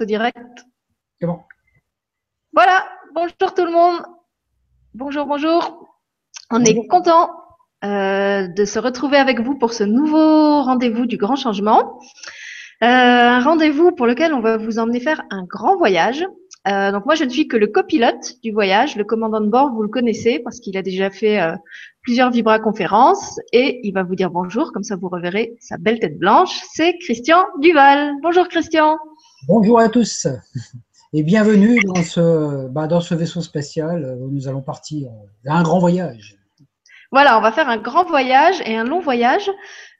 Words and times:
au 0.00 0.04
direct. 0.04 0.64
C'est 1.20 1.26
bon. 1.26 1.38
Voilà, 2.52 2.84
bonjour 3.14 3.54
tout 3.54 3.64
le 3.64 3.70
monde. 3.70 4.02
Bonjour, 4.94 5.26
bonjour. 5.26 5.88
On 6.50 6.64
est 6.64 6.86
content 6.88 7.30
euh, 7.84 8.48
de 8.48 8.64
se 8.64 8.78
retrouver 8.78 9.18
avec 9.18 9.40
vous 9.40 9.56
pour 9.56 9.72
ce 9.72 9.84
nouveau 9.84 10.62
rendez-vous 10.62 11.06
du 11.06 11.16
grand 11.16 11.36
changement. 11.36 12.00
Euh, 12.82 12.86
un 12.86 13.40
rendez-vous 13.40 13.92
pour 13.92 14.06
lequel 14.06 14.34
on 14.34 14.40
va 14.40 14.56
vous 14.56 14.78
emmener 14.78 14.98
faire 14.98 15.22
un 15.30 15.44
grand 15.44 15.76
voyage. 15.76 16.26
Euh, 16.66 16.90
donc 16.90 17.04
moi, 17.06 17.14
je 17.14 17.24
ne 17.24 17.28
suis 17.28 17.46
que 17.46 17.56
le 17.56 17.68
copilote 17.68 18.40
du 18.42 18.50
voyage. 18.50 18.96
Le 18.96 19.04
commandant 19.04 19.40
de 19.40 19.48
bord, 19.48 19.70
vous 19.72 19.82
le 19.82 19.88
connaissez 19.88 20.40
parce 20.40 20.58
qu'il 20.58 20.76
a 20.76 20.82
déjà 20.82 21.10
fait 21.10 21.40
plusieurs 22.02 22.30
Vibra 22.30 22.58
conférences 22.58 23.38
et 23.52 23.80
il 23.86 23.92
va 23.92 24.02
vous 24.02 24.16
dire 24.16 24.30
bonjour. 24.30 24.72
Comme 24.72 24.82
ça, 24.82 24.96
vous 24.96 25.08
reverrez 25.08 25.54
sa 25.60 25.76
belle 25.76 26.00
tête 26.00 26.18
blanche. 26.18 26.62
C'est 26.72 26.98
Christian 26.98 27.44
Duval. 27.60 28.14
Bonjour 28.22 28.48
Christian. 28.48 28.98
Bonjour 29.46 29.78
à 29.78 29.90
tous 29.90 30.26
et 31.12 31.22
bienvenue 31.22 31.78
dans 31.84 32.02
ce, 32.02 32.66
bah, 32.68 32.88
ce 33.00 33.14
vaisseau 33.14 33.42
spatial 33.42 34.16
où 34.20 34.30
nous 34.30 34.48
allons 34.48 34.62
partir 34.62 35.10
un 35.44 35.62
grand 35.62 35.78
voyage. 35.78 36.36
Voilà, 37.12 37.36
on 37.36 37.42
va 37.42 37.52
faire 37.52 37.68
un 37.68 37.76
grand 37.76 38.04
voyage 38.04 38.62
et 38.64 38.74
un 38.74 38.84
long 38.84 39.00
voyage, 39.00 39.50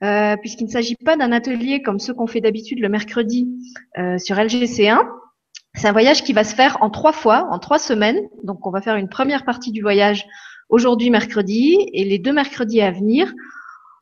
euh, 0.02 0.36
puisqu'il 0.38 0.64
ne 0.64 0.70
s'agit 0.70 0.96
pas 0.96 1.16
d'un 1.16 1.30
atelier 1.30 1.82
comme 1.82 1.98
ceux 1.98 2.14
qu'on 2.14 2.26
fait 2.26 2.40
d'habitude 2.40 2.80
le 2.80 2.88
mercredi 2.88 3.48
euh, 3.98 4.16
sur 4.18 4.36
LGC1. 4.36 5.00
C'est 5.74 5.88
un 5.88 5.92
voyage 5.92 6.24
qui 6.24 6.32
va 6.32 6.44
se 6.44 6.54
faire 6.54 6.78
en 6.80 6.88
trois 6.88 7.12
fois, 7.12 7.46
en 7.50 7.58
trois 7.58 7.78
semaines. 7.78 8.20
Donc, 8.44 8.66
on 8.66 8.70
va 8.70 8.80
faire 8.80 8.96
une 8.96 9.08
première 9.10 9.44
partie 9.44 9.72
du 9.72 9.82
voyage 9.82 10.24
aujourd'hui 10.70 11.10
mercredi 11.10 11.76
et 11.92 12.04
les 12.04 12.18
deux 12.18 12.32
mercredis 12.32 12.80
à 12.80 12.90
venir, 12.90 13.32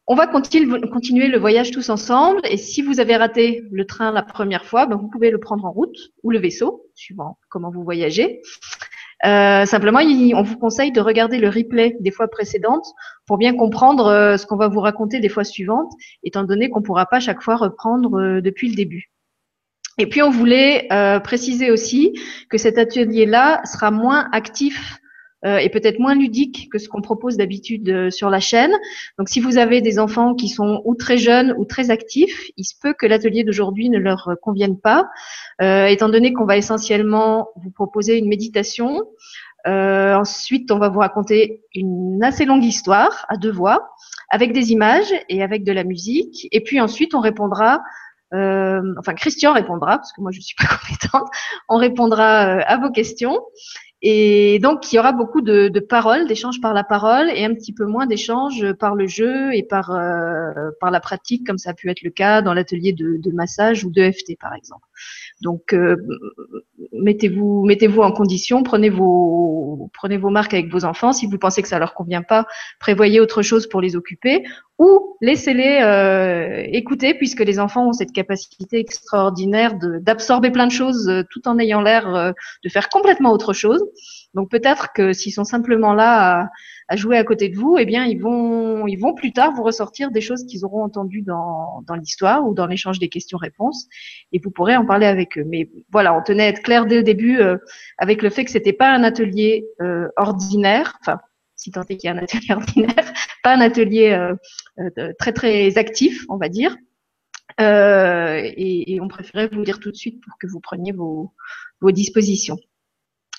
on 0.07 0.15
va 0.15 0.27
continuer 0.27 1.29
le 1.29 1.39
voyage 1.39 1.71
tous 1.71 1.89
ensemble. 1.89 2.41
Et 2.45 2.57
si 2.57 2.83
vous 2.83 3.01
avez 3.01 3.17
raté 3.17 3.63
le 3.71 3.87
train 3.87 4.13
la 4.13 4.23
première 4.23 4.65
fois, 4.65 4.87
ben 4.87 4.97
vous 4.97 5.09
pouvez 5.09 5.31
le 5.31 5.39
prendre 5.39 5.65
en 5.65 5.71
route 5.71 5.97
ou 6.23 6.31
le 6.31 6.39
vaisseau, 6.39 6.87
suivant 6.95 7.39
comment 7.49 7.71
vous 7.71 7.85
voyagez. 7.85 8.43
Euh, 9.25 9.65
simplement, 9.67 10.01
on 10.01 10.43
vous 10.43 10.59
conseille 10.59 10.91
de 10.91 11.01
regarder 11.01 11.39
le 11.39 11.49
replay 11.49 11.97
des 12.01 12.11
fois 12.11 12.27
précédentes 12.27 12.87
pour 13.27 13.39
bien 13.39 13.55
comprendre 13.55 14.07
euh, 14.07 14.37
ce 14.37 14.47
qu'on 14.47 14.57
va 14.57 14.67
vous 14.67 14.81
raconter 14.81 15.21
des 15.21 15.29
fois 15.29 15.45
suivantes, 15.45 15.93
étant 16.25 16.43
donné 16.43 16.71
qu'on 16.71 16.81
ne 16.81 16.85
pourra 16.85 17.07
pas 17.07 17.21
chaque 17.21 17.41
fois 17.41 17.55
reprendre 17.55 18.19
euh, 18.19 18.41
depuis 18.41 18.69
le 18.69 18.75
début. 18.75 19.13
Et 19.99 20.09
puis, 20.09 20.23
on 20.23 20.31
voulait 20.31 20.89
préciser 21.23 21.71
aussi 21.71 22.19
que 22.49 22.57
cet 22.57 22.79
atelier-là 22.79 23.61
sera 23.67 23.91
moins 23.91 24.27
actif 24.33 25.02
euh, 25.45 25.59
et 25.59 25.69
peut-être 25.69 25.99
moins 25.99 26.15
ludique 26.15 26.69
que 26.71 26.79
ce 26.79 26.89
qu'on 26.89 27.03
propose 27.03 27.37
d'habitude 27.37 27.89
euh, 27.89 28.11
sur 28.11 28.31
la 28.31 28.41
chaîne. 28.41 28.73
Donc, 29.19 29.29
si 29.29 29.41
vous 29.41 29.59
avez 29.59 29.81
des 29.81 29.99
enfants 29.99 30.35
qui 30.35 30.49
sont 30.49 30.83
ou 30.85 30.95
très 30.95 31.19
jeunes 31.19 31.55
ou 31.59 31.65
très 31.65 31.91
actifs, 31.91 32.51
il 32.57 32.65
se 32.65 32.75
peut 32.81 32.95
que 32.95 33.07
l'atelier 33.07 33.45
d'aujourd'hui 33.45 33.89
ne 33.91 33.99
leur 33.99 34.31
convienne 34.41 34.79
pas, 34.79 35.09
euh, 35.61 35.87
étant 35.87 36.09
donné 36.09 36.33
qu'on 36.33 36.47
va 36.47 36.57
essentiellement 36.57 37.49
vous 37.57 37.71
proposer 37.71 38.19
une 38.19 38.29
méditation. 38.29 39.03
ensuite, 39.65 40.71
on 40.71 40.79
va 40.79 40.89
vous 40.89 41.01
raconter 41.01 41.63
une 41.75 42.23
assez 42.23 42.45
longue 42.45 42.65
histoire 42.65 43.27
à 43.29 43.37
deux 43.37 43.53
voix, 43.53 43.91
avec 44.29 44.53
des 44.53 44.73
images 44.73 45.13
et 45.29 45.43
avec 45.43 45.65
de 45.65 45.73
la 45.73 45.85
musique. 45.85 46.49
Et 46.53 46.61
puis 46.61 46.81
ensuite, 46.81 47.15
on 47.15 47.21
répondra 47.21 47.81
euh, 48.35 48.81
enfin, 48.99 49.15
Christian 49.15 49.53
répondra, 49.53 49.99
parce 49.99 50.13
que 50.13 50.21
moi 50.21 50.31
je 50.33 50.41
suis 50.41 50.55
pas 50.57 50.65
compétente. 50.81 51.29
On 51.69 51.77
répondra 51.77 52.57
euh, 52.57 52.63
à 52.67 52.79
vos 52.79 52.91
questions. 52.91 53.39
Et 54.05 54.59
donc, 54.59 54.93
il 54.93 54.97
y 54.97 54.99
aura 54.99 55.13
beaucoup 55.13 55.43
de, 55.43 55.69
de 55.69 55.81
paroles, 55.81 56.27
d'échanges 56.27 56.61
par 56.61 56.75
la 56.75 56.83
parole 56.83 57.31
et 57.31 57.45
un 57.45 57.55
petit 57.55 57.73
peu 57.73 57.87
moins 57.87 58.07
d'échanges 58.07 58.73
par 58.73 58.97
le 58.97 59.07
jeu 59.07 59.55
et 59.55 59.63
par, 59.63 59.93
euh, 59.93 60.71
la 60.83 61.01
pratique, 61.01 61.47
comme 61.47 61.59
ça 61.59 61.71
a 61.71 61.75
pu 61.75 61.89
être 61.89 62.03
le 62.03 62.11
cas 62.11 62.43
dans 62.43 62.53
l'atelier 62.53 62.93
de, 62.93 63.17
de, 63.17 63.31
massage 63.31 63.85
ou 63.85 63.91
de 63.91 64.11
FT, 64.11 64.37
par 64.41 64.55
exemple. 64.55 64.85
Donc, 65.41 65.73
euh, 65.73 65.97
mettez-vous 66.93 67.65
mettez-vous 67.65 68.03
en 68.03 68.13
condition, 68.13 68.63
prenez 68.63 68.91
vos, 68.91 69.91
prenez 69.93 70.17
vos 70.17 70.31
marques 70.31 70.55
avec 70.55 70.71
vos 70.71 70.85
enfants. 70.85 71.13
Si 71.13 71.27
vous 71.27 71.39
pensez 71.39 71.63
que 71.63 71.69
ça 71.69 71.79
leur 71.79 71.95
convient 71.95 72.23
pas, 72.23 72.47
prévoyez 72.79 73.21
autre 73.21 73.43
chose 73.43 73.69
pour 73.69 73.81
les 73.81 73.97
occuper 73.97 74.45
ou 74.79 75.17
laissez-les 75.21 75.81
euh, 75.83 76.65
écouter, 76.73 77.15
puisque 77.15 77.41
les 77.41 77.59
enfants 77.59 77.89
ont 77.89 77.93
cette 77.93 78.13
capacité 78.13 78.79
extraordinaire 78.79 79.75
d'absorber 79.79 80.51
plein 80.51 80.67
de 80.67 80.73
choses 80.73 81.11
tout 81.31 81.47
en 81.47 81.59
ayant 81.59 81.83
l'air 81.83 82.35
de 82.65 82.69
faire 82.69 82.89
complètement 82.89 83.33
autre 83.33 83.53
chose. 83.53 83.83
Donc 84.35 84.51
peut-être 84.51 84.93
que 84.95 85.13
s'ils 85.13 85.33
sont 85.33 85.45
simplement 85.45 85.93
là 85.93 86.51
à, 86.89 86.97
jouer 86.97 87.19
à 87.19 87.25
côté 87.25 87.49
de 87.49 87.57
vous, 87.57 87.77
eh 87.79 87.85
bien 87.85 88.05
ils 88.05 88.21
vont, 88.21 88.87
ils 88.87 88.97
vont 88.97 89.15
plus 89.15 89.33
tard 89.33 89.53
vous 89.53 89.63
ressortir 89.63 90.11
des 90.11 90.21
choses 90.21 90.45
qu'ils 90.47 90.65
auront 90.65 90.83
entendues 90.83 91.23
dans, 91.23 91.83
dans 91.87 91.95
l'histoire 91.95 92.47
ou 92.47 92.55
dans 92.55 92.67
l'échange 92.67 92.99
des 92.99 93.09
questions-réponses, 93.09 93.89
et 94.33 94.41
vous 94.43 94.51
pourrez 94.51 94.77
en 94.77 94.87
parler 94.87 95.07
avec 95.07 95.39
eux. 95.39 95.45
Mais 95.47 95.71
voilà, 95.91 96.15
on 96.15 96.23
tenait 96.23 96.45
à 96.45 96.49
être 96.49 96.63
clair 96.63 96.87
dès 96.87 96.97
le 96.97 97.03
début 97.03 97.41
euh, 97.41 97.57
avec 97.99 98.23
le 98.23 98.31
fait 98.31 98.45
que 98.45 98.51
c'était 98.51 98.73
pas 98.73 98.91
un 98.91 99.05
atelier 99.05 99.67
euh, 99.81 100.09
ordinaire, 100.17 100.99
enfin 101.01 101.19
si 101.55 101.71
tant 101.71 101.83
est 101.83 101.97
qu'il 101.97 102.09
y 102.09 102.13
a 102.13 102.17
un 102.17 102.19
atelier 102.19 102.51
ordinaire, 102.55 103.13
pas 103.43 103.55
un 103.55 103.61
atelier 103.61 104.11
euh, 104.11 105.13
très 105.19 105.33
très 105.33 105.77
actif, 105.79 106.25
on 106.29 106.37
va 106.37 106.49
dire. 106.49 106.77
Et, 107.59 108.99
on 109.01 109.09
préférait 109.09 109.49
vous 109.49 109.63
dire 109.63 109.79
tout 109.79 109.91
de 109.91 109.97
suite 109.97 110.23
pour 110.23 110.39
que 110.39 110.47
vous 110.47 110.59
preniez 110.59 110.93
vos 110.93 111.33
dispositions. 111.93 112.57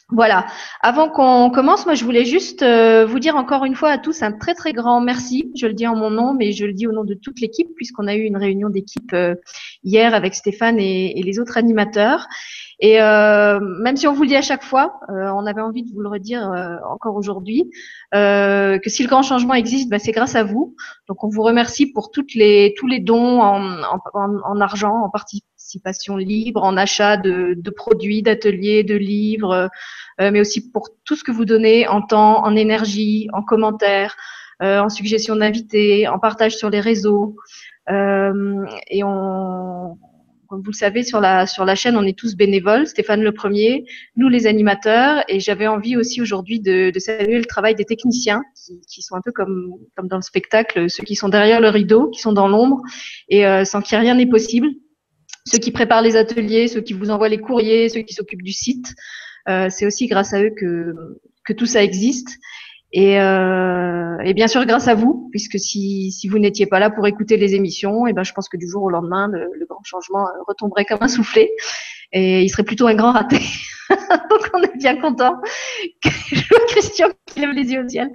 Voilà. 0.09 0.45
Avant 0.81 1.09
qu'on 1.09 1.49
commence, 1.49 1.85
moi, 1.85 1.95
je 1.95 2.03
voulais 2.03 2.25
juste 2.25 2.61
euh, 2.61 3.05
vous 3.05 3.19
dire 3.19 3.35
encore 3.35 3.65
une 3.65 3.75
fois 3.75 3.89
à 3.89 3.97
tous 3.97 4.21
un 4.21 4.31
très 4.31 4.53
très 4.53 4.73
grand 4.73 5.01
merci. 5.01 5.51
Je 5.55 5.65
le 5.65 5.73
dis 5.73 5.87
en 5.87 5.95
mon 5.95 6.09
nom, 6.09 6.33
mais 6.33 6.51
je 6.51 6.65
le 6.65 6.73
dis 6.73 6.87
au 6.87 6.91
nom 6.91 7.03
de 7.03 7.13
toute 7.13 7.39
l'équipe, 7.39 7.69
puisqu'on 7.75 8.07
a 8.07 8.15
eu 8.15 8.23
une 8.23 8.37
réunion 8.37 8.69
d'équipe 8.69 9.13
euh, 9.13 9.35
hier 9.83 10.13
avec 10.13 10.35
Stéphane 10.35 10.77
et, 10.77 11.21
les 11.23 11.39
autres 11.39 11.57
animateurs. 11.57 12.27
Et 12.79 13.01
euh, 13.01 13.59
même 13.61 13.95
si 13.95 14.07
on 14.07 14.13
vous 14.13 14.23
le 14.23 14.27
dit 14.27 14.35
à 14.35 14.41
chaque 14.41 14.63
fois, 14.63 14.99
on 15.07 15.45
avait 15.45 15.61
envie 15.61 15.83
de 15.83 15.91
vous 15.93 16.01
le 16.01 16.09
redire 16.09 16.51
encore 16.89 17.15
aujourd'hui, 17.15 17.69
que 18.11 18.81
si 18.87 19.03
le 19.03 19.09
grand 19.09 19.23
changement 19.23 19.53
existe, 19.53 19.89
bah, 19.89 19.99
c'est 19.99 20.11
grâce 20.11 20.35
à 20.35 20.43
vous. 20.43 20.75
Donc, 21.07 21.23
on 21.23 21.29
vous 21.29 21.43
remercie 21.43 21.91
pour 21.91 22.11
toutes 22.11 22.33
les 22.33 22.73
tous 22.77 22.87
les 22.87 22.99
dons 22.99 23.39
en, 23.39 23.81
en, 24.13 24.37
en 24.43 24.59
argent, 24.59 25.03
en 25.03 25.09
participation 25.63 26.17
libre, 26.17 26.61
en 26.61 26.75
achat 26.75 27.15
de, 27.15 27.69
produits, 27.69 28.21
d'ateliers, 28.21 28.83
de 28.83 28.95
livres 28.95 29.69
euh, 30.19 30.29
mais 30.29 30.41
aussi 30.41 30.69
pour 30.71 30.89
tout 31.05 31.15
ce 31.15 31.23
que 31.23 31.31
vous 31.31 31.45
donnez 31.45 31.87
en 31.87 32.01
temps, 32.01 32.43
en 32.43 32.53
énergie, 32.55 33.29
en 33.31 33.41
commentaires, 33.41 34.15
euh, 34.61 34.79
en 34.79 34.89
suggestions 34.89 35.37
d'invités, 35.37 36.07
en 36.07 36.19
partage 36.19 36.57
sur 36.57 36.69
les 36.69 36.81
réseaux. 36.81 37.37
Euh, 37.89 38.65
et 38.89 39.05
on, 39.05 39.97
comme 40.47 40.61
vous 40.61 40.71
le 40.71 40.75
savez, 40.75 41.03
sur 41.03 41.21
la, 41.21 41.47
sur 41.47 41.63
la 41.63 41.75
chaîne, 41.75 41.95
on 41.95 42.03
est 42.03 42.17
tous 42.17 42.35
bénévoles. 42.35 42.85
Stéphane 42.85 43.21
le 43.21 43.31
premier, 43.31 43.85
nous 44.17 44.27
les 44.27 44.45
animateurs. 44.45 45.23
Et 45.29 45.39
j'avais 45.39 45.67
envie 45.67 45.95
aussi 45.95 46.21
aujourd'hui 46.21 46.59
de, 46.59 46.91
saluer 46.97 47.39
le 47.39 47.45
travail 47.45 47.73
des 47.73 47.85
techniciens 47.85 48.43
qui, 48.53 48.81
qui, 48.81 49.01
sont 49.01 49.15
un 49.15 49.21
peu 49.21 49.31
comme, 49.31 49.71
comme 49.95 50.09
dans 50.09 50.17
le 50.17 50.23
spectacle, 50.23 50.89
ceux 50.89 51.03
qui 51.03 51.15
sont 51.15 51.29
derrière 51.29 51.61
le 51.61 51.69
rideau, 51.69 52.09
qui 52.09 52.19
sont 52.19 52.33
dans 52.33 52.49
l'ombre 52.49 52.81
et 53.29 53.43
sans 53.65 53.81
qui 53.81 53.95
rien 53.95 54.15
n'est 54.15 54.27
possible. 54.27 54.67
Ceux 55.45 55.57
qui 55.57 55.71
préparent 55.71 56.01
les 56.01 56.15
ateliers, 56.15 56.67
ceux 56.67 56.81
qui 56.81 56.93
vous 56.93 57.09
envoient 57.09 57.29
les 57.29 57.39
courriers, 57.39 57.89
ceux 57.89 58.01
qui 58.01 58.13
s'occupent 58.13 58.43
du 58.43 58.53
site. 58.53 58.93
Euh, 59.49 59.67
c'est 59.69 59.85
aussi 59.85 60.07
grâce 60.07 60.33
à 60.33 60.41
eux 60.41 60.51
que, 60.57 60.95
que 61.45 61.53
tout 61.53 61.65
ça 61.65 61.83
existe. 61.83 62.37
Et, 62.95 63.19
euh, 63.19 64.17
et, 64.23 64.35
bien 64.35 64.47
sûr 64.47 64.65
grâce 64.65 64.87
à 64.87 64.93
vous, 64.93 65.27
puisque 65.31 65.59
si, 65.59 66.11
si 66.11 66.27
vous 66.27 66.37
n'étiez 66.37 66.67
pas 66.67 66.79
là 66.79 66.91
pour 66.91 67.07
écouter 67.07 67.37
les 67.37 67.55
émissions, 67.55 68.05
et 68.05 68.11
eh 68.11 68.13
ben 68.13 68.23
je 68.23 68.33
pense 68.33 68.47
que 68.47 68.55
du 68.55 68.69
jour 68.69 68.83
au 68.83 68.89
lendemain, 68.91 69.27
le, 69.27 69.49
le 69.51 69.65
grand 69.65 69.83
changement 69.83 70.27
euh, 70.27 70.43
retomberait 70.47 70.85
comme 70.85 70.99
un 71.01 71.07
soufflet 71.07 71.49
et 72.11 72.43
il 72.43 72.49
serait 72.49 72.63
plutôt 72.63 72.85
un 72.85 72.93
grand 72.93 73.11
raté. 73.11 73.39
Donc 73.89 74.49
on 74.53 74.61
est 74.61 74.77
bien 74.77 74.95
content. 75.01 75.41
Que, 76.03 76.09
je 76.35 76.47
vois 76.47 76.65
Christian 76.67 77.07
qui 77.25 77.39
lève 77.39 77.49
les 77.49 77.71
yeux 77.71 77.83
au 77.83 77.89
ciel. 77.89 78.11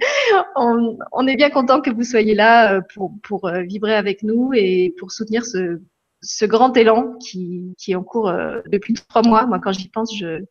On, 0.55 0.97
on 1.11 1.27
est 1.27 1.35
bien 1.35 1.49
content 1.49 1.81
que 1.81 1.89
vous 1.89 2.03
soyez 2.03 2.33
là 2.33 2.75
euh, 2.75 2.81
pour, 2.95 3.11
pour 3.21 3.51
vibrer 3.67 3.95
avec 3.95 4.23
nous 4.23 4.51
et 4.53 4.95
pour 4.97 5.11
soutenir 5.11 5.45
ce, 5.45 5.81
ce 6.21 6.45
grand 6.45 6.75
élan 6.75 7.15
qui, 7.19 7.75
qui 7.77 7.91
est 7.91 7.95
en 7.95 8.03
cours 8.03 8.29
euh, 8.29 8.61
depuis 8.67 8.93
trois 8.93 9.21
mois. 9.21 9.45
Moi, 9.45 9.59
quand 9.59 9.71
j'y 9.71 9.89
pense, 9.89 10.13
je 10.15 10.43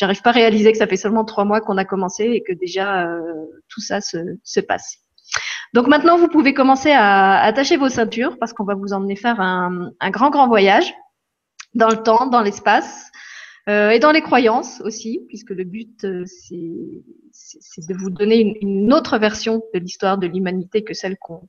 n'arrive 0.00 0.22
pas 0.22 0.30
à 0.30 0.32
réaliser 0.32 0.72
que 0.72 0.78
ça 0.78 0.86
fait 0.86 0.96
seulement 0.96 1.24
trois 1.24 1.44
mois 1.44 1.60
qu'on 1.60 1.78
a 1.78 1.84
commencé 1.84 2.24
et 2.24 2.42
que 2.42 2.52
déjà 2.52 3.06
euh, 3.06 3.20
tout 3.68 3.80
ça 3.80 4.00
se, 4.00 4.18
se, 4.42 4.60
passe. 4.60 4.98
Donc 5.74 5.86
maintenant, 5.86 6.18
vous 6.18 6.28
pouvez 6.28 6.54
commencer 6.54 6.90
à 6.90 7.40
attacher 7.42 7.76
vos 7.76 7.88
ceintures 7.88 8.38
parce 8.38 8.52
qu'on 8.52 8.64
va 8.64 8.74
vous 8.74 8.92
emmener 8.92 9.16
faire 9.16 9.40
un, 9.40 9.90
un, 10.00 10.10
grand, 10.10 10.30
grand 10.30 10.48
voyage 10.48 10.92
dans 11.74 11.88
le 11.88 12.02
temps, 12.02 12.26
dans 12.26 12.42
l'espace 12.42 13.10
euh, 13.68 13.90
et 13.90 14.00
dans 14.00 14.10
les 14.10 14.22
croyances 14.22 14.80
aussi, 14.80 15.20
puisque 15.28 15.50
le 15.50 15.64
but, 15.64 16.04
euh, 16.04 16.24
c'est 16.26 17.86
de 17.86 17.94
vous 17.94 18.10
donner 18.10 18.40
une, 18.40 18.54
une 18.60 18.92
autre 18.92 19.18
version 19.18 19.62
de 19.72 19.78
l'histoire 19.78 20.18
de 20.18 20.26
l'humanité 20.26 20.82
que 20.82 20.94
celle 20.94 21.16
qu'on 21.16 21.48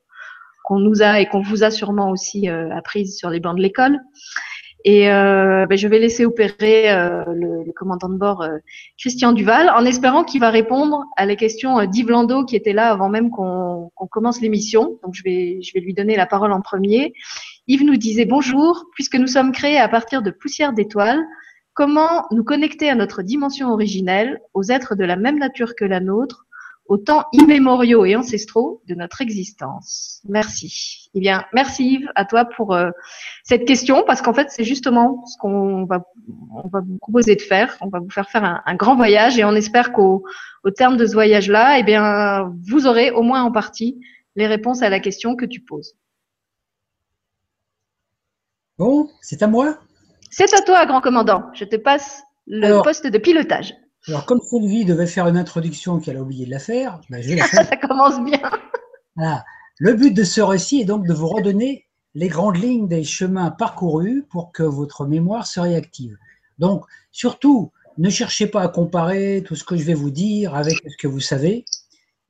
qu'on 0.64 0.80
nous 0.80 1.02
a 1.02 1.20
et 1.20 1.26
qu'on 1.28 1.42
vous 1.42 1.64
a 1.64 1.72
sûrement 1.72 2.10
aussi 2.10 2.50
euh, 2.50 2.74
apprise 2.76 3.18
sur 3.18 3.30
les 3.30 3.40
bancs 3.40 3.58
de 3.58 3.62
l'école. 3.62 4.00
Et 4.86 5.10
euh, 5.10 5.66
ben, 5.66 5.78
je 5.78 5.88
vais 5.88 6.00
laisser 6.00 6.26
opérer 6.26 6.92
euh, 6.92 7.24
le, 7.34 7.64
le, 7.64 7.72
commandant 7.72 8.10
de 8.10 8.18
bord 8.18 8.42
euh, 8.42 8.58
Christian 8.98 9.32
Duval, 9.32 9.70
en 9.70 9.86
espérant 9.86 10.26
qu'il 10.26 10.42
va 10.42 10.50
répondre 10.50 11.06
à 11.16 11.26
les 11.26 11.38
questions 11.38 11.80
euh, 11.80 11.86
d'Yves 11.86 12.10
Landau 12.10 12.44
qui 12.44 12.58
était 12.58 12.74
là 12.74 12.90
avant 12.90 13.08
même 13.08 13.30
qu'on 13.30 13.90
commence 14.12 14.42
l'émission. 14.42 15.00
Donc 15.04 15.14
je 15.14 15.24
vais, 15.24 15.62
je 15.62 15.72
vais 15.74 15.80
lui 15.80 15.94
donner 15.94 16.18
la 16.18 16.26
parole 16.26 16.52
en 16.52 16.60
premier. 16.60 17.14
Yves 17.68 17.86
nous 17.86 17.96
disait 17.96 18.26
bonjour, 18.26 18.86
puisque 18.94 19.16
nous 19.16 19.28
sommes 19.28 19.54
créés 19.54 19.78
à 19.78 19.88
partir 19.88 20.22
de 20.22 20.32
poussière 20.32 20.74
d'étoiles, 20.74 21.24
comment 21.74 22.26
nous 22.32 22.44
connecter 22.44 22.90
à 22.90 22.96
notre 22.96 23.22
dimension 23.22 23.72
originelle, 23.72 24.42
aux 24.54 24.64
êtres 24.64 24.96
de 24.96 25.06
la 25.06 25.16
même 25.16 25.40
nature 25.40 25.76
que 25.76 25.86
la 25.86 26.02
nôtre, 26.02 26.46
aux 26.88 26.98
temps 26.98 27.26
immémoriaux 27.32 28.06
et 28.06 28.16
ancestraux 28.16 28.82
de 28.88 28.96
notre 28.96 29.22
existence. 29.22 30.22
Merci. 30.28 31.10
Eh 31.14 31.20
bien, 31.20 31.46
merci 31.54 31.94
Yves 31.94 32.10
à 32.16 32.26
toi 32.26 32.46
pour 32.46 32.74
euh, 32.74 32.90
cette 33.44 33.66
question, 33.66 34.04
parce 34.06 34.22
qu'en 34.22 34.34
fait, 34.34 34.50
c'est 34.50 34.64
justement 34.64 35.26
ce 35.26 35.38
qu'on 35.38 35.86
va, 35.86 36.04
on 36.52 36.68
va 36.68 36.82
vous 36.82 36.98
proposer 36.98 37.36
de 37.36 37.42
faire. 37.42 37.78
On 37.82 37.88
va 37.88 38.00
vous 38.00 38.10
faire 38.10 38.30
faire 38.30 38.62
un, 38.66 38.76
grand 38.76 38.96
voyage 38.96 39.38
et 39.40 39.46
on 39.46 39.54
espère 39.54 39.94
qu'au 39.94 40.24
au 40.64 40.72
terme 40.72 40.98
de 40.98 41.06
ce 41.06 41.14
voyage-là, 41.14 41.80
eh 41.80 41.84
bien, 41.84 42.54
vous 42.68 42.88
aurez 42.88 43.12
au 43.12 43.22
moins 43.22 43.44
en 43.44 43.52
partie 43.52 44.00
les 44.36 44.48
réponses 44.48 44.82
à 44.82 44.90
la 44.90 45.00
question 45.00 45.36
que 45.36 45.46
tu 45.46 45.62
poses. 45.62 45.96
Bon, 48.78 49.10
c'est 49.22 49.44
à 49.44 49.48
moi? 49.48 49.78
C'est 50.32 50.54
à 50.54 50.62
toi, 50.62 50.86
grand 50.86 51.02
commandant. 51.02 51.44
Je 51.54 51.64
te 51.64 51.76
passe 51.76 52.24
le 52.48 52.82
poste 52.82 53.08
de 53.08 53.18
pilotage. 53.18 53.76
Alors, 54.08 54.26
comme 54.26 54.42
Sylvie 54.42 54.86
devait 54.86 55.08
faire 55.08 55.28
une 55.28 55.38
introduction 55.38 56.00
qu'elle 56.00 56.18
a 56.18 56.22
oublié 56.22 56.46
de 56.46 56.52
la 56.52 56.60
faire, 56.60 57.00
ben, 57.10 57.22
je 57.22 57.30
vais 57.30 57.36
la 57.36 57.48
faire. 57.48 57.66
Ça 57.70 57.78
commence 57.78 58.22
bien. 58.24 58.42
Le 59.80 59.94
but 59.94 60.14
de 60.14 60.24
ce 60.24 60.42
récit 60.42 60.82
est 60.82 60.86
donc 60.86 61.08
de 61.08 61.14
vous 61.14 61.28
redonner 61.28 61.86
les 62.16 62.28
grandes 62.28 62.58
lignes 62.58 62.88
des 62.88 63.04
chemins 63.04 63.52
parcourus 63.52 64.26
pour 64.30 64.52
que 64.52 64.64
votre 64.64 65.06
mémoire 65.06 65.48
se 65.48 65.60
réactive. 65.60 66.18
Donc, 66.60 66.86
surtout, 67.12 67.72
ne 67.98 68.10
cherchez 68.10 68.48
pas 68.48 68.62
à 68.62 68.68
comparer 68.68 69.44
tout 69.46 69.56
ce 69.56 69.64
que 69.64 69.78
je 69.78 69.84
vais 69.84 69.94
vous 69.94 70.12
dire 70.12 70.54
avec 70.56 70.76
ce 70.76 70.98
que 70.98 71.08
vous 71.08 71.20
savez, 71.20 71.66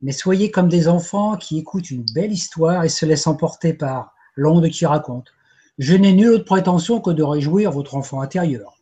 mais 0.02 0.12
soyez 0.12 0.52
comme 0.52 0.70
des 0.70 0.88
enfants 0.88 1.38
qui 1.38 1.58
écoutent 1.58 1.92
une 1.92 2.06
belle 2.14 2.32
histoire 2.32 2.84
et 2.84 2.90
se 2.90 3.06
laissent 3.06 3.28
emporter 3.28 3.74
par 3.74 4.14
l'onde 4.36 4.70
qui 4.70 4.86
raconte. 4.86 5.34
Je 5.80 5.96
n'ai 5.96 6.14
nulle 6.14 6.30
autre 6.30 6.46
prétention 6.46 7.02
que 7.02 7.12
de 7.12 7.24
réjouir 7.24 7.72
votre 7.72 7.96
enfant 7.96 8.22
intérieur. 8.22 8.78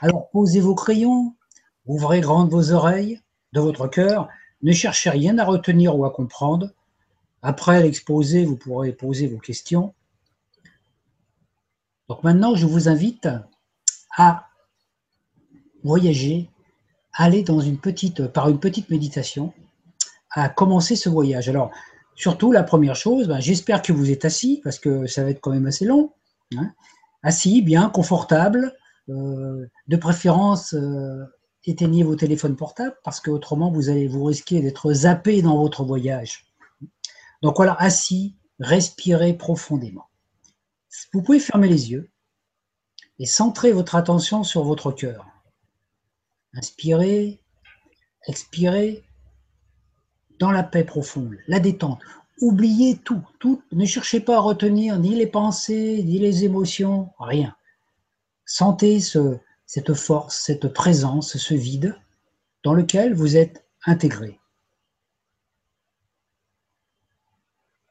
Alors 0.00 0.28
posez 0.30 0.60
vos 0.60 0.74
crayons, 0.74 1.34
Ouvrez 1.86 2.20
grandes 2.20 2.50
vos 2.50 2.72
oreilles 2.72 3.20
de 3.52 3.60
votre 3.60 3.88
cœur. 3.88 4.28
Ne 4.62 4.72
cherchez 4.72 5.10
rien 5.10 5.38
à 5.38 5.44
retenir 5.44 5.96
ou 5.96 6.04
à 6.04 6.10
comprendre. 6.10 6.70
Après 7.42 7.82
l'exposé, 7.82 8.44
vous 8.44 8.56
pourrez 8.56 8.92
poser 8.92 9.26
vos 9.26 9.38
questions. 9.38 9.94
Donc 12.08 12.22
maintenant, 12.22 12.54
je 12.54 12.66
vous 12.66 12.88
invite 12.88 13.28
à 14.16 14.48
voyager, 15.82 16.48
aller 17.12 17.42
dans 17.42 17.60
une 17.60 17.78
petite, 17.78 18.26
par 18.28 18.48
une 18.48 18.58
petite 18.58 18.90
méditation, 18.90 19.52
à 20.30 20.48
commencer 20.48 20.96
ce 20.96 21.08
voyage. 21.08 21.48
Alors, 21.48 21.70
surtout, 22.14 22.50
la 22.50 22.62
première 22.62 22.96
chose, 22.96 23.28
ben, 23.28 23.40
j'espère 23.40 23.82
que 23.82 23.92
vous 23.92 24.10
êtes 24.10 24.24
assis, 24.24 24.60
parce 24.64 24.78
que 24.78 25.06
ça 25.06 25.22
va 25.22 25.30
être 25.30 25.40
quand 25.40 25.52
même 25.52 25.66
assez 25.66 25.84
long. 25.84 26.12
Hein. 26.56 26.72
assis, 27.22 27.62
bien, 27.62 27.88
confortable, 27.88 28.74
euh, 29.08 29.66
de 29.88 29.96
préférence 29.96 30.74
euh, 30.74 31.24
éteignez 31.66 32.02
vos 32.02 32.16
téléphones 32.16 32.56
portables 32.56 32.96
parce 33.04 33.20
que 33.20 33.30
autrement 33.30 33.70
vous 33.70 33.88
allez 33.88 34.08
vous 34.08 34.24
risquer 34.24 34.60
d'être 34.60 34.92
zappé 34.92 35.42
dans 35.42 35.58
votre 35.58 35.84
voyage. 35.84 36.46
Donc 37.42 37.56
voilà, 37.56 37.74
assis, 37.78 38.36
respirez 38.58 39.34
profondément. 39.34 40.08
Vous 41.12 41.22
pouvez 41.22 41.40
fermer 41.40 41.68
les 41.68 41.90
yeux 41.90 42.10
et 43.18 43.26
centrer 43.26 43.72
votre 43.72 43.94
attention 43.94 44.44
sur 44.44 44.64
votre 44.64 44.92
cœur. 44.92 45.26
Inspirez, 46.54 47.40
expirez 48.26 49.04
dans 50.38 50.50
la 50.50 50.62
paix 50.62 50.84
profonde, 50.84 51.36
la 51.46 51.60
détente. 51.60 52.00
Oubliez 52.40 52.96
tout, 52.96 53.22
tout. 53.38 53.62
Ne 53.72 53.84
cherchez 53.84 54.20
pas 54.20 54.36
à 54.36 54.40
retenir 54.40 54.98
ni 54.98 55.14
les 55.14 55.26
pensées, 55.26 56.02
ni 56.04 56.18
les 56.18 56.44
émotions, 56.44 57.10
rien. 57.18 57.56
Sentez 58.44 59.00
ce, 59.00 59.38
cette 59.66 59.94
force, 59.94 60.36
cette 60.38 60.68
présence, 60.68 61.36
ce 61.36 61.54
vide 61.54 61.96
dans 62.62 62.74
lequel 62.74 63.14
vous 63.14 63.36
êtes 63.36 63.64
intégré. 63.84 64.40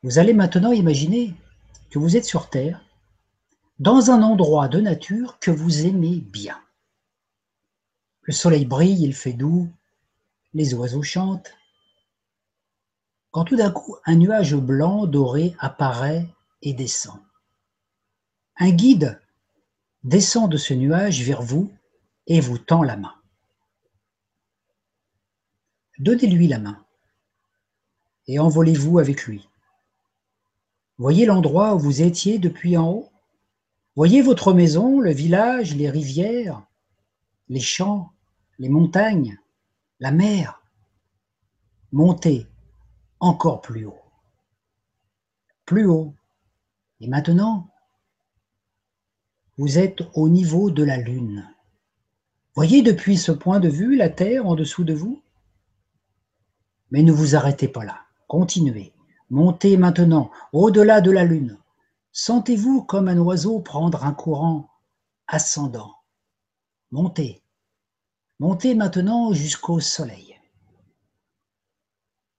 Vous 0.01 0.19
allez 0.19 0.33
maintenant 0.33 0.71
imaginer 0.71 1.33
que 1.89 1.99
vous 1.99 2.17
êtes 2.17 2.25
sur 2.25 2.49
Terre, 2.49 2.83
dans 3.79 4.11
un 4.11 4.21
endroit 4.21 4.67
de 4.67 4.79
nature 4.79 5.39
que 5.39 5.51
vous 5.51 5.85
aimez 5.85 6.19
bien. 6.19 6.59
Le 8.21 8.33
soleil 8.33 8.65
brille, 8.65 9.03
il 9.03 9.13
fait 9.13 9.33
doux, 9.33 9.69
les 10.53 10.73
oiseaux 10.73 11.03
chantent. 11.03 11.53
Quand 13.31 13.45
tout 13.45 13.55
d'un 13.55 13.71
coup 13.71 13.97
un 14.05 14.15
nuage 14.15 14.55
blanc 14.55 15.07
doré 15.07 15.55
apparaît 15.59 16.27
et 16.61 16.73
descend. 16.73 17.19
Un 18.57 18.69
guide 18.69 19.19
descend 20.03 20.51
de 20.51 20.57
ce 20.57 20.73
nuage 20.73 21.23
vers 21.23 21.41
vous 21.41 21.71
et 22.27 22.39
vous 22.39 22.57
tend 22.57 22.83
la 22.83 22.97
main. 22.97 23.13
Donnez-lui 25.99 26.47
la 26.47 26.59
main 26.59 26.85
et 28.27 28.39
envolez-vous 28.39 28.99
avec 28.99 29.25
lui. 29.25 29.47
Voyez 30.97 31.25
l'endroit 31.25 31.75
où 31.75 31.79
vous 31.79 32.01
étiez 32.01 32.39
depuis 32.39 32.77
en 32.77 32.89
haut 32.89 33.09
Voyez 33.95 34.23
votre 34.23 34.53
maison, 34.53 34.99
le 34.99 35.11
village, 35.11 35.75
les 35.75 35.87
rivières, 35.87 36.65
les 37.47 37.59
champs, 37.59 38.11
les 38.57 38.69
montagnes, 38.69 39.37
la 39.99 40.11
mer. 40.11 40.63
Montez 41.91 42.47
encore 43.19 43.61
plus 43.61 43.85
haut. 43.85 44.01
Plus 45.65 45.85
haut. 45.85 46.15
Et 47.01 47.07
maintenant, 47.07 47.69
vous 49.57 49.77
êtes 49.77 50.01
au 50.15 50.29
niveau 50.29 50.71
de 50.71 50.83
la 50.83 50.97
Lune. 50.97 51.47
Voyez 52.55 52.81
depuis 52.81 53.17
ce 53.17 53.31
point 53.31 53.59
de 53.59 53.69
vue 53.69 53.95
la 53.95 54.09
Terre 54.09 54.47
en 54.47 54.55
dessous 54.55 54.83
de 54.83 54.93
vous 54.93 55.21
Mais 56.91 57.03
ne 57.03 57.11
vous 57.11 57.35
arrêtez 57.35 57.67
pas 57.67 57.83
là. 57.83 58.01
Continuez. 58.27 58.93
Montez 59.29 59.77
maintenant 59.77 60.31
au-delà 60.53 61.01
de 61.01 61.11
la 61.11 61.23
Lune. 61.23 61.57
Sentez-vous 62.11 62.83
comme 62.83 63.07
un 63.07 63.17
oiseau 63.17 63.59
prendre 63.59 64.05
un 64.05 64.13
courant 64.13 64.69
ascendant. 65.27 65.95
Montez. 66.91 67.41
Montez 68.39 68.75
maintenant 68.75 69.33
jusqu'au 69.33 69.79
Soleil. 69.79 70.39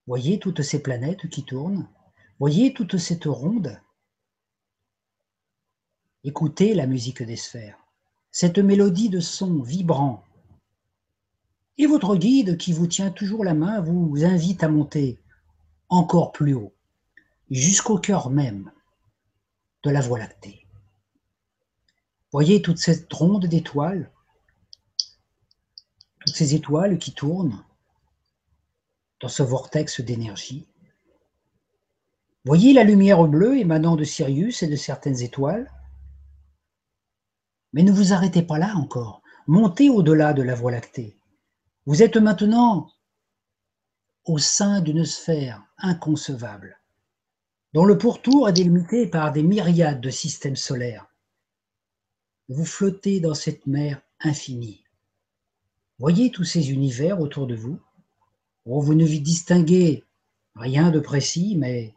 Voyez 0.07 0.39
toutes 0.39 0.61
ces 0.61 0.81
planètes 0.81 1.29
qui 1.29 1.43
tournent. 1.43 1.87
Voyez 2.39 2.73
toute 2.73 2.97
cette 2.97 3.25
ronde 3.25 3.79
Écoutez 6.27 6.73
la 6.73 6.87
musique 6.87 7.21
des 7.21 7.35
sphères, 7.35 7.77
cette 8.31 8.57
mélodie 8.57 9.09
de 9.09 9.19
son 9.19 9.61
vibrant. 9.61 10.23
Et 11.77 11.85
votre 11.85 12.15
guide 12.15 12.57
qui 12.57 12.73
vous 12.73 12.87
tient 12.87 13.11
toujours 13.11 13.43
la 13.43 13.53
main 13.53 13.79
vous 13.79 14.25
invite 14.25 14.63
à 14.63 14.67
monter 14.67 15.19
encore 15.87 16.31
plus 16.31 16.55
haut, 16.55 16.73
jusqu'au 17.51 17.99
cœur 17.99 18.31
même 18.31 18.71
de 19.83 19.91
la 19.91 20.01
Voie 20.01 20.17
lactée. 20.17 20.65
Voyez 22.31 22.59
toute 22.63 22.79
cette 22.79 23.13
ronde 23.13 23.45
d'étoiles, 23.45 24.11
toutes 26.25 26.35
ces 26.35 26.55
étoiles 26.55 26.97
qui 26.97 27.13
tournent 27.13 27.63
dans 29.21 29.27
ce 29.27 29.43
vortex 29.43 30.01
d'énergie. 30.01 30.65
Voyez 32.45 32.73
la 32.73 32.83
lumière 32.83 33.23
bleue 33.27 33.59
émanant 33.59 33.95
de 33.95 34.03
Sirius 34.03 34.63
et 34.63 34.67
de 34.67 34.75
certaines 34.75 35.21
étoiles. 35.21 35.71
Mais 37.75 37.83
ne 37.83 37.91
vous 37.91 38.13
arrêtez 38.13 38.41
pas 38.41 38.57
là 38.57 38.73
encore. 38.77 39.21
Montez 39.47 39.89
au-delà 39.89 40.31
de 40.31 40.41
la 40.41 40.55
Voie 40.55 40.71
lactée. 40.71 41.17
Vous 41.85 42.01
êtes 42.01 42.15
maintenant 42.15 42.89
au 44.23 44.37
sein 44.37 44.79
d'une 44.79 45.03
sphère 45.03 45.61
inconcevable, 45.77 46.79
dont 47.73 47.83
le 47.83 47.97
pourtour 47.97 48.47
est 48.47 48.53
délimité 48.53 49.07
par 49.07 49.33
des 49.33 49.43
myriades 49.43 49.99
de 49.99 50.09
systèmes 50.09 50.55
solaires. 50.55 51.05
Vous 52.47 52.63
flottez 52.63 53.19
dans 53.19 53.35
cette 53.35 53.67
mer 53.67 54.01
infinie. 54.21 54.85
Voyez 55.99 56.31
tous 56.31 56.45
ces 56.45 56.71
univers 56.71 57.19
autour 57.19 57.45
de 57.45 57.55
vous. 57.55 57.77
Oh, 58.63 58.79
vous 58.79 58.95
ne 58.95 59.05
distinguez 59.05 60.05
rien 60.55 60.91
de 60.91 61.01
précis, 61.01 61.55
mais 61.57 61.93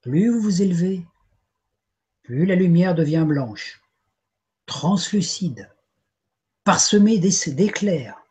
plus 0.00 0.30
vous 0.30 0.40
vous 0.40 0.62
élevez, 0.62 1.06
plus 2.22 2.46
la 2.46 2.54
lumière 2.54 2.94
devient 2.94 3.26
blanche 3.28 3.80
translucide, 4.70 5.68
parsemé 6.62 7.18
d'éclairs. 7.18 8.24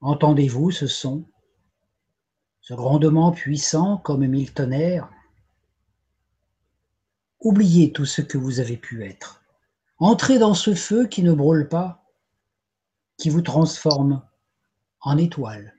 Entendez-vous 0.00 0.72
ce 0.72 0.88
son, 0.88 1.24
ce 2.60 2.74
grondement 2.74 3.30
puissant 3.30 3.98
comme 3.98 4.26
mille 4.26 4.52
tonnerres? 4.52 5.08
Oubliez 7.38 7.92
tout 7.92 8.04
ce 8.04 8.20
que 8.20 8.36
vous 8.36 8.58
avez 8.58 8.76
pu 8.76 9.04
être. 9.04 9.44
Entrez 9.98 10.40
dans 10.40 10.54
ce 10.54 10.74
feu 10.74 11.06
qui 11.06 11.22
ne 11.22 11.32
brûle 11.32 11.68
pas, 11.68 12.04
qui 13.18 13.30
vous 13.30 13.42
transforme 13.42 14.26
en 15.02 15.16
étoile. 15.18 15.72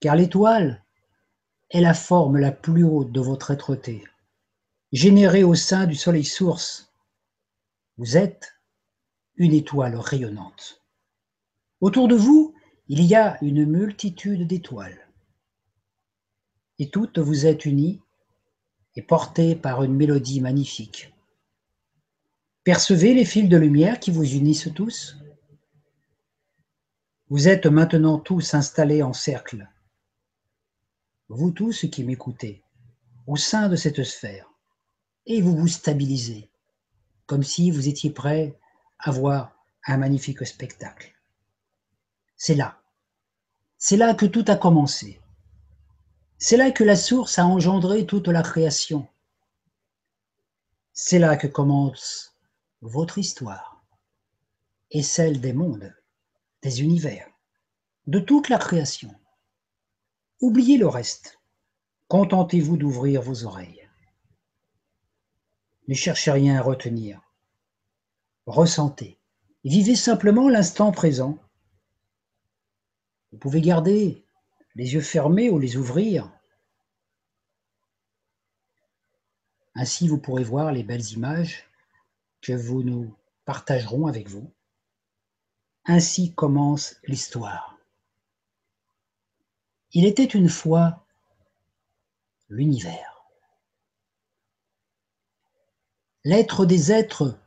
Car 0.00 0.14
l'étoile 0.14 0.84
est 1.70 1.80
la 1.80 1.94
forme 1.94 2.36
la 2.36 2.52
plus 2.52 2.84
haute 2.84 3.12
de 3.12 3.20
votre 3.20 3.50
être-té 3.50 4.04
généré 4.92 5.44
au 5.44 5.54
sein 5.54 5.86
du 5.86 5.94
soleil 5.94 6.24
source, 6.24 6.92
Vous 7.98 8.16
êtes 8.16 8.54
une 9.36 9.54
étoile 9.54 9.96
rayonnante. 9.96 10.82
Autour 11.80 12.08
de 12.08 12.14
vous, 12.14 12.54
il 12.88 13.02
y 13.02 13.14
a 13.14 13.42
une 13.42 13.64
multitude 13.64 14.46
d'étoiles. 14.46 15.08
Et 16.78 16.90
toutes 16.90 17.18
vous 17.18 17.46
êtes 17.46 17.64
unies 17.64 18.00
et 18.94 19.02
portées 19.02 19.56
par 19.56 19.82
une 19.82 19.94
mélodie 19.94 20.40
magnifique. 20.40 21.12
Percevez 22.64 23.14
les 23.14 23.24
fils 23.24 23.48
de 23.48 23.56
lumière 23.56 23.98
qui 23.98 24.10
vous 24.10 24.34
unissent 24.34 24.70
tous 24.74 25.16
Vous 27.28 27.48
êtes 27.48 27.66
maintenant 27.66 28.18
tous 28.18 28.54
installés 28.54 29.02
en 29.02 29.12
cercle. 29.12 29.68
Vous 31.28 31.50
tous 31.50 31.86
qui 31.90 32.04
m'écoutez, 32.04 32.62
au 33.26 33.36
sein 33.36 33.68
de 33.68 33.76
cette 33.76 34.04
sphère, 34.04 34.55
et 35.26 35.42
vous 35.42 35.56
vous 35.56 35.68
stabilisez, 35.68 36.48
comme 37.26 37.42
si 37.42 37.70
vous 37.70 37.88
étiez 37.88 38.10
prêt 38.10 38.58
à 38.98 39.10
voir 39.10 39.52
un 39.86 39.96
magnifique 39.96 40.46
spectacle. 40.46 41.12
C'est 42.36 42.54
là. 42.54 42.80
C'est 43.78 43.96
là 43.96 44.14
que 44.14 44.26
tout 44.26 44.44
a 44.48 44.56
commencé. 44.56 45.20
C'est 46.38 46.56
là 46.56 46.70
que 46.70 46.84
la 46.84 46.96
source 46.96 47.38
a 47.38 47.46
engendré 47.46 48.06
toute 48.06 48.28
la 48.28 48.42
création. 48.42 49.08
C'est 50.92 51.18
là 51.18 51.36
que 51.36 51.46
commence 51.46 52.34
votre 52.80 53.18
histoire 53.18 53.84
et 54.90 55.02
celle 55.02 55.40
des 55.40 55.52
mondes, 55.52 55.94
des 56.62 56.82
univers, 56.82 57.28
de 58.06 58.18
toute 58.18 58.48
la 58.48 58.58
création. 58.58 59.14
Oubliez 60.40 60.78
le 60.78 60.88
reste. 60.88 61.40
Contentez-vous 62.08 62.76
d'ouvrir 62.76 63.22
vos 63.22 63.44
oreilles. 63.44 63.85
Ne 65.88 65.94
cherchez 65.94 66.30
rien 66.30 66.56
à 66.56 66.62
retenir. 66.62 67.20
Ressentez. 68.46 69.18
Vivez 69.64 69.96
simplement 69.96 70.48
l'instant 70.48 70.92
présent. 70.92 71.38
Vous 73.32 73.38
pouvez 73.38 73.60
garder 73.60 74.24
les 74.76 74.94
yeux 74.94 75.00
fermés 75.00 75.50
ou 75.50 75.58
les 75.58 75.76
ouvrir. 75.76 76.30
Ainsi, 79.74 80.08
vous 80.08 80.18
pourrez 80.18 80.44
voir 80.44 80.72
les 80.72 80.82
belles 80.82 81.12
images 81.12 81.68
que 82.40 82.52
vous 82.52 82.82
nous 82.82 83.14
partagerons 83.44 84.06
avec 84.06 84.28
vous. 84.28 84.50
Ainsi 85.84 86.32
commence 86.32 86.96
l'histoire. 87.04 87.78
Il 89.92 90.04
était 90.04 90.24
une 90.24 90.48
fois 90.48 91.06
l'univers. 92.48 93.15
L'être 96.28 96.66
des 96.66 96.90
êtres 96.90 97.38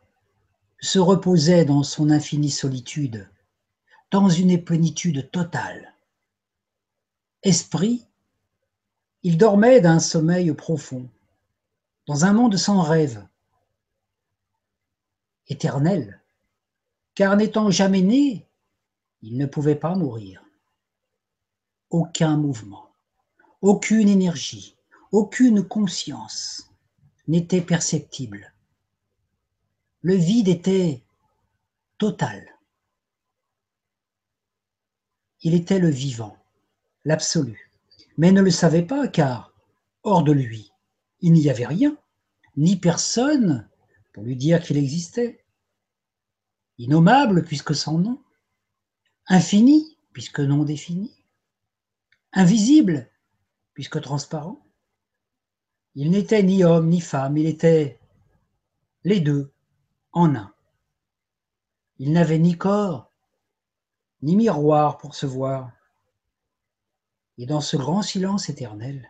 se 0.80 1.00
reposait 1.00 1.66
dans 1.66 1.84
son 1.84 2.10
infinie 2.10 2.50
solitude, 2.50 3.30
dans 4.10 4.30
une 4.30 4.64
plénitude 4.64 5.30
totale. 5.32 5.94
Esprit, 7.44 8.08
il 9.22 9.38
dormait 9.38 9.82
d'un 9.82 10.00
sommeil 10.00 10.54
profond, 10.54 11.10
dans 12.08 12.24
un 12.24 12.32
monde 12.32 12.56
sans 12.56 12.82
rêve, 12.82 13.28
éternel, 15.50 16.22
car 17.16 17.36
n'étant 17.36 17.72
jamais 17.72 18.02
né, 18.02 18.48
il 19.22 19.38
ne 19.38 19.46
pouvait 19.46 19.76
pas 19.76 19.96
mourir. 19.96 20.42
Aucun 21.90 22.38
mouvement, 22.38 22.90
aucune 23.62 24.08
énergie, 24.08 24.78
aucune 25.12 25.68
conscience 25.68 26.70
n'était 27.28 27.60
perceptible. 27.60 28.54
Le 30.01 30.15
vide 30.15 30.48
était 30.48 31.03
total. 31.98 32.58
Il 35.41 35.53
était 35.53 35.79
le 35.79 35.89
vivant, 35.89 36.38
l'absolu, 37.03 37.70
mais 38.18 38.32
ne 38.32 38.41
le 38.41 38.51
savait 38.51 38.86
pas 38.86 39.10
car, 39.10 39.53
hors 40.03 40.24
de 40.24 40.32
lui, 40.32 40.72
il 41.20 41.34
n'y 41.34 41.50
avait 41.50 41.65
rien, 41.65 41.98
ni 42.56 42.77
personne 42.77 43.70
pour 44.13 44.24
lui 44.24 44.38
dire 44.38 44.62
qu'il 44.63 44.77
existait. 44.77 45.44
Innommable 46.77 47.44
puisque 47.44 47.75
sans 47.75 47.98
nom, 47.98 48.24
infini 49.27 49.98
puisque 50.13 50.39
non 50.39 50.63
défini, 50.63 51.13
invisible 52.32 53.10
puisque 53.74 54.01
transparent. 54.01 54.65
Il 55.96 56.12
n'était 56.12 56.44
ni 56.44 56.63
homme 56.63 56.88
ni 56.88 57.01
femme, 57.01 57.38
il 57.38 57.48
était 57.48 58.00
les 59.03 59.20
deux 59.20 59.51
en 60.12 60.36
un. 60.36 60.54
Il 61.98 62.12
n'avait 62.12 62.39
ni 62.39 62.58
corps, 62.58 63.12
ni 64.22 64.36
miroir 64.36 64.98
pour 64.98 65.16
se 65.16 65.25
voir. 65.25 65.72
Et 67.38 67.46
dans 67.46 67.62
ce 67.62 67.78
grand 67.78 68.01
silence 68.01 68.50
éternel, 68.50 69.10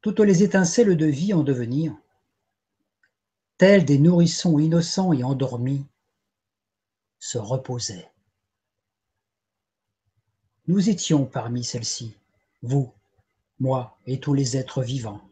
toutes 0.00 0.20
les 0.20 0.42
étincelles 0.42 0.96
de 0.96 1.06
vie 1.06 1.34
en 1.34 1.42
devenir 1.42 1.96
tels 3.58 3.84
des 3.84 3.98
nourrissons 3.98 4.60
innocents 4.60 5.12
et 5.12 5.24
endormis, 5.24 5.84
se 7.18 7.38
reposaient. 7.38 8.08
Nous 10.68 10.88
étions 10.88 11.26
parmi 11.26 11.64
celles-ci, 11.64 12.16
vous, 12.62 12.92
moi 13.58 13.98
et 14.06 14.20
tous 14.20 14.32
les 14.32 14.56
êtres 14.56 14.82
vivants, 14.82 15.28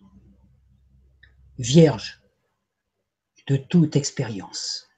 vierges 1.58 2.20
de 3.46 3.56
toute 3.56 3.96
expérience. 3.96 4.88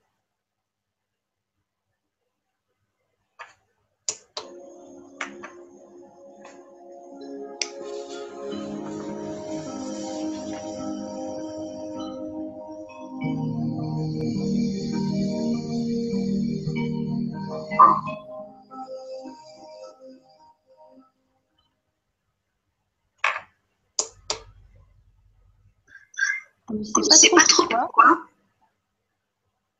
On 26.71 26.75
ne 26.75 26.85
sait 26.85 27.31
pas, 27.31 27.45
trop, 27.45 27.67
pourquoi. 27.67 28.28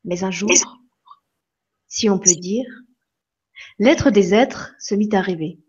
Mais 0.09 0.25
un 0.25 0.31
jour, 0.31 0.51
si 1.87 2.09
on 2.09 2.19
peut 2.19 2.35
dire, 2.35 2.65
l'être 3.79 4.11
des 4.11 4.33
êtres 4.33 4.75
se 4.81 4.95
mit 4.95 5.11
à 5.13 5.21
rêver. 5.21 5.61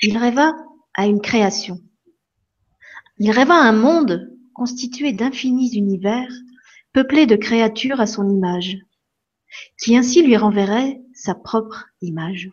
Il 0.00 0.16
rêva 0.16 0.54
à 0.94 1.06
une 1.06 1.20
création. 1.20 1.80
Il 3.18 3.32
rêva 3.32 3.54
à 3.54 3.68
un 3.68 3.72
monde 3.72 4.30
constitué 4.54 5.12
d'infinis 5.12 5.76
univers, 5.76 6.30
peuplés 6.92 7.26
de 7.26 7.34
créatures 7.34 8.00
à 8.00 8.06
son 8.06 8.30
image, 8.30 8.78
qui 9.76 9.96
ainsi 9.96 10.22
lui 10.22 10.36
renverrait 10.36 11.02
sa 11.12 11.34
propre 11.34 11.86
image. 12.02 12.52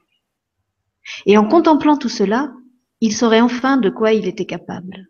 Et 1.28 1.38
en 1.38 1.48
contemplant 1.48 1.98
tout 1.98 2.10
cela, 2.10 2.52
il 3.00 3.16
saurait 3.16 3.42
enfin 3.42 3.78
de 3.78 3.92
quoi 3.92 4.12
il 4.14 4.28
était 4.28 4.48
capable. 4.48 5.08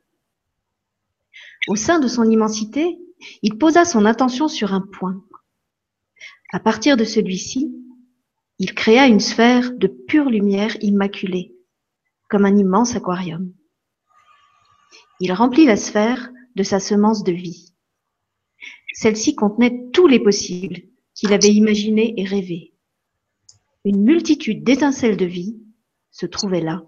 Au 1.70 1.78
sein 1.78 2.00
de 2.00 2.10
son 2.10 2.30
immensité, 2.30 3.00
il 3.42 3.58
posa 3.58 3.86
son 3.86 4.06
attention 4.06 4.48
sur 4.48 4.74
un 4.74 4.82
point. 4.82 5.24
À 6.52 6.60
partir 6.60 6.96
de 6.96 7.04
celui-ci, 7.04 7.74
il 8.60 8.74
créa 8.74 9.08
une 9.08 9.20
sphère 9.20 9.74
de 9.74 9.88
pure 9.88 10.30
lumière 10.30 10.76
immaculée, 10.82 11.56
comme 12.30 12.46
un 12.46 12.56
immense 12.56 12.96
aquarium. 12.96 13.54
Il 15.20 15.34
remplit 15.34 15.66
la 15.66 15.76
sphère 15.76 16.32
de 16.56 16.64
sa 16.64 16.80
semence 16.80 17.24
de 17.24 17.34
vie. 17.34 17.74
Celle-ci 18.94 19.36
contenait 19.36 19.90
tous 19.94 20.08
les 20.08 20.20
possibles 20.20 20.82
qu'il 21.14 21.34
avait 21.34 21.54
imaginés 21.54 22.14
et 22.18 22.24
rêvés. 22.24 22.74
Une 23.84 24.02
multitude 24.04 24.64
d'étincelles 24.64 25.18
de 25.18 25.26
vie 25.26 25.60
se 26.12 26.26
trouvait 26.26 26.62
là. 26.62 26.84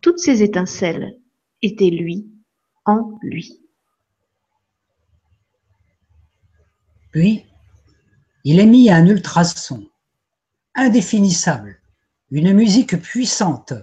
Toutes 0.00 0.18
ces 0.18 0.42
étincelles 0.42 1.18
étaient 1.62 1.90
lui 1.90 2.28
en 2.84 3.18
lui. 3.22 3.60
Puis, 7.10 7.44
il 8.44 8.58
émit 8.58 8.90
un 8.90 9.06
ultrason, 9.06 9.88
indéfinissable, 10.74 11.80
une 12.30 12.52
musique 12.52 13.00
puissante, 13.00 13.74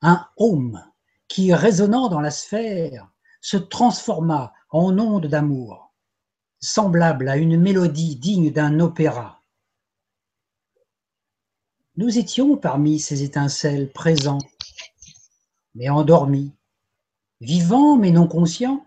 un 0.00 0.26
home 0.36 0.82
qui, 1.28 1.52
résonnant 1.52 2.08
dans 2.08 2.20
la 2.20 2.30
sphère, 2.30 3.10
se 3.40 3.56
transforma 3.56 4.54
en 4.70 4.98
onde 4.98 5.26
d'amour, 5.26 5.92
semblable 6.60 7.28
à 7.28 7.36
une 7.36 7.60
mélodie 7.60 8.16
digne 8.16 8.50
d'un 8.50 8.80
opéra. 8.80 9.42
Nous 11.96 12.18
étions 12.18 12.56
parmi 12.56 12.98
ces 13.00 13.22
étincelles 13.22 13.90
présents, 13.92 14.38
mais 15.74 15.88
endormis, 15.88 16.52
vivant 17.40 17.96
mais 17.96 18.10
non 18.10 18.26
conscient, 18.26 18.86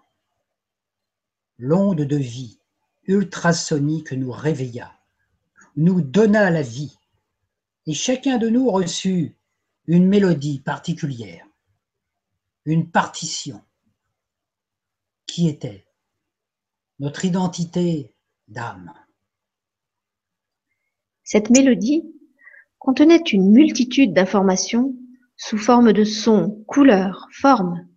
l'onde 1.58 2.02
de 2.02 2.16
vie, 2.16 2.60
ultrasonique 3.04 4.12
nous 4.12 4.32
réveilla, 4.32 4.99
nous 5.80 6.02
donna 6.02 6.52
la 6.52 6.62
vie, 6.62 6.98
et 7.88 7.94
chacun 7.94 8.38
de 8.38 8.50
nous 8.50 8.70
reçut 8.70 9.38
une 9.88 10.08
mélodie 10.08 10.60
particulière, 10.60 11.48
une 12.66 12.92
partition 12.92 13.64
qui 15.26 15.48
était 15.48 15.88
notre 17.00 17.24
identité 17.24 18.14
d'âme. 18.50 18.94
Cette 21.24 21.50
mélodie 21.50 22.04
contenait 22.78 23.24
une 23.32 23.50
multitude 23.50 24.14
d'informations 24.14 24.94
sous 25.38 25.58
forme 25.58 25.94
de 25.94 26.04
sons, 26.04 26.62
couleurs, 26.68 27.30
formes, 27.32 27.88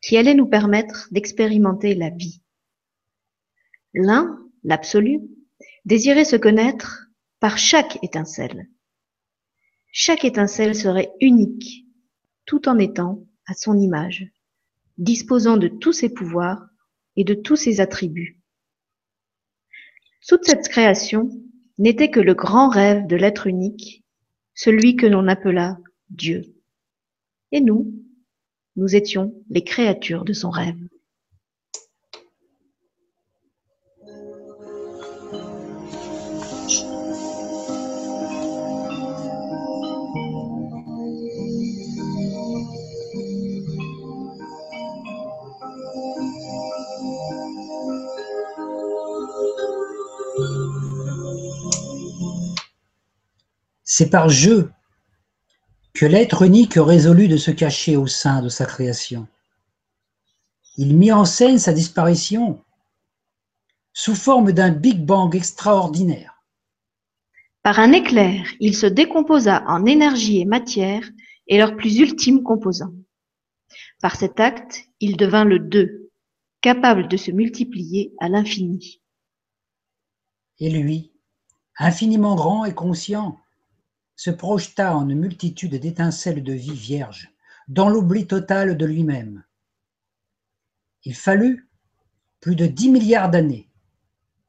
qui 0.00 0.16
allaient 0.16 0.34
nous 0.34 0.46
permettre 0.46 1.08
d'expérimenter 1.10 1.96
la 1.96 2.10
vie. 2.10 2.40
L'un, 3.94 4.38
l'absolu, 4.62 5.22
désirait 5.84 6.24
se 6.24 6.36
connaître 6.36 7.05
par 7.40 7.58
chaque 7.58 8.02
étincelle. 8.02 8.68
Chaque 9.92 10.24
étincelle 10.24 10.74
serait 10.74 11.12
unique, 11.20 11.86
tout 12.44 12.68
en 12.68 12.78
étant 12.78 13.24
à 13.46 13.54
son 13.54 13.78
image, 13.78 14.30
disposant 14.98 15.56
de 15.56 15.68
tous 15.68 15.92
ses 15.92 16.12
pouvoirs 16.12 16.66
et 17.16 17.24
de 17.24 17.34
tous 17.34 17.56
ses 17.56 17.80
attributs. 17.80 18.40
Toute 20.26 20.44
cette 20.44 20.68
création 20.68 21.30
n'était 21.78 22.10
que 22.10 22.20
le 22.20 22.34
grand 22.34 22.68
rêve 22.68 23.06
de 23.06 23.16
l'être 23.16 23.46
unique, 23.46 24.04
celui 24.54 24.96
que 24.96 25.06
l'on 25.06 25.28
appela 25.28 25.78
Dieu. 26.10 26.42
Et 27.52 27.60
nous, 27.60 27.94
nous 28.76 28.96
étions 28.96 29.34
les 29.48 29.62
créatures 29.62 30.24
de 30.24 30.32
son 30.32 30.50
rêve. 30.50 30.78
C'est 53.88 54.10
par 54.10 54.28
jeu 54.28 54.72
que 55.94 56.06
l'être 56.06 56.42
unique 56.42 56.74
résolut 56.74 57.28
de 57.28 57.36
se 57.36 57.52
cacher 57.52 57.96
au 57.96 58.08
sein 58.08 58.42
de 58.42 58.48
sa 58.48 58.66
création. 58.66 59.28
Il 60.76 60.96
mit 60.96 61.12
en 61.12 61.24
scène 61.24 61.60
sa 61.60 61.72
disparition 61.72 62.62
sous 63.94 64.16
forme 64.16 64.52
d'un 64.52 64.70
Big 64.70 65.06
Bang 65.06 65.34
extraordinaire. 65.34 66.42
Par 67.62 67.78
un 67.78 67.92
éclair, 67.92 68.44
il 68.58 68.76
se 68.76 68.86
décomposa 68.86 69.64
en 69.68 69.86
énergie 69.86 70.40
et 70.40 70.44
matière 70.44 71.08
et 71.46 71.56
leurs 71.56 71.76
plus 71.76 71.98
ultimes 71.98 72.42
composants. 72.42 72.92
Par 74.02 74.16
cet 74.16 74.40
acte, 74.40 74.84
il 74.98 75.16
devint 75.16 75.44
le 75.44 75.60
deux, 75.60 76.10
capable 76.60 77.06
de 77.06 77.16
se 77.16 77.30
multiplier 77.30 78.12
à 78.18 78.28
l'infini. 78.28 79.00
Et 80.58 80.70
lui, 80.70 81.12
infiniment 81.78 82.34
grand 82.34 82.64
et 82.64 82.74
conscient, 82.74 83.38
se 84.16 84.30
projeta 84.30 84.96
en 84.96 85.08
une 85.08 85.18
multitude 85.18 85.76
d'étincelles 85.76 86.42
de 86.42 86.52
vie 86.52 86.74
vierge, 86.74 87.30
dans 87.68 87.88
l'oubli 87.88 88.26
total 88.26 88.76
de 88.76 88.86
lui-même. 88.86 89.44
Il 91.04 91.14
fallut 91.14 91.68
plus 92.40 92.56
de 92.56 92.66
dix 92.66 92.90
milliards 92.90 93.30
d'années 93.30 93.68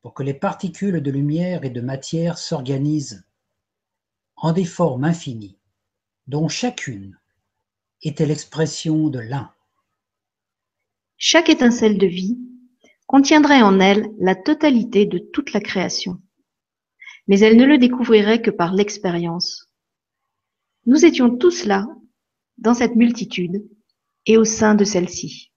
pour 0.01 0.13
que 0.13 0.23
les 0.23 0.33
particules 0.33 1.01
de 1.01 1.11
lumière 1.11 1.65
et 1.65 1.69
de 1.69 1.81
matière 1.81 2.37
s'organisent 2.37 3.25
en 4.37 4.53
des 4.53 4.65
formes 4.65 5.03
infinies, 5.03 5.57
dont 6.27 6.47
chacune 6.47 7.19
était 8.03 8.25
l'expression 8.25 9.09
de 9.09 9.19
l'un. 9.19 9.51
Chaque 11.17 11.49
étincelle 11.49 11.97
de 11.97 12.07
vie 12.07 12.37
contiendrait 13.07 13.61
en 13.61 13.79
elle 13.79 14.11
la 14.19 14.35
totalité 14.35 15.05
de 15.05 15.17
toute 15.17 15.53
la 15.53 15.59
création 15.59 16.21
mais 17.27 17.39
elle 17.39 17.57
ne 17.57 17.65
le 17.65 17.77
découvrirait 17.77 18.41
que 18.41 18.51
par 18.51 18.73
l'expérience. 18.73 19.69
Nous 20.85 21.05
étions 21.05 21.35
tous 21.35 21.65
là, 21.65 21.85
dans 22.57 22.73
cette 22.73 22.95
multitude, 22.95 23.63
et 24.25 24.37
au 24.37 24.45
sein 24.45 24.75
de 24.75 24.83
celle-ci. 24.83 25.51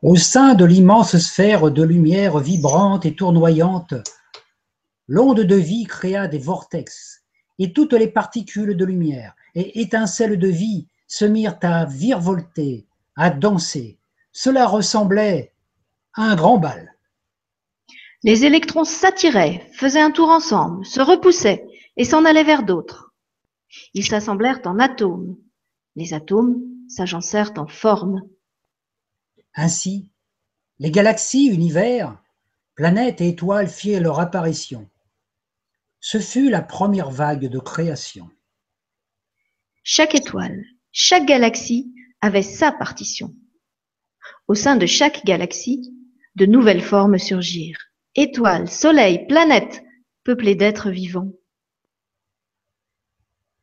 Au 0.00 0.16
sein 0.16 0.54
de 0.54 0.64
l'immense 0.64 1.18
sphère 1.18 1.70
de 1.70 1.82
lumière 1.82 2.38
vibrante 2.38 3.04
et 3.04 3.14
tournoyante 3.14 3.94
L'onde 5.08 5.40
de 5.40 5.54
vie 5.56 5.84
créa 5.84 6.28
des 6.28 6.38
vortex, 6.38 7.24
et 7.58 7.72
toutes 7.72 7.94
les 7.94 8.08
particules 8.08 8.76
de 8.76 8.84
lumière 8.84 9.34
et 9.54 9.80
étincelles 9.80 10.38
de 10.38 10.48
vie 10.48 10.86
se 11.06 11.24
mirent 11.24 11.58
à 11.62 11.86
virevolter, 11.86 12.86
à 13.16 13.30
danser. 13.30 13.98
Cela 14.32 14.66
ressemblait 14.66 15.54
à 16.12 16.24
un 16.24 16.36
grand 16.36 16.58
bal. 16.58 16.94
Les 18.22 18.44
électrons 18.44 18.84
s'attiraient, 18.84 19.66
faisaient 19.72 20.00
un 20.00 20.10
tour 20.10 20.28
ensemble, 20.28 20.84
se 20.84 21.00
repoussaient 21.00 21.66
et 21.96 22.04
s'en 22.04 22.26
allaient 22.26 22.44
vers 22.44 22.62
d'autres. 22.62 23.14
Ils 23.94 24.06
s'assemblèrent 24.06 24.60
en 24.66 24.78
atomes. 24.78 25.36
Les 25.96 26.12
atomes 26.12 26.60
s'agencèrent 26.88 27.52
en 27.56 27.66
formes. 27.66 28.22
Ainsi, 29.54 30.10
les 30.78 30.90
galaxies, 30.90 31.46
univers, 31.46 32.16
planètes 32.74 33.20
et 33.20 33.28
étoiles 33.28 33.68
firent 33.68 34.02
leur 34.02 34.20
apparition. 34.20 34.88
Ce 36.00 36.18
fut 36.18 36.48
la 36.48 36.62
première 36.62 37.10
vague 37.10 37.46
de 37.46 37.58
création. 37.58 38.30
Chaque 39.82 40.14
étoile, 40.14 40.64
chaque 40.92 41.26
galaxie 41.26 41.92
avait 42.20 42.42
sa 42.42 42.72
partition. 42.72 43.34
Au 44.46 44.54
sein 44.54 44.76
de 44.76 44.86
chaque 44.86 45.24
galaxie, 45.24 45.92
de 46.36 46.46
nouvelles 46.46 46.82
formes 46.82 47.18
surgirent. 47.18 47.90
Étoiles, 48.14 48.70
soleils, 48.70 49.26
planètes, 49.26 49.82
peuplées 50.24 50.54
d'êtres 50.54 50.90
vivants. 50.90 51.32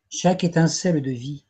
Chaque 0.09 0.43
étincelle 0.43 1.01
de 1.01 1.11
vie 1.11 1.45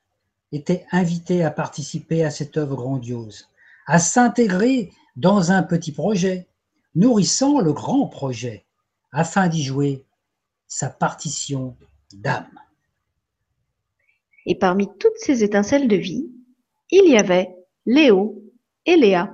était 0.51 0.85
invitée 0.91 1.43
à 1.43 1.51
participer 1.51 2.23
à 2.23 2.31
cette 2.31 2.57
œuvre 2.57 2.75
grandiose, 2.75 3.49
à 3.87 3.99
s'intégrer 3.99 4.91
dans 5.15 5.51
un 5.51 5.63
petit 5.63 5.91
projet, 5.91 6.47
nourrissant 6.93 7.59
le 7.59 7.73
grand 7.73 8.07
projet, 8.07 8.65
afin 9.11 9.47
d'y 9.47 9.63
jouer 9.63 10.04
sa 10.67 10.89
partition 10.89 11.75
d'âme. 12.13 12.59
Et 14.45 14.55
parmi 14.55 14.87
toutes 14.99 15.17
ces 15.17 15.43
étincelles 15.43 15.87
de 15.87 15.95
vie, 15.95 16.29
il 16.91 17.09
y 17.09 17.17
avait 17.17 17.55
Léo 17.85 18.43
et 18.85 18.95
Léa. 18.95 19.33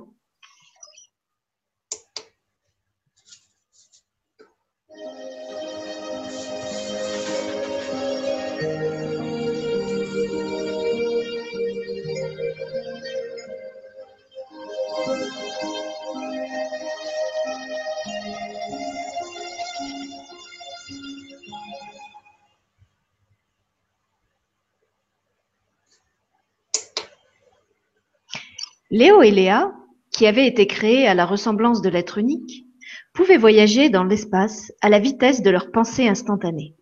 Léo 29.01 29.23
et 29.23 29.31
Léa, 29.31 29.73
qui 30.11 30.27
avaient 30.27 30.45
été 30.45 30.67
créés 30.67 31.07
à 31.07 31.15
la 31.15 31.25
ressemblance 31.25 31.81
de 31.81 31.89
l'être 31.89 32.19
unique, 32.19 32.67
pouvaient 33.15 33.39
voyager 33.39 33.89
dans 33.89 34.03
l'espace 34.03 34.71
à 34.79 34.89
la 34.89 34.99
vitesse 34.99 35.41
de 35.41 35.49
leur 35.49 35.71
pensée 35.71 36.07
instantanée. 36.07 36.75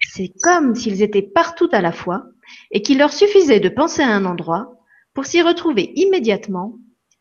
C'est 0.00 0.32
comme 0.42 0.74
s'ils 0.74 1.00
étaient 1.00 1.22
partout 1.22 1.68
à 1.70 1.82
la 1.82 1.92
fois 1.92 2.24
et 2.72 2.82
qu'il 2.82 2.98
leur 2.98 3.12
suffisait 3.12 3.60
de 3.60 3.68
penser 3.68 4.02
à 4.02 4.08
un 4.08 4.24
endroit 4.24 4.74
pour 5.14 5.24
s'y 5.24 5.40
retrouver 5.40 5.92
immédiatement 5.94 6.74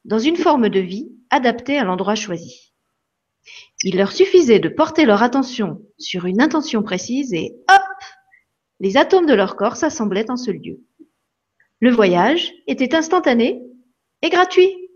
dans 0.05 0.17
une 0.17 0.37
forme 0.37 0.69
de 0.69 0.79
vie 0.79 1.11
adaptée 1.29 1.77
à 1.77 1.83
l'endroit 1.83 2.15
choisi. 2.15 2.73
Il 3.83 3.97
leur 3.97 4.11
suffisait 4.11 4.57
de 4.57 4.69
porter 4.69 5.05
leur 5.05 5.21
attention 5.21 5.83
sur 5.99 6.25
une 6.25 6.41
intention 6.41 6.81
précise 6.81 7.31
et 7.31 7.53
hop, 7.69 8.03
les 8.79 8.97
atomes 8.97 9.27
de 9.27 9.35
leur 9.35 9.55
corps 9.55 9.75
s'assemblaient 9.75 10.31
en 10.31 10.35
ce 10.35 10.49
lieu. 10.49 10.79
Le 11.79 11.91
voyage 11.91 12.53
était 12.65 12.95
instantané 12.95 13.61
et 14.21 14.29
gratuit. 14.29 14.89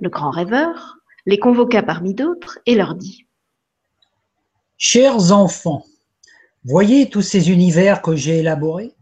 Le 0.00 0.08
grand 0.08 0.30
rêveur 0.30 0.98
les 1.26 1.38
convoqua 1.38 1.82
parmi 1.82 2.14
d'autres 2.14 2.58
et 2.66 2.74
leur 2.74 2.94
dit 2.94 3.26
Chers 4.76 5.32
enfants, 5.32 5.84
voyez 6.64 7.08
tous 7.08 7.22
ces 7.22 7.50
univers 7.50 8.02
que 8.02 8.16
j'ai 8.16 8.38
élaborés 8.38 8.94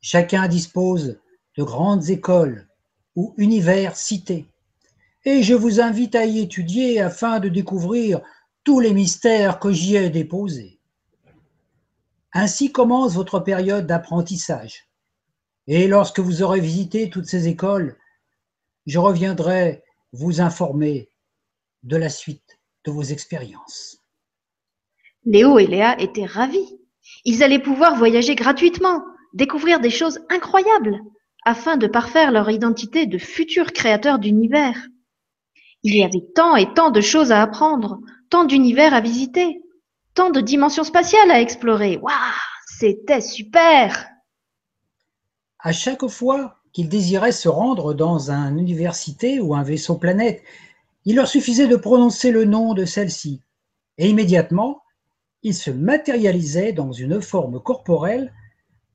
Chacun 0.00 0.48
dispose 0.48 1.18
de 1.56 1.62
grandes 1.62 2.10
écoles 2.10 2.68
ou 3.16 3.34
universités, 3.38 4.44
et 5.24 5.42
je 5.42 5.54
vous 5.54 5.80
invite 5.80 6.14
à 6.14 6.26
y 6.26 6.40
étudier 6.40 7.00
afin 7.00 7.40
de 7.40 7.48
découvrir 7.48 8.20
tous 8.64 8.80
les 8.80 8.92
mystères 8.92 9.58
que 9.58 9.72
j'y 9.72 9.96
ai 9.96 10.10
déposés. 10.10 10.78
Ainsi 12.34 12.70
commence 12.70 13.14
votre 13.14 13.40
période 13.40 13.86
d'apprentissage. 13.86 14.88
Et 15.66 15.88
lorsque 15.88 16.20
vous 16.20 16.42
aurez 16.42 16.60
visité 16.60 17.08
toutes 17.08 17.26
ces 17.26 17.48
écoles, 17.48 17.96
je 18.86 18.98
reviendrai 18.98 19.82
vous 20.12 20.40
informer 20.40 21.08
de 21.82 21.96
la 21.96 22.08
suite 22.08 22.58
de 22.84 22.90
vos 22.90 23.02
expériences. 23.02 23.98
Léo 25.24 25.58
et 25.58 25.66
Léa 25.66 25.98
étaient 26.00 26.26
ravis. 26.26 26.78
Ils 27.24 27.42
allaient 27.42 27.58
pouvoir 27.62 27.96
voyager 27.96 28.34
gratuitement, 28.34 29.02
découvrir 29.32 29.80
des 29.80 29.90
choses 29.90 30.20
incroyables, 30.28 31.00
afin 31.44 31.76
de 31.76 31.86
parfaire 31.86 32.30
leur 32.30 32.50
identité 32.50 33.06
de 33.06 33.18
futurs 33.18 33.72
créateurs 33.72 34.18
d'univers. 34.18 34.76
Il 35.82 35.96
y 35.96 36.02
avait 36.02 36.24
tant 36.34 36.56
et 36.56 36.72
tant 36.72 36.90
de 36.90 37.00
choses 37.00 37.32
à 37.32 37.42
apprendre, 37.42 38.00
tant 38.30 38.44
d'univers 38.44 38.94
à 38.94 39.00
visiter, 39.00 39.62
tant 40.14 40.30
de 40.30 40.40
dimensions 40.40 40.84
spatiales 40.84 41.30
à 41.30 41.40
explorer. 41.40 41.98
Waouh, 41.98 42.14
c'était 42.78 43.20
super! 43.20 44.08
À 45.58 45.72
chaque 45.72 46.06
fois 46.06 46.62
qu'ils 46.74 46.90
désiraient 46.90 47.32
se 47.32 47.48
rendre 47.48 47.94
dans 47.94 48.30
une 48.30 48.58
université 48.58 49.40
ou 49.40 49.54
un 49.54 49.62
vaisseau 49.62 49.96
planète, 49.96 50.42
il 51.06 51.16
leur 51.16 51.28
suffisait 51.28 51.68
de 51.68 51.76
prononcer 51.76 52.30
le 52.32 52.44
nom 52.44 52.74
de 52.74 52.84
celle-ci, 52.84 53.40
et 53.96 54.10
immédiatement, 54.10 54.82
ils 55.42 55.54
se 55.54 55.70
matérialisaient 55.70 56.72
dans 56.72 56.92
une 56.92 57.22
forme 57.22 57.60
corporelle 57.60 58.32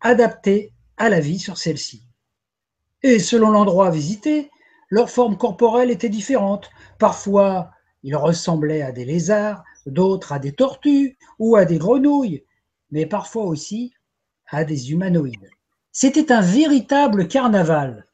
adaptée 0.02 0.74
à 0.98 1.10
la 1.10 1.22
vie 1.22 1.40
sur 1.40 1.58
celle-ci. 1.58 2.04
Et 3.02 3.18
selon 3.20 3.50
l'endroit 3.50 3.92
visité, 3.92 4.52
leur 4.90 5.10
forme 5.10 5.38
corporelle 5.38 5.90
était 5.90 6.10
différente. 6.10 6.70
Parfois, 6.98 7.72
ils 8.04 8.16
ressemblaient 8.16 8.82
à 8.82 8.92
des 8.92 9.06
lézards, 9.06 9.64
d'autres 9.86 10.34
à 10.34 10.40
des 10.40 10.52
tortues 10.52 11.18
ou 11.38 11.56
à 11.56 11.64
des 11.64 11.78
grenouilles, 11.78 12.44
mais 12.92 13.06
parfois 13.06 13.44
aussi 13.44 13.94
à 14.48 14.66
des 14.66 14.92
humanoïdes. 14.92 15.50
C'était 15.92 16.32
un 16.32 16.42
véritable 16.42 17.28
carnaval. 17.28 18.06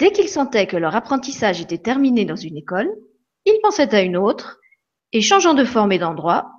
Dès 0.00 0.12
qu'ils 0.12 0.28
sentaient 0.28 0.66
que 0.66 0.76
leur 0.76 0.96
apprentissage 0.96 1.60
était 1.60 1.78
terminé 1.78 2.24
dans 2.24 2.36
une 2.36 2.56
école, 2.56 2.90
ils 3.44 3.60
pensaient 3.62 3.94
à 3.94 4.02
une 4.02 4.16
autre, 4.16 4.58
et 5.12 5.20
changeant 5.20 5.54
de 5.54 5.64
forme 5.64 5.92
et 5.92 5.98
d'endroit, 5.98 6.50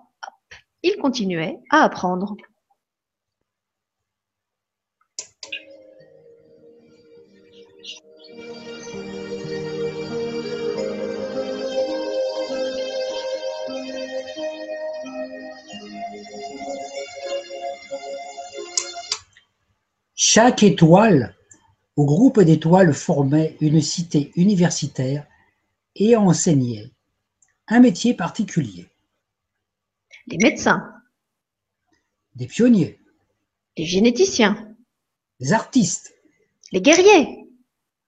ils 0.84 0.98
continuaient 0.98 1.60
à 1.70 1.84
apprendre. 1.84 2.36
Chaque 20.26 20.64
étoile 20.64 21.36
ou 21.98 22.06
groupe 22.06 22.40
d'étoiles 22.40 22.94
formait 22.94 23.58
une 23.60 23.82
cité 23.82 24.32
universitaire 24.38 25.28
et 25.98 26.16
enseignait 26.16 26.90
un 27.68 27.82
métier 27.82 28.14
particulier. 28.14 28.90
Les 30.28 30.38
médecins, 30.38 30.94
Des 32.36 32.48
pionniers, 32.48 33.02
les 33.76 33.86
généticiens, 33.86 34.74
des 35.42 35.52
artistes, 35.52 36.16
les 36.72 36.82
guerriers, 36.82 37.46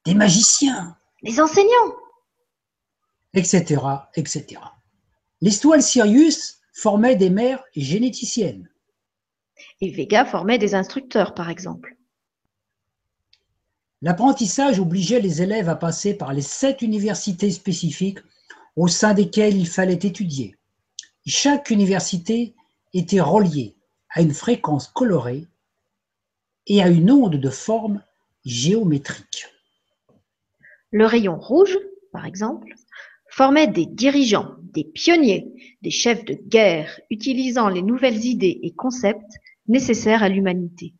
des 0.05 0.15
magiciens, 0.15 0.97
les 1.21 1.41
enseignants. 1.41 1.95
etc., 3.33 3.81
etc. 4.15 4.61
L'étoile 5.41 5.83
Sirius 5.83 6.61
formait 6.71 7.17
des 7.17 7.29
mères 7.29 7.63
généticiennes. 7.75 8.69
Et 9.81 9.91
Vega 9.91 10.23
formait 10.23 10.57
des 10.57 10.75
instructeurs, 10.75 11.35
par 11.35 11.49
exemple. 11.49 11.95
L'apprentissage 14.05 14.79
obligeait 14.79 15.19
les 15.19 15.41
élèves 15.41 15.67
à 15.67 15.75
passer 15.75 16.13
par 16.13 16.31
les 16.31 16.43
sept 16.43 16.83
universités 16.83 17.49
spécifiques 17.49 18.19
au 18.75 18.87
sein 18.87 19.15
desquelles 19.15 19.57
il 19.57 19.67
fallait 19.67 19.95
étudier. 19.95 20.55
Chaque 21.25 21.71
université 21.71 22.53
était 22.93 23.19
reliée 23.19 23.75
à 24.11 24.21
une 24.21 24.35
fréquence 24.35 24.89
colorée 24.89 25.47
et 26.67 26.83
à 26.83 26.87
une 26.87 27.09
onde 27.09 27.37
de 27.37 27.49
forme 27.49 28.03
géométrique. 28.45 29.47
Le 30.91 31.07
rayon 31.07 31.39
rouge, 31.39 31.75
par 32.11 32.27
exemple, 32.27 32.75
formait 33.31 33.67
des 33.67 33.87
dirigeants, 33.87 34.53
des 34.61 34.83
pionniers, 34.83 35.47
des 35.81 35.89
chefs 35.89 36.25
de 36.25 36.35
guerre 36.35 37.01
utilisant 37.09 37.69
les 37.69 37.81
nouvelles 37.81 38.23
idées 38.23 38.59
et 38.61 38.71
concepts 38.71 39.33
nécessaires 39.67 40.21
à 40.21 40.29
l'humanité. 40.29 40.93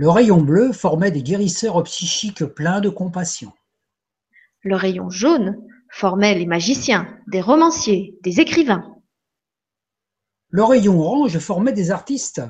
Le 0.00 0.08
rayon 0.08 0.40
bleu 0.40 0.72
formait 0.72 1.10
des 1.10 1.22
guérisseurs 1.22 1.82
psychiques 1.82 2.46
pleins 2.46 2.80
de 2.80 2.88
compassion. 2.88 3.52
Le 4.62 4.74
rayon 4.74 5.10
jaune 5.10 5.62
formait 5.90 6.34
les 6.34 6.46
magiciens, 6.46 7.20
des 7.26 7.42
romanciers, 7.42 8.16
des 8.22 8.40
écrivains. 8.40 8.96
Le 10.48 10.64
rayon 10.64 10.98
orange 10.98 11.38
formait 11.38 11.74
des 11.74 11.90
artistes. 11.90 12.40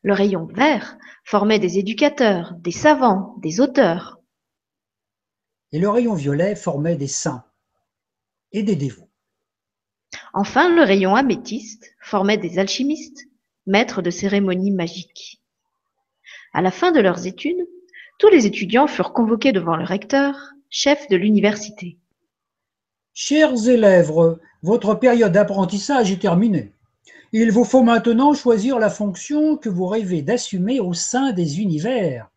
Le 0.00 0.14
rayon 0.14 0.46
vert 0.46 0.96
formait 1.22 1.58
des 1.58 1.76
éducateurs, 1.76 2.54
des 2.54 2.72
savants, 2.72 3.36
des 3.42 3.60
auteurs. 3.60 4.18
Et 5.70 5.78
le 5.78 5.90
rayon 5.90 6.14
violet 6.14 6.56
formait 6.56 6.96
des 6.96 7.08
saints 7.08 7.44
et 8.52 8.62
des 8.62 8.76
dévots. 8.76 9.10
Enfin, 10.32 10.74
le 10.74 10.82
rayon 10.82 11.14
améthyste 11.14 11.94
formait 12.00 12.38
des 12.38 12.58
alchimistes, 12.58 13.26
maîtres 13.66 14.00
de 14.00 14.08
cérémonies 14.08 14.70
magiques. 14.70 15.43
À 16.56 16.62
la 16.62 16.70
fin 16.70 16.92
de 16.92 17.00
leurs 17.00 17.26
études, 17.26 17.66
tous 18.18 18.28
les 18.28 18.46
étudiants 18.46 18.86
furent 18.86 19.12
convoqués 19.12 19.50
devant 19.50 19.74
le 19.74 19.84
recteur, 19.84 20.36
chef 20.70 21.08
de 21.08 21.16
l'université. 21.16 21.98
Chers 23.12 23.68
élèves, 23.68 24.12
votre 24.62 24.94
période 24.94 25.32
d'apprentissage 25.32 26.12
est 26.12 26.20
terminée. 26.20 26.72
Il 27.32 27.50
vous 27.50 27.64
faut 27.64 27.82
maintenant 27.82 28.34
choisir 28.34 28.78
la 28.78 28.88
fonction 28.88 29.56
que 29.56 29.68
vous 29.68 29.86
rêvez 29.86 30.22
d'assumer 30.22 30.78
au 30.78 30.94
sein 30.94 31.32
des 31.32 31.60
univers. 31.60 32.30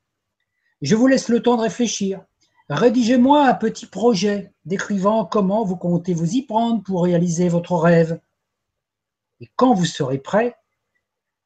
Je 0.82 0.95
vous 0.95 1.06
laisse 1.06 1.30
le 1.30 1.43
temps 1.43 1.58
de 1.58 1.62
réfléchir. 1.62 2.21
Rédigez-moi 2.69 3.47
un 3.47 3.53
petit 3.53 3.86
projet 3.86 4.51
décrivant 4.65 5.25
comment 5.25 5.63
vous 5.63 5.77
comptez 5.77 6.15
vous 6.15 6.34
y 6.34 6.41
prendre 6.41 6.82
pour 6.82 7.03
réaliser 7.03 7.49
votre 7.49 7.75
rêve. 7.75 8.19
Et 9.41 9.49
quand 9.56 9.75
vous 9.75 9.86
serez 9.86 10.17
prêt, 10.17 10.56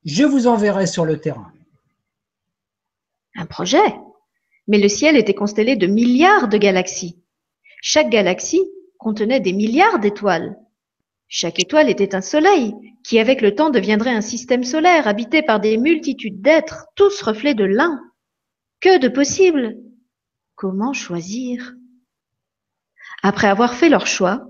je 0.05 0.23
vous 0.23 0.47
enverrai 0.47 0.87
sur 0.87 1.03
le 1.03 1.19
terrain. 1.19 1.51
Un 3.35 3.45
projet 3.45 3.95
Mais 4.67 4.79
le 4.79 4.89
ciel 4.89 5.17
était 5.17 5.33
constellé 5.33 5.75
de 5.75 5.87
milliards 5.87 6.47
de 6.47 6.57
galaxies. 6.57 7.21
Chaque 7.81 8.09
galaxie 8.09 8.63
contenait 8.97 9.39
des 9.39 9.53
milliards 9.53 9.99
d'étoiles. 9.99 10.55
Chaque 11.27 11.59
étoile 11.59 11.89
était 11.89 12.13
un 12.13 12.21
soleil, 12.21 12.73
qui 13.03 13.17
avec 13.17 13.41
le 13.41 13.55
temps 13.55 13.69
deviendrait 13.69 14.13
un 14.13 14.21
système 14.21 14.63
solaire 14.63 15.07
habité 15.07 15.41
par 15.41 15.59
des 15.59 15.77
multitudes 15.77 16.41
d'êtres, 16.41 16.87
tous 16.95 17.21
reflets 17.21 17.55
de 17.55 17.63
l'un. 17.63 17.99
Que 18.81 18.99
de 18.99 19.07
possibles 19.07 19.77
Comment 20.55 20.93
choisir? 20.93 21.73
Après 23.23 23.47
avoir 23.47 23.73
fait 23.73 23.89
leur 23.89 24.07
choix, 24.07 24.49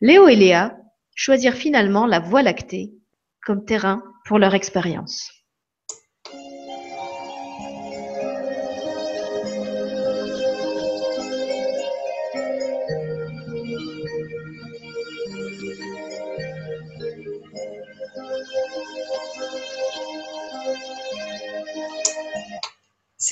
Léo 0.00 0.26
et 0.26 0.36
Léa 0.36 0.76
choisirent 1.14 1.54
finalement 1.54 2.06
la 2.06 2.18
Voie 2.18 2.42
lactée 2.42 2.92
comme 3.44 3.64
terrain 3.64 4.02
pour 4.24 4.38
leur 4.38 4.54
expérience. 4.54 5.41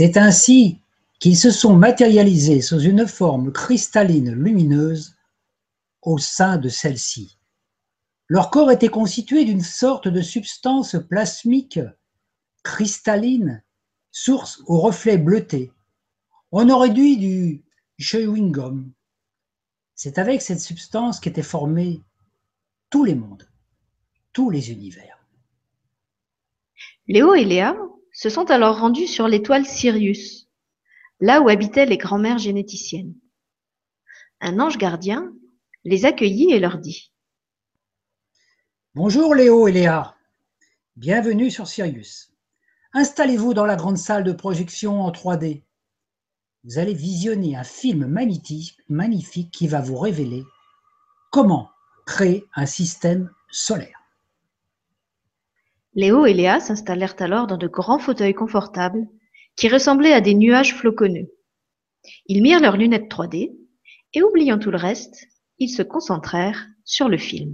C'est 0.02 0.16
ainsi 0.16 0.80
qu'ils 1.18 1.36
se 1.36 1.50
sont 1.50 1.76
matérialisés 1.76 2.62
sous 2.62 2.80
une 2.80 3.06
forme 3.06 3.52
cristalline 3.52 4.32
lumineuse 4.32 5.14
au 6.00 6.16
sein 6.16 6.56
de 6.56 6.70
celle-ci. 6.70 7.36
Leur 8.26 8.48
corps 8.48 8.70
était 8.70 8.88
constitué 8.88 9.44
d'une 9.44 9.60
sorte 9.60 10.08
de 10.08 10.22
substance 10.22 10.96
plasmique 11.10 11.80
cristalline, 12.62 13.62
source 14.10 14.62
aux 14.64 14.80
reflets 14.80 15.18
bleutés. 15.18 15.70
On 16.50 16.70
aurait 16.70 16.88
dit 16.88 17.18
du 17.18 17.62
chewing-gum. 17.98 18.90
C'est 19.94 20.16
avec 20.16 20.40
cette 20.40 20.60
substance 20.60 21.20
qu'étaient 21.20 21.42
formés 21.42 22.00
tous 22.88 23.04
les 23.04 23.14
mondes, 23.14 23.46
tous 24.32 24.48
les 24.48 24.70
univers. 24.70 25.18
Léo 27.06 27.34
et 27.34 27.44
Léa 27.44 27.76
se 28.20 28.28
sont 28.28 28.50
alors 28.50 28.78
rendus 28.78 29.06
sur 29.06 29.28
l'étoile 29.28 29.64
Sirius, 29.64 30.46
là 31.20 31.40
où 31.40 31.48
habitaient 31.48 31.86
les 31.86 31.96
grands-mères 31.96 32.36
généticiennes. 32.36 33.14
Un 34.42 34.60
ange 34.60 34.76
gardien 34.76 35.32
les 35.84 36.04
accueillit 36.04 36.52
et 36.52 36.58
leur 36.58 36.76
dit 36.76 37.14
Bonjour 38.94 39.34
Léo 39.34 39.68
et 39.68 39.72
Léa, 39.72 40.16
bienvenue 40.96 41.50
sur 41.50 41.66
Sirius. 41.66 42.34
Installez-vous 42.92 43.54
dans 43.54 43.64
la 43.64 43.76
grande 43.76 43.96
salle 43.96 44.24
de 44.24 44.32
projection 44.32 45.00
en 45.00 45.10
3D. 45.12 45.62
Vous 46.64 46.78
allez 46.78 46.92
visionner 46.92 47.56
un 47.56 47.64
film 47.64 48.06
magnifique, 48.06 49.50
qui 49.50 49.66
va 49.66 49.80
vous 49.80 49.96
révéler 49.96 50.44
comment 51.30 51.70
créer 52.04 52.44
un 52.54 52.66
système 52.66 53.30
solaire. 53.50 53.99
Léo 56.00 56.24
et 56.24 56.32
Léa 56.32 56.60
s'installèrent 56.60 57.16
alors 57.18 57.46
dans 57.46 57.58
de 57.58 57.66
grands 57.66 57.98
fauteuils 57.98 58.32
confortables 58.32 59.06
qui 59.54 59.68
ressemblaient 59.68 60.14
à 60.14 60.22
des 60.22 60.32
nuages 60.32 60.74
floconneux. 60.74 61.28
Ils 62.24 62.40
mirent 62.40 62.62
leurs 62.62 62.78
lunettes 62.78 63.12
3D 63.12 63.54
et 64.14 64.22
oubliant 64.22 64.58
tout 64.58 64.70
le 64.70 64.78
reste, 64.78 65.26
ils 65.58 65.68
se 65.68 65.82
concentrèrent 65.82 66.68
sur 66.86 67.10
le 67.10 67.18
film. 67.18 67.52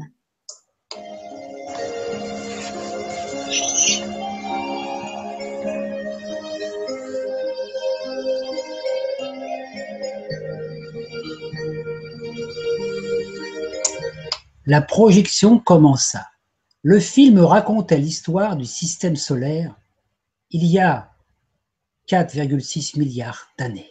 La 14.67 14.83
projection 14.83 15.59
commença. 15.59 16.27
Le 16.89 17.01
film 17.01 17.41
racontait 17.41 17.99
l'histoire 17.99 18.57
du 18.57 18.65
système 18.65 19.17
solaire 19.17 19.75
il 20.51 20.65
y 20.65 20.79
a 20.79 21.11
4,6 22.09 22.97
milliards 22.97 23.49
d'années. 23.59 23.91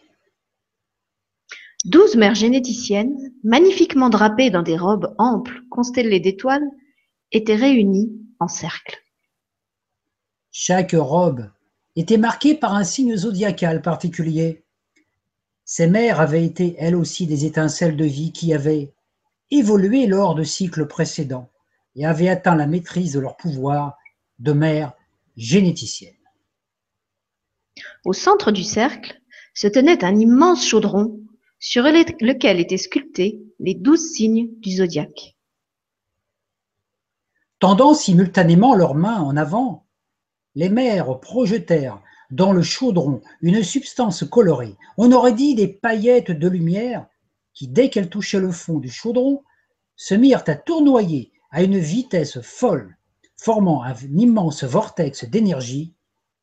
Douze 1.84 2.16
mères 2.16 2.36
généticiennes, 2.36 3.34
magnifiquement 3.44 4.08
drapées 4.08 4.50
dans 4.50 4.62
des 4.62 4.78
robes 4.78 5.14
amples 5.18 5.60
constellées 5.70 6.22
d'étoiles, 6.22 6.64
étaient 7.34 7.58
réunies 7.58 8.14
en 8.40 8.48
cercle. 8.48 9.04
Chaque 10.54 10.96
robe 10.98 11.52
était 11.98 12.16
marquée 12.16 12.56
par 12.56 12.76
un 12.76 12.86
signe 12.86 13.18
zodiacal 13.18 13.82
particulier. 13.82 14.64
Ces 15.66 15.88
mères 15.88 16.22
avaient 16.22 16.46
été 16.46 16.78
elles 16.80 16.96
aussi 16.96 17.28
des 17.28 17.44
étincelles 17.44 17.98
de 17.98 18.06
vie 18.06 18.32
qui 18.32 18.54
avaient 18.54 18.94
évolué 19.52 20.08
lors 20.08 20.34
de 20.34 20.44
cycles 20.44 20.88
précédents 20.88 21.52
et 21.96 22.06
avaient 22.06 22.30
atteint 22.30 22.56
la 22.56 22.68
maîtrise 22.68 23.14
de 23.14 23.20
leur 23.20 23.38
pouvoir 23.38 23.98
de 24.40 24.52
mère 24.52 24.94
généticienne. 25.38 26.16
Au 28.04 28.14
centre 28.14 28.52
du 28.52 28.64
cercle 28.64 29.22
se 29.54 29.68
tenait 29.68 30.04
un 30.04 30.18
immense 30.18 30.66
chaudron 30.66 31.20
sur 31.60 31.84
lequel 31.84 32.60
étaient 32.60 32.78
sculptés 32.78 33.42
les 33.60 33.74
douze 33.74 34.12
signes 34.12 34.50
du 34.60 34.72
zodiaque. 34.72 35.36
Tendant 37.60 37.94
simultanément 37.94 38.76
leurs 38.76 38.96
mains 38.96 39.22
en 39.22 39.38
avant, 39.38 39.88
les 40.56 40.70
mères 40.70 41.20
projetèrent 41.20 42.02
dans 42.32 42.52
le 42.52 42.62
chaudron 42.62 43.22
une 43.42 43.64
substance 43.64 44.24
colorée, 44.24 44.76
on 44.98 45.12
aurait 45.12 45.34
dit 45.34 45.56
des 45.56 45.68
paillettes 45.68 46.32
de 46.32 46.48
lumière 46.48 47.08
qui, 47.54 47.68
dès 47.68 47.90
qu'elles 47.90 48.10
touchaient 48.10 48.40
le 48.40 48.52
fond 48.52 48.80
du 48.80 48.90
chaudron, 48.90 49.44
se 49.96 50.16
mirent 50.16 50.44
à 50.48 50.56
tournoyer 50.56 51.32
à 51.56 51.64
une 51.64 51.78
vitesse 51.78 52.42
folle, 52.42 52.98
formant 53.38 53.82
un 53.82 53.96
immense 54.18 54.66
vortex 54.66 55.24
d'énergie 55.24 55.94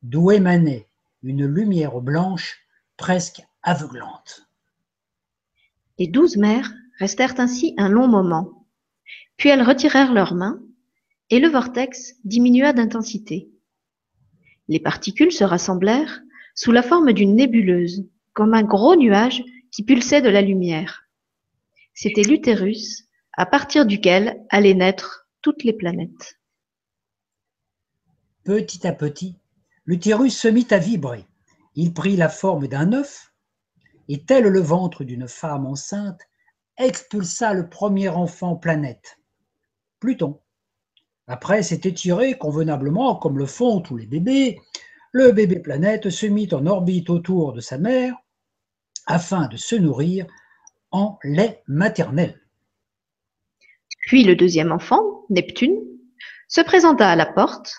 d'où 0.03 0.31
émanait 0.31 0.89
une 1.23 1.45
lumière 1.45 2.01
blanche 2.01 2.61
presque 2.97 3.43
aveuglante. 3.63 4.49
Les 5.99 6.07
douze 6.07 6.39
mères 6.39 6.73
restèrent 6.99 7.39
ainsi 7.41 7.75
un 7.77 7.91
long 7.91 8.09
moment, 8.09 8.67
puis 9.37 9.51
elles 9.51 9.63
retirèrent 9.63 10.15
leurs 10.15 10.35
mains, 10.35 10.63
et 11.29 11.41
le 11.41 11.49
vortex 11.49 12.15
diminua 12.25 12.73
d'intensité. 12.73 13.51
Les 14.69 14.81
particules 14.81 15.33
se 15.33 15.45
rassemblèrent 15.45 16.23
sous 16.55 16.73
la 16.73 16.83
forme 16.83 17.13
d'une 17.13 17.37
nébuleuse, 17.37 18.09
comme 18.33 18.55
un 18.55 18.63
gros 18.63 18.97
nuage 18.97 19.45
qui 19.73 19.83
pulsait 19.83 20.23
de 20.23 20.31
la 20.31 20.41
lumière. 20.41 21.03
C'était 21.93 22.23
l'utérus, 22.23 23.05
à 23.35 23.47
partir 23.47 23.87
duquel 23.87 24.45
allaient 24.51 24.75
naître 24.75 25.27
toutes 25.41 25.65
les 25.65 25.73
planètes. 25.73 26.39
Petit 28.45 28.87
à 28.87 28.93
petit, 28.93 29.39
l'utérus 29.87 30.39
se 30.39 30.49
mit 30.49 30.67
à 30.71 30.79
vibrer. 30.79 31.27
Il 31.75 31.95
prit 31.95 32.17
la 32.17 32.29
forme 32.29 32.69
d'un 32.69 32.93
œuf, 32.93 33.33
et 34.09 34.25
tel 34.25 34.45
le 34.45 34.61
ventre 34.61 35.05
d'une 35.05 35.29
femme 35.29 35.67
enceinte, 35.67 36.21
expulsa 36.77 37.55
le 37.55 37.69
premier 37.69 38.09
enfant 38.09 38.57
planète, 38.57 39.19
Pluton. 40.01 40.41
Après 41.29 41.63
s'est 41.63 41.83
étiré 41.85 42.37
convenablement, 42.37 43.15
comme 43.17 43.39
le 43.39 43.47
font 43.47 43.81
tous 43.81 43.97
les 43.97 44.07
bébés, 44.07 44.61
le 45.13 45.31
bébé 45.33 45.61
planète 45.61 46.11
se 46.11 46.27
mit 46.27 46.49
en 46.53 46.67
orbite 46.67 47.11
autour 47.11 47.53
de 47.53 47.61
sa 47.61 47.79
mère 47.79 48.15
afin 49.07 49.47
de 49.49 49.57
se 49.57 49.77
nourrir 49.77 50.27
en 50.91 51.19
lait 51.23 51.63
maternel. 51.67 52.42
Puis 54.03 54.25
le 54.25 54.37
deuxième 54.37 54.73
enfant, 54.73 55.25
Neptune, 55.31 55.79
se 56.49 56.61
présenta 56.61 57.09
à 57.09 57.17
la 57.17 57.27
porte, 57.27 57.73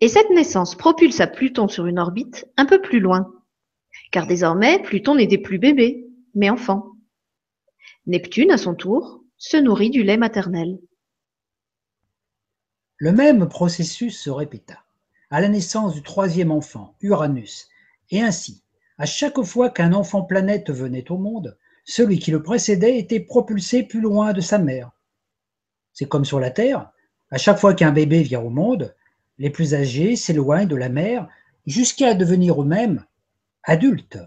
et 0.00 0.08
cette 0.08 0.30
naissance 0.30 0.74
propulsa 0.74 1.26
Pluton 1.26 1.68
sur 1.68 1.86
une 1.86 1.98
orbite 1.98 2.46
un 2.56 2.66
peu 2.66 2.80
plus 2.80 3.00
loin, 3.00 3.32
car 4.10 4.26
désormais 4.26 4.82
Pluton 4.82 5.14
n'était 5.14 5.38
plus 5.38 5.58
bébé, 5.58 6.06
mais 6.34 6.50
enfant. 6.50 6.92
Neptune, 8.06 8.50
à 8.50 8.58
son 8.58 8.74
tour, 8.74 9.22
se 9.38 9.56
nourrit 9.56 9.90
du 9.90 10.02
lait 10.02 10.16
maternel. 10.16 10.78
Le 12.96 13.12
même 13.12 13.48
processus 13.48 14.20
se 14.20 14.30
répéta 14.30 14.78
à 15.30 15.40
la 15.40 15.48
naissance 15.48 15.94
du 15.94 16.02
troisième 16.02 16.50
enfant, 16.50 16.94
Uranus, 17.00 17.68
et 18.10 18.20
ainsi, 18.20 18.62
à 18.98 19.06
chaque 19.06 19.42
fois 19.42 19.70
qu'un 19.70 19.94
enfant 19.94 20.22
planète 20.22 20.70
venait 20.70 21.10
au 21.10 21.16
monde, 21.16 21.56
celui 21.84 22.18
qui 22.18 22.30
le 22.30 22.42
précédait 22.42 22.98
était 22.98 23.20
propulsé 23.20 23.82
plus 23.82 24.00
loin 24.00 24.32
de 24.32 24.42
sa 24.42 24.58
mère. 24.58 24.90
C'est 25.92 26.08
comme 26.08 26.24
sur 26.24 26.40
la 26.40 26.50
Terre, 26.50 26.90
à 27.30 27.38
chaque 27.38 27.58
fois 27.58 27.74
qu'un 27.74 27.92
bébé 27.92 28.22
vient 28.22 28.40
au 28.40 28.50
monde, 28.50 28.94
les 29.38 29.50
plus 29.50 29.74
âgés 29.74 30.16
s'éloignent 30.16 30.68
de 30.68 30.76
la 30.76 30.88
mère 30.88 31.28
jusqu'à 31.66 32.14
devenir 32.14 32.60
eux-mêmes 32.60 33.04
adultes. 33.62 34.18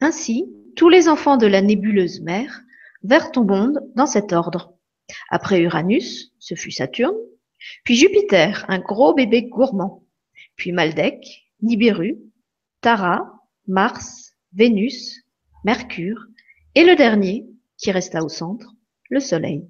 Ainsi, 0.00 0.46
tous 0.76 0.88
les 0.88 1.08
enfants 1.08 1.36
de 1.36 1.46
la 1.46 1.60
nébuleuse 1.60 2.20
mère 2.20 2.62
vinrent 3.02 3.32
au 3.36 3.44
monde 3.44 3.80
dans 3.96 4.06
cet 4.06 4.32
ordre. 4.32 4.74
Après 5.30 5.60
Uranus, 5.60 6.32
ce 6.38 6.54
fut 6.54 6.70
Saturne, 6.70 7.16
puis 7.84 7.96
Jupiter, 7.96 8.64
un 8.68 8.78
gros 8.78 9.14
bébé 9.14 9.42
gourmand, 9.44 10.04
puis 10.56 10.72
Maldek, 10.72 11.50
Nibiru, 11.62 12.18
Tara, 12.80 13.42
Mars, 13.66 14.34
Vénus, 14.52 15.24
Mercure, 15.64 16.26
et 16.74 16.84
le 16.84 16.94
dernier, 16.94 17.46
qui 17.76 17.90
resta 17.90 18.22
au 18.22 18.28
centre, 18.28 18.74
le 19.10 19.20
Soleil. 19.20 19.68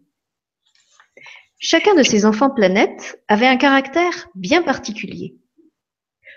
Chacun 1.58 1.94
de 1.96 2.04
ces 2.04 2.24
enfants 2.24 2.50
planètes 2.50 3.20
avait 3.26 3.46
un 3.46 3.56
caractère 3.56 4.28
bien 4.36 4.62
particulier. 4.62 5.36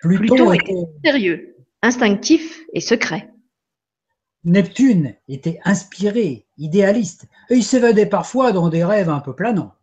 Pluton, 0.01 0.51
était 0.51 0.73
sérieux, 1.05 1.55
instinctif 1.83 2.59
et 2.73 2.81
secret. 2.81 3.29
Neptune 4.43 5.15
était 5.27 5.59
inspiré, 5.63 6.47
idéaliste, 6.57 7.27
et 7.51 7.55
il 7.55 7.63
s'évadait 7.63 8.07
parfois 8.07 8.51
dans 8.51 8.69
des 8.69 8.83
rêves 8.83 9.09
un 9.09 9.19
peu 9.19 9.35
planants. 9.35 9.75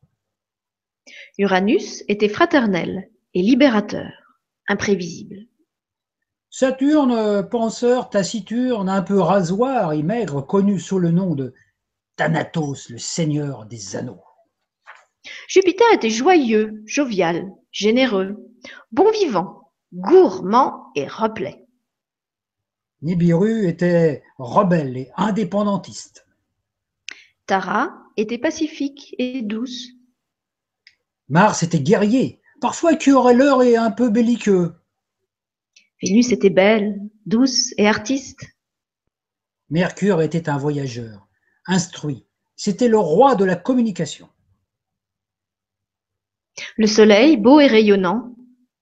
Uranus 1.38 2.02
était 2.08 2.28
fraternel 2.28 3.08
et 3.34 3.42
libérateur, 3.42 4.10
imprévisible. 4.66 5.46
Saturne, 6.50 7.48
penseur, 7.48 8.10
taciturne, 8.10 8.88
un 8.88 9.02
peu 9.02 9.20
rasoir 9.20 9.92
et 9.92 10.02
maigre, 10.02 10.44
connu 10.44 10.80
sous 10.80 10.98
le 10.98 11.12
nom 11.12 11.36
de 11.36 11.54
Thanatos, 12.16 12.88
le 12.88 12.98
seigneur 12.98 13.66
des 13.66 13.94
anneaux. 13.94 14.24
Jupiter 15.48 15.86
était 15.94 16.10
joyeux, 16.10 16.82
jovial, 16.86 17.50
généreux, 17.72 18.36
bon 18.92 19.10
vivant, 19.10 19.72
gourmand 19.92 20.90
et 20.94 21.06
replet. 21.06 21.66
Nibiru 23.02 23.68
était 23.68 24.22
rebelle 24.38 24.96
et 24.96 25.10
indépendantiste. 25.16 26.26
Tara 27.46 27.94
était 28.16 28.38
pacifique 28.38 29.14
et 29.18 29.42
douce. 29.42 29.88
Mars 31.28 31.62
était 31.62 31.80
guerrier, 31.80 32.40
parfois 32.60 32.96
querelleur 32.96 33.62
et 33.62 33.76
un 33.76 33.90
peu 33.90 34.10
belliqueux. 34.10 34.74
Vénus 36.02 36.32
était 36.32 36.50
belle, 36.50 37.00
douce 37.26 37.72
et 37.76 37.86
artiste. 37.86 38.44
Mercure 39.70 40.22
était 40.22 40.48
un 40.48 40.58
voyageur, 40.58 41.28
instruit. 41.66 42.26
C'était 42.56 42.88
le 42.88 42.98
roi 42.98 43.34
de 43.34 43.44
la 43.44 43.56
communication. 43.56 44.28
Le 46.76 46.86
soleil, 46.86 47.36
beau 47.36 47.60
et 47.60 47.66
rayonnant, 47.66 48.34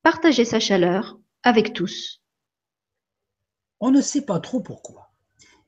partageait 0.02 0.44
sa 0.44 0.60
chaleur 0.60 1.18
avec 1.42 1.72
tous. 1.72 2.22
On 3.80 3.90
ne 3.90 4.00
sait 4.00 4.24
pas 4.24 4.40
trop 4.40 4.60
pourquoi. 4.60 5.10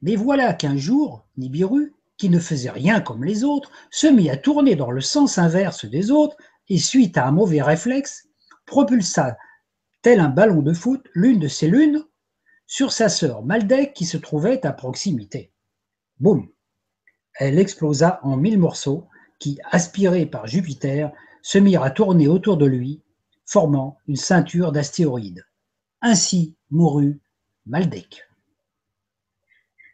Mais 0.02 0.16
voilà 0.16 0.54
qu'un 0.54 0.76
jour, 0.76 1.26
Nibiru, 1.36 1.94
qui 2.16 2.30
ne 2.30 2.38
faisait 2.38 2.70
rien 2.70 3.00
comme 3.00 3.24
les 3.24 3.44
autres, 3.44 3.70
se 3.90 4.06
mit 4.06 4.30
à 4.30 4.36
tourner 4.36 4.74
dans 4.74 4.90
le 4.90 5.00
sens 5.00 5.38
inverse 5.38 5.84
des 5.84 6.10
autres 6.10 6.36
et, 6.68 6.78
suite 6.78 7.16
à 7.16 7.26
un 7.26 7.32
mauvais 7.32 7.62
réflexe, 7.62 8.28
propulsa, 8.66 9.36
tel 10.02 10.20
un 10.20 10.28
ballon 10.28 10.62
de 10.62 10.72
foot, 10.72 11.06
l'une 11.14 11.38
de 11.38 11.48
ses 11.48 11.68
lunes 11.68 12.04
sur 12.66 12.92
sa 12.92 13.08
sœur 13.08 13.42
Maldek 13.42 13.94
qui 13.94 14.04
se 14.04 14.16
trouvait 14.16 14.64
à 14.66 14.72
proximité. 14.72 15.52
Boum 16.20 16.48
Elle 17.34 17.58
explosa 17.58 18.20
en 18.22 18.36
mille 18.36 18.58
morceaux 18.58 19.08
qui, 19.38 19.58
aspirés 19.70 20.26
par 20.26 20.46
Jupiter, 20.46 21.12
se 21.42 21.58
mirent 21.58 21.82
à 21.82 21.90
tourner 21.90 22.28
autour 22.28 22.56
de 22.56 22.66
lui, 22.66 23.02
formant 23.46 23.98
une 24.06 24.16
ceinture 24.16 24.72
d'astéroïdes. 24.72 25.46
Ainsi 26.00 26.54
mourut 26.70 27.20
Maldek. 27.66 28.24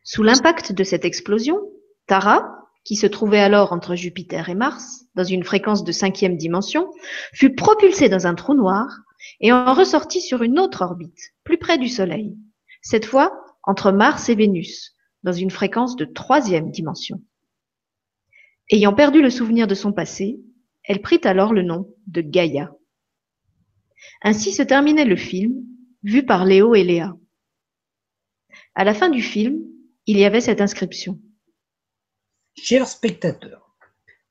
Sous 0.03 0.23
l'impact 0.23 0.73
de 0.73 0.85
cette 0.85 1.05
explosion, 1.05 1.61
Tara, 2.07 2.65
qui 2.85 2.97
se 2.97 3.07
trouvait 3.07 3.41
alors 3.41 3.73
entre 3.73 3.95
Jupiter 3.95 4.49
et 4.51 4.55
Mars, 4.55 5.07
dans 5.15 5.25
une 5.25 5.45
fréquence 5.45 5.85
de 5.85 5.93
cinquième 5.93 6.37
dimension, 6.37 6.91
fut 7.33 7.55
propulsée 7.55 8.09
dans 8.11 8.27
un 8.27 8.35
trou 8.35 8.55
noir 8.55 8.87
et 9.41 9.53
en 9.53 9.73
ressortit 9.73 10.21
sur 10.21 10.43
une 10.43 10.59
autre 10.59 10.83
orbite, 10.83 11.33
plus 11.45 11.59
près 11.59 11.79
du 11.79 11.89
Soleil, 11.89 12.37
cette 12.83 13.07
fois 13.07 13.33
entre 13.63 13.93
Mars 13.93 14.29
et 14.29 14.35
Vénus, 14.35 14.95
dans 15.23 15.33
une 15.33 15.51
fréquence 15.51 15.97
de 15.97 16.05
troisième 16.05 16.71
dimension. 16.71 17.23
Ayant 18.71 18.93
perdu 18.93 19.23
le 19.23 19.31
souvenir 19.31 19.67
de 19.67 19.75
son 19.75 19.93
passé, 19.93 20.39
elle 20.85 21.01
prit 21.01 21.20
alors 21.25 21.53
le 21.53 21.62
nom 21.62 21.88
de 22.07 22.20
Gaïa. 22.20 22.73
Ainsi 24.23 24.53
se 24.53 24.62
terminait 24.62 25.05
le 25.05 25.16
film, 25.16 25.64
vu 26.03 26.25
par 26.25 26.44
Léo 26.44 26.75
et 26.75 26.85
Léa. 26.85 27.16
À 28.75 28.85
la 28.85 28.94
fin 28.94 29.09
du 29.09 29.23
film, 29.23 29.62
il 30.07 30.18
y 30.18 30.25
avait 30.25 30.40
cette 30.40 30.61
inscription. 30.61 31.18
Chers 32.57 32.88
spectateurs, 32.88 33.75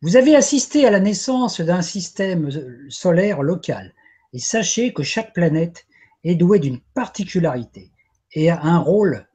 vous 0.02 0.16
avez 0.16 0.36
assisté 0.36 0.86
à 0.86 0.92
la 0.92 1.00
naissance 1.00 1.62
d'un 1.62 1.82
système 1.82 2.50
solaire 2.90 3.42
local 3.42 3.94
et 4.34 4.40
sachez 4.40 4.94
que 4.94 5.04
chaque 5.04 5.34
planète 5.34 5.88
est 6.24 6.36
douée 6.36 6.60
d'une 6.60 6.80
particularité 6.94 7.92
et 8.34 8.50
a 8.50 8.62
un 8.62 8.78
rôle 8.78 9.28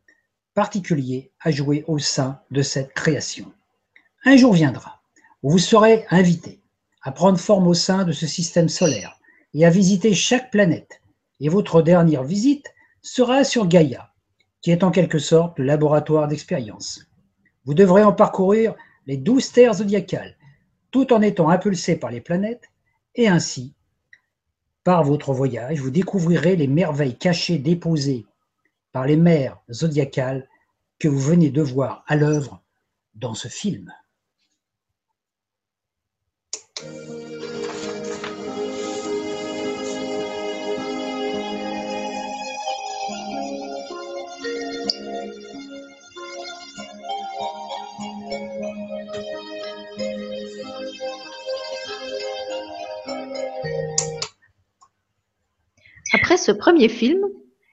particulier 0.54 1.33
à 1.40 1.50
jouer 1.50 1.85
au 1.87 1.98
sein 1.98 2.40
de 2.50 2.62
cette 2.62 2.92
création. 2.92 3.52
Un 4.24 4.37
jour 4.37 4.52
viendra 4.52 5.02
où 5.42 5.50
vous 5.50 5.59
serez 5.59 6.04
invité 6.11 6.61
à 7.02 7.12
prendre 7.12 7.38
forme 7.38 7.66
au 7.66 7.74
sein 7.74 8.04
de 8.04 8.12
ce 8.12 8.26
système 8.26 8.68
solaire 8.68 9.18
et 9.54 9.64
à 9.64 9.70
visiter 9.70 10.14
chaque 10.14 10.50
planète. 10.50 11.00
Et 11.40 11.48
votre 11.48 11.82
dernière 11.82 12.24
visite 12.24 12.66
sera 13.02 13.44
sur 13.44 13.66
Gaïa, 13.66 14.12
qui 14.61 14.70
est 14.70 14.84
en 14.84 14.90
quelque 14.90 15.18
sorte 15.18 15.58
le 15.58 15.64
laboratoire 15.64 16.28
d'expérience. 16.28 17.06
Vous 17.64 17.74
devrez 17.74 18.02
en 18.02 18.12
parcourir 18.12 18.74
les 19.06 19.16
douze 19.16 19.52
terres 19.52 19.74
zodiacales, 19.74 20.37
tout 20.90 21.12
en 21.12 21.22
étant 21.22 21.48
impulsé 21.48 21.96
par 21.96 22.11
les 22.11 22.20
planètes, 22.20 22.64
et 23.14 23.28
ainsi, 23.28 23.74
par 24.84 25.04
votre 25.04 25.32
voyage, 25.32 25.80
vous 25.80 25.90
découvrirez 25.90 26.56
les 26.56 26.66
merveilles 26.66 27.18
cachées 27.18 27.58
déposées 27.58 28.26
par 28.92 29.06
les 29.06 29.16
mers 29.16 29.58
zodiacales 29.70 30.48
que 30.98 31.08
vous 31.08 31.20
venez 31.20 31.50
de 31.50 31.62
voir 31.62 32.04
à 32.06 32.16
l'œuvre 32.16 32.62
dans 33.14 33.34
ce 33.34 33.48
film. 33.48 33.92
Ce 56.38 56.53
premier 56.53 56.88
film, 56.88 57.20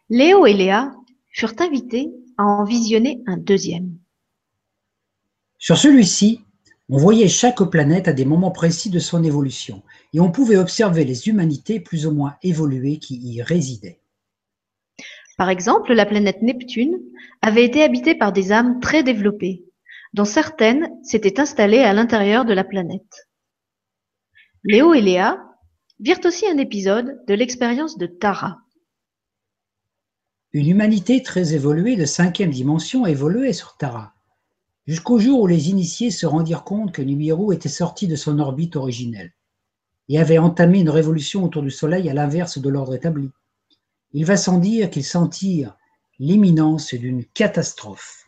Léo 0.10 0.45
et 0.45 0.54
Léa 0.54 0.93
furent 1.30 1.56
invités 1.60 2.12
à 2.38 2.43
en 2.43 2.63
visionner 2.63 3.21
un 3.28 3.38
deuxième. 3.38 3.97
Sur 5.58 5.78
celui-ci, 5.78 6.41
on 6.89 6.97
voyait 6.97 7.28
chaque 7.28 7.63
planète 7.63 8.08
à 8.08 8.13
des 8.13 8.25
moments 8.25 8.51
précis 8.51 8.89
de 8.89 8.99
son 8.99 9.23
évolution, 9.23 9.82
et 10.13 10.19
on 10.19 10.32
pouvait 10.32 10.58
observer 10.58 11.06
les 11.06 11.28
humanités 11.28 11.80
plus 11.80 12.06
ou 12.06 12.12
moins 12.12 12.36
évoluées 12.43 12.99
qui 12.99 13.15
y 13.15 13.41
résidaient. 13.41 13.99
Par 15.38 15.49
exemple, 15.49 15.93
la 15.93 16.06
planète 16.06 16.41
Neptune 16.41 16.99
avait 17.41 17.65
été 17.65 17.84
habitée 17.84 18.15
par 18.15 18.32
des 18.32 18.51
âmes 18.51 18.80
très 18.80 19.04
développées, 19.04 19.65
dont 20.13 20.25
certaines 20.25 20.89
s'étaient 21.04 21.39
installées 21.39 21.80
à 21.80 21.93
l'intérieur 21.93 22.45
de 22.45 22.54
la 22.54 22.63
planète. 22.63 23.28
Léo 24.63 24.93
et 24.93 25.01
Léa 25.01 25.55
virent 25.99 26.25
aussi 26.25 26.47
un 26.47 26.58
épisode 26.58 27.23
de 27.25 27.34
l'expérience 27.34 27.97
de 27.97 28.05
Tara. 28.05 28.60
Une 30.51 30.69
humanité 30.69 31.23
très 31.23 31.53
évoluée 31.53 31.95
de 31.95 32.05
cinquième 32.05 32.51
dimension 32.51 33.05
évoluait 33.05 33.53
sur 33.53 33.77
Tara, 33.77 34.13
jusqu'au 34.88 35.19
jour 35.19 35.41
où 35.41 35.47
les 35.47 35.69
initiés 35.69 36.12
se 36.12 36.25
rendirent 36.25 36.63
compte 36.63 36.91
que 36.91 37.01
Nibiru 37.01 37.53
était 37.53 37.69
sorti 37.69 38.08
de 38.08 38.15
son 38.15 38.39
orbite 38.39 38.75
originelle 38.75 39.34
et 40.10 40.19
avait 40.19 40.38
entamé 40.38 40.79
une 40.79 40.89
révolution 40.89 41.43
autour 41.43 41.62
du 41.62 41.71
Soleil 41.71 42.10
à 42.10 42.13
l'inverse 42.13 42.60
de 42.60 42.69
l'ordre 42.69 42.95
établi. 42.95 43.31
Il 44.13 44.25
va 44.25 44.38
sans 44.38 44.60
dire 44.60 44.89
qu'ils 44.89 45.05
sentirent 45.05 45.75
l'imminence 46.19 46.93
d'une 46.93 47.25
catastrophe. 47.25 48.25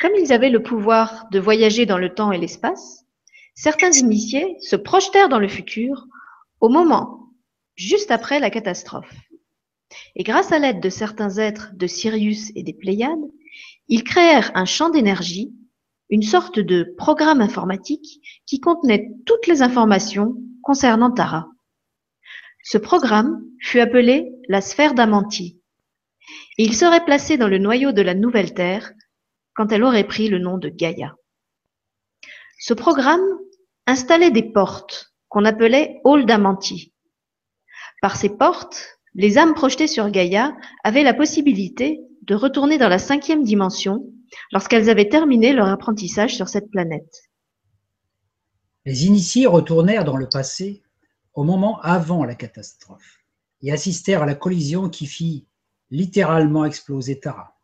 Comme 0.00 0.12
ils 0.16 0.32
avaient 0.32 0.50
le 0.50 0.62
pouvoir 0.62 1.28
de 1.30 1.38
voyager 1.38 1.84
dans 1.84 1.98
le 1.98 2.14
temps 2.14 2.32
et 2.32 2.38
l'espace, 2.38 2.99
certains 3.60 3.92
initiés 3.92 4.56
se 4.60 4.74
projetèrent 4.74 5.28
dans 5.28 5.38
le 5.38 5.48
futur 5.48 6.06
au 6.60 6.70
moment 6.70 7.28
juste 7.76 8.10
après 8.10 8.40
la 8.40 8.48
catastrophe. 8.48 9.14
Et 10.16 10.22
grâce 10.22 10.50
à 10.50 10.58
l'aide 10.58 10.80
de 10.80 10.88
certains 10.88 11.36
êtres 11.36 11.70
de 11.74 11.86
Sirius 11.86 12.52
et 12.54 12.62
des 12.62 12.72
Pléiades, 12.72 13.30
ils 13.88 14.02
créèrent 14.02 14.50
un 14.54 14.64
champ 14.64 14.88
d'énergie, 14.88 15.52
une 16.08 16.22
sorte 16.22 16.58
de 16.58 16.94
programme 16.96 17.42
informatique 17.42 18.22
qui 18.46 18.60
contenait 18.60 19.10
toutes 19.26 19.46
les 19.46 19.60
informations 19.60 20.36
concernant 20.62 21.10
Tara. 21.10 21.46
Ce 22.62 22.78
programme 22.78 23.44
fut 23.60 23.80
appelé 23.80 24.32
la 24.48 24.62
sphère 24.62 24.94
d'Amanti, 24.94 25.60
et 26.56 26.64
il 26.64 26.74
serait 26.74 27.04
placé 27.04 27.36
dans 27.36 27.48
le 27.48 27.58
noyau 27.58 27.92
de 27.92 28.02
la 28.02 28.14
nouvelle 28.14 28.54
Terre 28.54 28.92
quand 29.54 29.70
elle 29.70 29.84
aurait 29.84 30.06
pris 30.06 30.28
le 30.28 30.38
nom 30.38 30.56
de 30.56 30.70
Gaïa. 30.70 31.14
Ce 32.58 32.74
programme 32.74 33.20
installait 33.90 34.30
des 34.30 34.50
portes 34.50 35.12
qu'on 35.28 35.44
appelait 35.44 36.00
halls 36.04 36.24
d'Amanti. 36.24 36.94
Par 38.00 38.16
ces 38.16 38.30
portes, 38.30 38.98
les 39.14 39.36
âmes 39.36 39.54
projetées 39.54 39.88
sur 39.88 40.10
Gaïa 40.10 40.56
avaient 40.84 41.02
la 41.02 41.12
possibilité 41.12 42.00
de 42.22 42.34
retourner 42.34 42.78
dans 42.78 42.88
la 42.88 42.98
cinquième 42.98 43.42
dimension 43.42 44.06
lorsqu'elles 44.52 44.88
avaient 44.88 45.08
terminé 45.08 45.52
leur 45.52 45.68
apprentissage 45.68 46.36
sur 46.36 46.48
cette 46.48 46.70
planète. 46.70 47.22
Les 48.86 49.06
initiés 49.06 49.46
retournèrent 49.46 50.04
dans 50.04 50.16
le 50.16 50.28
passé 50.28 50.82
au 51.34 51.44
moment 51.44 51.80
avant 51.80 52.24
la 52.24 52.34
catastrophe 52.34 53.18
et 53.62 53.72
assistèrent 53.72 54.22
à 54.22 54.26
la 54.26 54.34
collision 54.34 54.88
qui 54.88 55.06
fit 55.06 55.46
littéralement 55.90 56.64
exploser 56.64 57.18
Tara. 57.18 57.56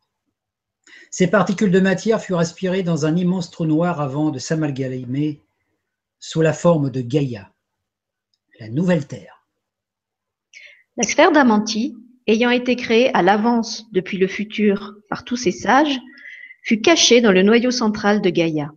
Ces 1.11 1.28
particules 1.28 1.70
de 1.70 1.80
matière 1.80 2.20
furent 2.20 2.40
aspirées 2.40 2.82
dans 2.82 3.07
un 3.07 3.16
immense 3.16 3.51
trou 3.51 3.64
noir 3.64 4.01
avant 4.01 4.30
de 4.30 4.38
s'amalgamer 4.38 5.45
sous 6.18 6.40
la 6.40 6.52
forme 6.52 6.90
de 6.90 7.00
Gaïa, 7.00 7.52
la 8.60 8.68
nouvelle 8.68 9.06
Terre. 9.06 9.46
La 10.96 11.04
sphère 11.04 11.32
d'Amanti, 11.32 11.94
ayant 12.26 12.50
été 12.50 12.74
créée 12.76 13.14
à 13.14 13.22
l'avance 13.22 13.86
depuis 13.92 14.18
le 14.18 14.26
futur 14.26 14.94
par 15.08 15.24
tous 15.24 15.36
ces 15.36 15.52
sages, 15.52 15.98
fut 16.62 16.80
cachée 16.80 17.20
dans 17.20 17.32
le 17.32 17.42
noyau 17.42 17.70
central 17.70 18.20
de 18.20 18.30
Gaïa. 18.30 18.72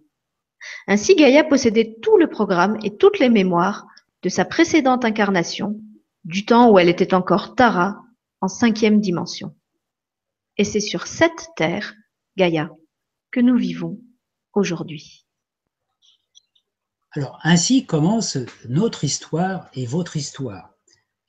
Ainsi, 0.88 1.16
Gaïa 1.16 1.44
possédait 1.44 1.96
tout 2.02 2.18
le 2.18 2.28
programme 2.28 2.78
et 2.84 2.98
toutes 2.98 3.20
les 3.20 3.30
mémoires 3.30 3.88
de 4.22 4.30
sa 4.30 4.46
précédente 4.46 5.06
incarnation, 5.06 5.80
du 6.26 6.46
temps 6.46 6.70
où 6.70 6.78
elle 6.78 6.90
était 6.90 7.14
encore 7.14 7.56
Tara 7.56 8.04
en 8.42 8.48
cinquième 8.48 9.00
dimension. 9.00 9.56
Et 10.58 10.66
c'est 10.66 10.82
sur 10.82 11.08
cette 11.08 11.50
terre, 11.56 11.96
Gaïa, 12.38 12.70
que 13.32 13.40
nous 13.40 13.56
vivons 13.56 14.00
aujourd'hui. 14.54 15.26
Alors, 17.12 17.40
ainsi 17.44 17.86
commence 17.86 18.38
notre 18.68 19.04
histoire 19.04 19.70
et 19.74 19.86
votre 19.86 20.16
histoire. 20.16 20.74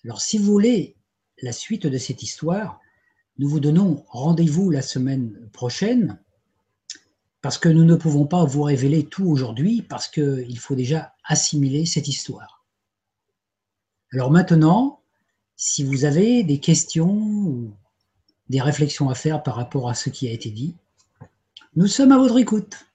Alors, 0.04 0.20
si 0.20 0.38
vous 0.38 0.44
voulez 0.44 0.96
la 1.42 1.52
suite 1.52 1.86
de 1.86 1.98
cette 1.98 2.22
histoire, 2.22 2.80
nous 3.38 3.48
vous 3.48 3.60
donnons 3.60 4.04
rendez-vous 4.08 4.70
la 4.70 4.82
semaine 4.82 5.48
prochaine 5.52 6.18
parce 7.42 7.56
que 7.56 7.68
nous 7.68 7.84
ne 7.84 7.96
pouvons 7.96 8.26
pas 8.26 8.44
vous 8.44 8.62
révéler 8.62 9.06
tout 9.06 9.24
aujourd'hui, 9.24 9.82
parce 9.82 10.08
qu'il 10.08 10.58
faut 10.58 10.74
déjà 10.74 11.14
assimiler 11.24 11.86
cette 11.86 12.08
histoire. 12.08 12.64
Alors 14.12 14.30
maintenant, 14.30 15.00
si 15.56 15.84
vous 15.84 16.04
avez 16.04 16.42
des 16.42 16.58
questions 16.58 17.12
ou 17.12 17.72
des 18.48 18.60
réflexions 18.60 19.08
à 19.08 19.14
faire 19.14 19.42
par 19.42 19.56
rapport 19.56 19.88
à 19.88 19.94
ce 19.94 20.10
qui 20.10 20.28
a 20.28 20.32
été 20.32 20.50
dit, 20.50 20.74
nous 21.76 21.86
sommes 21.86 22.12
à 22.12 22.18
votre 22.18 22.38
écoute. 22.38 22.86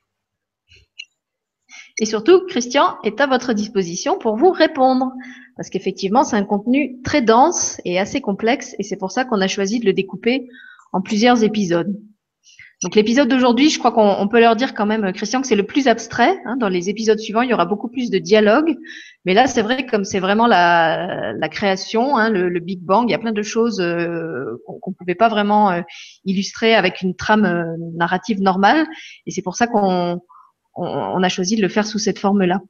Et 2.00 2.06
surtout, 2.06 2.42
Christian 2.48 2.98
est 3.04 3.22
à 3.22 3.28
votre 3.28 3.54
disposition 3.54 4.18
pour 4.18 4.36
vous 4.36 4.52
répondre. 4.52 5.12
Parce 5.56 5.70
qu'effectivement, 5.70 6.24
c'est 6.24 6.36
un 6.36 6.44
contenu 6.44 7.02
très 7.04 7.22
dense 7.22 7.80
et 7.86 7.98
assez 7.98 8.20
complexe, 8.20 8.76
et 8.78 8.84
c'est 8.84 8.98
pour 8.98 9.12
ça 9.12 9.24
qu'on 9.24 9.40
a 9.40 9.48
choisi 9.48 9.80
de 9.80 9.86
le 9.86 9.94
découper 9.94 10.48
en 10.92 11.02
plusieurs 11.02 11.44
épisodes. 11.44 11.96
Donc 12.84 12.96
l'épisode 12.96 13.30
d'aujourd'hui, 13.30 13.70
je 13.70 13.80
crois 13.80 13.94
qu'on 13.94 14.28
peut 14.28 14.40
leur 14.40 14.58
dire 14.58 14.74
quand 14.74 14.86
même, 14.86 15.12
Christian, 15.14 15.42
que 15.42 15.48
c'est 15.48 15.56
le 15.56 15.66
plus 15.66 15.88
abstrait. 15.88 16.38
Hein. 16.46 16.58
Dans 16.58 16.68
les 16.68 16.90
épisodes 16.90 17.18
suivants, 17.18 17.42
il 17.42 17.50
y 17.50 17.54
aura 17.54 17.66
beaucoup 17.66 17.88
plus 17.88 18.10
de 18.10 18.20
dialogue. 18.20 18.76
Mais 19.24 19.34
là, 19.34 19.48
c'est 19.48 19.62
vrai, 19.62 19.86
comme 19.86 20.04
c'est 20.04 20.20
vraiment 20.20 20.46
la, 20.46 21.34
création, 21.50 22.18
hein, 22.18 22.30
le, 22.30 22.60
Big 22.60 22.82
Bang, 22.82 23.06
il 23.08 23.12
y 23.12 23.16
a 23.16 23.18
plein 23.18 23.32
de 23.32 23.42
choses 23.42 23.80
euh, 23.80 24.62
qu'on 24.68 24.92
ne 24.92 24.96
pouvait 24.96 25.16
pas 25.16 25.30
vraiment 25.30 25.72
euh, 25.72 25.82
illustrer 26.26 26.76
avec 26.76 27.02
une 27.02 27.16
trame 27.16 27.46
euh, 27.46 27.64
narrative 27.96 28.42
normale. 28.42 28.86
Et 29.26 29.32
c'est 29.32 29.42
pour 29.42 29.56
ça 29.56 29.68
qu'on 29.68 30.20
on, 30.76 31.24
a 31.24 31.30
choisi 31.30 31.56
de 31.56 31.62
le 31.62 31.70
faire 31.70 31.86
sous 31.86 32.00
cette 32.00 32.20
forme-là. 32.20 32.62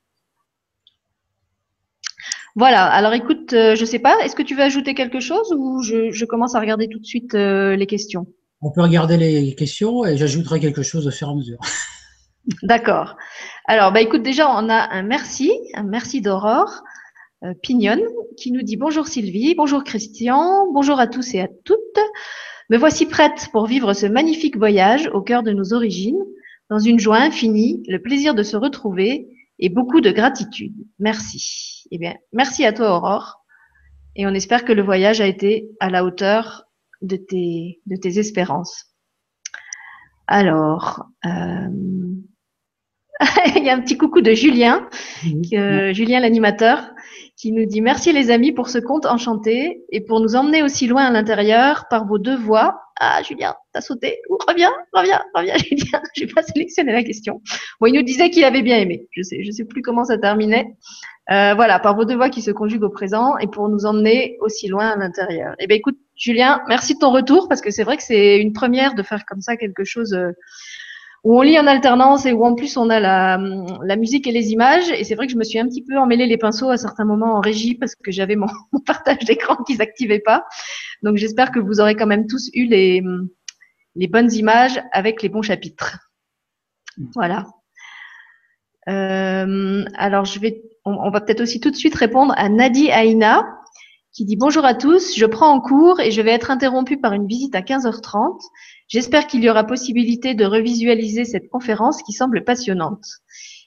Voilà. 2.56 2.86
Alors 2.86 3.14
écoute, 3.14 3.52
je 3.52 3.86
sais 3.86 4.00
pas, 4.00 4.16
est-ce 4.24 4.36
que 4.36 4.44
tu 4.44 4.56
veux 4.56 4.64
ajouter 4.64 4.94
quelque 4.94 5.20
chose 5.20 5.54
ou 5.58 5.82
je, 5.82 6.12
je 6.12 6.26
commence 6.26 6.56
à 6.56 6.60
regarder 6.60 6.88
tout 6.88 7.00
de 7.00 7.06
suite 7.06 7.34
les 7.34 7.88
questions? 7.88 8.28
On 8.62 8.72
peut 8.72 8.82
regarder 8.82 9.18
les 9.18 9.56
questions 9.56 10.06
et 10.06 10.18
j'ajouterai 10.18 10.60
quelque 10.60 10.84
chose 10.84 11.08
au 11.08 11.12
fur 11.12 11.28
et 11.28 11.32
à 11.32 11.36
mesure. 11.36 11.60
D'accord. 12.64 13.18
Alors, 13.66 13.92
bah, 13.92 14.02
écoute, 14.02 14.22
déjà, 14.22 14.50
on 14.50 14.70
a 14.70 14.90
un 14.92 15.04
merci, 15.04 15.52
un 15.74 15.84
merci 15.84 16.22
d'Aurore 16.22 16.84
euh, 17.44 17.54
Pignonne 17.62 18.04
qui 18.38 18.52
nous 18.52 18.62
dit 18.62 18.78
bonjour 18.78 19.08
Sylvie, 19.08 19.56
bonjour 19.56 19.84
Christian, 19.84 20.72
bonjour 20.72 21.00
à 21.00 21.08
tous 21.08 21.34
et 21.34 21.42
à 21.42 21.48
toutes. 21.64 21.80
Me 22.70 22.78
voici 22.78 23.06
prête 23.06 23.50
pour 23.52 23.66
vivre 23.66 23.94
ce 23.94 24.06
magnifique 24.06 24.58
voyage 24.58 25.10
au 25.14 25.22
cœur 25.22 25.44
de 25.44 25.52
nos 25.52 25.74
origines, 25.74 26.24
dans 26.70 26.80
une 26.80 27.00
joie 27.00 27.18
infinie, 27.18 27.84
le 27.88 28.02
plaisir 28.02 28.34
de 28.34 28.44
se 28.44 28.58
retrouver 28.58 29.28
et 29.60 29.70
beaucoup 29.70 30.02
de 30.02 30.12
gratitude. 30.12 30.76
Merci. 31.00 31.86
Eh 31.92 31.98
bien, 31.98 32.16
merci 32.34 32.66
à 32.66 32.74
toi 32.74 32.96
Aurore. 32.96 33.46
Et 34.16 34.26
on 34.26 34.34
espère 34.34 34.66
que 34.66 34.74
le 34.74 34.82
voyage 34.82 35.22
a 35.22 35.28
été 35.28 35.70
à 35.80 35.90
la 35.90 36.06
hauteur 36.06 36.66
de 37.02 37.18
tes, 37.18 37.82
de 37.86 37.96
tes 37.96 38.18
espérances. 38.18 38.86
Alors, 40.28 41.06
euh, 41.26 41.70
il 43.56 43.64
y 43.64 43.70
a 43.70 43.76
un 43.76 43.82
petit 43.82 43.98
coucou 43.98 44.22
de 44.22 44.32
Julien, 44.32 44.90
Julien 45.22 46.20
l'animateur, 46.20 46.92
qui 47.38 47.52
nous 47.52 47.66
dit 47.66 47.82
merci 47.82 48.12
les 48.12 48.32
amis 48.32 48.52
pour 48.52 48.70
ce 48.70 48.80
conte 48.80 49.06
enchanté 49.06 49.84
et 49.92 50.02
pour 50.02 50.20
nous 50.20 50.36
emmener 50.36 50.64
aussi 50.64 50.88
loin 50.88 51.06
à 51.06 51.12
l'intérieur 51.12 51.86
par 51.90 52.06
vos 52.08 52.18
deux 52.18 52.38
voix. 52.38 52.82
Ah 52.98 53.22
Julien, 53.24 53.56
t'as 53.74 53.82
sauté 53.82 54.22
reviens, 54.48 54.72
reviens, 54.94 55.22
reviens 55.34 55.58
Julien. 55.70 56.02
J'ai 56.16 56.28
pas 56.28 56.44
sélectionné 56.44 56.94
la 56.94 57.04
question. 57.04 57.42
Bon, 57.80 57.88
il 57.88 57.94
nous 57.94 58.04
disait 58.04 58.30
qu'il 58.30 58.44
avait 58.46 58.62
bien 58.62 58.78
aimé. 58.78 59.08
Je 59.12 59.22
sais, 59.22 59.44
je 59.44 59.52
sais 59.52 59.66
plus 59.66 59.82
comment 59.82 60.06
ça 60.06 60.18
terminait. 60.18 60.76
Euh, 61.32 61.56
voilà, 61.56 61.80
par 61.80 61.96
vos 61.96 62.06
deux 62.06 62.16
voix 62.16 62.30
qui 62.30 62.42
se 62.42 62.52
conjuguent 62.52 62.84
au 62.84 62.90
présent 62.90 63.38
et 63.38 63.48
pour 63.48 63.68
nous 63.68 63.86
emmener 63.86 64.38
aussi 64.42 64.68
loin 64.68 64.90
à 64.92 64.96
l'intérieur. 64.96 65.56
Eh 65.60 65.68
bien, 65.68 65.76
écoute, 65.76 65.98
Julien, 66.16 66.62
merci 66.68 66.94
de 66.94 67.00
ton 67.00 67.12
retour 67.12 67.50
parce 67.50 67.62
que 67.62 67.72
c'est 67.72 67.84
vrai 67.84 67.98
que 67.98 68.04
c'est 68.04 68.40
une 68.40 68.54
première 68.54 68.94
de 68.94 69.04
faire 69.04 69.26
comme 69.26 69.42
ça 69.42 69.58
quelque 69.58 69.84
chose 69.84 70.14
euh, 70.14 70.32
où 71.26 71.40
on 71.40 71.42
lit 71.42 71.60
en 71.60 71.66
alternance 71.66 72.28
et 72.28 72.34
où 72.34 72.46
en 72.46 72.54
plus 72.54 72.78
on 72.78 72.88
a 72.92 73.00
la, 73.00 73.40
la 73.84 73.96
musique 73.96 74.28
et 74.28 74.32
les 74.32 74.52
images. 74.52 74.92
Et 74.92 75.04
c'est 75.04 75.16
vrai 75.16 75.26
que 75.26 75.34
je 75.34 75.38
me 75.38 75.44
suis 75.44 75.58
un 75.58 75.68
petit 75.68 75.84
peu 75.84 75.98
emmêlé 75.98 76.28
les 76.28 76.38
pinceaux 76.38 76.70
à 76.70 76.78
certains 76.78 77.04
moments 77.04 77.34
en 77.34 77.42
régie 77.42 77.74
parce 77.74 77.96
que 77.96 78.12
j'avais 78.12 78.36
mon, 78.36 78.48
partage 78.86 79.26
d'écran 79.26 79.58
qui 79.64 79.76
s'activait 79.76 80.20
pas. 80.20 80.46
Donc 81.02 81.18
j'espère 81.18 81.52
que 81.52 81.60
vous 81.60 81.82
aurez 81.82 81.96
quand 81.96 82.06
même 82.06 82.28
tous 82.28 82.52
eu 82.54 82.66
les, 82.68 83.04
les 83.96 84.08
bonnes 84.08 84.32
images 84.34 84.80
avec 84.92 85.24
les 85.24 85.30
bons 85.30 85.42
chapitres. 85.42 85.98
Voilà. 87.16 87.48
Euh, 88.88 89.84
alors 89.96 90.26
je 90.26 90.40
vais 90.40 90.62
on, 90.86 91.10
va 91.10 91.20
peut-être 91.22 91.42
aussi 91.42 91.60
tout 91.60 91.72
de 91.72 91.76
suite 91.76 91.96
répondre 91.96 92.36
à 92.38 92.48
Nadi 92.50 92.90
Aina 92.90 93.55
qui 94.16 94.24
dit 94.24 94.38
bonjour 94.38 94.64
à 94.64 94.74
tous, 94.74 95.18
je 95.18 95.26
prends 95.26 95.52
en 95.52 95.60
cours 95.60 96.00
et 96.00 96.10
je 96.10 96.22
vais 96.22 96.32
être 96.32 96.50
interrompue 96.50 96.98
par 96.98 97.12
une 97.12 97.28
visite 97.28 97.54
à 97.54 97.60
15h30. 97.60 98.40
J'espère 98.88 99.28
qu'il 99.28 99.44
y 99.44 99.50
aura 99.50 99.66
possibilité 99.66 100.36
de 100.36 100.46
revisualiser 100.46 101.26
cette 101.26 101.50
conférence 101.50 102.02
qui 102.02 102.14
semble 102.14 102.46
passionnante. 102.46 103.04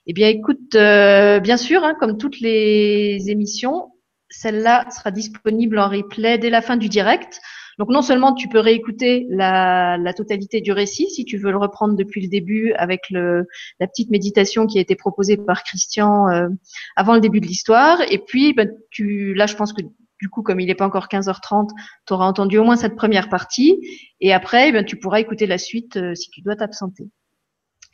Eh 0.07 0.15
bien, 0.15 0.29
écoute, 0.29 0.75
euh, 0.75 1.39
bien 1.39 1.59
sûr, 1.59 1.85
hein, 1.85 1.95
comme 2.01 2.17
toutes 2.17 2.41
les 2.41 3.29
émissions, 3.29 3.93
celle-là 4.31 4.87
sera 4.91 5.11
disponible 5.11 5.79
en 5.79 5.91
replay 5.91 6.39
dès 6.39 6.49
la 6.49 6.63
fin 6.63 6.79
du 6.79 6.89
direct. 6.89 7.41
Donc 7.79 7.91
non 7.91 8.01
seulement 8.01 8.33
tu 8.33 8.49
peux 8.49 8.59
réécouter 8.59 9.27
la, 9.29 9.99
totalité 10.17 10.63
du 10.63 10.73
récit 10.73 11.11
si 11.11 11.27
tu 11.27 11.37
veux 11.37 11.51
le 11.51 11.59
reprendre 11.59 11.95
depuis 11.95 12.23
le 12.23 12.29
début 12.29 12.73
avec 12.73 13.03
le, 13.11 13.47
la 13.81 13.87
petite 13.87 14.11
méditation 14.11 14.67
qui 14.67 14.79
a 14.79 14.81
été 14.81 14.97
proposée 14.97 15.37
par 15.37 15.63
Christian 15.63 16.29
euh, 16.31 16.49
avant 16.97 17.15
le 17.15 17.21
début 17.21 17.41
de 17.41 17.47
l'histoire. 17.47 18.01
Et 18.11 18.19
puis 18.19 18.55
ben, 18.55 18.71
tu, 18.91 19.35
là 19.35 19.47
je 19.47 19.55
pense 19.55 19.73
que 19.73 19.83
du 20.21 20.29
coup 20.29 20.43
comme 20.43 20.61
il 20.61 20.67
n'est 20.67 20.75
pas 20.75 20.87
encore 20.87 21.07
15h30, 21.07 21.71
tu 22.07 22.13
auras 22.13 22.27
entendu 22.27 22.59
au 22.59 22.65
moins 22.65 22.77
cette 22.77 22.97
première 22.97 23.29
partie. 23.29 23.81
Et 24.21 24.33
après 24.33 24.73
ben, 24.73 24.85
tu 24.85 24.97
pourras 24.97 25.21
écouter 25.21 25.47
la 25.47 25.59
suite 25.59 25.97
euh, 25.97 26.15
si 26.15 26.31
tu 26.31 26.43
dois 26.43 26.57
t'absenter. 26.57 27.09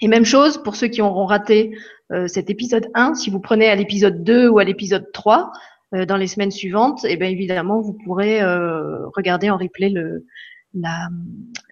Et 0.01 0.09
même 0.09 0.25
chose 0.25 0.63
pour 0.63 0.77
ceux 0.77 0.89
qui 0.89 1.03
auront 1.03 1.27
raté 1.27 1.77
euh, 2.13 2.27
cet 2.27 2.51
épisode 2.51 2.89
1, 2.95 3.15
si 3.15 3.31
vous 3.31 3.41
prenez 3.41 3.69
à 3.69 3.75
l'épisode 3.75 4.25
2 4.25 4.49
ou 4.49 4.59
à 4.59 4.65
l'épisode 4.65 5.11
3, 5.13 5.53
euh, 5.95 6.05
dans 6.05 6.17
les 6.17 6.27
semaines 6.27 6.51
suivantes, 6.51 7.05
eh 7.09 7.17
bien 7.17 7.29
évidemment, 7.29 7.81
vous 7.81 7.97
pourrez 8.05 8.43
regarder 9.15 9.51
en 9.51 9.57
replay 9.57 9.95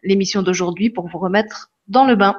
l'émission 0.05 0.43
d'aujourd'hui 0.43 0.91
pour 0.91 1.09
vous 1.09 1.19
remettre 1.19 1.71
dans 1.89 2.05
le 2.05 2.15
bain. 2.15 2.37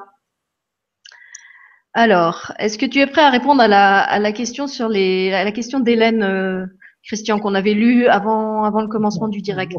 Alors, 1.94 2.54
est-ce 2.58 2.78
que 2.78 2.86
tu 2.86 3.00
es 3.00 3.08
prêt 3.08 3.22
à 3.22 3.30
répondre 3.30 3.62
à 3.62 3.68
la, 3.68 4.32
question 4.32 4.68
sur 4.68 4.88
à 4.88 5.44
la 5.44 5.52
question 5.52 5.80
d'Hélène, 5.80 6.70
Christian, 7.04 7.40
qu'on 7.40 7.54
avait 7.54 7.74
lu 7.74 8.08
avant, 8.08 8.64
avant 8.64 8.82
le 8.82 8.88
commencement 8.88 9.28
du 9.28 9.42
direct 9.42 9.78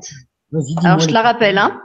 Alors, 0.85 0.99
je 0.99 1.09
te 1.09 1.12
la 1.12 1.22
rappelle. 1.22 1.59
Hein. 1.59 1.81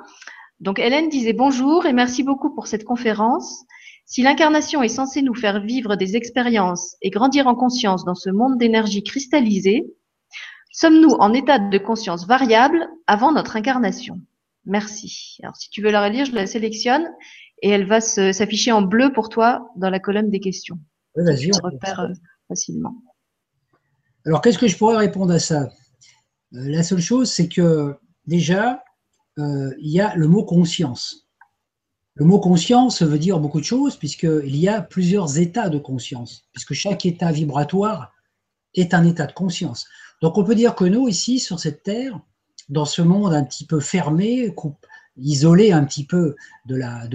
Donc, 0.60 0.80
Hélène 0.80 1.10
disait 1.10 1.34
bonjour 1.34 1.86
et 1.86 1.94
merci 1.94 2.24
beaucoup 2.24 2.54
pour 2.54 2.68
cette 2.68 2.84
conférence. 2.84 3.64
Si 4.06 4.22
l'incarnation 4.22 4.84
est 4.84 4.90
censée 4.90 5.22
nous 5.22 5.36
faire 5.36 5.62
vivre 5.62 5.96
des 5.96 6.16
expériences 6.16 6.96
et 7.02 7.10
grandir 7.10 7.48
en 7.48 7.56
conscience 7.56 8.04
dans 8.06 8.16
ce 8.16 8.30
monde 8.30 8.58
d'énergie 8.58 9.04
cristallisée, 9.04 9.86
Sommes-nous 10.72 11.12
en 11.20 11.34
état 11.34 11.60
de 11.60 11.78
conscience 11.78 12.26
variable 12.26 12.88
avant 13.06 13.34
notre 13.34 13.58
incarnation? 13.58 14.22
Merci. 14.66 15.38
Alors, 15.44 15.58
si 15.58 15.70
tu 15.70 15.82
veux 15.82 15.92
la 15.92 16.04
relire, 16.04 16.26
je 16.26 16.32
la 16.34 16.48
sélectionne 16.48 17.06
et 17.62 17.70
elle 17.70 17.86
va 17.86 18.00
s'afficher 18.00 18.72
en 18.72 18.82
bleu 18.82 19.12
pour 19.12 19.30
toi 19.30 19.72
dans 19.76 19.90
la 19.90 20.00
colonne 20.00 20.30
des 20.30 20.40
questions. 20.40 20.78
Oui, 21.16 21.26
vas-y. 21.26 21.50
Tu 21.50 21.60
repères 21.62 22.00
euh, 22.02 22.14
facilement. 22.48 22.96
Alors, 24.30 24.44
qu'est-ce 24.44 24.60
que 24.60 24.68
je 24.68 24.78
pourrais 24.78 24.96
répondre 24.96 25.34
à 25.34 25.40
ça? 25.40 25.72
Euh, 26.54 26.70
La 26.70 26.84
seule 26.84 27.02
chose, 27.02 27.32
c'est 27.32 27.48
que 27.48 27.96
déjà, 28.28 28.84
euh, 29.40 29.74
il 29.80 29.90
y 29.90 30.00
a 30.00 30.14
le 30.14 30.28
mot 30.28 30.44
conscience. 30.44 31.28
Le 32.14 32.26
mot 32.26 32.40
conscience 32.40 33.02
veut 33.02 33.18
dire 33.18 33.40
beaucoup 33.40 33.60
de 33.60 33.66
choses 33.66 33.96
puisqu'il 33.96 34.56
y 34.56 34.68
a 34.68 34.84
plusieurs 34.84 35.40
états 35.40 35.70
de 35.70 35.80
conscience, 35.80 36.44
puisque 36.52 36.76
chaque 36.76 37.08
état 37.08 37.32
vibratoire 37.32 38.14
est 38.76 38.94
un 38.94 39.04
état 39.04 39.26
de 39.26 39.34
conscience. 39.34 39.88
Donc 40.22 40.38
on 40.38 40.44
peut 40.44 40.54
dire 40.54 40.76
que 40.76 40.86
nous, 40.86 41.08
ici, 41.08 41.40
sur 41.40 41.60
cette 41.60 41.82
Terre, 41.82 42.20
dans 42.68 42.86
ce 42.86 43.02
monde 43.02 43.34
un 43.34 43.44
petit 43.44 43.66
peu 43.66 43.80
fermé, 43.80 44.54
isolé 45.18 45.72
un 45.72 45.84
petit 45.84 46.06
peu 46.06 46.36
de 46.66 46.76
la, 46.76 47.08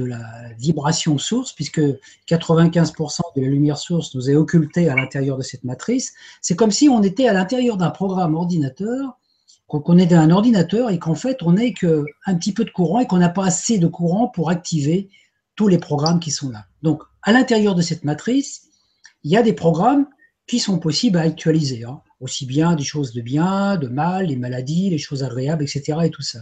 vibration 0.58 1.18
source, 1.18 1.52
puisque 1.52 1.80
95% 2.28 3.20
de 3.36 3.40
la 3.42 3.48
lumière 3.48 3.78
source 3.78 4.14
nous 4.14 4.30
est 4.30 4.36
occultée 4.36 4.88
à 4.88 4.94
l'intérieur 4.94 5.36
de 5.36 5.42
cette 5.42 5.64
matrice, 5.64 6.12
c'est 6.40 6.56
comme 6.56 6.70
si 6.70 6.88
on 6.88 7.02
était 7.02 7.28
à 7.28 7.32
l'intérieur 7.32 7.76
d'un 7.76 7.90
programme 7.90 8.34
ordinateur, 8.34 9.18
qu'on 9.66 9.98
est 9.98 10.12
un 10.12 10.30
ordinateur 10.30 10.90
et 10.90 11.00
qu'en 11.00 11.16
fait 11.16 11.42
on 11.42 11.54
n'est 11.54 11.72
qu'un 11.72 12.34
petit 12.38 12.52
peu 12.52 12.64
de 12.64 12.70
courant 12.70 13.00
et 13.00 13.06
qu'on 13.06 13.16
n'a 13.16 13.28
pas 13.28 13.46
assez 13.46 13.78
de 13.78 13.88
courant 13.88 14.28
pour 14.28 14.50
activer 14.50 15.08
tous 15.56 15.66
les 15.66 15.78
programmes 15.78 16.20
qui 16.20 16.30
sont 16.30 16.50
là. 16.50 16.66
Donc 16.82 17.02
à 17.22 17.32
l'intérieur 17.32 17.74
de 17.74 17.82
cette 17.82 18.04
matrice, 18.04 18.68
il 19.24 19.32
y 19.32 19.36
a 19.36 19.42
des 19.42 19.52
programmes 19.52 20.06
qui 20.46 20.60
sont 20.60 20.78
possibles 20.78 21.18
à 21.18 21.22
actualiser. 21.22 21.84
Hein 21.84 22.02
aussi 22.24 22.46
bien 22.46 22.74
des 22.74 22.84
choses 22.84 23.12
de 23.12 23.20
bien, 23.20 23.76
de 23.76 23.86
mal, 23.86 24.26
les 24.26 24.36
maladies, 24.36 24.90
les 24.90 24.98
choses 24.98 25.22
agréables, 25.22 25.62
etc. 25.62 25.98
et 26.04 26.10
tout 26.10 26.22
ça. 26.22 26.40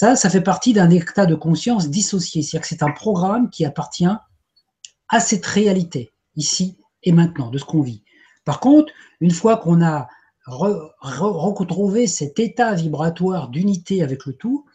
Ça, 0.00 0.14
ça 0.14 0.30
fait 0.30 0.42
partie 0.42 0.72
d'un 0.72 0.90
état 0.90 1.26
de 1.26 1.34
conscience 1.34 1.90
dissocié. 1.90 2.42
C'est-à-dire 2.42 2.60
que 2.60 2.68
c'est 2.68 2.84
un 2.84 2.92
programme 2.92 3.50
qui 3.50 3.64
appartient 3.64 4.06
à 5.08 5.18
cette 5.18 5.44
réalité, 5.44 6.12
ici 6.36 6.76
et 7.02 7.10
maintenant, 7.10 7.50
de 7.50 7.58
ce 7.58 7.64
qu'on 7.64 7.82
vit. 7.82 8.04
Par 8.44 8.60
contre, 8.60 8.92
une 9.20 9.32
fois 9.32 9.56
qu'on 9.56 9.82
a 9.82 10.06
retrouvé 10.46 12.06
cet 12.06 12.38
état 12.38 12.74
vibratoire 12.74 13.48
d'unité 13.48 14.04
avec 14.04 14.24
le 14.26 14.34
tout, 14.34 14.66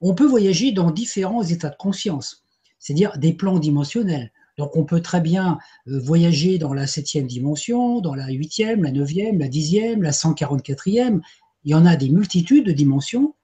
on 0.00 0.14
peut 0.14 0.26
voyager 0.26 0.70
dans 0.70 0.92
différents 0.92 1.42
états 1.42 1.70
de 1.70 1.76
conscience, 1.76 2.44
c'est-à-dire 2.78 3.18
des 3.18 3.32
plans 3.32 3.58
dimensionnels, 3.58 4.30
Donc 4.58 4.76
on 4.76 4.84
peut 4.84 5.02
très 5.02 5.20
bien 5.20 5.58
euh, 5.88 5.98
voyager 5.98 6.58
dans 6.58 6.72
la 6.72 6.86
septième 6.86 7.26
dimension, 7.26 8.00
dans 8.00 8.14
la 8.14 8.28
huitième, 8.28 8.84
la 8.84 8.92
neuvième, 8.92 9.40
la 9.40 9.48
dixième, 9.48 10.04
la 10.04 10.12
144e. 10.12 11.20
Il 11.64 11.72
y 11.72 11.74
en 11.74 11.84
a 11.84 11.96
des 11.96 12.10
multitudes 12.10 12.66
de 12.66 12.70
dimensions 12.70 13.34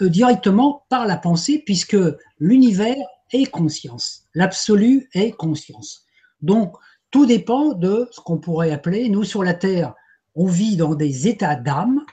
directement 0.00 0.84
par 0.88 1.06
la 1.06 1.16
pensée, 1.16 1.62
puisque 1.64 1.96
l'univers 2.38 2.96
est 3.32 3.46
conscience, 3.46 4.24
l'absolu 4.34 5.08
est 5.12 5.32
conscience. 5.32 6.06
Donc 6.40 6.76
tout 7.10 7.26
dépend 7.26 7.72
de 7.72 8.08
ce 8.10 8.20
qu'on 8.20 8.38
pourrait 8.38 8.72
appeler, 8.72 9.08
nous 9.08 9.24
sur 9.24 9.42
la 9.42 9.54
Terre, 9.54 9.94
on 10.34 10.46
vit 10.46 10.76
dans 10.76 10.94
des 10.94 11.26
états 11.26 11.56
d'âme. 11.56 12.04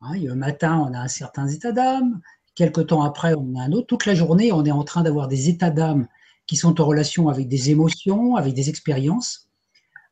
Hein, 0.00 0.14
le 0.18 0.34
matin, 0.34 0.86
on 0.88 0.94
a 0.94 1.00
un 1.00 1.08
certain 1.08 1.48
état 1.48 1.72
d'âme. 1.72 2.20
Quelques 2.54 2.86
temps 2.86 3.02
après, 3.02 3.34
on 3.34 3.58
a 3.58 3.64
un 3.64 3.72
autre. 3.72 3.88
Toute 3.88 4.06
la 4.06 4.14
journée, 4.14 4.52
on 4.52 4.64
est 4.64 4.70
en 4.70 4.84
train 4.84 5.02
d'avoir 5.02 5.28
des 5.28 5.48
états 5.48 5.70
d'âme 5.70 6.06
qui 6.46 6.56
sont 6.56 6.80
en 6.80 6.86
relation 6.86 7.28
avec 7.28 7.48
des 7.48 7.70
émotions, 7.70 8.36
avec 8.36 8.54
des 8.54 8.68
expériences. 8.68 9.48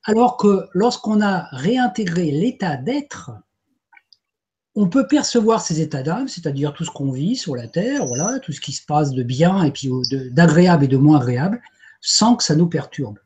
Alors 0.03 0.37
que 0.37 0.67
lorsqu'on 0.75 1.23
a 1.23 1.47
réintégré 1.53 2.31
l'état 2.31 2.77
d'être, 2.77 3.31
on 4.77 4.89
peut 4.89 5.07
percevoir 5.07 5.61
ces 5.61 5.81
états 5.81 6.03
d'âme, 6.03 6.29
c'est-à-dire 6.29 6.73
tout 6.73 6.85
ce 6.85 6.91
qu'on 6.91 7.13
vit 7.13 7.37
sur 7.37 7.55
la 7.55 7.69
Terre, 7.69 8.07
voilà, 8.07 8.41
tout 8.41 8.53
ce 8.53 8.61
qui 8.61 8.73
se 8.73 8.85
passe 8.85 9.13
de 9.13 9.23
bien 9.23 9.63
et 9.63 9.71
puis 9.71 9.91
d'agréable 10.33 10.85
et 10.85 10.89
de 10.89 10.97
moins 10.97 11.21
agréable, 11.21 11.63
sans 12.01 12.35
que 12.37 12.43
ça 12.43 12.57
nous 12.57 12.67
perturbe. 12.67 13.19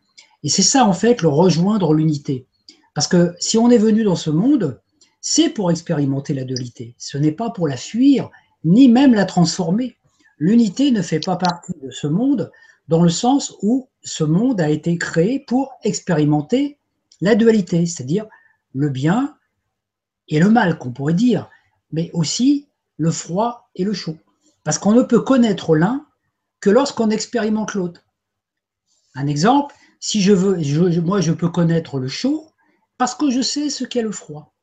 Et 0.42 0.48
c'est 0.48 0.62
ça, 0.62 0.84
en 0.84 0.92
fait, 0.92 1.22
le 1.22 1.28
rejoindre 1.28 1.94
l'unité. 1.94 2.46
Parce 2.94 3.08
que 3.08 3.34
si 3.38 3.56
on 3.58 3.70
est 3.70 3.78
venu 3.78 4.04
dans 4.04 4.16
ce 4.16 4.30
monde, 4.30 4.80
c'est 5.20 5.48
pour 5.48 5.70
expérimenter 5.70 6.34
la 6.34 6.44
dualité. 6.44 6.94
Ce 6.98 7.18
n'est 7.18 7.32
pas 7.32 7.50
pour 7.50 7.66
la 7.66 7.76
fuir, 7.76 8.30
ni 8.64 8.88
même 8.88 9.14
la 9.14 9.24
transformer. 9.24 9.96
L'unité 10.38 10.90
ne 10.90 11.02
fait 11.02 11.20
pas 11.20 11.36
partie 11.36 11.74
de 11.82 11.90
ce 11.90 12.06
monde 12.06 12.50
dans 12.88 13.02
le 13.02 13.08
sens 13.08 13.54
où 13.62 13.88
ce 14.02 14.24
monde 14.24 14.60
a 14.60 14.70
été 14.70 14.96
créé 14.98 15.40
pour 15.40 15.72
expérimenter 15.82 16.78
la 17.20 17.34
dualité, 17.34 17.84
c'est-à-dire 17.86 18.26
le 18.74 18.90
bien 18.90 19.34
et 20.28 20.38
le 20.38 20.50
mal, 20.50 20.78
qu'on 20.78 20.92
pourrait 20.92 21.14
dire, 21.14 21.48
mais 21.90 22.10
aussi 22.12 22.68
le 22.96 23.10
froid 23.10 23.70
et 23.74 23.84
le 23.84 23.92
chaud. 23.92 24.16
Parce 24.64 24.78
qu'on 24.78 24.92
ne 24.92 25.02
peut 25.02 25.20
connaître 25.20 25.74
l'un 25.74 26.06
que 26.60 26.70
lorsqu'on 26.70 27.10
expérimente 27.10 27.74
l'autre. 27.74 28.04
Un 29.14 29.26
exemple, 29.26 29.74
si 30.00 30.20
je 30.20 30.32
veux, 30.32 31.00
moi 31.00 31.20
je 31.20 31.32
peux 31.32 31.48
connaître 31.48 31.98
le 31.98 32.08
chaud 32.08 32.50
parce 32.98 33.14
que 33.14 33.30
je 33.30 33.40
sais 33.40 33.70
ce 33.70 33.84
qu'est 33.84 34.02
le 34.02 34.12
froid. 34.12 34.54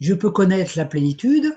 Je 0.00 0.14
peux 0.14 0.30
connaître 0.30 0.72
la 0.76 0.84
plénitude 0.84 1.56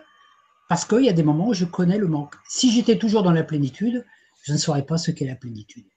parce 0.70 0.86
qu'il 0.86 1.04
y 1.04 1.10
a 1.10 1.14
des 1.14 1.24
moments 1.24 1.50
où 1.50 1.54
je 1.54 1.66
connais 1.66 1.98
le 1.98 2.08
manque. 2.08 2.36
Si 2.48 2.72
j'étais 2.72 2.98
toujours 2.98 3.24
dans 3.24 3.32
la 3.32 3.44
plénitude, 3.44 4.06
je 4.44 4.54
ne 4.54 4.58
saurais 4.58 4.86
pas 4.86 4.98
ce 4.98 5.12
qu'est 5.12 5.26
la 5.26 5.36
plénitude. 5.36 5.88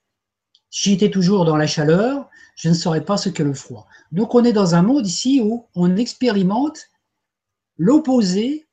Si 0.70 0.90
j'étais 0.90 1.10
toujours 1.10 1.44
dans 1.44 1.56
la 1.56 1.66
chaleur, 1.66 2.28
je 2.56 2.68
ne 2.68 2.74
saurais 2.74 3.04
pas 3.04 3.16
ce 3.16 3.28
qu'est 3.28 3.44
le 3.44 3.54
froid. 3.54 3.86
Donc 4.12 4.34
on 4.34 4.44
est 4.44 4.52
dans 4.52 4.74
un 4.74 4.82
monde 4.82 5.06
ici 5.06 5.40
où 5.42 5.66
on 5.74 5.96
expérimente 5.96 6.88
l'opposé 7.78 8.66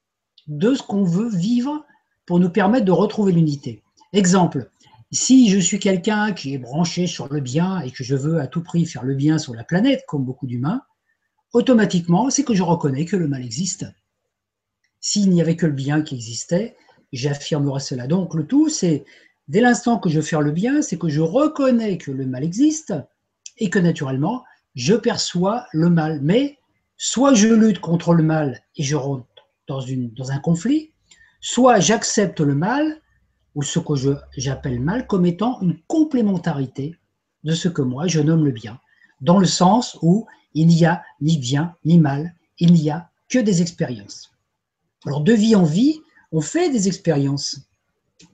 de 0.47 0.74
ce 0.74 0.84
qu'on 0.84 1.03
veut 1.03 1.30
vivre 1.30 1.86
pour 2.26 2.39
nous 2.39 2.49
permettre 2.49 2.86
de 2.86 2.91
retrouver 2.91 3.32
l'unité. 3.32 3.84
Exemple, 4.14 4.70
si 5.12 5.49
je 5.49 5.60
suis 5.60 5.80
quelqu'un 5.80 6.34
qui 6.34 6.53
est 6.53 6.58
branché 6.58 7.08
sur 7.08 7.32
le 7.32 7.39
bien 7.39 7.80
et 7.82 7.91
que 7.91 8.03
je 8.03 8.16
veux 8.16 8.39
à 8.39 8.47
tout 8.47 8.64
prix 8.64 8.86
faire 8.86 9.03
le 9.03 9.16
bien 9.16 9.38
sur 9.38 9.53
la 9.53 9.64
planète, 9.64 10.03
comme 10.08 10.26
beaucoup 10.26 10.47
d'humains, 10.47 10.82
automatiquement, 11.53 12.30
c'est 12.30 12.43
que 12.43 12.53
je 12.53 12.64
reconnais 12.64 13.06
que 13.06 13.16
le 13.16 13.28
mal 13.28 13.43
existe. 13.43 13.86
S'il 14.99 15.30
n'y 15.30 15.41
avait 15.41 15.56
que 15.56 15.68
le 15.68 15.72
bien 15.72 16.01
qui 16.01 16.16
existait, 16.16 16.76
j'affirmerais 17.14 17.80
cela. 17.80 18.08
Donc 18.08 18.34
le 18.34 18.45
tout, 18.45 18.70
c'est 18.70 19.06
dès 19.47 19.62
l'instant 19.62 19.99
que 19.99 20.10
je 20.10 20.20
fais 20.22 20.39
le 20.41 20.51
bien, 20.51 20.82
c'est 20.82 20.97
que 20.97 21.10
je 21.10 21.22
reconnais 21.22 21.97
que 21.97 22.12
le 22.12 22.26
mal 22.26 22.43
existe 22.43 22.93
et 23.58 23.70
que 23.70 23.80
naturellement, 23.80 24.43
je 24.74 24.95
perçois 24.95 25.66
le 25.72 25.89
mal. 25.89 26.20
Mais 26.22 26.58
soit 26.97 27.33
je 27.33 27.47
lutte 27.47 27.79
contre 27.79 28.13
le 28.13 28.23
mal 28.23 28.61
et 28.75 28.83
je 28.83 28.95
rentre 28.95 29.25
dans, 29.67 30.31
un 30.31 30.39
conflit, 30.39 30.91
soit 31.41 31.79
j'accepte 31.79 32.39
le 32.39 32.55
mal, 32.55 33.01
ou 33.55 33.63
ce 33.63 33.79
que 33.79 33.93
j'appelle 34.35 34.79
mal, 34.79 35.07
comme 35.07 35.25
étant 35.25 35.61
une 35.61 35.79
complémentarité 35.87 36.95
de 37.43 37.53
ce 37.53 37.69
que 37.69 37.81
moi 37.81 38.07
je 38.07 38.19
nomme 38.19 38.43
le 38.43 38.51
bien, 38.51 38.79
dans 39.21 39.39
le 39.39 39.45
sens 39.45 39.97
où 40.01 40.27
il 40.53 40.67
n'y 40.67 40.85
a 40.85 41.03
ni 41.21 41.37
bien 41.37 41.73
ni 41.85 41.97
mal, 41.97 42.35
il 42.59 42.73
n'y 42.73 42.89
a 42.89 43.09
que 43.29 43.39
des 43.39 43.61
expériences. 43.61 44.31
Alors 45.05 45.21
de 45.21 45.33
vie 45.33 45.55
en 45.55 45.63
vie, 45.63 46.01
on 46.31 46.41
fait 46.41 46.69
des 46.69 46.87
expériences. 46.87 47.59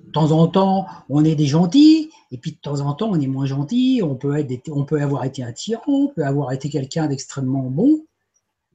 De 0.05 0.11
temps 0.11 0.31
en 0.31 0.47
temps, 0.47 0.87
on 1.09 1.23
est 1.23 1.35
des 1.35 1.47
gentils, 1.47 2.09
et 2.31 2.37
puis 2.37 2.51
de 2.51 2.57
temps 2.57 2.81
en 2.81 2.93
temps, 2.93 3.09
on 3.11 3.19
est 3.19 3.27
moins 3.27 3.45
gentil, 3.45 4.01
on 4.03 4.15
peut, 4.15 4.37
être, 4.37 4.69
on 4.71 4.85
peut 4.85 5.01
avoir 5.01 5.23
été 5.23 5.43
un 5.43 5.51
tyran, 5.51 5.81
on 5.87 6.07
peut 6.07 6.25
avoir 6.25 6.51
été 6.51 6.69
quelqu'un 6.69 7.07
d'extrêmement 7.07 7.69
bon, 7.69 8.05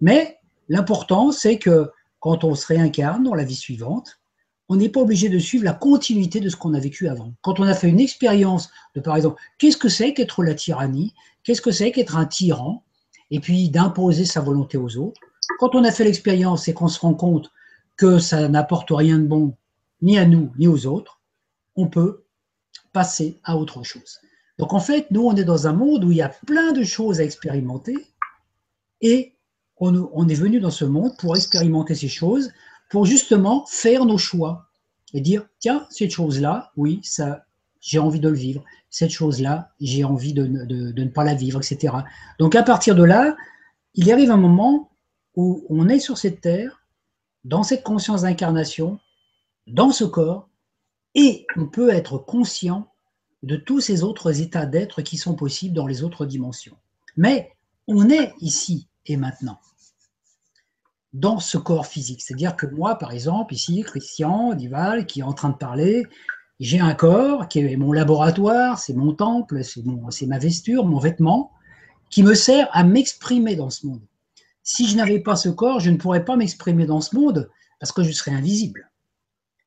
mais 0.00 0.38
l'important, 0.68 1.32
c'est 1.32 1.58
que 1.58 1.90
quand 2.20 2.44
on 2.44 2.54
se 2.54 2.66
réincarne 2.66 3.24
dans 3.24 3.34
la 3.34 3.44
vie 3.44 3.54
suivante, 3.54 4.18
on 4.68 4.76
n'est 4.76 4.88
pas 4.88 5.00
obligé 5.00 5.28
de 5.28 5.38
suivre 5.38 5.64
la 5.64 5.72
continuité 5.72 6.40
de 6.40 6.48
ce 6.48 6.56
qu'on 6.56 6.74
a 6.74 6.80
vécu 6.80 7.08
avant. 7.08 7.34
Quand 7.42 7.60
on 7.60 7.64
a 7.64 7.74
fait 7.74 7.88
une 7.88 8.00
expérience 8.00 8.70
de, 8.94 9.00
par 9.00 9.16
exemple, 9.16 9.40
qu'est-ce 9.58 9.76
que 9.76 9.88
c'est 9.88 10.12
qu'être 10.12 10.42
la 10.42 10.54
tyrannie, 10.54 11.14
qu'est-ce 11.44 11.62
que 11.62 11.70
c'est 11.70 11.92
qu'être 11.92 12.16
un 12.16 12.26
tyran, 12.26 12.82
et 13.30 13.40
puis 13.40 13.70
d'imposer 13.70 14.24
sa 14.24 14.40
volonté 14.40 14.76
aux 14.76 14.96
autres. 14.96 15.20
Quand 15.58 15.74
on 15.74 15.84
a 15.84 15.92
fait 15.92 16.04
l'expérience 16.04 16.68
et 16.68 16.74
qu'on 16.74 16.88
se 16.88 17.00
rend 17.00 17.14
compte 17.14 17.50
que 17.96 18.18
ça 18.18 18.48
n'apporte 18.48 18.90
rien 18.90 19.18
de 19.18 19.26
bon 19.26 19.56
ni 20.02 20.18
à 20.18 20.26
nous 20.26 20.52
ni 20.58 20.68
aux 20.68 20.86
autres, 20.86 21.20
on 21.76 21.88
peut 21.88 22.24
passer 22.92 23.40
à 23.44 23.56
autre 23.56 23.82
chose. 23.82 24.18
Donc 24.58 24.72
en 24.72 24.80
fait, 24.80 25.10
nous, 25.10 25.22
on 25.26 25.36
est 25.36 25.44
dans 25.44 25.66
un 25.66 25.72
monde 25.72 26.04
où 26.04 26.10
il 26.10 26.18
y 26.18 26.22
a 26.22 26.28
plein 26.28 26.72
de 26.72 26.82
choses 26.82 27.20
à 27.20 27.24
expérimenter 27.24 27.96
et 29.00 29.35
on, 29.78 30.28
est 30.28 30.34
venu 30.34 30.60
dans 30.60 30.70
ce 30.70 30.84
monde 30.84 31.16
pour 31.18 31.36
expérimenter 31.36 31.94
ces 31.94 32.08
choses, 32.08 32.50
pour 32.90 33.04
justement 33.04 33.64
faire 33.66 34.04
nos 34.04 34.18
choix 34.18 34.66
et 35.12 35.20
dire, 35.20 35.46
tiens, 35.58 35.86
cette 35.90 36.10
chose-là, 36.10 36.72
oui, 36.76 37.00
ça, 37.02 37.44
j'ai 37.80 37.98
envie 37.98 38.20
de 38.20 38.28
le 38.28 38.36
vivre 38.36 38.64
cette 38.96 39.10
chose-là, 39.10 39.72
j'ai 39.78 40.04
envie 40.04 40.32
de, 40.32 40.46
ne 40.46 41.08
pas 41.08 41.22
la 41.22 41.34
vivre, 41.34 41.60
etc. 41.60 41.94
Donc 42.38 42.54
à 42.54 42.62
partir 42.62 42.94
de 42.94 43.04
là, 43.04 43.36
il 43.94 44.10
arrive 44.10 44.30
un 44.30 44.38
moment 44.38 44.90
où 45.34 45.66
on 45.68 45.88
est 45.90 45.98
sur 45.98 46.16
cette 46.16 46.40
terre, 46.40 46.82
dans 47.44 47.62
cette 47.62 47.82
conscience 47.82 48.22
d'incarnation, 48.22 48.98
dans 49.66 49.90
ce 49.90 50.04
corps, 50.04 50.48
et 51.14 51.46
on 51.56 51.66
peut 51.66 51.90
être 51.90 52.16
conscient 52.16 52.90
de 53.42 53.56
tous 53.56 53.80
ces 53.80 54.02
autres 54.02 54.40
états 54.40 54.64
d'être 54.64 55.02
qui 55.02 55.18
sont 55.18 55.34
possibles 55.34 55.74
dans 55.74 55.86
les 55.86 56.02
autres 56.02 56.24
dimensions. 56.24 56.76
Mais 57.18 57.52
on 57.86 58.08
est 58.08 58.32
ici 58.40 58.88
et 59.06 59.16
maintenant, 59.16 59.58
dans 61.12 61.40
ce 61.40 61.58
corps 61.58 61.86
physique. 61.86 62.22
C'est-à-dire 62.22 62.56
que 62.56 62.66
moi, 62.66 62.96
par 62.96 63.12
exemple, 63.12 63.54
ici, 63.54 63.82
Christian 63.82 64.54
Dival, 64.54 65.06
qui 65.06 65.20
est 65.20 65.24
en 65.24 65.32
train 65.32 65.50
de 65.50 65.56
parler, 65.56 66.06
j'ai 66.60 66.80
un 66.80 66.94
corps 66.94 67.48
qui 67.48 67.60
est 67.60 67.76
mon 67.76 67.92
laboratoire, 67.92 68.78
c'est 68.78 68.94
mon 68.94 69.12
temple, 69.12 69.62
c'est 69.62 70.26
ma 70.26 70.38
vesture, 70.38 70.84
mon 70.86 70.98
vêtement, 70.98 71.52
qui 72.10 72.22
me 72.22 72.34
sert 72.34 72.68
à 72.72 72.84
m'exprimer 72.84 73.56
dans 73.56 73.70
ce 73.70 73.86
monde. 73.86 74.02
Si 74.62 74.88
je 74.88 74.96
n'avais 74.96 75.20
pas 75.20 75.36
ce 75.36 75.48
corps, 75.48 75.80
je 75.80 75.90
ne 75.90 75.96
pourrais 75.96 76.24
pas 76.24 76.36
m'exprimer 76.36 76.86
dans 76.86 77.00
ce 77.00 77.14
monde 77.14 77.50
parce 77.78 77.92
que 77.92 78.02
je 78.02 78.12
serais 78.12 78.32
invisible. 78.32 78.90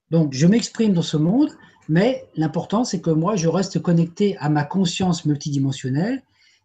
Donc 0.09 0.33
je 0.33 0.47
m'exprime 0.47 0.93
dans 0.93 1.03
ce 1.03 1.17
monde, 1.17 1.51
mais 1.87 2.27
l'important 2.35 2.83
c'est 2.83 3.01
que 3.01 3.11
moi 3.11 3.35
je 3.35 3.47
reste 3.47 3.79
connecté 3.81 4.35
à 4.39 4.49
ma 4.49 4.63
conscience 4.63 5.25
multidimensionnelle 5.25 6.23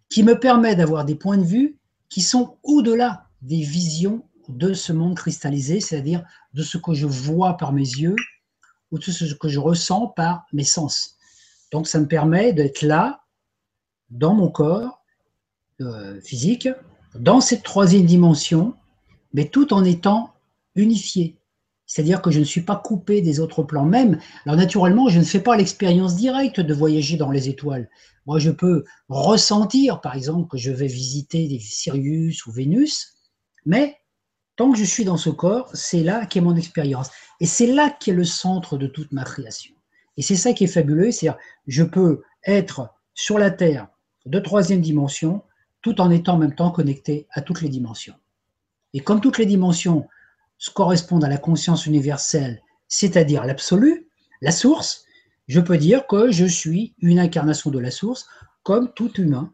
qui 0.08 0.22
me 0.22 0.38
permet 0.38 0.74
d'avoir 0.74 1.04
des 1.04 1.14
points 1.14 1.36
de 1.36 1.44
vue 1.44 1.76
qui 2.14 2.22
sont 2.22 2.58
au-delà 2.62 3.26
des 3.42 3.62
visions 3.62 4.22
de 4.48 4.72
ce 4.72 4.92
monde 4.92 5.16
cristallisé, 5.16 5.80
c'est-à-dire 5.80 6.24
de 6.52 6.62
ce 6.62 6.78
que 6.78 6.94
je 6.94 7.08
vois 7.08 7.56
par 7.56 7.72
mes 7.72 7.80
yeux, 7.82 8.14
ou 8.92 9.00
tout 9.00 9.10
ce 9.10 9.34
que 9.34 9.48
je 9.48 9.58
ressens 9.58 10.06
par 10.14 10.46
mes 10.52 10.62
sens. 10.62 11.16
Donc 11.72 11.88
ça 11.88 11.98
me 11.98 12.06
permet 12.06 12.52
d'être 12.52 12.82
là, 12.82 13.24
dans 14.10 14.32
mon 14.32 14.48
corps 14.48 15.02
euh, 15.80 16.20
physique, 16.20 16.68
dans 17.16 17.40
cette 17.40 17.64
troisième 17.64 18.06
dimension, 18.06 18.76
mais 19.32 19.48
tout 19.48 19.74
en 19.74 19.82
étant 19.82 20.34
unifié. 20.76 21.36
C'est-à-dire 21.86 22.22
que 22.22 22.30
je 22.30 22.40
ne 22.40 22.44
suis 22.44 22.62
pas 22.62 22.76
coupé 22.76 23.20
des 23.20 23.40
autres 23.40 23.62
plans. 23.62 23.84
Même, 23.84 24.18
alors 24.46 24.56
naturellement, 24.56 25.08
je 25.08 25.18
ne 25.18 25.24
fais 25.24 25.40
pas 25.40 25.56
l'expérience 25.56 26.16
directe 26.16 26.60
de 26.60 26.74
voyager 26.74 27.16
dans 27.16 27.30
les 27.30 27.48
étoiles. 27.48 27.90
Moi, 28.26 28.38
je 28.38 28.50
peux 28.50 28.84
ressentir, 29.08 30.00
par 30.00 30.16
exemple, 30.16 30.48
que 30.48 30.56
je 30.56 30.70
vais 30.70 30.86
visiter 30.86 31.46
des 31.46 31.60
Sirius 31.60 32.46
ou 32.46 32.52
Vénus, 32.52 33.14
mais 33.66 33.96
tant 34.56 34.72
que 34.72 34.78
je 34.78 34.84
suis 34.84 35.04
dans 35.04 35.18
ce 35.18 35.30
corps, 35.30 35.70
c'est 35.74 36.02
là 36.02 36.26
qu'est 36.26 36.40
mon 36.40 36.56
expérience. 36.56 37.10
Et 37.40 37.46
c'est 37.46 37.66
là 37.66 37.90
qu'est 37.90 38.12
le 38.12 38.24
centre 38.24 38.78
de 38.78 38.86
toute 38.86 39.12
ma 39.12 39.24
création. 39.24 39.74
Et 40.16 40.22
c'est 40.22 40.36
ça 40.36 40.52
qui 40.52 40.64
est 40.64 40.68
fabuleux, 40.68 41.10
c'est-à-dire 41.10 41.40
je 41.66 41.82
peux 41.82 42.22
être 42.46 42.94
sur 43.14 43.38
la 43.38 43.50
Terre 43.50 43.88
de 44.26 44.38
troisième 44.38 44.80
dimension 44.80 45.42
tout 45.82 46.00
en 46.00 46.10
étant 46.10 46.34
en 46.34 46.38
même 46.38 46.54
temps 46.54 46.70
connecté 46.70 47.26
à 47.30 47.42
toutes 47.42 47.60
les 47.60 47.68
dimensions. 47.68 48.14
Et 48.94 49.00
comme 49.00 49.20
toutes 49.20 49.38
les 49.38 49.44
dimensions 49.44 50.06
correspondent 50.74 51.24
à 51.24 51.28
la 51.28 51.38
conscience 51.38 51.86
universelle, 51.86 52.62
c'est-à-dire 52.88 53.44
l'absolu, 53.44 54.08
la 54.40 54.52
source, 54.52 55.04
je 55.46 55.60
peux 55.60 55.76
dire 55.76 56.06
que 56.06 56.30
je 56.30 56.46
suis 56.46 56.94
une 56.98 57.18
incarnation 57.18 57.70
de 57.70 57.78
la 57.78 57.90
source 57.90 58.26
comme 58.62 58.92
tout 58.94 59.12
humain 59.20 59.52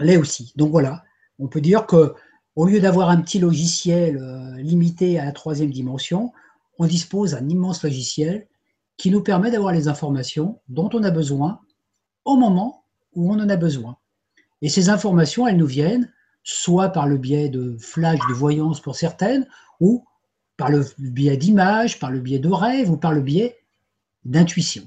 l'est 0.00 0.16
aussi. 0.16 0.52
Donc 0.56 0.70
voilà, 0.70 1.04
on 1.38 1.48
peut 1.48 1.60
dire 1.60 1.86
que 1.86 2.14
au 2.56 2.66
lieu 2.66 2.80
d'avoir 2.80 3.10
un 3.10 3.20
petit 3.20 3.38
logiciel 3.38 4.16
euh, 4.16 4.56
limité 4.58 5.18
à 5.18 5.24
la 5.24 5.32
troisième 5.32 5.70
dimension, 5.70 6.32
on 6.78 6.86
dispose 6.86 7.32
d'un 7.32 7.48
immense 7.48 7.82
logiciel 7.82 8.46
qui 8.96 9.10
nous 9.10 9.22
permet 9.22 9.50
d'avoir 9.50 9.72
les 9.72 9.88
informations 9.88 10.60
dont 10.68 10.88
on 10.92 11.02
a 11.02 11.10
besoin 11.10 11.60
au 12.24 12.36
moment 12.36 12.84
où 13.14 13.32
on 13.32 13.40
en 13.40 13.48
a 13.48 13.56
besoin. 13.56 13.96
Et 14.62 14.68
ces 14.68 14.88
informations, 14.88 15.46
elles 15.46 15.56
nous 15.56 15.66
viennent 15.66 16.12
soit 16.42 16.90
par 16.90 17.06
le 17.06 17.16
biais 17.16 17.48
de 17.48 17.76
flash, 17.78 18.20
de 18.28 18.34
voyance 18.34 18.80
pour 18.80 18.96
certaines, 18.96 19.46
ou 19.80 20.04
par 20.56 20.70
le 20.70 20.86
biais 20.98 21.36
d'images, 21.36 21.98
par 21.98 22.10
le 22.10 22.20
biais 22.20 22.38
de 22.38 22.48
rêves, 22.48 22.90
ou 22.90 22.96
par 22.96 23.12
le 23.12 23.20
biais 23.20 23.58
d'intuition. 24.24 24.86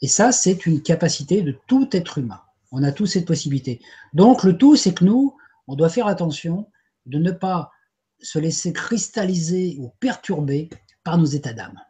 Et 0.00 0.08
ça, 0.08 0.32
c'est 0.32 0.66
une 0.66 0.82
capacité 0.82 1.42
de 1.42 1.56
tout 1.66 1.88
être 1.92 2.18
humain. 2.18 2.40
On 2.70 2.82
a 2.82 2.92
tous 2.92 3.06
cette 3.06 3.26
possibilité. 3.26 3.80
Donc, 4.12 4.44
le 4.44 4.56
tout, 4.56 4.76
c'est 4.76 4.94
que 4.94 5.04
nous, 5.04 5.36
on 5.66 5.74
doit 5.74 5.88
faire 5.88 6.06
attention 6.06 6.70
de 7.06 7.18
ne 7.18 7.30
pas 7.30 7.72
se 8.20 8.38
laisser 8.38 8.72
cristalliser 8.72 9.76
ou 9.78 9.90
perturber 10.00 10.68
par 11.04 11.18
nos 11.18 11.24
états 11.24 11.52
d'âme. 11.52 11.80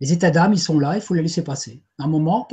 Les 0.00 0.12
états 0.12 0.30
d'âme, 0.30 0.52
ils 0.52 0.60
sont 0.60 0.78
là, 0.78 0.94
il 0.94 1.00
faut 1.00 1.14
les 1.14 1.22
laisser 1.22 1.42
passer. 1.42 1.82
Un 1.98 2.06
moment, 2.06 2.46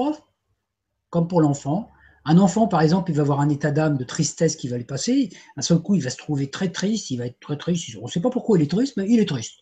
comme 1.09 1.27
pour 1.27 1.41
l'enfant. 1.41 1.91
Un 2.27 2.39
enfant, 2.39 2.67
par 2.67 2.81
exemple, 2.81 3.11
il 3.11 3.15
va 3.15 3.21
avoir 3.21 3.39
un 3.39 3.49
état 3.49 3.69
d'âme 3.69 3.97
de 3.97 4.03
tristesse 4.03 4.55
qui 4.55 4.67
va 4.67 4.77
lui 4.77 4.83
passer. 4.83 5.29
Un 5.57 5.61
seul 5.61 5.79
coup, 5.79 5.93
il 5.93 6.01
va 6.01 6.09
se 6.09 6.17
trouver 6.17 6.49
très 6.49 6.71
triste, 6.71 7.11
il 7.11 7.17
va 7.17 7.27
être 7.27 7.39
très 7.39 7.55
triste. 7.55 7.97
On 8.01 8.05
ne 8.05 8.11
sait 8.11 8.19
pas 8.19 8.31
pourquoi 8.31 8.57
il 8.57 8.63
est 8.63 8.71
triste, 8.71 8.97
mais 8.97 9.05
il 9.07 9.19
est 9.19 9.29
triste. 9.29 9.59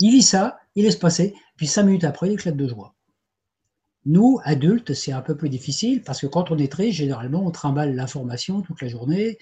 Il 0.00 0.10
vit 0.10 0.22
ça, 0.22 0.58
il 0.74 0.84
laisse 0.84 0.96
passer, 0.96 1.32
puis 1.56 1.68
cinq 1.68 1.84
minutes 1.84 2.02
après, 2.02 2.28
il 2.28 2.32
éclate 2.32 2.56
de 2.56 2.66
joie. 2.66 2.96
Nous, 4.04 4.40
adultes, 4.42 4.94
c'est 4.94 5.12
un 5.12 5.22
peu 5.22 5.36
plus 5.36 5.48
difficile 5.48 6.02
parce 6.02 6.20
que 6.20 6.26
quand 6.26 6.50
on 6.50 6.58
est 6.58 6.72
triste, 6.72 6.98
généralement, 6.98 7.46
on 7.46 7.52
trimballe 7.52 7.94
l'information 7.94 8.62
toute 8.62 8.82
la 8.82 8.88
journée, 8.88 9.38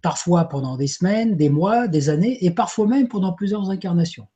parfois 0.00 0.44
pendant 0.44 0.76
des 0.76 0.86
semaines, 0.86 1.36
des 1.36 1.48
mois, 1.48 1.88
des 1.88 2.08
années, 2.08 2.44
et 2.44 2.52
parfois 2.52 2.86
même 2.86 3.08
pendant 3.08 3.32
plusieurs 3.32 3.68
incarnations. 3.68 4.28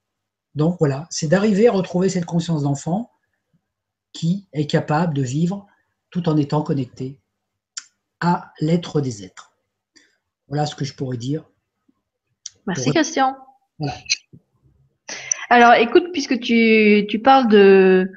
Donc 0.56 0.76
voilà, 0.80 1.06
c'est 1.10 1.28
d'arriver 1.28 1.68
à 1.68 1.72
retrouver 1.72 2.08
cette 2.08 2.24
conscience 2.24 2.64
d'enfant 2.64 3.12
qui 4.12 4.48
est 4.52 4.66
capable 4.66 5.14
de 5.14 5.22
vivre 5.22 5.68
tout 6.10 6.28
en 6.28 6.36
étant 6.36 6.62
connecté 6.62 7.20
à 8.20 8.52
l'être 8.60 9.00
des 9.00 9.24
êtres. 9.24 9.52
Voilà 10.48 10.66
ce 10.66 10.74
que 10.74 10.84
je 10.84 10.94
pourrais 10.94 11.16
dire. 11.16 11.44
Merci 12.66 12.90
Christian. 12.90 13.36
Alors 15.48 15.74
écoute, 15.74 16.12
puisque 16.12 16.38
tu, 16.40 17.20
parles 17.22 17.48
de, 17.48 18.10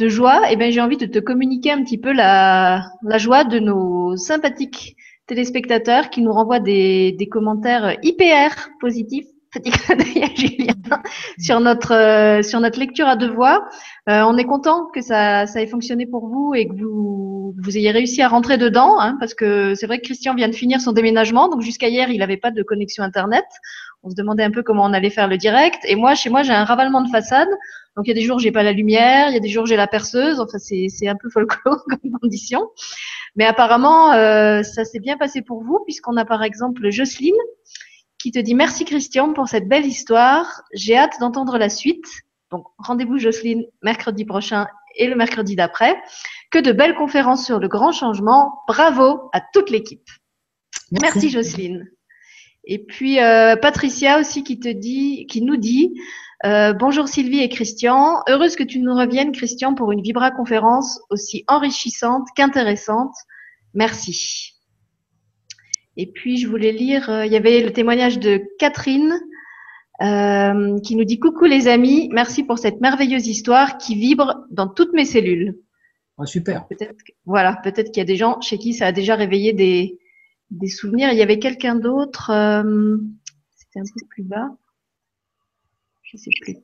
joie, 0.00 0.42
eh 0.50 0.56
ben, 0.56 0.70
j'ai 0.70 0.80
envie 0.80 0.96
de 0.96 1.06
te 1.06 1.18
communiquer 1.18 1.72
un 1.72 1.82
petit 1.82 1.98
peu 1.98 2.12
la, 2.12 2.90
joie 3.16 3.44
de 3.44 3.58
nos 3.58 4.16
sympathiques 4.16 4.96
téléspectateurs 5.26 6.10
qui 6.10 6.20
nous 6.20 6.32
renvoient 6.32 6.60
des, 6.60 7.12
des 7.12 7.28
commentaires 7.28 7.96
hyper 8.02 8.68
positifs 8.80 9.33
Sur 11.38 11.60
notre 11.60 11.92
euh, 11.92 12.42
sur 12.42 12.60
notre 12.60 12.78
lecture 12.78 13.06
à 13.06 13.16
deux 13.16 13.30
voix. 13.30 13.68
Euh, 14.08 14.22
on 14.22 14.36
est 14.36 14.44
content 14.44 14.86
que 14.92 15.00
ça, 15.00 15.46
ça 15.46 15.62
ait 15.62 15.66
fonctionné 15.66 16.06
pour 16.06 16.28
vous 16.28 16.54
et 16.54 16.66
que 16.66 16.74
vous 16.74 17.54
vous 17.62 17.76
ayez 17.78 17.90
réussi 17.90 18.20
à 18.22 18.28
rentrer 18.28 18.58
dedans, 18.58 19.00
hein, 19.00 19.16
parce 19.20 19.34
que 19.34 19.74
c'est 19.74 19.86
vrai 19.86 19.98
que 19.98 20.04
Christian 20.04 20.34
vient 20.34 20.48
de 20.48 20.54
finir 20.54 20.80
son 20.80 20.92
déménagement, 20.92 21.48
donc 21.48 21.62
jusqu'à 21.62 21.88
hier 21.88 22.10
il 22.10 22.18
n'avait 22.18 22.36
pas 22.36 22.50
de 22.50 22.62
connexion 22.62 23.02
internet. 23.04 23.44
On 24.02 24.10
se 24.10 24.14
demandait 24.14 24.44
un 24.44 24.50
peu 24.50 24.62
comment 24.62 24.84
on 24.84 24.92
allait 24.92 25.10
faire 25.10 25.28
le 25.28 25.38
direct. 25.38 25.78
Et 25.88 25.96
moi, 25.96 26.14
chez 26.14 26.28
moi, 26.28 26.42
j'ai 26.42 26.52
un 26.52 26.64
ravalement 26.64 27.00
de 27.00 27.08
façade. 27.08 27.48
Donc 27.96 28.06
il 28.06 28.08
y 28.08 28.10
a 28.10 28.14
des 28.14 28.22
jours 28.22 28.38
j'ai 28.38 28.50
pas 28.50 28.62
la 28.62 28.72
lumière, 28.72 29.28
il 29.28 29.34
y 29.34 29.36
a 29.36 29.40
des 29.40 29.48
jours 29.48 29.66
j'ai 29.66 29.76
la 29.76 29.86
perceuse. 29.86 30.40
Enfin 30.40 30.58
c'est 30.58 30.88
c'est 30.88 31.08
un 31.08 31.14
peu 31.16 31.30
folklore 31.30 31.84
comme 31.88 32.10
condition. 32.20 32.70
Mais 33.36 33.44
apparemment 33.44 34.12
euh, 34.12 34.62
ça 34.62 34.84
s'est 34.84 35.00
bien 35.00 35.16
passé 35.16 35.42
pour 35.42 35.62
vous 35.62 35.80
puisqu'on 35.84 36.16
a 36.16 36.24
par 36.24 36.42
exemple 36.42 36.90
Jocelyne 36.90 37.34
qui 38.24 38.30
te 38.30 38.38
dit 38.38 38.54
merci 38.54 38.86
Christian 38.86 39.34
pour 39.34 39.48
cette 39.48 39.68
belle 39.68 39.84
histoire. 39.84 40.62
J'ai 40.72 40.96
hâte 40.96 41.20
d'entendre 41.20 41.58
la 41.58 41.68
suite. 41.68 42.06
Donc 42.50 42.64
rendez-vous 42.78 43.18
Jocelyne 43.18 43.66
mercredi 43.82 44.24
prochain 44.24 44.66
et 44.96 45.08
le 45.08 45.14
mercredi 45.14 45.56
d'après. 45.56 45.94
Que 46.50 46.58
de 46.58 46.72
belles 46.72 46.94
conférences 46.94 47.44
sur 47.44 47.58
le 47.58 47.68
grand 47.68 47.92
changement. 47.92 48.62
Bravo 48.66 49.28
à 49.34 49.42
toute 49.52 49.68
l'équipe. 49.68 50.08
Merci. 51.02 51.28
Jocelyne. 51.28 51.86
Et 52.64 52.78
puis 52.78 53.20
euh, 53.20 53.56
Patricia 53.56 54.18
aussi 54.18 54.42
qui 54.42 54.58
te 54.58 54.70
dit, 54.70 55.26
qui 55.26 55.42
nous 55.42 55.58
dit 55.58 55.92
euh, 56.46 56.72
bonjour 56.72 57.08
Sylvie 57.08 57.40
et 57.40 57.50
Christian. 57.50 58.22
Heureuse 58.26 58.56
que 58.56 58.64
tu 58.64 58.78
nous 58.78 58.94
reviennes 58.94 59.32
Christian 59.32 59.74
pour 59.74 59.92
une 59.92 60.00
Vibra 60.00 60.30
conférence 60.30 60.98
aussi 61.10 61.44
enrichissante 61.46 62.26
qu'intéressante. 62.34 63.14
Merci. 63.74 64.53
Et 65.96 66.06
puis, 66.06 66.38
je 66.38 66.48
voulais 66.48 66.72
lire, 66.72 67.08
euh, 67.08 67.26
il 67.26 67.32
y 67.32 67.36
avait 67.36 67.60
le 67.60 67.72
témoignage 67.72 68.18
de 68.18 68.42
Catherine 68.58 69.14
euh, 70.02 70.78
qui 70.80 70.96
nous 70.96 71.04
dit 71.04 71.20
Coucou 71.20 71.44
les 71.44 71.68
amis, 71.68 72.08
merci 72.12 72.42
pour 72.42 72.58
cette 72.58 72.80
merveilleuse 72.80 73.28
histoire 73.28 73.78
qui 73.78 73.94
vibre 73.94 74.44
dans 74.50 74.68
toutes 74.68 74.92
mes 74.92 75.04
cellules. 75.04 75.60
Ah, 76.18 76.26
super. 76.26 76.66
Peut-être, 76.66 76.94
voilà, 77.26 77.60
peut-être 77.62 77.92
qu'il 77.92 78.00
y 78.00 78.02
a 78.02 78.06
des 78.06 78.16
gens 78.16 78.40
chez 78.40 78.58
qui 78.58 78.72
ça 78.72 78.86
a 78.86 78.92
déjà 78.92 79.14
réveillé 79.14 79.52
des, 79.52 79.98
des 80.50 80.68
souvenirs. 80.68 81.10
Il 81.12 81.18
y 81.18 81.22
avait 81.22 81.38
quelqu'un 81.38 81.76
d'autre, 81.76 82.30
euh, 82.30 82.96
c'était 83.54 83.80
un 83.80 83.84
peu 83.84 84.06
plus 84.08 84.24
bas. 84.24 84.48
Je 86.02 86.16
sais 86.16 86.30
plus. 86.42 86.56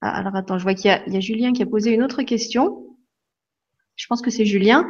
Ah, 0.00 0.16
alors 0.16 0.34
attends, 0.34 0.58
je 0.58 0.64
vois 0.64 0.74
qu'il 0.74 0.90
y, 1.06 1.12
y 1.12 1.16
a 1.16 1.20
Julien 1.20 1.52
qui 1.52 1.62
a 1.62 1.66
posé 1.66 1.92
une 1.92 2.02
autre 2.02 2.22
question. 2.22 2.96
Je 3.94 4.06
pense 4.06 4.22
que 4.22 4.30
c'est 4.30 4.44
Julien 4.44 4.88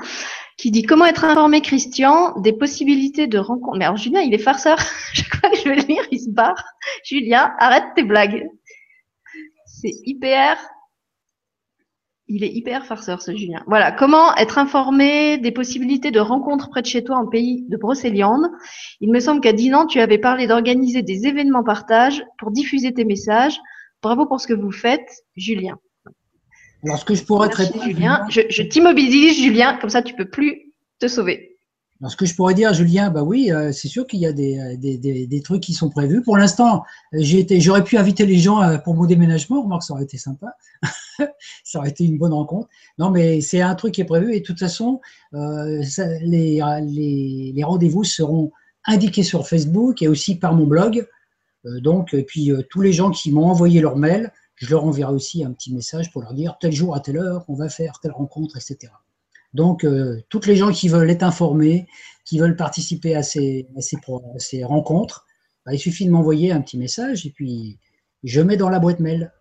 qui 0.59 0.73
dit 0.73 0.83
comment 0.83 1.07
être 1.07 1.25
informé, 1.25 1.61
Christian, 1.61 2.39
des 2.41 2.53
possibilités 2.53 3.29
de 3.29 3.39
rencontre? 3.39 3.79
Mais 3.79 3.85
alors, 3.85 3.97
Julien, 3.97 4.21
il 4.21 4.35
est 4.35 4.39
farceur. 4.39 4.79
Chaque 5.15 5.37
fois 5.37 5.51
que 5.51 5.57
je 5.57 5.69
vais 5.69 5.77
le 5.77 5.83
lire, 5.83 6.03
il 6.11 6.21
se 6.21 6.31
barre. 6.31 6.63
Julien, 7.05 7.53
arrête 7.59 7.85
tes 7.95 8.03
blagues. 8.03 8.45
C'est 9.67 9.95
hyper. 10.05 10.59
Il 12.27 12.45
est 12.45 12.53
hyper 12.53 12.85
farceur, 12.85 13.23
ce 13.23 13.35
Julien. 13.35 13.63
Voilà. 13.69 13.93
Comment 13.93 14.35
être 14.35 14.59
informé 14.59 15.39
des 15.39 15.53
possibilités 15.53 16.11
de 16.11 16.21
rencontres 16.21 16.69
près 16.69 16.83
de 16.83 16.87
chez 16.87 17.05
toi 17.05 17.17
en 17.17 17.27
pays 17.27 17.65
de 17.69 17.77
Brocéliande? 17.77 18.51
Il 19.01 19.13
me 19.13 19.21
semble 19.21 19.41
qu'à 19.41 19.53
Dinan, 19.53 19.87
tu 19.87 20.01
avais 20.01 20.19
parlé 20.19 20.49
d'organiser 20.49 21.03
des 21.03 21.27
événements 21.27 21.65
partage 21.65 22.25
pour 22.37 22.51
diffuser 22.51 22.93
tes 22.93 23.05
messages. 23.05 23.59
Bravo 24.03 24.27
pour 24.27 24.41
ce 24.41 24.49
que 24.49 24.55
vous 24.55 24.73
faites, 24.73 25.09
Julien. 25.37 25.79
Alors, 26.85 26.99
ce 26.99 27.05
que 27.05 27.15
je 27.15 27.25
pourrais 27.25 27.49
traiter. 27.49 27.81
Julien, 27.83 28.25
je, 28.29 28.63
t'immobilise, 28.63 29.37
Julien, 29.43 29.77
comme 29.81 29.91
ça 29.91 30.03
tu 30.03 30.15
peux 30.15 30.29
plus 30.29 30.73
te 31.01 31.09
sauver. 31.09 31.57
Alors, 32.01 32.13
ce 32.13 32.17
que 32.17 32.27
je 32.27 32.35
pourrais 32.37 32.55
dire, 32.55 32.73
Julien, 32.73 33.11
bah 33.11 33.25
oui, 33.25 33.51
euh, 33.51 33.73
c'est 33.73 33.89
sûr 33.89 34.07
qu'il 34.07 34.21
y 34.21 34.27
a 34.27 34.33
des, 34.33 34.77
des, 34.77 35.27
des, 35.27 35.43
trucs 35.43 35.63
qui 35.63 35.73
sont 35.73 35.91
prévus. 35.91 36.23
Pour 36.23 36.37
l'instant, 36.37 36.85
j'aurais 37.13 37.83
pu 37.83 37.97
inviter 37.97 38.25
les 38.25 38.39
gens 38.39 38.63
euh, 38.63 38.79
pour 38.79 38.95
mon 38.95 39.05
déménagement. 39.05 39.63
Remarque, 39.63 39.83
ça 39.83 39.95
aurait 39.95 40.05
été 40.05 40.17
sympa. 40.17 40.55
ça 41.65 41.81
aurait 41.81 41.89
été 41.91 42.05
une 42.05 42.17
bonne 42.17 42.33
rencontre. 42.33 42.69
Non, 42.99 43.11
mais 43.11 43.41
c'est 43.41 43.61
un 43.61 43.75
truc 43.75 43.95
qui 43.95 44.01
est 44.01 44.05
prévu. 44.05 44.33
Et 44.33 44.41
de 44.41 44.45
toute 44.45 44.61
façon, 44.61 45.01
euh, 45.35 45.83
les, 46.23 46.61
les, 46.83 47.53
les 47.53 47.65
rendez-vous 47.65 48.05
seront 48.05 48.53
indiqués 48.87 49.25
sur 49.25 49.49
Facebook 49.49 50.01
et 50.01 50.07
aussi 50.07 50.37
par 50.39 50.55
mon 50.55 50.67
blog. 50.67 51.05
donc, 51.65 52.15
et 52.15 52.23
puis 52.23 52.53
tous 52.71 52.81
les 52.81 52.93
gens 52.93 53.11
qui 53.11 53.33
m'ont 53.33 53.47
envoyé 53.47 53.81
leur 53.81 53.97
mail, 53.97 54.33
je 54.59 54.71
leur 54.71 54.85
enverrai 54.85 55.13
aussi 55.13 55.45
un 55.45 55.53
petit 55.53 55.73
message 55.73 56.11
pour 56.11 56.23
leur 56.23 56.35
dire 56.35 56.57
tel 56.61 56.73
jour 56.73 56.95
à 56.95 57.01
telle 57.01 57.19
heure, 57.19 57.45
on 57.49 57.55
va 57.55 57.69
faire 57.69 58.01
telle 58.01 58.13
rencontre, 58.13 58.57
etc. 58.57 58.93
Donc, 59.55 59.85
euh, 59.85 60.21
toutes 60.29 60.47
les 60.47 60.57
gens 60.57 60.73
qui 60.73 60.89
veulent 60.89 61.11
être 61.11 61.23
informés, 61.23 61.87
qui 62.25 62.39
veulent 62.39 62.57
participer 62.57 63.15
à 63.15 63.23
ces, 63.23 63.67
rencontres, 64.65 65.27
bah, 65.65 65.73
il 65.75 65.79
suffit 65.79 66.07
de 66.07 66.11
m'envoyer 66.11 66.53
un 66.53 66.61
petit 66.61 66.77
message 66.77 67.25
et 67.25 67.31
puis 67.31 67.79
je 68.25 68.41
mets 68.41 68.57
dans 68.57 68.69
la 68.69 68.79
boîte 68.79 69.01
mail. 69.01 69.33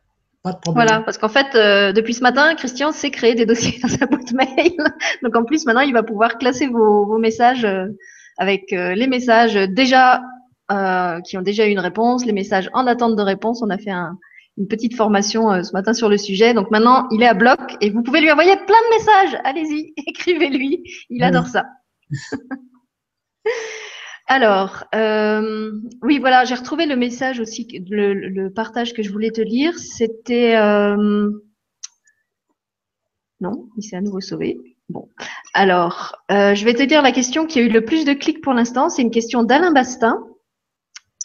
Pas 0.44 0.54
de 0.54 0.60
problème. 0.60 0.86
Voilà, 0.88 1.02
parce 1.02 1.18
qu'en 1.18 1.30
fait, 1.30 1.56
euh, 1.56 1.92
depuis 1.92 2.14
ce 2.14 2.22
matin, 2.22 2.56
Christian 2.56 2.92
sait 2.92 3.10
créer 3.10 3.36
des 3.36 3.46
dossiers 3.46 3.80
dans 3.84 3.90
sa 3.90 4.06
boîte 4.06 4.32
mail. 4.32 4.78
Donc, 5.24 5.36
en 5.36 5.44
plus, 5.44 5.66
maintenant, 5.66 5.82
il 5.82 5.94
va 5.94 6.04
pouvoir 6.04 6.38
classer 6.38 6.68
vos, 6.68 7.06
vos 7.06 7.18
messages 7.18 7.66
euh, 7.66 7.88
avec 8.38 8.70
les 8.70 9.08
messages 9.08 9.56
déjà 9.56 10.22
qui 11.24 11.38
ont 11.38 11.42
déjà 11.42 11.66
eu 11.66 11.72
une 11.72 11.80
réponse, 11.80 12.24
les 12.24 12.34
messages 12.34 12.70
en 12.74 12.86
attente 12.86 13.16
de 13.16 13.22
réponse. 13.24 13.64
On 13.64 13.70
a 13.72 13.80
fait 13.80 13.90
un, 13.90 14.20
une 14.58 14.68
petite 14.68 14.96
formation 14.96 15.52
euh, 15.52 15.64
ce 15.64 15.72
matin 15.74 15.94
sur 15.94 16.10
le 16.10 16.18
sujet. 16.18 16.54
Donc 16.54 16.72
maintenant, 16.72 17.08
il 17.12 17.22
est 17.22 17.28
à 17.28 17.34
bloc 17.34 17.60
et 17.82 17.90
vous 17.90 18.02
pouvez 18.04 18.22
lui 18.22 18.32
envoyer 18.32 18.56
plein 18.56 18.66
de 18.66 18.98
messages. 18.98 19.40
Allez-y, 19.44 19.94
écrivez-lui. 20.08 20.84
Il 21.10 21.24
adore 21.24 21.48
ça. 21.48 21.66
Alors, 24.28 24.84
euh, 24.94 25.72
oui, 26.02 26.20
voilà, 26.20 26.44
j'ai 26.44 26.56
retrouvé 26.56 26.86
le 26.86 26.98
message 26.98 27.40
aussi, 27.40 27.66
le, 27.90 28.50
partage 28.50 28.94
que 28.94 29.02
je 29.02 29.10
voulais 29.10 29.32
te 29.32 29.40
lire. 29.40 29.78
C'était... 29.80 30.58
Euh, 30.58 31.30
non, 33.40 33.70
il 33.78 33.84
s'est 33.84 33.96
à 33.96 34.02
nouveau 34.02 34.20
sauvé. 34.20 34.58
Bon, 34.90 35.08
alors, 35.54 36.18
je 36.30 36.66
vais 36.66 36.74
te 36.74 36.84
dire 36.84 37.02
la 37.02 37.14
question 37.14 37.46
qui 37.46 37.60
a 37.60 37.62
eu 37.62 37.70
le 37.70 37.86
plus 37.86 38.04
de 38.04 38.14
clics 38.14 38.42
pour 38.42 38.54
l'instant. 38.54 38.90
C'est 38.90 39.02
une 39.02 39.12
question 39.12 39.44
d'Alain 39.44 39.72
Bastin 39.72 40.26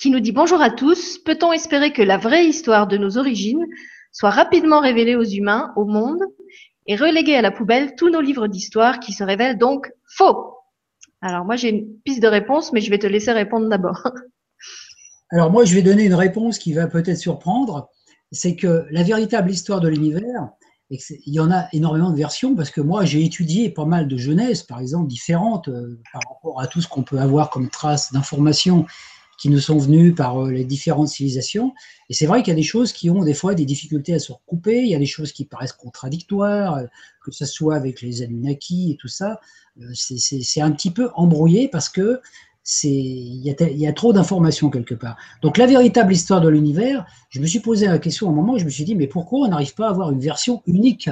qui 0.03 0.11
nous 0.11 0.19
dit 0.19 0.33
bonjour 0.33 0.61
à 0.61 0.71
tous. 0.71 1.19
Peut-on 1.19 1.53
espérer 1.53 1.93
que 1.93 2.03
la 2.03 2.19
vraie 2.19 2.45
histoire 2.45 2.89
de 2.89 2.97
nos 2.97 3.19
origines 3.19 3.65
soit 4.11 4.31
rapidement 4.31 4.81
révélée 4.81 5.15
aux 5.15 5.23
humains, 5.23 5.73
au 5.77 5.85
monde 5.85 6.19
et 6.89 6.97
reléguer 6.97 7.37
à 7.37 7.41
la 7.41 7.53
poubelle 7.53 7.95
tous 7.95 8.11
nos 8.11 8.21
livres 8.21 8.49
d'histoire 8.49 8.99
qui 8.99 9.13
se 9.13 9.23
révèlent 9.23 9.59
donc 9.59 9.93
faux? 10.05 10.57
Alors 11.21 11.45
moi 11.45 11.55
j'ai 11.55 11.69
une 11.69 11.87
piste 12.05 12.21
de 12.21 12.27
réponse, 12.27 12.73
mais 12.73 12.81
je 12.81 12.91
vais 12.91 12.99
te 12.99 13.07
laisser 13.07 13.31
répondre 13.31 13.69
d'abord. 13.69 14.09
Alors 15.31 15.53
moi 15.53 15.65
je 15.65 15.73
vais 15.73 15.83
donner 15.83 16.07
une 16.07 16.15
réponse 16.15 16.59
qui 16.59 16.73
va 16.73 16.89
peut-être 16.89 17.19
surprendre, 17.19 17.89
c'est 18.33 18.57
que 18.57 18.85
la 18.91 19.05
véritable 19.05 19.53
histoire 19.53 19.81
de 19.81 19.87
l'univers, 19.87 20.49
il 20.91 21.33
y 21.33 21.39
en 21.39 21.53
a 21.53 21.69
énormément 21.73 22.11
de 22.11 22.17
versions 22.17 22.57
parce 22.57 22.71
que 22.71 22.81
moi 22.81 23.05
j'ai 23.05 23.25
étudié 23.25 23.71
pas 23.71 23.85
mal 23.85 24.09
de 24.09 24.17
jeunesse, 24.17 24.65
par 24.65 24.81
exemple, 24.81 25.07
différentes 25.07 25.69
euh, 25.69 26.01
par 26.13 26.23
rapport 26.29 26.61
à 26.61 26.67
tout 26.67 26.81
ce 26.81 26.89
qu'on 26.89 27.05
peut 27.05 27.21
avoir 27.21 27.51
comme 27.51 27.71
traces 27.71 28.13
d'informations 28.13 28.85
qui 29.39 29.49
nous 29.49 29.61
sont 29.61 29.79
venues 29.79 30.15
par 30.15 30.45
euh, 30.45 30.51
les 30.51 30.65
différentes 30.65 31.09
civilisations. 31.09 31.73
Et 32.09 32.15
c'est 32.15 32.27
vrai 32.27 32.43
qu'il 32.43 32.51
y 32.51 32.53
a 32.53 32.57
des 32.57 32.63
choses 32.63 32.93
qui 32.93 33.11
ont 33.11 33.25
des 33.25 33.35
fois 33.35 33.55
des 33.55 33.65
difficultés 33.65 34.15
à 34.15 34.19
se 34.19 34.33
recouper, 34.33 34.83
il 34.83 34.89
y 34.89 34.95
a 34.95 34.99
des 34.99 35.07
choses 35.07 35.33
qui 35.33 35.45
paraissent 35.45 35.73
contradictoires, 35.73 36.77
euh, 36.77 36.87
que 37.25 37.31
ce 37.33 37.45
soit 37.45 37.75
avec 37.75 38.03
les 38.03 38.23
Anunnaki 38.23 38.93
et 38.93 38.97
tout 38.97 39.09
ça. 39.09 39.41
C'est 39.95 40.61
un 40.61 40.71
petit 40.71 40.91
peu 40.91 41.11
embrouillé 41.15 41.69
parce 41.69 41.89
que 41.89 42.21
il 42.85 43.43
y, 43.43 43.87
a 43.87 43.93
trop 43.93 44.13
d'informations 44.13 44.71
quelque 44.71 44.95
part. 44.95 45.17
Donc 45.41 45.59
la 45.59 45.67
véritable 45.67 46.13
histoire 46.13 46.41
de 46.41 46.49
l'univers, 46.49 47.05
je 47.31 47.41
me 47.41 47.47
suis 47.47 47.61
posé 47.61 47.87
la 47.87 47.99
question 47.99 48.29
à 48.29 48.31
un 48.31 48.35
moment, 48.35 48.57
je 48.57 48.65
me 48.65 48.71
suis 48.71 48.85
dit, 48.85 48.95
mais 48.95 49.09
pourquoi 49.09 49.41
on 49.41 49.49
n'arrive 49.49 49.75
pas 49.75 49.87
à 49.89 49.91
avoir 49.91 50.11
une 50.11 50.21
version 50.21 50.63
unique 50.67 51.11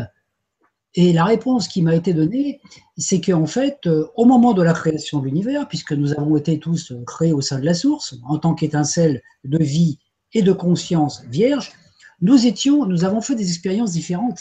Et 0.95 1.13
la 1.13 1.25
réponse 1.25 1.69
qui 1.69 1.83
m'a 1.83 1.95
été 1.95 2.13
donnée, 2.13 2.61
c'est 2.97 3.21
qu'en 3.21 3.47
fait, 3.47 3.87
euh, 3.87 4.09
au 4.17 4.25
moment 4.25 4.55
de 4.55 4.63
la 4.63 4.73
création 4.73 5.21
de 5.21 5.27
l'univers, 5.27 5.69
puisque 5.69 5.93
nous 5.93 6.13
avons 6.13 6.37
été 6.37 6.59
tous 6.59 6.93
créés 7.07 7.33
au 7.33 7.41
sein 7.41 7.61
de 7.61 7.65
la 7.65 7.75
source, 7.75 8.17
en 8.25 8.39
tant 8.39 8.55
qu'étincelle 8.55 9.23
de 9.45 9.59
vie 9.59 9.99
et 10.33 10.43
de 10.43 10.53
conscience 10.53 11.23
vierge, 11.29 11.73
nous 12.21 12.47
étions, 12.47 12.87
nous 12.87 13.05
avons 13.05 13.21
fait 13.21 13.35
des 13.35 13.49
expériences 13.49 13.93
différentes. 13.93 14.41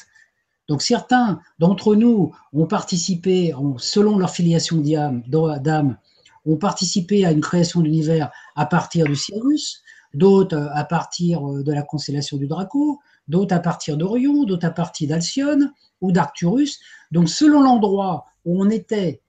Donc 0.67 0.81
certains 0.81 1.39
d'entre 1.59 1.95
nous 1.95 2.31
ont 2.53 2.67
participé, 2.67 3.53
selon 3.77 4.17
leur 4.17 4.31
filiation 4.31 4.77
d'âme, 4.77 5.97
ont 6.45 6.57
participé 6.57 7.25
à 7.25 7.31
une 7.31 7.41
création 7.41 7.81
d'univers 7.81 8.31
à 8.55 8.65
partir 8.65 9.05
du 9.05 9.15
Cyrus, 9.15 9.83
d'autres 10.13 10.57
euh, 10.57 10.69
à 10.73 10.83
partir 10.83 11.47
euh, 11.47 11.63
de 11.63 11.71
la 11.71 11.83
constellation 11.83 12.37
du 12.37 12.47
Draco, 12.47 12.99
d'autres 13.29 13.55
à 13.55 13.59
partir 13.59 13.95
d'Orion, 13.95 14.43
d'autres 14.43 14.65
à 14.65 14.71
partir 14.71 15.09
d'Alcyone 15.09 15.71
ou 16.01 16.11
d'Arcturus. 16.11 16.79
Donc 17.11 17.29
selon 17.29 17.61
l'endroit 17.61 18.25
où 18.45 18.61
on 18.61 18.69
était 18.69 19.21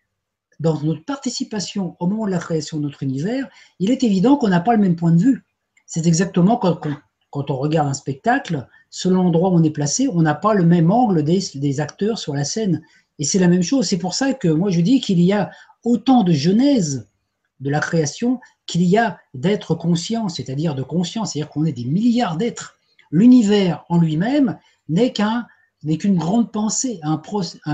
dans 0.59 0.81
notre 0.83 1.05
participation 1.05 1.97
au 2.01 2.07
moment 2.07 2.27
de 2.27 2.33
la 2.33 2.39
création 2.39 2.79
de 2.79 2.83
notre 2.83 3.03
univers, 3.03 3.49
il 3.79 3.91
est 3.91 4.03
évident 4.03 4.37
qu'on 4.37 4.49
n'a 4.49 4.61
pas 4.61 4.75
le 4.75 4.81
même 4.81 4.97
point 4.97 5.13
de 5.13 5.21
vue. 5.21 5.45
C'est 5.87 6.07
exactement 6.07 6.57
quand, 6.57 7.51
on 7.51 7.57
regarde 7.57 7.89
un 7.89 7.95
spectacle, 7.95 8.67
selon 8.91 9.23
l'endroit 9.23 9.51
où 9.51 9.55
on 9.55 9.63
est 9.63 9.71
placé, 9.71 10.09
on 10.09 10.23
n'a 10.23 10.35
pas 10.35 10.55
le 10.55 10.65
même 10.65 10.91
angle 10.91 11.23
des, 11.23 11.41
des 11.55 11.81
acteurs 11.81 12.19
sur 12.19 12.35
la 12.35 12.45
scène. 12.45 12.83
Et 13.19 13.25
c'est 13.25 13.39
la 13.39 13.49
même 13.49 13.63
chose. 13.63 13.87
C'est 13.87 13.99
pour 13.99 14.15
ça 14.15 14.35
que 14.35 14.49
moi 14.49 14.71
je 14.71 14.81
dis 14.81 15.01
qu'il 15.01 15.21
y 15.21 15.33
a 15.33 15.51
autant 15.85 16.25
de 16.25 16.33
genèse 16.33 17.09
de 17.61 17.71
la 17.71 17.81
création 17.81 18.41
qu'il 18.67 18.83
y 18.83 18.97
a 18.97 19.19
d'être 19.35 19.75
conscient, 19.75 20.29
c'est-à-dire 20.29 20.75
de 20.75 20.83
conscience, 20.83 21.33
c'est-à-dire 21.33 21.51
qu'on 21.51 21.65
est 21.65 21.73
des 21.73 21.85
milliards 21.85 22.37
d'êtres. 22.37 22.77
L'univers 23.11 23.85
en 23.89 23.99
lui-même 23.99 24.59
n'est 24.89 25.13
qu'un 25.13 25.47
n'est 25.83 25.97
qu'une 25.97 26.19
grande 26.19 26.53
pensée. 26.53 27.01
Un, 27.03 27.21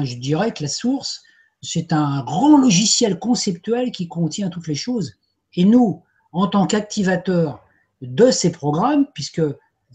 je 0.04 0.16
dirais 0.16 0.52
que 0.52 0.62
la 0.62 0.68
source, 0.68 1.22
c'est 1.60 1.92
un 1.92 2.22
grand 2.22 2.56
logiciel 2.56 3.18
conceptuel 3.18 3.90
qui 3.90 4.06
contient 4.06 4.48
toutes 4.48 4.68
les 4.68 4.76
choses. 4.76 5.14
Et 5.54 5.64
nous, 5.64 6.02
en 6.32 6.46
tant 6.46 6.66
qu'activateurs 6.66 7.64
de 8.02 8.30
ces 8.30 8.52
programmes, 8.52 9.06
puisque 9.14 9.42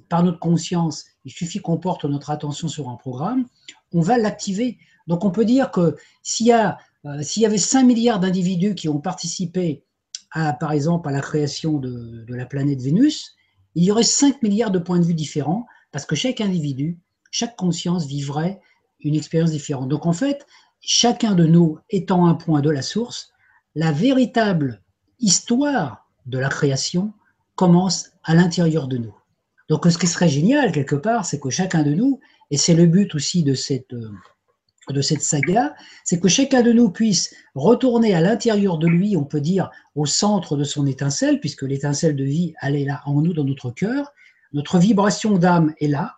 par 0.10 0.24
notre 0.24 0.40
conscience, 0.40 1.06
il 1.24 1.32
suffit 1.32 1.60
qu'on 1.60 1.78
porte 1.78 2.04
notre 2.06 2.32
attention 2.32 2.68
sur 2.68 2.90
un 2.90 2.96
programme, 2.96 3.46
on 3.94 4.02
va 4.02 4.18
l'activer. 4.18 4.78
Donc 5.08 5.24
on 5.24 5.32
peut 5.32 5.46
dire 5.46 5.72
que 5.72 5.96
s'il 6.24 6.48
y 6.48 6.52
euh, 6.52 7.46
avait 7.46 7.58
5 7.58 7.84
milliards 7.84 8.20
d'individus 8.20 8.76
qui 8.76 8.90
ont 8.90 9.00
participé, 9.00 9.84
à, 10.32 10.54
par 10.54 10.72
exemple, 10.72 11.08
à 11.10 11.12
la 11.12 11.22
création 11.22 11.78
de, 11.78 12.26
la 12.28 12.46
planète 12.46 12.82
Vénus, 12.82 13.36
il 13.76 13.84
y 13.84 13.92
aurait 13.92 14.04
5 14.04 14.42
milliards 14.44 14.72
de 14.72 14.80
points 14.80 15.00
de 15.00 15.06
vue 15.06 15.14
différents, 15.14 15.66
parce 15.92 16.06
que 16.06 16.16
chaque 16.16 16.42
individu, 16.42 17.00
chaque 17.32 17.56
conscience 17.56 18.06
vivrait 18.06 18.60
une 19.00 19.16
expérience 19.16 19.52
différente. 19.52 19.90
Donc 19.90 20.06
en 20.06 20.14
fait, 20.14 20.46
chacun 20.82 21.36
de 21.36 21.46
nous 21.46 21.80
étant 21.90 22.26
un 22.26 22.36
point 22.36 22.62
de 22.62 22.70
la 22.70 22.82
source, 22.82 23.32
la 23.76 23.92
véritable 23.92 24.82
histoire 25.20 26.10
de 26.26 26.38
la 26.38 26.50
création 26.50 27.14
commence 27.56 28.12
à 28.24 28.36
l'intérieur 28.36 28.88
de 28.88 28.98
nous. 28.98 29.16
Donc 29.70 29.86
ce 29.86 29.98
qui 29.98 30.08
serait 30.08 30.30
génial 30.30 30.72
quelque 30.72 30.96
part, 30.96 31.26
c'est 31.26 31.40
que 31.40 31.50
chacun 31.50 31.84
de 31.84 31.94
nous, 31.94 32.20
et 32.50 32.58
c'est 32.58 32.74
le 32.74 32.86
but 32.86 33.16
aussi 33.16 33.44
de 33.44 33.54
cette, 33.54 33.94
euh, 33.94 34.12
de 34.90 35.02
cette 35.02 35.22
saga, 35.22 35.76
c'est 36.04 36.20
que 36.20 36.28
chacun 36.28 36.64
de 36.64 36.72
nous 36.72 36.90
puisse 36.90 37.34
retourner 37.54 38.14
à 38.14 38.22
l'intérieur 38.22 38.78
de 38.78 38.88
lui, 38.88 39.16
on 39.16 39.24
peut 39.24 39.42
dire 39.42 39.70
au 39.96 40.06
centre 40.06 40.58
de 40.58 40.64
son 40.64 40.88
étincelle, 40.88 41.40
puisque 41.40 41.62
l'étincelle 41.62 42.16
de 42.16 42.24
vie, 42.24 42.54
elle 42.62 42.76
est 42.76 42.86
là 42.86 43.02
en 43.06 43.22
nous, 43.22 43.34
dans 43.34 43.44
notre 43.44 43.72
cœur. 43.72 44.12
Notre 44.54 44.80
vibration 44.80 45.38
d'âme 45.38 45.74
est 45.80 45.88
là, 45.88 46.16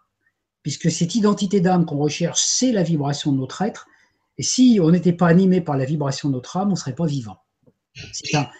puisque 0.63 0.89
cette 0.89 1.13
identité 1.15 1.59
d'âme 1.59 1.85
qu'on 1.85 1.97
recherche, 1.97 2.41
c'est 2.41 2.71
la 2.71 2.83
vibration 2.83 3.31
de 3.31 3.37
notre 3.37 3.61
être. 3.61 3.87
Et 4.37 4.43
si 4.43 4.79
on 4.81 4.91
n'était 4.91 5.13
pas 5.13 5.27
animé 5.27 5.61
par 5.61 5.77
la 5.77 5.85
vibration 5.85 6.29
de 6.29 6.33
notre 6.33 6.57
âme, 6.57 6.69
on 6.69 6.71
ne 6.71 6.77
serait 6.77 6.95
pas 6.95 7.05
vivant. 7.05 7.37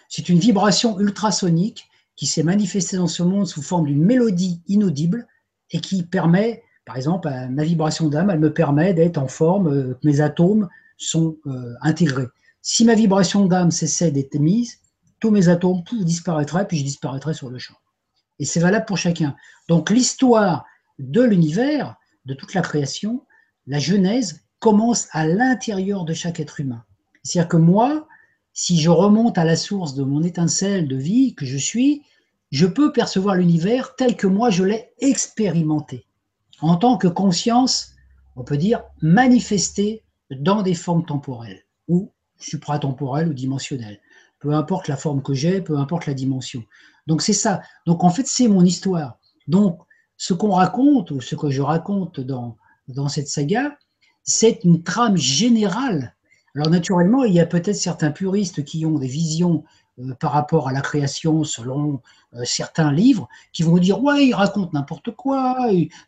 C'est 0.08 0.28
une 0.28 0.38
vibration 0.38 1.00
ultrasonique 1.00 1.88
qui 2.14 2.26
s'est 2.26 2.44
manifestée 2.44 2.96
dans 2.96 3.08
ce 3.08 3.24
monde 3.24 3.48
sous 3.48 3.62
forme 3.62 3.86
d'une 3.86 4.04
mélodie 4.04 4.60
inaudible 4.68 5.26
et 5.72 5.80
qui 5.80 6.04
permet 6.04 6.62
par 6.84 6.96
exemple, 6.96 7.30
ma 7.50 7.64
vibration 7.64 8.08
d'âme, 8.08 8.30
elle 8.30 8.40
me 8.40 8.52
permet 8.52 8.92
d'être 8.92 9.18
en 9.18 9.28
forme, 9.28 9.68
euh, 9.68 9.98
mes 10.04 10.20
atomes 10.20 10.68
sont 10.98 11.36
euh, 11.46 11.74
intégrés. 11.80 12.28
Si 12.60 12.84
ma 12.84 12.94
vibration 12.94 13.46
d'âme 13.46 13.70
cessait 13.70 14.10
d'être 14.10 14.38
mise, 14.38 14.80
tous 15.20 15.30
mes 15.30 15.48
atomes 15.48 15.82
disparaîtraient, 15.92 16.66
puis 16.66 16.78
je 16.78 16.84
disparaîtrais 16.84 17.34
sur 17.34 17.48
le 17.48 17.58
champ. 17.58 17.76
Et 18.38 18.44
c'est 18.44 18.60
valable 18.60 18.84
pour 18.84 18.98
chacun. 18.98 19.34
Donc 19.68 19.90
l'histoire 19.90 20.66
de 20.98 21.22
l'univers, 21.22 21.96
de 22.26 22.34
toute 22.34 22.52
la 22.52 22.60
création, 22.60 23.24
la 23.66 23.78
Genèse 23.78 24.42
commence 24.58 25.08
à 25.12 25.26
l'intérieur 25.26 26.04
de 26.04 26.12
chaque 26.12 26.40
être 26.40 26.60
humain. 26.60 26.84
C'est-à-dire 27.22 27.48
que 27.48 27.56
moi, 27.56 28.06
si 28.52 28.78
je 28.80 28.90
remonte 28.90 29.38
à 29.38 29.44
la 29.44 29.56
source 29.56 29.94
de 29.94 30.04
mon 30.04 30.22
étincelle 30.22 30.88
de 30.88 30.96
vie 30.96 31.34
que 31.34 31.46
je 31.46 31.56
suis, 31.56 32.02
je 32.50 32.66
peux 32.66 32.92
percevoir 32.92 33.36
l'univers 33.36 33.96
tel 33.96 34.16
que 34.16 34.26
moi 34.26 34.50
je 34.50 34.64
l'ai 34.64 34.92
expérimenté 35.00 36.06
en 36.64 36.76
tant 36.76 36.96
que 36.96 37.08
conscience, 37.08 37.94
on 38.36 38.42
peut 38.42 38.56
dire, 38.56 38.82
manifestée 39.02 40.02
dans 40.30 40.62
des 40.62 40.74
formes 40.74 41.04
temporelles 41.04 41.62
ou 41.88 42.10
supratemporelles 42.38 43.28
ou 43.28 43.34
dimensionnelles. 43.34 44.00
Peu 44.38 44.54
importe 44.54 44.88
la 44.88 44.96
forme 44.96 45.22
que 45.22 45.34
j'ai, 45.34 45.60
peu 45.60 45.76
importe 45.76 46.06
la 46.06 46.14
dimension. 46.14 46.64
Donc 47.06 47.20
c'est 47.20 47.34
ça. 47.34 47.60
Donc 47.86 48.02
en 48.02 48.08
fait, 48.08 48.26
c'est 48.26 48.48
mon 48.48 48.64
histoire. 48.64 49.18
Donc 49.46 49.78
ce 50.16 50.32
qu'on 50.32 50.52
raconte, 50.52 51.10
ou 51.10 51.20
ce 51.20 51.36
que 51.36 51.50
je 51.50 51.60
raconte 51.60 52.20
dans, 52.20 52.56
dans 52.88 53.08
cette 53.08 53.28
saga, 53.28 53.76
c'est 54.22 54.64
une 54.64 54.82
trame 54.82 55.18
générale. 55.18 56.14
Alors 56.54 56.70
naturellement, 56.70 57.24
il 57.24 57.34
y 57.34 57.40
a 57.40 57.46
peut-être 57.46 57.76
certains 57.76 58.10
puristes 58.10 58.64
qui 58.64 58.86
ont 58.86 58.98
des 58.98 59.06
visions 59.06 59.64
par 60.18 60.32
rapport 60.32 60.68
à 60.68 60.72
la 60.72 60.80
création 60.80 61.44
selon 61.44 62.00
euh, 62.34 62.44
certains 62.44 62.92
livres 62.92 63.28
qui 63.52 63.62
vont 63.62 63.78
dire 63.78 64.02
ouais 64.02 64.26
il 64.26 64.34
raconte 64.34 64.72
n'importe 64.72 65.12
quoi 65.12 65.56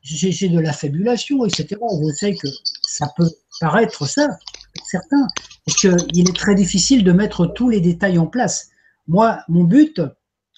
c'est 0.02 0.48
de 0.48 0.58
la 0.58 0.72
fabulation 0.72 1.44
etc 1.44 1.76
je 1.80 2.12
sais 2.12 2.34
que 2.34 2.48
ça 2.82 3.06
peut 3.16 3.30
paraître 3.60 4.06
ça 4.06 4.26
pour 4.74 4.86
certains 4.86 5.26
parce 5.64 5.78
qu'il 5.78 6.28
est 6.28 6.36
très 6.36 6.54
difficile 6.54 7.04
de 7.04 7.12
mettre 7.12 7.46
tous 7.46 7.68
les 7.68 7.80
détails 7.80 8.18
en 8.18 8.26
place. 8.26 8.70
Moi 9.06 9.38
mon 9.48 9.64
but 9.64 10.00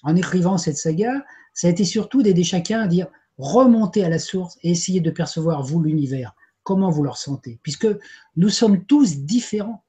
en 0.03 0.15
écrivant 0.15 0.57
cette 0.57 0.77
saga 0.77 1.23
ça 1.53 1.67
a 1.67 1.69
été 1.69 1.85
surtout 1.85 2.23
d'aider 2.23 2.43
chacun 2.43 2.81
à 2.81 2.87
dire 2.87 3.07
remonter 3.37 4.03
à 4.03 4.09
la 4.09 4.19
source 4.19 4.57
et 4.63 4.71
essayer 4.71 5.01
de 5.01 5.11
percevoir 5.11 5.61
vous 5.63 5.81
l'univers. 5.81 6.35
Comment 6.63 6.89
vous 6.89 7.03
le 7.03 7.09
ressentez? 7.09 7.59
Puisque 7.63 7.87
nous 8.35 8.49
sommes 8.49 8.85
tous 8.85 9.17
différents. 9.19 9.83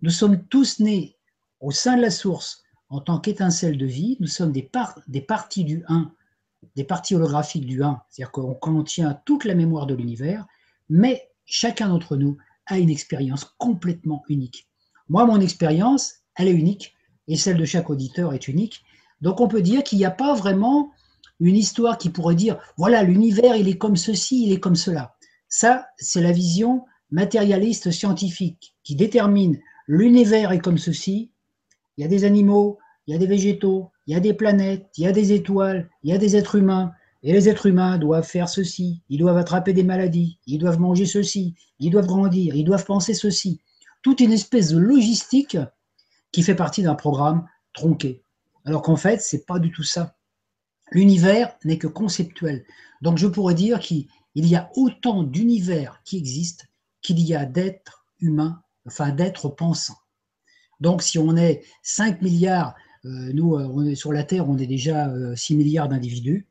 Nous 0.00 0.10
sommes 0.10 0.44
tous 0.46 0.80
nés 0.80 1.16
au 1.60 1.70
sein 1.70 1.96
de 1.96 2.02
la 2.02 2.10
source 2.10 2.63
en 2.88 3.00
tant 3.00 3.18
qu'étincelle 3.18 3.78
de 3.78 3.86
vie, 3.86 4.16
nous 4.20 4.26
sommes 4.26 4.52
des, 4.52 4.62
parties 4.62 5.64
du 5.64 5.84
1, 5.88 6.12
des 6.76 6.84
parties 6.84 7.14
holographiques 7.14 7.66
du 7.66 7.82
1, 7.82 8.00
c'est-à-dire 8.08 8.32
qu'on 8.32 8.54
contient 8.54 9.20
toute 9.24 9.44
la 9.44 9.54
mémoire 9.54 9.86
de 9.86 9.94
l'univers, 9.94 10.46
mais 10.88 11.30
chacun 11.44 11.88
d'entre 11.88 12.16
nous 12.16 12.36
a 12.66 12.78
une 12.78 12.90
expérience 12.90 13.44
complètement 13.58 14.22
unique. 14.28 14.68
Moi, 15.08 15.26
mon 15.26 15.40
expérience, 15.40 16.14
elle 16.36 16.48
est 16.48 16.52
unique, 16.52 16.94
et 17.28 17.36
celle 17.36 17.56
de 17.56 17.64
chaque 17.64 17.90
auditeur 17.90 18.34
est 18.34 18.48
unique. 18.48 18.84
Donc 19.20 19.40
on 19.40 19.48
peut 19.48 19.62
dire 19.62 19.82
qu'il 19.82 19.98
n'y 19.98 20.04
a 20.04 20.10
pas 20.10 20.34
vraiment 20.34 20.90
une 21.40 21.56
histoire 21.56 21.98
qui 21.98 22.10
pourrait 22.10 22.34
dire, 22.34 22.58
voilà, 22.76 23.02
l'univers, 23.02 23.56
il 23.56 23.68
est 23.68 23.78
comme 23.78 23.96
ceci, 23.96 24.44
il 24.44 24.52
est 24.52 24.60
comme 24.60 24.76
cela. 24.76 25.16
Ça, 25.48 25.86
c'est 25.96 26.20
la 26.20 26.32
vision 26.32 26.84
matérialiste 27.10 27.90
scientifique 27.90 28.76
qui 28.82 28.96
détermine 28.96 29.58
l'univers 29.86 30.52
est 30.52 30.58
comme 30.58 30.78
ceci, 30.78 31.30
il 31.96 32.02
y 32.02 32.04
a 32.04 32.08
des 32.08 32.24
animaux, 32.24 32.78
il 33.06 33.12
y 33.12 33.14
a 33.14 33.18
des 33.18 33.26
végétaux, 33.26 33.90
il 34.06 34.14
y 34.14 34.16
a 34.16 34.20
des 34.20 34.34
planètes, 34.34 34.86
il 34.96 35.04
y 35.04 35.06
a 35.06 35.12
des 35.12 35.32
étoiles, 35.32 35.88
il 36.02 36.10
y 36.10 36.12
a 36.12 36.18
des 36.18 36.36
êtres 36.36 36.56
humains, 36.56 36.92
Et 37.26 37.32
les 37.32 37.48
êtres 37.48 37.64
humains 37.64 37.96
doivent 37.96 38.26
faire 38.26 38.50
ceci, 38.50 39.02
ils 39.08 39.18
doivent 39.18 39.38
attraper 39.38 39.72
des 39.72 39.82
maladies, 39.82 40.38
ils 40.46 40.58
doivent 40.58 40.78
manger 40.78 41.06
ceci, 41.06 41.54
ils 41.78 41.90
doivent 41.90 42.06
grandir, 42.06 42.54
ils 42.54 42.64
doivent 42.64 42.84
penser 42.84 43.14
ceci. 43.14 43.62
Toute 44.02 44.20
une 44.20 44.32
espèce 44.32 44.68
de 44.68 44.78
logistique 44.78 45.56
qui 46.32 46.42
fait 46.42 46.54
partie 46.54 46.82
d'un 46.82 46.94
programme 46.94 47.48
tronqué. 47.72 48.22
Alors 48.66 48.82
qu'en 48.82 48.96
fait, 48.96 49.22
c'est 49.22 49.46
pas 49.46 49.58
du 49.58 49.72
tout 49.72 49.82
ça. 49.82 50.16
L'univers 50.92 51.56
n'est 51.64 51.78
que 51.78 51.86
conceptuel. 51.86 52.66
Donc 53.00 53.16
je 53.16 53.26
pourrais 53.26 53.54
dire 53.54 53.80
qu'il 53.80 54.06
y 54.34 54.54
a 54.54 54.70
autant 54.76 55.22
d'univers 55.22 56.02
qui 56.04 56.18
existent 56.18 56.66
qu'il 57.00 57.20
y 57.20 57.34
a 57.34 57.46
d'êtres 57.46 58.06
humains, 58.20 58.60
enfin 58.86 59.12
d'êtres 59.12 59.48
pensants. 59.48 60.03
Donc 60.84 61.02
si 61.02 61.18
on 61.18 61.34
est 61.34 61.62
5 61.82 62.20
milliards, 62.20 62.74
euh, 63.06 63.32
nous 63.32 63.56
euh, 63.56 63.94
sur 63.94 64.12
la 64.12 64.22
Terre, 64.22 64.48
on 64.50 64.58
est 64.58 64.66
déjà 64.66 65.10
6 65.34 65.54
euh, 65.54 65.56
milliards 65.56 65.88
d'individus, 65.88 66.46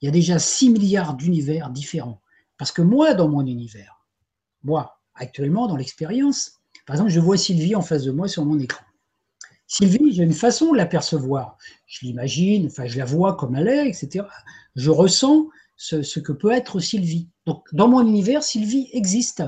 il 0.00 0.06
y 0.06 0.08
a 0.08 0.12
déjà 0.12 0.38
6 0.38 0.70
milliards 0.70 1.14
d'univers 1.14 1.68
différents. 1.68 2.20
Parce 2.58 2.70
que 2.70 2.80
moi, 2.80 3.14
dans 3.14 3.28
mon 3.28 3.44
univers, 3.44 4.06
moi, 4.62 5.00
actuellement, 5.16 5.66
dans 5.66 5.74
l'expérience, 5.74 6.60
par 6.86 6.94
exemple, 6.94 7.10
je 7.10 7.18
vois 7.18 7.36
Sylvie 7.36 7.74
en 7.74 7.82
face 7.82 8.04
de 8.04 8.12
moi 8.12 8.28
sur 8.28 8.44
mon 8.44 8.58
écran. 8.60 8.84
Sylvie, 9.66 10.12
j'ai 10.12 10.22
une 10.22 10.32
façon 10.32 10.70
de 10.72 10.76
l'apercevoir. 10.76 11.56
Je 11.86 12.06
l'imagine, 12.06 12.66
enfin, 12.66 12.86
je 12.86 12.98
la 12.98 13.04
vois 13.04 13.34
comme 13.34 13.56
elle 13.56 13.66
est, 13.66 13.88
etc. 13.88 14.26
Je 14.76 14.90
ressens 14.90 15.48
ce, 15.76 16.20
que 16.20 16.32
peut 16.32 16.52
être 16.52 16.78
Sylvie. 16.78 17.28
Donc, 17.46 17.64
dans 17.72 17.88
mon 17.88 18.06
univers, 18.06 18.44
Sylvie 18.44 18.90
existe. 18.92 19.42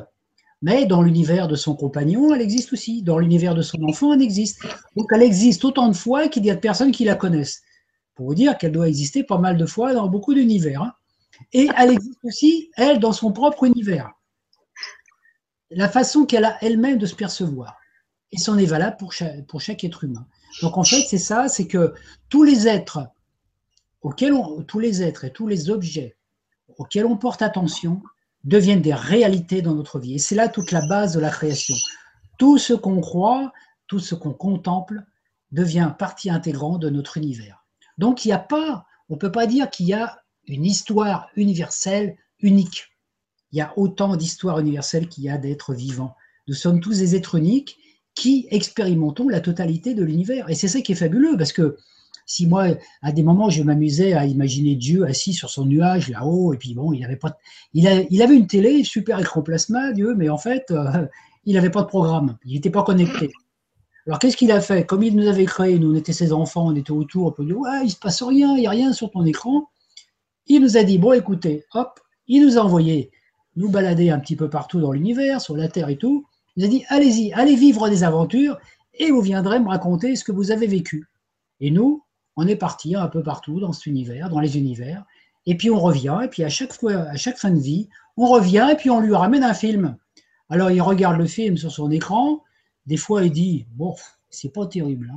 Mais 0.65 0.87
dans 0.87 1.03
l'univers 1.03 1.47
de 1.47 1.57
son 1.57 1.77
compagnon, 1.77 2.35
elle 2.35 2.41
existe 2.41 2.73
aussi. 2.73 3.03
Dans 3.03 3.19
l'univers 3.19 3.55
de 3.55 3.61
son 3.61 3.83
enfant, 3.83 4.15
elle 4.15 4.23
existe. 4.23 4.62
Donc, 4.97 5.11
elle 5.12 5.21
existe 5.21 5.62
autant 5.62 5.89
de 5.89 5.93
fois 5.93 6.29
qu'il 6.29 6.43
y 6.47 6.51
a 6.51 6.55
de 6.55 6.61
personnes 6.61 6.91
qui 6.91 7.05
la 7.05 7.17
connaissent. 7.17 7.61
Pour 8.15 8.29
vous 8.29 8.35
dire 8.35 8.57
qu'elle 8.57 8.73
doit 8.73 8.89
exister 8.89 9.25
pas 9.25 9.37
mal 9.37 9.59
de 9.59 9.67
fois 9.67 9.93
dans 9.93 10.09
beaucoup 10.09 10.33
d'univers. 10.33 10.81
Hein. 10.81 10.95
Et 11.53 11.69
elle 11.77 11.91
existe 11.91 12.19
aussi, 12.25 12.71
elle, 12.79 12.99
dans 12.99 13.12
son 13.12 13.31
propre 13.31 13.65
univers. 13.65 14.11
La 15.71 15.87
façon 15.87 16.25
qu'elle 16.25 16.47
a 16.47 16.57
elle-même 16.62 16.97
de 16.97 17.05
se 17.05 17.15
percevoir. 17.15 17.77
Et 18.33 18.39
c'en 18.39 18.57
est 18.57 18.65
valable 18.65 18.97
pour 18.97 19.12
chaque, 19.12 19.47
pour 19.47 19.61
chaque 19.61 19.85
être 19.85 20.03
humain. 20.03 20.27
Donc 20.62 20.79
en 20.79 20.85
fait, 20.85 21.03
c'est 21.07 21.19
ça, 21.19 21.47
c'est 21.49 21.67
que 21.67 21.93
tous 22.31 22.43
les 22.43 22.69
êtres 22.69 23.07
auxquels 24.01 24.33
on, 24.33 24.62
tous 24.62 24.79
les 24.79 25.03
êtres 25.03 25.27
et 25.27 25.31
tous 25.31 25.47
les 25.47 25.69
objets 25.69 26.17
auxquels 26.79 27.05
on 27.05 27.19
porte 27.19 27.43
attention 27.43 28.01
deviennent 28.45 28.83
des 28.83 28.95
réalités 28.95 29.63
dans 29.63 29.75
notre 29.75 29.99
vie. 29.99 30.15
Et 30.15 30.19
c'est 30.19 30.35
là 30.35 30.49
toute 30.49 30.71
la 30.71 30.87
base 30.87 31.15
de 31.15 31.21
la 31.21 31.31
création. 31.31 31.75
Tout 32.39 32.59
ce 32.59 32.75
qu'on 32.75 33.01
croit, 33.01 33.53
tout 33.87 33.99
ce 33.99 34.15
qu'on 34.15 34.33
contemple 34.33 35.05
devient 35.53 35.93
partie 35.99 36.31
intégrante 36.31 36.81
de 36.81 36.91
notre 36.91 37.17
univers. 37.17 37.65
Donc 37.99 38.25
il 38.25 38.29
n'y 38.29 38.35
a 38.35 38.39
pas, 38.39 38.87
on 39.09 39.15
ne 39.15 39.19
peut 39.19 39.33
pas 39.33 39.47
dire 39.47 39.71
qu'il 39.71 39.87
y 39.87 39.93
a 39.93 40.19
une 40.47 40.65
histoire 40.65 41.29
universelle 41.37 42.17
unique. 42.41 42.91
Il 43.53 43.59
y 43.59 43.61
a 43.61 43.73
autant 43.77 44.17
d'histoires 44.17 44.59
universelles 44.59 45.09
qu'il 45.09 45.25
y 45.25 45.31
a 45.31 45.39
d'êtres 45.39 45.75
vivants. 45.75 46.15
Nous 46.49 46.55
sommes 46.55 46.81
tous 46.81 46.99
des 46.99 47.15
êtres 47.15 47.37
uniques 47.37 47.79
qui 48.15 48.47
expérimentons 48.51 49.29
la 49.29 49.41
totalité 49.41 49.95
de 49.95 50.05
l'univers. 50.05 50.51
Et 50.51 50.55
c'est 50.55 50.69
ça 50.69 50.81
qui 50.81 50.93
est 50.93 50.97
fabuleux, 50.97 51.37
parce 51.37 51.53
que 51.53 51.77
si 52.27 52.47
moi, 52.47 52.68
à 53.03 53.12
des 53.12 53.22
moments, 53.22 53.51
je 53.51 53.62
m'amusais 53.62 54.14
à 54.14 54.27
imaginer 54.27 54.77
Dieu 54.77 55.05
assis 55.05 55.33
sur 55.33 55.51
son 55.51 55.66
nuage 55.66 56.09
là-haut, 56.09 56.55
et 56.55 56.57
puis 56.57 56.75
bon, 56.75 56.93
il 56.93 57.05
avait 57.05 57.16
pas, 57.16 57.37
il, 57.72 58.07
il, 58.11 58.22
avait 58.22 58.37
une 58.37 58.47
télé, 58.47 58.83
super 58.85 59.20
écran 59.20 59.43
plasma, 59.43 59.93
Dieu, 59.93 60.14
mais 60.16 60.29
en 60.29 60.39
fait, 60.39 60.70
euh, 60.70 61.07
il 61.45 61.55
n'avait 61.55 61.70
pas 61.70 61.83
de 61.83 61.89
programme, 61.89 62.39
il 62.45 62.55
n'était 62.55 62.70
pas 62.70 62.83
connecté. 62.83 63.31
Alors 64.07 64.18
qu'est-ce 64.18 64.37
qu'il 64.37 64.53
a 64.53 64.61
fait? 64.61 64.85
Comme 64.85 65.03
il 65.03 65.16
nous 65.16 65.29
avait 65.29 65.47
créé, 65.47 65.79
nous 65.79 65.93
on 65.93 65.95
était 65.95 66.12
ses 66.12 66.33
enfants, 66.33 66.66
on 66.66 66.77
était 66.77 66.91
autour, 66.91 67.27
on 67.27 67.33
peut 67.33 67.45
dire 67.45 67.59
ouais, 67.59 67.85
il 67.85 67.91
se 67.91 67.97
passe 67.97 68.22
rien, 68.22 68.55
il 68.55 68.61
n'y 68.61 68.66
a 68.66 68.70
rien 68.70 68.93
sur 68.93 69.11
ton 69.11 69.25
écran. 69.25 69.68
Il 70.47 70.61
nous 70.61 70.77
a 70.77 70.83
dit 70.83 70.99
bon, 70.99 71.12
écoutez, 71.12 71.64
hop, 71.72 72.01
il 72.27 72.45
nous 72.45 72.59
a 72.59 72.62
envoyé 72.62 73.11
nous 73.57 73.70
balader 73.70 74.11
un 74.11 74.18
petit 74.18 74.37
peu 74.37 74.51
partout 74.51 74.81
dans 74.81 74.93
l'univers, 74.93 75.41
sur 75.41 75.57
la 75.57 75.68
Terre 75.68 75.89
et 75.89 75.97
tout. 75.97 76.27
Il 76.57 76.61
nous 76.61 76.66
a 76.66 76.70
dit 76.70 76.85
allez-y, 76.89 77.33
allez 77.33 77.57
vivre 77.57 77.89
des 77.89 78.05
aventures 78.05 78.59
et 78.93 79.11
vous 79.11 79.22
viendrez 79.22 79.59
me 79.59 79.68
raconter 79.68 80.16
ce 80.16 80.25
que 80.25 80.33
vous 80.33 80.51
avez 80.51 80.66
vécu. 80.66 81.09
Et 81.61 81.70
nous, 81.70 82.04
on 82.37 82.47
est 82.47 82.57
parti 82.57 82.97
un 82.97 83.09
peu 83.09 83.22
partout 83.22 83.61
dans 83.61 83.72
cet 83.72 83.87
univers, 83.87 84.28
dans 84.28 84.41
les 84.41 84.59
univers, 84.59 85.05
et 85.47 85.57
puis 85.57 85.70
on 85.70 85.78
revient, 85.78 86.20
et 86.24 86.28
puis 86.28 86.43
à 86.45 86.49
chaque 86.49 86.72
fois, 86.72 86.93
à 86.93 87.16
chaque 87.16 87.39
fin 87.39 87.51
de 87.51 87.61
vie, 87.61 87.89
on 88.16 88.26
revient 88.26 88.68
et 88.72 88.76
puis 88.76 88.91
on 88.91 89.01
lui 89.01 89.14
ramène 89.14 89.45
un 89.45 89.55
film. 89.55 89.97
Alors 90.49 90.70
il 90.70 90.80
regarde 90.80 91.18
le 91.18 91.26
film 91.26 91.57
sur 91.57 91.72
son 91.72 91.91
écran, 91.91 92.43
des 92.87 92.97
fois 92.97 93.24
il 93.24 93.32
dit 93.32 93.66
bon, 93.72 93.95
c'est 94.30 94.53
pas 94.53 94.66
terrible, 94.66 95.12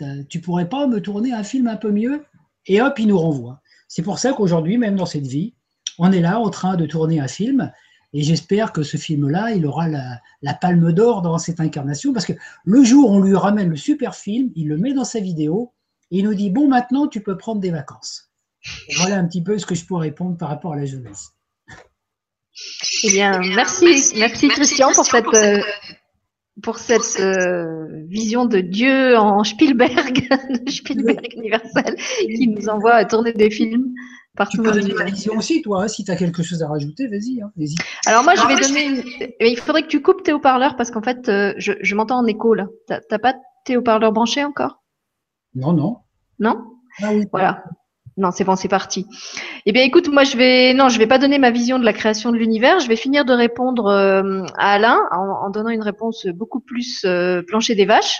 hein. 0.00 0.22
tu 0.28 0.40
pourrais 0.40 0.68
pas 0.68 0.86
me 0.86 1.00
tourner 1.00 1.32
un 1.32 1.44
film 1.44 1.66
un 1.66 1.76
peu 1.76 1.90
mieux? 1.90 2.24
Et 2.66 2.80
hop, 2.80 2.98
il 2.98 3.08
nous 3.08 3.18
renvoie. 3.18 3.60
C'est 3.88 4.02
pour 4.02 4.18
ça 4.18 4.32
qu'aujourd'hui, 4.32 4.78
même 4.78 4.96
dans 4.96 5.06
cette 5.06 5.26
vie, 5.26 5.54
on 5.98 6.10
est 6.12 6.20
là 6.20 6.40
en 6.40 6.48
train 6.50 6.76
de 6.76 6.86
tourner 6.86 7.20
un 7.20 7.28
film, 7.28 7.70
et 8.14 8.22
j'espère 8.22 8.72
que 8.72 8.82
ce 8.82 8.96
film-là, 8.96 9.50
il 9.50 9.66
aura 9.66 9.86
la, 9.86 10.20
la 10.40 10.54
palme 10.54 10.92
d'or 10.92 11.20
dans 11.20 11.36
cette 11.36 11.60
incarnation, 11.60 12.12
parce 12.12 12.24
que 12.24 12.32
le 12.64 12.82
jour 12.84 13.10
où 13.10 13.14
on 13.14 13.20
lui 13.20 13.36
ramène 13.36 13.68
le 13.68 13.76
super 13.76 14.14
film, 14.14 14.50
il 14.54 14.68
le 14.68 14.78
met 14.78 14.94
dans 14.94 15.04
sa 15.04 15.20
vidéo, 15.20 15.73
il 16.18 16.24
nous 16.24 16.34
dit 16.34 16.50
Bon, 16.50 16.68
maintenant, 16.68 17.08
tu 17.08 17.22
peux 17.22 17.36
prendre 17.36 17.60
des 17.60 17.70
vacances. 17.70 18.30
voilà 18.96 19.16
un 19.16 19.26
petit 19.26 19.42
peu 19.42 19.58
ce 19.58 19.66
que 19.66 19.74
je 19.74 19.84
pourrais 19.84 20.08
répondre 20.08 20.36
par 20.36 20.48
rapport 20.48 20.72
à 20.72 20.76
la 20.76 20.84
jeunesse. 20.84 21.32
Eh 23.02 23.10
bien, 23.10 23.40
merci, 23.54 24.14
merci, 24.16 24.48
Christian, 24.48 24.92
pour 24.92 25.04
cette, 25.04 25.34
euh, 25.34 25.60
pour 26.62 26.78
cette 26.78 27.20
euh, 27.20 28.04
vision 28.06 28.46
de 28.46 28.60
Dieu 28.60 29.16
en 29.16 29.42
Spielberg, 29.42 30.28
Spielberg 30.68 31.34
universel, 31.36 31.96
qui 32.20 32.46
nous 32.46 32.68
envoie 32.68 32.94
à 32.94 33.04
tourner 33.04 33.32
des 33.32 33.50
films 33.50 33.92
partout 34.36 34.58
tu 34.58 34.62
peux 34.62 34.94
ta 34.94 35.04
vision 35.04 35.36
aussi, 35.36 35.62
toi, 35.62 35.84
hein, 35.84 35.88
si 35.88 36.04
tu 36.04 36.10
as 36.10 36.16
quelque 36.16 36.42
chose 36.42 36.62
à 36.62 36.68
rajouter, 36.68 37.06
vas-y. 37.08 37.40
Hein, 37.40 37.50
Alors 38.06 38.24
moi, 38.24 38.34
je 38.34 38.46
vais 38.46 38.56
donner. 38.56 39.34
Il 39.40 39.58
faudrait 39.58 39.82
que 39.82 39.88
tu 39.88 40.02
coupes 40.02 40.22
tes 40.22 40.32
haut-parleurs 40.32 40.76
parce 40.76 40.90
qu'en 40.90 41.02
fait, 41.02 41.28
euh, 41.28 41.54
je, 41.56 41.72
je 41.80 41.94
m'entends 41.94 42.18
en 42.18 42.26
écho 42.26 42.54
là. 42.54 42.66
T'as 42.86 43.18
pas 43.18 43.34
tes 43.64 43.76
haut-parleurs 43.76 44.12
branchés 44.12 44.44
encore? 44.44 44.82
Non, 45.54 45.72
non. 45.72 45.98
Non? 46.38 46.64
Ah 47.02 47.10
oui. 47.12 47.26
Voilà. 47.32 47.64
Non, 48.16 48.30
c'est 48.30 48.44
bon, 48.44 48.54
c'est 48.54 48.68
parti. 48.68 49.06
Eh 49.66 49.72
bien, 49.72 49.82
écoute, 49.82 50.08
moi, 50.08 50.22
je 50.22 50.36
vais, 50.36 50.72
non, 50.72 50.88
je 50.88 50.98
vais 50.98 51.06
pas 51.08 51.18
donner 51.18 51.38
ma 51.38 51.50
vision 51.50 51.80
de 51.80 51.84
la 51.84 51.92
création 51.92 52.30
de 52.30 52.36
l'univers. 52.36 52.78
Je 52.78 52.86
vais 52.86 52.96
finir 52.96 53.24
de 53.24 53.32
répondre 53.32 53.86
euh, 53.86 54.44
à 54.56 54.74
Alain 54.74 55.00
en, 55.10 55.50
donnant 55.50 55.70
une 55.70 55.82
réponse 55.82 56.26
beaucoup 56.26 56.60
plus 56.60 57.02
euh, 57.04 57.42
plancher 57.42 57.74
des 57.74 57.86
vaches. 57.86 58.18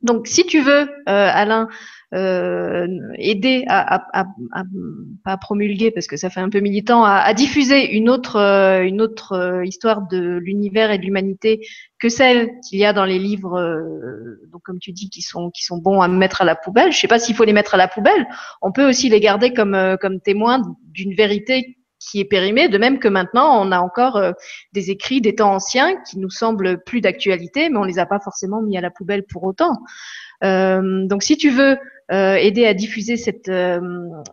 Donc, 0.00 0.26
si 0.26 0.46
tu 0.46 0.60
veux, 0.62 0.88
euh, 1.08 1.30
Alain, 1.30 1.68
aider 2.12 3.64
à, 3.68 3.96
à, 3.96 4.20
à, 4.20 4.24
à, 4.52 4.62
pas 5.24 5.36
promulguer 5.38 5.90
parce 5.90 6.06
que 6.06 6.16
ça 6.16 6.28
fait 6.28 6.40
un 6.40 6.50
peu 6.50 6.60
militant, 6.60 7.04
à, 7.04 7.32
diffuser 7.32 7.96
une 7.96 8.10
autre, 8.10 8.36
euh, 8.36 8.82
une 8.82 9.00
autre 9.00 9.32
euh, 9.32 9.64
histoire 9.64 10.06
de 10.08 10.38
l'univers 10.38 10.90
et 10.90 10.98
de 10.98 11.04
l'humanité 11.04 11.66
que 11.98 12.08
celle 12.08 12.50
qu'il 12.68 12.78
y 12.78 12.84
a 12.84 12.92
dans 12.92 13.04
les 13.04 13.18
livres, 13.18 13.58
euh, 13.58 14.40
donc 14.52 14.62
comme 14.62 14.78
tu 14.78 14.92
dis, 14.92 15.08
qui 15.08 15.22
sont, 15.22 15.50
qui 15.50 15.64
sont 15.64 15.78
bons 15.78 16.00
à 16.00 16.08
mettre 16.08 16.42
à 16.42 16.44
la 16.44 16.54
poubelle. 16.54 16.92
Je 16.92 16.98
sais 16.98 17.08
pas 17.08 17.18
s'il 17.18 17.34
faut 17.34 17.44
les 17.44 17.52
mettre 17.52 17.74
à 17.74 17.78
la 17.78 17.88
poubelle. 17.88 18.26
On 18.60 18.72
peut 18.72 18.86
aussi 18.86 19.08
les 19.08 19.20
garder 19.20 19.54
comme, 19.54 19.96
comme 20.00 20.20
témoins 20.20 20.60
d'une 20.84 21.14
vérité 21.14 21.78
qui 21.98 22.18
est 22.18 22.24
périmée, 22.24 22.68
de 22.68 22.78
même 22.78 22.98
que 22.98 23.06
maintenant 23.06 23.64
on 23.64 23.70
a 23.70 23.78
encore 23.78 24.20
des 24.72 24.90
écrits 24.90 25.20
des 25.20 25.36
temps 25.36 25.54
anciens 25.54 25.94
qui 26.02 26.18
nous 26.18 26.30
semblent 26.30 26.82
plus 26.82 27.00
d'actualité, 27.00 27.70
mais 27.70 27.78
on 27.78 27.84
les 27.84 28.00
a 28.00 28.06
pas 28.06 28.18
forcément 28.18 28.60
mis 28.60 28.76
à 28.76 28.80
la 28.80 28.90
poubelle 28.90 29.22
pour 29.22 29.44
autant. 29.44 29.78
Euh, 30.42 31.06
donc 31.06 31.22
si 31.22 31.36
tu 31.36 31.50
veux 31.50 31.78
euh, 32.12 32.34
aider 32.34 32.66
à 32.66 32.74
diffuser 32.74 33.16
cette, 33.16 33.48
euh, 33.48 33.80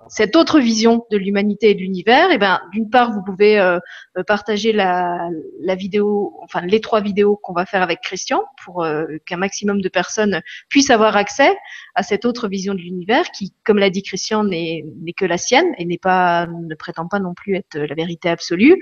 cette 0.10 0.36
autre 0.36 0.60
vision 0.60 1.06
de 1.12 1.18
l'humanité 1.18 1.70
et 1.70 1.76
de 1.76 1.80
l'univers, 1.80 2.30
et 2.30 2.34
eh 2.34 2.38
ben 2.38 2.60
d'une 2.74 2.90
part 2.90 3.14
vous 3.14 3.24
pouvez 3.24 3.58
euh, 3.58 3.80
partager 4.28 4.74
la, 4.74 5.30
la 5.62 5.76
vidéo, 5.76 6.38
enfin 6.44 6.60
les 6.60 6.82
trois 6.82 7.00
vidéos 7.00 7.40
qu'on 7.42 7.54
va 7.54 7.66
faire 7.66 7.82
avec 7.82 8.02
Christian 8.02 8.44
pour 8.66 8.86
qu'un 9.26 9.38
maximum 9.38 9.80
de 9.80 9.88
personnes 9.88 10.42
puissent 10.68 10.90
avoir 10.90 11.16
accès 11.16 11.56
à 11.96 12.04
cette 12.04 12.26
autre 12.26 12.50
vision 12.50 12.74
de 12.74 12.80
l'univers 12.80 13.32
qui, 13.32 13.54
comme 13.64 13.78
l'a 13.78 13.90
dit 13.90 14.04
Christian, 14.04 14.44
n'est 14.44 14.84
que 15.16 15.26
la 15.26 15.38
sienne 15.38 15.74
et 15.78 15.86
n'est 15.86 15.98
pas 15.98 16.48
ne 16.48 16.76
prétend 16.76 17.08
pas 17.08 17.20
non 17.20 17.34
plus 17.34 17.56
être 17.56 17.78
la 17.78 17.96
vérité 17.96 18.28
absolue. 18.28 18.78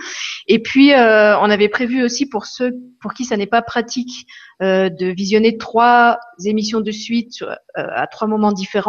Et 0.47 0.59
puis 0.59 0.91
on 0.93 1.49
avait 1.49 1.69
prévu 1.69 2.03
aussi 2.03 2.27
pour 2.27 2.47
ceux 2.47 2.71
pour 2.99 3.13
qui 3.13 3.25
ça 3.25 3.37
n'est 3.37 3.45
pas 3.45 3.61
pratique 3.61 4.25
de 4.59 5.13
visionner 5.13 5.57
trois 5.57 6.19
émissions 6.43 6.81
de 6.81 6.91
suite 6.91 7.43
à 7.75 8.07
trois 8.07 8.27
moments 8.27 8.53
différents 8.53 8.86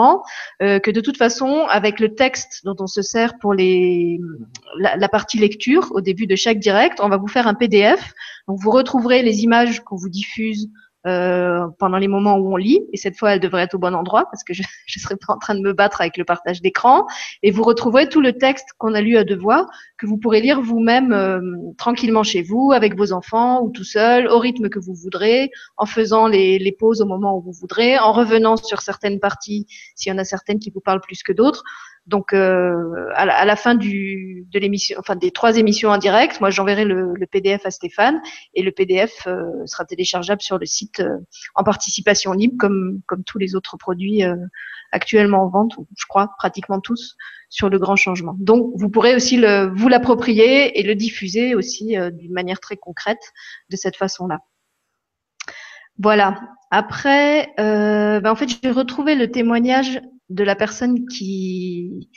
euh, 0.63 0.79
que 0.79 0.91
de 0.91 1.01
toute 1.01 1.17
façon, 1.17 1.67
avec 1.69 2.01
le 2.01 2.15
texte 2.15 2.63
dont 2.65 2.77
on 2.81 2.87
se 2.87 3.03
sert 3.03 3.39
pour 3.39 3.55
la, 3.55 4.97
la, 4.97 5.09
partie 5.09 5.39
lecture 5.39 5.89
au 5.93 6.01
début 6.01 6.27
de 6.27 6.37
chaque 6.37 6.59
direct, 6.59 7.01
on 7.01 7.09
va 7.09 7.17
vous 7.17 7.29
faire 7.29 7.47
un 7.47 7.55
PDF. 7.55 8.13
Donc 8.47 8.59
vous 8.61 8.71
retrouverez 8.71 9.23
les 9.23 9.43
images 9.45 9.81
qu'on 9.81 9.97
vous 9.97 10.09
diffuse 10.09 10.69
euh, 11.09 11.67
pendant 11.79 11.99
les 11.99 12.09
moments 12.09 12.37
où 12.37 12.53
on 12.53 12.57
lit. 12.57 12.81
Et 12.93 12.97
cette 12.97 13.17
fois, 13.17 13.33
elle 13.33 13.41
devrait 13.41 13.63
être 13.63 13.75
au 13.75 13.79
bon 13.79 13.95
endroit 13.95 14.27
parce 14.31 14.45
que 14.45 14.53
je 14.53 14.63
ne 14.97 15.01
serai 15.01 15.17
pas 15.17 15.33
en 15.33 15.39
train 15.39 15.55
de 15.55 15.61
me 15.61 15.73
battre 15.73 16.01
avec 16.01 16.17
le 16.17 16.25
partage 16.25 16.61
d'écran. 16.61 17.07
Et 17.43 17.51
vous 17.51 17.63
retrouverez 17.63 18.09
tout 18.09 18.21
le 18.21 18.35
texte 18.35 18.69
qu'on 18.79 18.95
a 18.95 19.01
lu 19.01 19.17
à 19.17 19.25
deux 19.25 19.37
voix 19.37 19.67
que 19.97 20.07
vous 20.07 20.19
pourrez 20.19 20.41
lire 20.41 20.61
vous-même 20.61 21.13
euh, 21.13 21.41
tranquillement 21.77 22.23
chez 22.23 22.43
vous, 22.43 22.73
avec 22.73 22.97
vos 22.97 23.13
enfants 23.13 23.63
ou 23.63 23.71
tout 23.71 23.85
seul, 23.85 24.29
au 24.29 24.39
rythme 24.39 24.69
que 24.69 24.79
vous 24.79 24.95
voudrez, 24.95 25.51
en 25.77 25.87
faisant 25.87 26.29
les, 26.29 26.59
les 26.59 26.73
pauses 26.73 27.01
au 27.01 27.07
moment 27.07 27.37
où 27.37 27.41
vous 27.41 27.53
voudrez, 27.53 27.99
en 27.99 28.13
revenant 28.13 28.57
sur 28.57 28.81
certaines 28.83 29.19
parties 29.19 29.67
s'il 29.97 30.13
y 30.13 30.15
en 30.15 30.19
a 30.19 30.25
certaines 30.25 30.59
qui 30.59 30.71
vous 30.71 30.81
parlent 30.81 31.01
plus 31.01 31.23
que 31.23 31.33
d'autres. 31.33 31.65
Donc, 32.09 32.33
euh, 32.33 33.11
à, 33.15 33.45
la, 33.45 33.55
fin 33.55 33.75
du, 33.75 34.47
de 34.51 34.59
l'émission, 34.59 34.97
enfin 34.99 35.15
des 35.15 35.31
trois 35.31 35.59
émissions 35.59 35.91
en 35.91 35.99
direct, 35.99 36.41
moi 36.41 36.49
j'enverrai 36.49 36.87
le, 36.87 37.13
le, 37.15 37.27
PDF 37.27 37.67
à 37.67 37.71
Stéphane 37.71 38.23
et 38.55 38.63
le 38.63 38.73
PDF 38.73 39.27
euh, 39.27 39.45
sera 39.67 39.85
téléchargeable 39.85 40.41
sur 40.41 40.57
le 40.57 40.65
site 40.65 41.01
euh, 41.01 41.19
en 41.55 41.65
participation 41.65 42.33
libre, 42.33 42.55
comme 42.59 43.03
comme 43.07 43.25
tous 43.25 43.37
les 43.37 43.55
autres 43.55 43.77
produits 43.77 44.23
actuellement 44.91 45.43
en 45.43 45.51
vente, 45.51 45.77
je 45.99 46.07
crois 46.09 46.31
pratiquement 46.39 46.81
tous 46.81 47.15
sur 47.51 47.69
le 47.69 47.79
grand 47.79 47.97
changement. 47.97 48.35
Donc, 48.39 48.73
vous 48.77 48.89
pourrez 48.89 49.15
aussi 49.15 49.37
le, 49.37 49.71
vous 49.77 49.89
l'approprier 49.89 50.81
et 50.81 50.83
le 50.83 50.95
diffuser 50.95 51.55
aussi 51.55 51.95
d'une 52.13 52.33
manière 52.33 52.59
très 52.59 52.79
concrète 52.79 53.33
de 53.69 53.77
cette 53.77 53.97
façon-là. 53.97 54.39
Voilà. 55.99 56.41
Après, 56.71 57.53
ben 57.59 58.27
en 58.27 58.35
fait, 58.35 58.49
j'ai 58.63 58.71
retrouvé 58.71 59.15
le 59.15 59.31
témoignage 59.31 60.01
de 60.29 60.45
la 60.45 60.57
personne 60.57 61.07
qui 61.07 62.09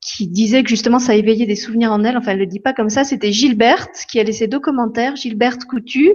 qui 0.00 0.28
disait 0.28 0.62
que 0.62 0.68
justement 0.68 1.00
ça 1.00 1.16
éveillait 1.16 1.46
des 1.46 1.56
souvenirs 1.56 1.90
en 1.90 2.04
elle. 2.04 2.16
Enfin, 2.16 2.32
elle 2.32 2.38
le 2.38 2.46
dit 2.46 2.60
pas 2.60 2.72
comme 2.72 2.90
ça. 2.90 3.02
C'était 3.04 3.32
Gilberte 3.32 4.06
qui 4.08 4.20
a 4.20 4.22
laissé 4.22 4.46
deux 4.46 4.60
commentaires. 4.60 5.16
Gilberte 5.16 5.64
Coutu. 5.64 6.14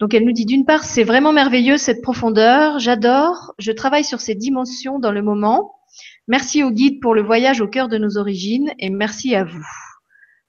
Donc 0.00 0.12
elle 0.14 0.24
nous 0.24 0.32
dit 0.32 0.46
d'une 0.46 0.64
part, 0.64 0.84
c'est 0.84 1.04
vraiment 1.04 1.32
merveilleux 1.32 1.76
cette 1.76 2.02
profondeur. 2.02 2.80
J'adore. 2.80 3.54
Je 3.58 3.70
travaille 3.70 4.04
sur 4.04 4.20
ces 4.20 4.34
dimensions 4.34 4.98
dans 4.98 5.12
le 5.12 5.22
moment. 5.22 5.76
Merci 6.26 6.64
au 6.64 6.70
guide 6.70 7.00
pour 7.00 7.14
le 7.14 7.22
voyage 7.22 7.60
au 7.60 7.68
cœur 7.68 7.88
de 7.88 7.98
nos 7.98 8.18
origines 8.18 8.72
et 8.80 8.90
merci 8.90 9.34
à 9.36 9.44
vous. 9.44 9.64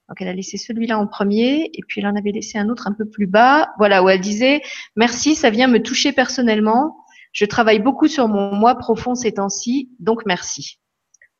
Donc 0.08 0.20
elle 0.20 0.28
a 0.28 0.32
laissé 0.32 0.56
celui-là 0.56 0.98
en 0.98 1.06
premier 1.06 1.70
et 1.72 1.82
puis 1.86 2.00
elle 2.00 2.06
en 2.06 2.16
avait 2.16 2.32
laissé 2.32 2.58
un 2.58 2.68
autre 2.68 2.88
un 2.88 2.92
peu 2.92 3.04
plus 3.08 3.26
bas. 3.26 3.68
Voilà 3.78 4.02
où 4.02 4.08
elle 4.08 4.20
disait 4.20 4.62
merci, 4.96 5.36
ça 5.36 5.50
vient 5.50 5.68
me 5.68 5.82
toucher 5.82 6.12
personnellement. 6.12 6.96
Je 7.36 7.44
travaille 7.44 7.80
beaucoup 7.80 8.08
sur 8.08 8.28
mon 8.28 8.54
moi 8.54 8.76
profond 8.76 9.14
ces 9.14 9.32
temps-ci, 9.32 9.90
donc 10.00 10.24
merci. 10.24 10.78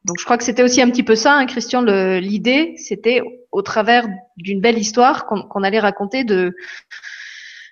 Donc 0.05 0.19
je 0.21 0.27
crois 0.27 0.37
que 0.37 0.45
c'était 0.45 0.63
aussi 0.63 0.83
un 0.83 0.91
petit 0.91 1.03
peu 1.03 1.15
ça, 1.15 1.33
hein, 1.33 1.47
Christian. 1.47 1.81
L'idée, 1.81 2.75
c'était 2.77 3.23
au 3.51 3.63
travers 3.63 4.07
d'une 4.37 4.61
belle 4.61 4.77
histoire 4.77 5.25
qu'on 5.25 5.63
allait 5.63 5.81
raconter 5.81 6.23
de 6.23 6.55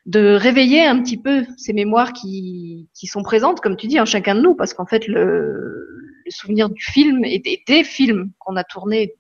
de 0.07 0.35
réveiller 0.35 0.87
un 0.87 1.03
petit 1.03 1.18
peu 1.18 1.45
ces 1.59 1.75
mémoires 1.75 2.14
qui, 2.14 2.89
qui 2.95 3.07
sont 3.07 3.22
présentes, 3.22 3.61
comme 3.61 3.77
tu 3.77 3.89
dis, 3.89 4.01
en 4.01 4.07
chacun 4.07 4.35
de 4.35 4.41
nous, 4.41 4.55
parce 4.55 4.72
qu'en 4.72 4.85
fait, 4.87 5.07
le, 5.07 5.87
le, 6.25 6.31
souvenir 6.31 6.68
du 6.70 6.83
film 6.83 7.25
et 7.25 7.39
des, 7.39 7.62
des 7.66 7.85
films 7.85 8.31
qu'on 8.39 8.57
a 8.57 8.64
tournés 8.64 9.14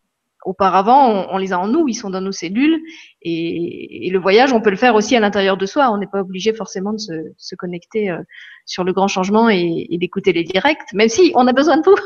auparavant, 0.44 1.26
on, 1.30 1.38
les 1.38 1.52
a 1.52 1.58
en 1.58 1.68
nous, 1.68 1.88
ils 1.88 1.94
sont 1.94 2.10
dans 2.10 2.20
nos 2.20 2.32
cellules. 2.32 2.80
Et, 3.22 4.08
le 4.10 4.18
voyage, 4.18 4.52
on 4.52 4.60
peut 4.60 4.70
le 4.70 4.76
faire 4.76 4.94
aussi 4.94 5.16
à 5.16 5.20
l'intérieur 5.20 5.56
de 5.56 5.66
soi. 5.66 5.90
On 5.90 5.98
n'est 5.98 6.06
pas 6.06 6.20
obligé 6.20 6.52
forcément 6.52 6.92
de 6.92 6.98
se, 6.98 7.12
se 7.36 7.54
connecter 7.54 8.10
euh, 8.10 8.22
sur 8.66 8.84
le 8.84 8.92
grand 8.92 9.08
changement 9.08 9.48
et, 9.48 9.86
d'écouter 9.90 10.32
les 10.32 10.44
directs. 10.44 10.92
Même 10.92 11.08
si 11.08 11.32
on 11.34 11.46
a 11.46 11.52
besoin 11.52 11.78
de 11.78 11.82
vous 11.84 11.96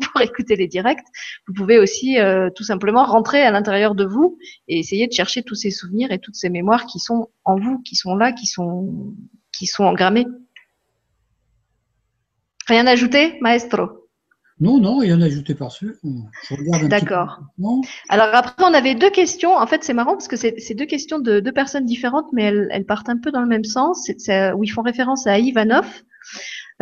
pour 0.12 0.20
écouter 0.20 0.56
les 0.56 0.68
directs, 0.68 1.04
vous 1.46 1.54
pouvez 1.54 1.78
aussi 1.78 2.18
euh, 2.18 2.50
tout 2.54 2.64
simplement 2.64 3.04
rentrer 3.04 3.42
à 3.42 3.50
l'intérieur 3.50 3.94
de 3.94 4.04
vous 4.04 4.38
et 4.68 4.78
essayer 4.78 5.06
de 5.06 5.12
chercher 5.12 5.42
tous 5.42 5.54
ces 5.54 5.70
souvenirs 5.70 6.12
et 6.12 6.18
toutes 6.18 6.36
ces 6.36 6.50
mémoires 6.50 6.86
qui 6.86 7.00
sont 7.00 7.30
en 7.44 7.58
vous, 7.58 7.80
qui 7.82 7.96
sont 7.96 8.14
là, 8.14 8.32
qui 8.32 8.46
sont 8.46 9.14
qui 9.52 9.66
sont 9.66 9.84
engrammés. 9.84 10.26
Rien 12.68 12.86
à 12.86 12.90
ajouter, 12.90 13.38
maestro? 13.40 13.97
Non, 14.60 14.80
non, 14.80 15.02
il 15.02 15.10
y 15.10 15.12
en 15.12 15.22
a 15.22 15.26
ajouté 15.26 15.54
par-dessus. 15.54 15.96
D'accord. 16.88 17.40
Alors 18.08 18.28
après, 18.32 18.64
on 18.64 18.74
avait 18.74 18.96
deux 18.96 19.10
questions. 19.10 19.54
En 19.56 19.66
fait, 19.66 19.84
c'est 19.84 19.94
marrant 19.94 20.12
parce 20.12 20.26
que 20.26 20.36
c'est 20.36 20.74
deux 20.74 20.86
questions 20.86 21.20
de 21.20 21.38
deux 21.38 21.52
personnes 21.52 21.84
différentes, 21.84 22.26
mais 22.32 22.44
elles, 22.44 22.84
partent 22.86 23.08
un 23.08 23.18
peu 23.18 23.30
dans 23.30 23.40
le 23.40 23.46
même 23.46 23.64
sens, 23.64 24.10
où 24.56 24.64
ils 24.64 24.70
font 24.70 24.82
référence 24.82 25.26
à 25.26 25.38
Ivanov. 25.38 25.86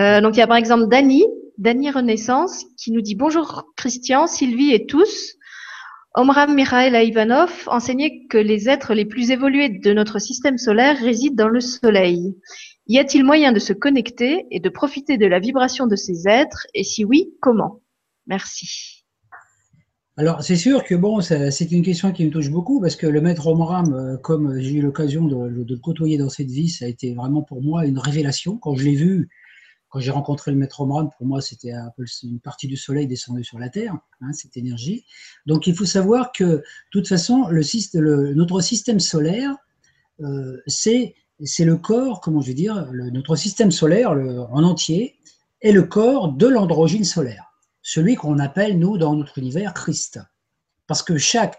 Euh, 0.01 0.21
donc 0.21 0.37
il 0.37 0.41
y 0.41 0.43
a 0.43 0.47
par 0.47 0.57
exemple 0.57 0.89
Dani, 0.89 1.25
Dani 1.59 1.91
Renaissance, 1.91 2.65
qui 2.77 2.93
nous 2.93 3.01
dit 3.01 3.15
bonjour 3.15 3.65
Christian, 3.77 4.27
Sylvie 4.27 4.73
et 4.73 4.87
tous. 4.87 5.35
Omram 6.15 6.55
Mikhail 6.55 7.07
Ivanov 7.07 7.65
enseignait 7.67 8.27
que 8.31 8.39
les 8.39 8.71
êtres 8.71 8.95
les 8.95 9.05
plus 9.05 9.31
évolués 9.31 9.69
de 9.69 9.93
notre 9.93 10.19
système 10.19 10.57
solaire 10.57 10.99
résident 10.99 11.45
dans 11.45 11.49
le 11.49 11.61
Soleil. 11.61 12.35
Y 12.89 12.99
a-t-il 12.99 13.25
moyen 13.25 13.53
de 13.53 13.59
se 13.59 13.73
connecter 13.73 14.47
et 14.53 14.61
de 14.61 14.69
profiter 14.69 15.19
de 15.19 15.27
la 15.27 15.41
vibration 15.41 15.89
de 15.89 15.97
ces 15.97 16.29
êtres? 16.29 16.69
Et 16.73 16.85
si 16.85 17.05
oui, 17.05 17.35
comment? 17.41 17.83
Merci. 18.29 19.05
Alors, 20.17 20.43
c'est 20.43 20.57
sûr 20.57 20.85
que 20.85 20.95
bon, 20.95 21.21
c'est 21.21 21.73
une 21.73 21.83
question 21.83 22.13
qui 22.13 22.25
me 22.25 22.31
touche 22.31 22.49
beaucoup 22.49 22.81
parce 22.81 22.95
que 22.95 23.09
le 23.09 23.21
maître 23.21 23.49
Omram, 23.49 23.93
euh, 23.93 24.17
comme 24.17 24.59
j'ai 24.61 24.75
eu 24.75 24.83
l'occasion 24.83 25.25
de, 25.25 25.65
le 25.69 25.77
côtoyer 25.79 26.17
dans 26.17 26.31
cette 26.31 26.51
vie, 26.51 26.69
ça 26.69 26.85
a 26.85 26.89
été 26.89 27.13
vraiment 27.13 27.43
pour 27.43 27.61
moi 27.61 27.85
une 27.87 27.99
révélation. 27.99 28.57
Quand 28.57 28.77
je 28.77 28.85
l'ai 28.85 28.95
vu, 28.95 29.29
quand 29.89 29.99
j'ai 29.99 30.13
rencontré 30.13 30.53
le 30.53 30.57
maître 30.57 30.81
Omram, 30.81 31.11
pour 31.19 31.27
moi, 31.27 31.43
c'était 31.43 31.73
un 31.73 31.91
peu 31.97 32.05
une 32.23 32.41
partie 32.41 32.69
du 32.69 32.77
soleil 32.77 33.09
descendue 33.09 33.45
sur 33.45 33.59
la 33.59 33.69
Terre, 33.69 33.95
hein, 34.21 34.33
cette 34.33 34.57
énergie. 34.57 35.05
Donc, 35.45 35.67
il 35.67 35.75
faut 35.75 35.85
savoir 35.85 36.31
que, 36.31 36.45
de 36.45 36.63
toute 36.93 37.09
façon, 37.09 37.51
notre 37.51 38.61
système 38.61 39.01
solaire, 39.01 39.57
euh, 40.21 40.57
c'est 40.67 41.15
c'est 41.45 41.65
le 41.65 41.77
corps, 41.77 42.21
comment 42.21 42.41
je 42.41 42.49
veux 42.49 42.55
dire, 42.55 42.91
notre 42.93 43.37
système 43.37 43.71
solaire 43.71 44.11
en 44.11 44.63
entier 44.63 45.17
est 45.61 45.73
le 45.73 45.83
corps 45.83 46.33
de 46.33 46.47
l'androgyne 46.47 47.05
solaire, 47.05 47.53
celui 47.83 48.15
qu'on 48.15 48.39
appelle, 48.39 48.79
nous, 48.79 48.99
dans 48.99 49.15
notre 49.15 49.39
univers, 49.39 49.75
Christ. 49.75 50.21
Parce 50.87 51.03
que 51.03 51.19
chaque. 51.19 51.59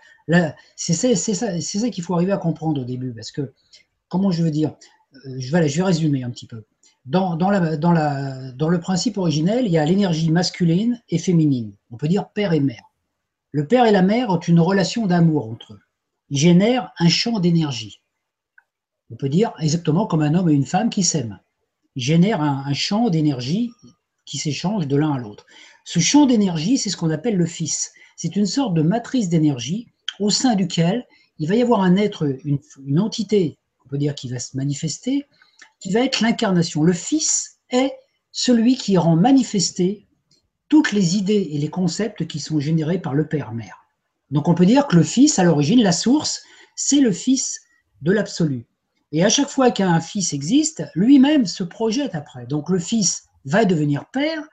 C'est 0.75 0.93
ça, 0.93 1.15
ça, 1.15 1.61
ça 1.61 1.89
qu'il 1.89 2.03
faut 2.03 2.13
arriver 2.13 2.33
à 2.33 2.37
comprendre 2.37 2.81
au 2.81 2.85
début, 2.85 3.13
parce 3.13 3.31
que, 3.31 3.53
comment 4.09 4.31
je 4.31 4.43
veux 4.43 4.51
dire, 4.51 4.75
euh, 5.13 5.35
je 5.37 5.51
vais, 5.51 5.69
je 5.69 5.77
vais 5.77 5.83
résumer 5.83 6.23
un 6.23 6.29
petit 6.29 6.47
peu. 6.47 6.65
Dans, 7.05 7.37
dans, 7.37 7.49
le 7.49 8.79
principe 8.79 9.17
originel, 9.17 9.65
il 9.65 9.71
y 9.71 9.77
a 9.77 9.85
l'énergie 9.85 10.29
masculine 10.29 11.01
et 11.07 11.17
féminine. 11.17 11.73
On 11.89 11.95
peut 11.95 12.09
dire 12.09 12.27
père 12.29 12.51
et 12.51 12.59
mère. 12.59 12.83
Le 13.51 13.65
père 13.65 13.85
et 13.85 13.91
la 13.91 14.01
mère 14.01 14.29
ont 14.29 14.39
une 14.39 14.59
relation 14.59 15.07
d'amour 15.07 15.49
entre 15.49 15.73
eux. 15.73 15.79
Ils 16.29 16.39
génèrent 16.39 16.91
un 16.99 17.07
champ 17.07 17.39
d'énergie. 17.39 18.01
On 19.09 19.15
peut 19.15 19.29
dire 19.29 19.53
exactement 19.59 20.05
comme 20.05 20.21
un 20.21 20.33
homme 20.33 20.49
et 20.49 20.53
une 20.53 20.65
femme 20.65 20.89
qui 20.89 21.03
s'aiment. 21.03 21.39
Ils 21.95 22.03
génèrent 22.03 22.41
un, 22.41 22.73
champ 22.73 23.09
d'énergie 23.09 23.71
qui 24.25 24.37
s'échange 24.37 24.87
de 24.87 24.95
l'un 24.95 25.13
à 25.13 25.17
l'autre. 25.17 25.45
Ce 25.85 25.99
champ 25.99 26.25
d'énergie, 26.25 26.77
c'est 26.77 26.89
ce 26.89 26.97
qu'on 26.97 27.09
appelle 27.09 27.37
le 27.37 27.45
fils. 27.45 27.93
C'est 28.15 28.35
une 28.35 28.45
sorte 28.45 28.73
de 28.73 28.81
matrice 28.81 29.29
d'énergie 29.29 29.87
au 30.19 30.29
sein 30.29 30.55
duquel 30.55 31.07
il 31.39 31.47
va 31.47 31.55
y 31.55 31.61
avoir 31.61 31.81
un 31.81 31.95
être, 31.95 32.27
une, 32.43 32.99
entité, 32.99 33.57
on 33.85 33.89
peut 33.89 33.97
dire, 33.97 34.15
qui 34.15 34.27
va 34.27 34.39
se 34.39 34.57
manifester, 34.57 35.25
qui 35.79 35.91
va 35.91 36.01
être 36.01 36.21
l'incarnation. 36.21 36.83
Le 36.83 36.93
fils 36.93 37.59
est 37.69 37.93
celui 38.31 38.75
qui 38.75 38.97
rend 38.97 39.15
manifester 39.15 40.07
toutes 40.67 40.91
les 40.91 41.15
idées 41.15 41.49
et 41.51 41.57
les 41.57 41.69
concepts 41.69 42.27
qui 42.27 42.39
sont 42.39 42.59
générés 42.59 42.99
par 42.99 43.13
le 43.13 43.27
père-mère. 43.27 43.85
Donc 44.31 44.49
on 44.49 44.55
peut 44.55 44.65
dire 44.65 44.87
que 44.87 44.97
le 44.97 45.03
fils, 45.03 45.39
à 45.39 45.43
l'origine, 45.43 45.81
la 45.81 45.93
source, 45.93 46.43
c'est 46.75 46.99
le 46.99 47.11
fils 47.11 47.61
de 48.01 48.11
l'absolu. 48.11 48.67
Et 49.11 49.23
à 49.23 49.29
chaque 49.29 49.49
fois 49.49 49.71
qu'un 49.71 49.99
fils 50.01 50.33
existe, 50.33 50.83
lui-même 50.93 51.45
se 51.45 51.63
projette 51.63 52.15
après. 52.15 52.45
Donc 52.45 52.69
le 52.69 52.79
fils 52.79 53.27
va 53.45 53.65
devenir 53.65 54.05
père 54.11 54.43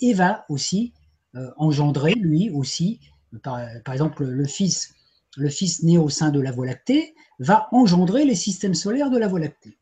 et 0.00 0.14
va 0.14 0.44
aussi 0.48 0.92
euh, 1.34 1.50
engendrer, 1.56 2.14
lui 2.14 2.50
aussi, 2.50 3.00
par, 3.42 3.58
exemple 3.92 4.24
le 4.24 4.44
fils, 4.44 4.94
le 5.36 5.48
fils 5.48 5.82
né 5.82 5.98
au 5.98 6.08
sein 6.08 6.30
de 6.30 6.40
la 6.40 6.52
Voie 6.52 6.66
lactée, 6.66 7.14
va 7.40 7.68
engendrer 7.72 8.24
les 8.24 8.36
systèmes 8.36 8.74
solaires 8.74 9.10
de 9.10 9.18
la 9.18 9.26
Voie 9.26 9.40
lactée. 9.40 9.76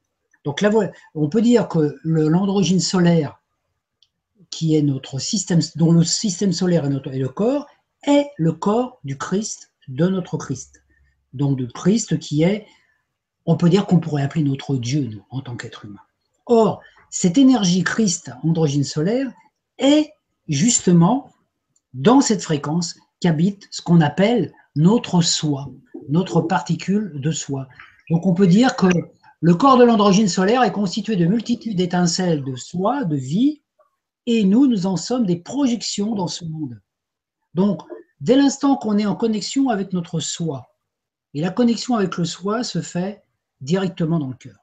Donc 0.44 0.60
la 0.60 0.70
on 1.14 1.28
peut 1.28 1.42
dire 1.42 1.68
que 1.68 1.96
l'androgyne 2.02 2.80
solaire, 2.80 3.38
qui 4.50 4.74
est 4.76 4.82
notre 4.82 5.18
système, 5.18 5.60
dont 5.76 5.92
le 5.92 6.04
système 6.04 6.52
solaire 6.52 6.84
est, 6.84 6.88
notre, 6.88 7.12
est 7.12 7.18
le 7.18 7.28
corps, 7.28 7.66
est 8.06 8.26
le 8.36 8.52
corps 8.52 8.98
du 9.04 9.16
Christ, 9.16 9.72
de 9.88 10.08
notre 10.08 10.36
Christ. 10.38 10.82
Donc 11.32 11.56
du 11.56 11.68
Christ 11.68 12.18
qui 12.18 12.42
est 12.42 12.66
on 13.46 13.56
peut 13.56 13.68
dire 13.68 13.86
qu'on 13.86 14.00
pourrait 14.00 14.22
appeler 14.22 14.44
notre 14.44 14.76
Dieu, 14.76 15.08
nous, 15.10 15.24
en 15.30 15.40
tant 15.40 15.56
qu'être 15.56 15.84
humain. 15.84 16.00
Or, 16.46 16.80
cette 17.10 17.38
énergie 17.38 17.84
Christ, 17.84 18.32
androgyne 18.42 18.84
solaire, 18.84 19.30
est 19.78 20.12
justement 20.48 21.30
dans 21.94 22.20
cette 22.20 22.42
fréquence 22.42 22.96
qu'habite 23.20 23.68
ce 23.70 23.82
qu'on 23.82 24.00
appelle 24.00 24.52
notre 24.76 25.20
soi, 25.20 25.70
notre 26.08 26.40
particule 26.40 27.20
de 27.20 27.30
soi. 27.30 27.68
Donc 28.10 28.26
on 28.26 28.34
peut 28.34 28.46
dire 28.46 28.76
que 28.76 28.86
le 29.40 29.54
corps 29.54 29.76
de 29.76 29.84
l'androgyne 29.84 30.28
solaire 30.28 30.62
est 30.62 30.72
constitué 30.72 31.16
de 31.16 31.26
multitudes 31.26 31.76
d'étincelles 31.76 32.44
de 32.44 32.56
soi, 32.56 33.04
de 33.04 33.16
vie, 33.16 33.62
et 34.26 34.44
nous, 34.44 34.68
nous 34.68 34.86
en 34.86 34.96
sommes 34.96 35.26
des 35.26 35.36
projections 35.36 36.14
dans 36.14 36.28
ce 36.28 36.44
monde. 36.44 36.80
Donc, 37.54 37.82
dès 38.20 38.36
l'instant 38.36 38.76
qu'on 38.76 38.98
est 38.98 39.06
en 39.06 39.16
connexion 39.16 39.68
avec 39.68 39.92
notre 39.92 40.20
soi, 40.20 40.68
et 41.34 41.40
la 41.40 41.50
connexion 41.50 41.96
avec 41.96 42.16
le 42.18 42.24
soi 42.24 42.62
se 42.62 42.80
fait 42.80 43.22
directement 43.62 44.18
dans 44.18 44.28
le 44.28 44.34
cœur. 44.34 44.58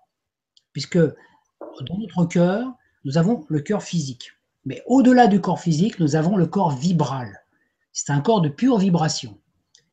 Puisque 0.73 0.99
dans 0.99 1.97
notre 1.97 2.25
cœur, 2.25 2.71
nous 3.05 3.17
avons 3.17 3.45
le 3.49 3.61
cœur 3.61 3.81
physique. 3.81 4.31
Mais 4.65 4.83
au-delà 4.85 5.27
du 5.27 5.41
corps 5.41 5.59
physique, 5.59 5.99
nous 5.99 6.15
avons 6.15 6.37
le 6.37 6.45
corps 6.45 6.71
vibral. 6.71 7.41
C'est 7.91 8.11
un 8.11 8.21
corps 8.21 8.41
de 8.41 8.49
pure 8.49 8.77
vibration. 8.77 9.39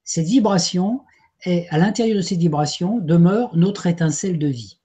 Cette 0.05 0.27
vibration, 0.27 1.03
est, 1.45 1.69
à 1.71 1.79
l'intérieur 1.79 2.17
de 2.17 2.23
cette 2.23 2.39
vibration, 2.39 2.99
demeure 2.99 3.57
notre 3.57 3.87
étincelle 3.87 4.39
de 4.39 4.49
vie, 4.49 4.79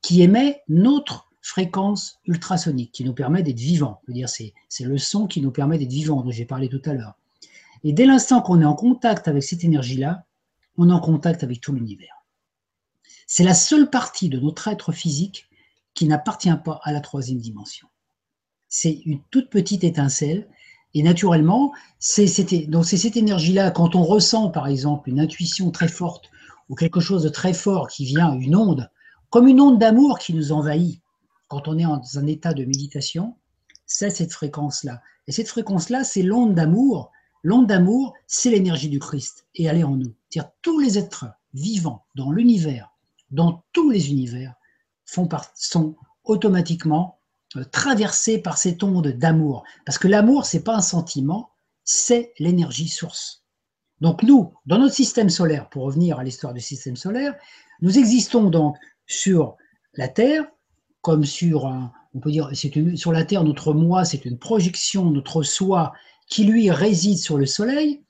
qui 0.00 0.22
émet 0.22 0.62
notre 0.68 1.30
fréquence 1.40 2.20
ultrasonique, 2.26 2.92
qui 2.92 3.04
nous 3.04 3.14
permet 3.14 3.42
d'être 3.42 3.58
vivants. 3.58 4.00
c'est 4.68 4.84
le 4.84 4.98
son 4.98 5.26
qui 5.26 5.40
nous 5.40 5.50
permet 5.50 5.78
d'être 5.78 5.90
vivants, 5.90 6.22
dont 6.22 6.30
j'ai 6.30 6.44
parlé 6.44 6.68
tout 6.68 6.82
à 6.84 6.94
l'heure. 6.94 7.14
Et 7.84 7.92
dès 7.92 8.06
l'instant 8.06 8.42
qu'on 8.42 8.60
est 8.60 8.66
en 8.66 8.76
contact 8.76 9.26
avec 9.26 9.42
cette 9.42 9.64
énergie-là, 9.64 10.24
on 10.78 10.88
est 10.88 10.92
en 10.92 11.00
contact 11.00 11.42
avec 11.42 11.60
tout 11.60 11.72
l'univers. 11.72 12.21
C'est 13.34 13.44
la 13.44 13.54
seule 13.54 13.88
partie 13.88 14.28
de 14.28 14.38
notre 14.38 14.68
être 14.68 14.92
physique 14.92 15.48
qui 15.94 16.04
n'appartient 16.04 16.54
pas 16.62 16.82
à 16.82 16.92
la 16.92 17.00
troisième 17.00 17.38
dimension. 17.38 17.88
C'est 18.68 19.00
une 19.06 19.22
toute 19.30 19.48
petite 19.48 19.84
étincelle 19.84 20.50
et 20.92 21.02
naturellement, 21.02 21.72
c'est 21.98 22.26
cette 22.26 22.52
énergie-là, 23.16 23.70
quand 23.70 23.94
on 23.94 24.02
ressent 24.02 24.50
par 24.50 24.66
exemple 24.66 25.08
une 25.08 25.18
intuition 25.18 25.70
très 25.70 25.88
forte 25.88 26.30
ou 26.68 26.74
quelque 26.74 27.00
chose 27.00 27.22
de 27.22 27.30
très 27.30 27.54
fort 27.54 27.88
qui 27.88 28.04
vient, 28.04 28.38
une 28.38 28.54
onde, 28.54 28.90
comme 29.30 29.48
une 29.48 29.62
onde 29.62 29.78
d'amour 29.78 30.18
qui 30.18 30.34
nous 30.34 30.52
envahit 30.52 31.00
quand 31.48 31.68
on 31.68 31.78
est 31.78 31.84
dans 31.84 32.18
un 32.18 32.26
état 32.26 32.52
de 32.52 32.66
méditation, 32.66 33.38
c'est 33.86 34.10
cette 34.10 34.34
fréquence-là. 34.34 35.00
Et 35.26 35.32
cette 35.32 35.48
fréquence-là, 35.48 36.04
c'est 36.04 36.22
l'onde 36.22 36.54
d'amour. 36.54 37.10
L'onde 37.42 37.66
d'amour, 37.66 38.12
c'est 38.26 38.50
l'énergie 38.50 38.90
du 38.90 38.98
Christ 38.98 39.46
et 39.54 39.64
elle 39.64 39.78
est 39.78 39.84
en 39.84 39.96
nous. 39.96 40.12
C'est-à-dire 40.28 40.52
tous 40.60 40.80
les 40.80 40.98
êtres 40.98 41.24
vivants 41.54 42.04
dans 42.14 42.30
l'univers, 42.30 42.91
dans 43.32 43.64
tous 43.72 43.90
les 43.90 44.10
univers, 44.10 44.54
sont 45.04 45.96
automatiquement 46.24 47.18
euh, 47.56 47.64
traversés 47.64 48.38
par 48.38 48.56
cette 48.56 48.82
onde 48.82 49.08
d'amour. 49.08 49.64
Parce 49.84 49.98
que 49.98 50.08
l'amour, 50.08 50.46
c'est 50.46 50.62
pas 50.62 50.76
un 50.76 50.82
sentiment, 50.82 51.50
c'est 51.84 52.32
l'énergie 52.38 52.88
source. 52.88 53.44
Donc 54.00 54.22
nous, 54.22 54.54
dans 54.66 54.78
notre 54.78 54.94
système 54.94 55.30
solaire, 55.30 55.68
pour 55.68 55.84
revenir 55.84 56.18
à 56.18 56.24
l'histoire 56.24 56.54
du 56.54 56.60
système 56.60 56.96
solaire, 56.96 57.34
nous 57.80 57.98
existons 57.98 58.50
donc 58.50 58.76
sur 59.06 59.56
la 59.94 60.08
Terre, 60.08 60.44
comme 61.00 61.24
sur 61.24 61.66
un, 61.66 61.92
on 62.14 62.20
peut 62.20 62.30
dire, 62.30 62.50
c'est 62.54 62.96
sur 62.96 63.12
la 63.12 63.24
Terre, 63.24 63.44
notre 63.44 63.74
moi, 63.74 64.04
c'est 64.04 64.24
une 64.24 64.38
projection, 64.38 65.10
notre 65.10 65.42
soi, 65.42 65.92
qui 66.28 66.44
lui 66.44 66.70
réside 66.70 67.18
sur 67.18 67.36
le 67.36 67.46
Soleil, 67.46 68.02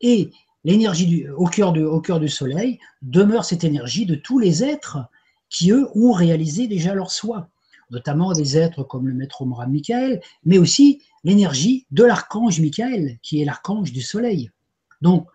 et 0.00 0.30
l'énergie 0.64 1.26
au 1.36 1.46
cœur, 1.46 1.72
du 1.72 2.28
Soleil 2.28 2.78
demeure 3.02 3.44
cette 3.44 3.64
énergie 3.64 4.06
de 4.06 4.14
tous 4.14 4.38
les 4.38 4.64
êtres 4.64 4.98
qui, 5.48 5.70
eux, 5.70 5.88
ont 5.94 6.12
réalisé 6.12 6.66
déjà 6.66 6.94
leur 6.94 7.10
soi, 7.10 7.48
notamment 7.90 8.32
des 8.32 8.56
êtres 8.56 8.82
comme 8.82 9.08
le 9.08 9.14
maître 9.14 9.42
Omram 9.42 9.70
Michael, 9.70 10.20
mais 10.44 10.58
aussi 10.58 11.02
l'énergie 11.24 11.86
de 11.90 12.04
l'archange 12.04 12.60
Michael, 12.60 13.18
qui 13.22 13.40
est 13.40 13.44
l'archange 13.44 13.92
du 13.92 14.00
Soleil. 14.00 14.50
Donc, 15.02 15.26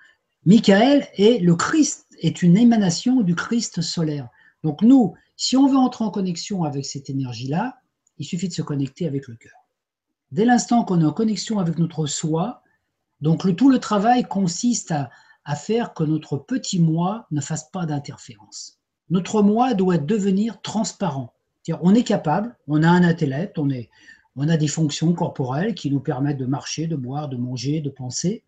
Michael 0.46 1.08
est 1.18 1.42
le 1.42 1.56
Christ, 1.56 2.08
est 2.22 2.42
une 2.42 2.58
émanation 2.58 3.22
du 3.22 3.36
Christ 3.36 3.82
solaire. 3.82 4.30
Donc 4.64 4.82
nous, 4.82 5.14
si 5.36 5.58
on 5.58 5.68
veut 5.68 5.78
entrer 5.78 6.06
en 6.06 6.10
connexion 6.10 6.64
avec 6.64 6.86
cette 6.86 7.10
énergie-là, 7.10 7.80
il 8.18 8.26
suffit 8.26 8.48
de 8.48 8.54
se 8.54 8.62
connecter 8.62 9.08
avec 9.08 9.28
le 9.28 9.36
cœur. 9.36 9.68
Dès 10.32 10.46
l'instant 10.46 10.84
qu'on 10.84 11.02
est 11.02 11.06
en 11.06 11.12
connexion 11.12 11.60
avec 11.60 11.78
notre 11.78 12.06
soi, 12.06 12.64
donc 13.22 13.44
le, 13.44 13.56
tout 13.56 13.70
le 13.70 13.80
travail 13.80 14.24
consiste 14.24 14.92
à, 14.92 15.10
faire 15.56 15.94
que 15.94 16.04
notre 16.04 16.38
petit 16.38 16.78
moi 16.78 17.26
ne 17.32 17.40
fasse 17.40 17.70
pas 17.72 17.86
d'interférence. 17.86 18.80
Notre 19.10 19.42
moi 19.42 19.74
doit 19.74 19.98
devenir 19.98 20.62
transparent. 20.62 21.34
On 21.82 21.96
est 21.96 22.04
capable, 22.04 22.58
on 22.68 22.84
a 22.84 22.90
un 22.90 23.04
intellect, 23.04 23.58
on, 23.58 23.70
on 24.36 24.50
a 24.50 24.58
des 24.58 24.68
fonctions 24.68 25.14
corporelles 25.14 25.74
qui 25.74 25.90
nous 25.90 26.02
permettent 26.02 26.38
de 26.38 26.46
marcher, 26.46 26.88
de 26.88 26.98
boire, 26.98 27.30
de 27.30 27.38
manger, 27.38 27.80
de 27.80 27.90
penser. 27.90 28.44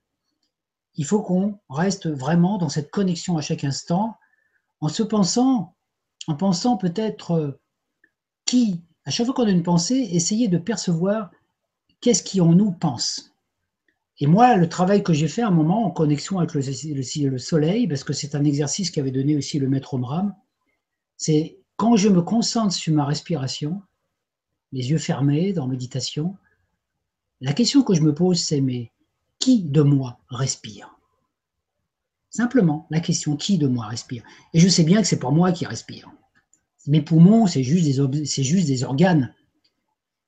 Il 0.95 1.05
faut 1.05 1.22
qu'on 1.22 1.57
reste 1.70 2.09
vraiment 2.09 2.57
dans 2.57 2.67
cette 2.67 2.91
connexion 2.91 3.38
à 3.38 3.41
chaque 3.41 3.63
instant 3.63 4.17
en 4.82 4.89
se 4.89 5.03
pensant, 5.03 5.76
en 6.28 6.36
pensant 6.36 6.76
peut-être 6.76 7.32
euh, 7.32 7.59
qui, 8.45 8.84
à 9.05 9.11
chaque 9.11 9.26
fois 9.26 9.36
qu'on 9.36 9.47
a 9.47 9.51
une 9.51 9.63
pensée, 9.63 10.09
essayer 10.11 10.47
de 10.47 10.57
percevoir 10.57 11.32
qu'est-ce 12.01 12.24
qui 12.24 12.41
en 12.41 12.53
nous 12.53 12.72
pense. 12.72 13.28
Et 14.20 14.28
moi, 14.28 14.57
le 14.57 14.67
travail 14.67 15.01
que 15.01 15.13
j'ai 15.13 15.30
fait 15.30 15.41
à 15.41 15.47
un 15.47 15.51
moment 15.51 15.86
en 15.86 15.91
connexion 15.91 16.39
avec 16.39 16.53
le, 16.53 16.61
le, 17.30 17.38
soleil, 17.38 17.88
parce 17.88 18.03
que 18.03 18.13
c'est 18.13 18.36
un 18.36 18.43
exercice 18.43 18.91
qu'avait 18.91 19.11
donné 19.11 19.38
aussi 19.38 19.59
le 19.59 19.70
maître 19.70 19.93
Omram, 19.93 20.36
c'est 21.15 21.59
quand 21.78 21.95
je 21.95 22.09
me 22.09 22.22
concentre 22.22 22.74
sur 22.74 22.93
ma 22.93 23.05
respiration, 23.05 23.82
les 24.74 24.89
yeux 24.91 24.97
fermés 24.97 25.53
dans 25.53 25.67
méditation, 25.67 26.36
la 27.39 27.53
question 27.53 27.84
que 27.84 27.93
je 27.93 28.01
me 28.01 28.13
pose, 28.13 28.39
c'est 28.39 28.59
mais 28.59 28.91
qui 29.39 29.63
de 29.63 29.82
moi 29.82 30.20
respire? 30.30 30.93
Simplement, 32.30 32.86
la 32.89 32.99
question 32.99 33.38
qui 33.38 33.57
de 33.57 33.67
moi 33.67 33.88
respire? 33.88 34.24
Et 34.53 34.59
je 34.59 34.67
sais 34.67 34.84
bien 34.84 35.01
que 35.01 35.07
c'est 35.07 35.20
pas 35.20 35.32
moi 35.32 35.53
qui 35.53 35.65
respire. 35.65 36.11
Mes 36.88 37.01
poumons, 37.01 37.47
c'est 37.47 37.63
juste, 37.63 38.26
c'est 38.26 38.43
juste 38.43 38.67
des 38.67 38.84
organes. 38.84 39.34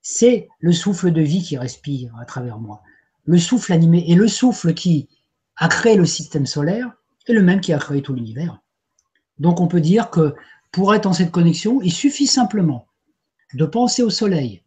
C'est 0.00 0.48
le 0.58 0.72
souffle 0.72 1.12
de 1.12 1.20
vie 1.20 1.42
qui 1.42 1.58
respire 1.58 2.16
à 2.16 2.24
travers 2.24 2.58
moi. 2.58 2.82
Le 3.24 3.38
souffle 3.38 3.72
animé 3.72 4.04
et 4.08 4.14
le 4.14 4.28
souffle 4.28 4.74
qui 4.74 5.08
a 5.56 5.68
créé 5.68 5.96
le 5.96 6.06
système 6.06 6.46
solaire 6.46 6.92
est 7.26 7.32
le 7.32 7.42
même 7.42 7.60
qui 7.60 7.72
a 7.72 7.78
créé 7.78 8.02
tout 8.02 8.14
l'univers. 8.14 8.60
Donc 9.38 9.60
on 9.60 9.68
peut 9.68 9.80
dire 9.80 10.10
que 10.10 10.34
pour 10.72 10.94
être 10.94 11.06
en 11.06 11.12
cette 11.12 11.30
connexion, 11.30 11.80
il 11.82 11.92
suffit 11.92 12.26
simplement 12.26 12.86
de 13.54 13.64
penser 13.66 14.02
au 14.02 14.10
soleil, 14.10 14.62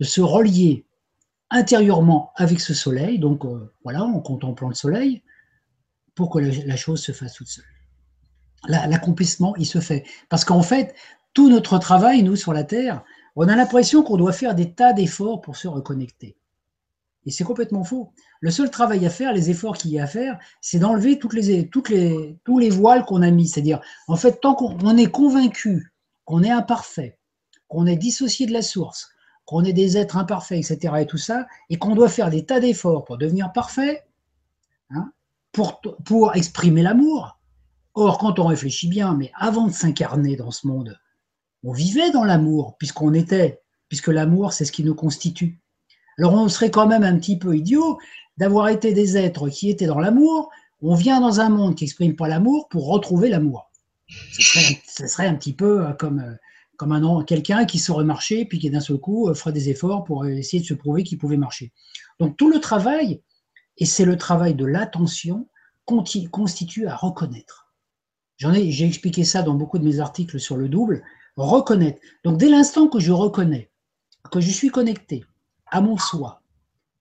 de 0.00 0.04
se 0.04 0.20
relier 0.20 0.86
intérieurement 1.50 2.32
avec 2.36 2.60
ce 2.60 2.74
soleil, 2.74 3.18
donc 3.18 3.44
euh, 3.44 3.72
voilà, 3.84 4.02
en 4.02 4.20
contemplant 4.20 4.68
le 4.68 4.74
soleil, 4.74 5.22
pour 6.14 6.30
que 6.30 6.38
la, 6.38 6.76
chose 6.76 7.02
se 7.02 7.12
fasse 7.12 7.34
toute 7.34 7.48
seule. 7.48 7.64
L'accomplissement, 8.68 9.56
il 9.56 9.66
se 9.66 9.80
fait. 9.80 10.04
Parce 10.28 10.44
qu'en 10.44 10.62
fait, 10.62 10.94
tout 11.32 11.48
notre 11.48 11.78
travail, 11.78 12.22
nous, 12.22 12.36
sur 12.36 12.52
la 12.52 12.64
Terre, 12.64 13.02
on 13.36 13.48
a 13.48 13.56
l'impression 13.56 14.02
qu'on 14.02 14.16
doit 14.16 14.32
faire 14.32 14.54
des 14.54 14.74
tas 14.74 14.92
d'efforts 14.92 15.40
pour 15.40 15.56
se 15.56 15.66
reconnecter. 15.66 16.36
Et 17.26 17.30
c'est 17.30 17.44
complètement 17.44 17.84
faux. 17.84 18.12
Le 18.40 18.50
seul 18.50 18.70
travail 18.70 19.04
à 19.04 19.10
faire, 19.10 19.32
les 19.32 19.50
efforts 19.50 19.76
qu'il 19.76 19.90
y 19.90 20.00
a 20.00 20.04
à 20.04 20.06
faire, 20.06 20.38
c'est 20.60 20.78
d'enlever 20.78 21.18
toutes 21.18 21.34
les, 21.34 21.68
toutes 21.68 21.90
les, 21.90 22.38
tous 22.44 22.58
les 22.58 22.70
voiles 22.70 23.04
qu'on 23.04 23.22
a 23.22 23.30
mis. 23.30 23.46
C'est-à-dire, 23.46 23.80
en 24.08 24.16
fait, 24.16 24.40
tant 24.40 24.54
qu'on 24.54 24.96
est 24.96 25.10
convaincu 25.10 25.92
qu'on 26.30 26.44
est 26.44 26.50
imparfait, 26.50 27.18
qu'on 27.66 27.86
est 27.86 27.96
dissocié 27.96 28.46
de 28.46 28.52
la 28.52 28.62
source, 28.62 29.10
qu'on 29.44 29.64
est 29.64 29.72
des 29.72 29.96
êtres 29.96 30.16
imparfaits, 30.16 30.58
etc., 30.58 30.94
et 31.00 31.06
tout 31.06 31.18
ça, 31.18 31.48
et 31.70 31.76
qu'on 31.76 31.96
doit 31.96 32.08
faire 32.08 32.30
des 32.30 32.46
tas 32.46 32.60
d'efforts 32.60 33.04
pour 33.04 33.18
devenir 33.18 33.52
parfait, 33.52 34.04
hein, 34.90 35.12
pour, 35.50 35.80
pour 36.04 36.36
exprimer 36.36 36.82
l'amour. 36.82 37.40
Or, 37.94 38.18
quand 38.18 38.38
on 38.38 38.46
réfléchit 38.46 38.86
bien, 38.86 39.16
mais 39.16 39.32
avant 39.34 39.66
de 39.66 39.72
s'incarner 39.72 40.36
dans 40.36 40.52
ce 40.52 40.68
monde, 40.68 41.00
on 41.64 41.72
vivait 41.72 42.12
dans 42.12 42.22
l'amour, 42.22 42.76
puisqu'on 42.78 43.12
était, 43.12 43.60
puisque 43.88 44.06
l'amour, 44.06 44.52
c'est 44.52 44.64
ce 44.64 44.70
qui 44.70 44.84
nous 44.84 44.94
constitue. 44.94 45.60
Alors 46.20 46.34
on 46.34 46.48
serait 46.50 46.70
quand 46.70 46.86
même 46.86 47.02
un 47.02 47.16
petit 47.16 47.38
peu 47.38 47.56
idiot 47.56 47.98
d'avoir 48.36 48.68
été 48.68 48.92
des 48.92 49.16
êtres 49.16 49.48
qui 49.48 49.70
étaient 49.70 49.86
dans 49.86 49.98
l'amour, 49.98 50.50
on 50.82 50.94
vient 50.94 51.18
dans 51.18 51.40
un 51.40 51.48
monde 51.48 51.76
qui 51.76 51.84
n'exprime 51.84 52.14
pas 52.14 52.28
l'amour 52.28 52.68
pour 52.68 52.88
retrouver 52.88 53.30
l'amour. 53.30 53.70
Ce 54.32 55.06
serait, 55.06 55.26
un 55.26 55.34
petit 55.34 55.54
peu 55.54 55.86
euh, 55.86 55.92
comme, 55.94 56.20
euh, 56.20 56.34
comme 56.76 56.92
un, 56.92 57.24
quelqu'un 57.24 57.64
qui 57.64 57.78
saurait 57.78 58.04
marcher, 58.04 58.44
puis 58.44 58.58
qui 58.58 58.68
d'un 58.68 58.80
seul 58.80 58.98
coup 58.98 59.30
euh, 59.30 59.34
ferait 59.34 59.52
des 59.52 59.70
efforts 59.70 60.04
pour 60.04 60.26
essayer 60.26 60.60
de 60.60 60.66
se 60.66 60.74
prouver 60.74 61.04
qu'il 61.04 61.16
pouvait 61.16 61.38
marcher. 61.38 61.72
Donc 62.18 62.36
tout 62.36 62.50
le 62.50 62.60
travail, 62.60 63.22
et 63.78 63.86
c'est 63.86 64.04
le 64.04 64.18
travail 64.18 64.54
de 64.54 64.66
l'attention, 64.66 65.48
constitue 65.86 66.86
à 66.86 66.96
reconnaître. 66.96 67.72
J'en 68.36 68.52
ai, 68.52 68.70
j'ai 68.70 68.86
expliqué 68.86 69.24
ça 69.24 69.42
dans 69.42 69.54
beaucoup 69.54 69.78
de 69.78 69.84
mes 69.84 70.00
articles 70.00 70.38
sur 70.38 70.58
le 70.58 70.68
double. 70.68 71.02
Reconnaître. 71.36 71.98
Donc 72.24 72.36
dès 72.36 72.50
l'instant 72.50 72.88
que 72.88 73.00
je 73.00 73.10
reconnais 73.12 73.70
que 74.30 74.40
je 74.40 74.50
suis 74.50 74.68
connecté, 74.68 75.24
à 75.70 75.80
mon 75.80 75.96
soi, 75.98 76.42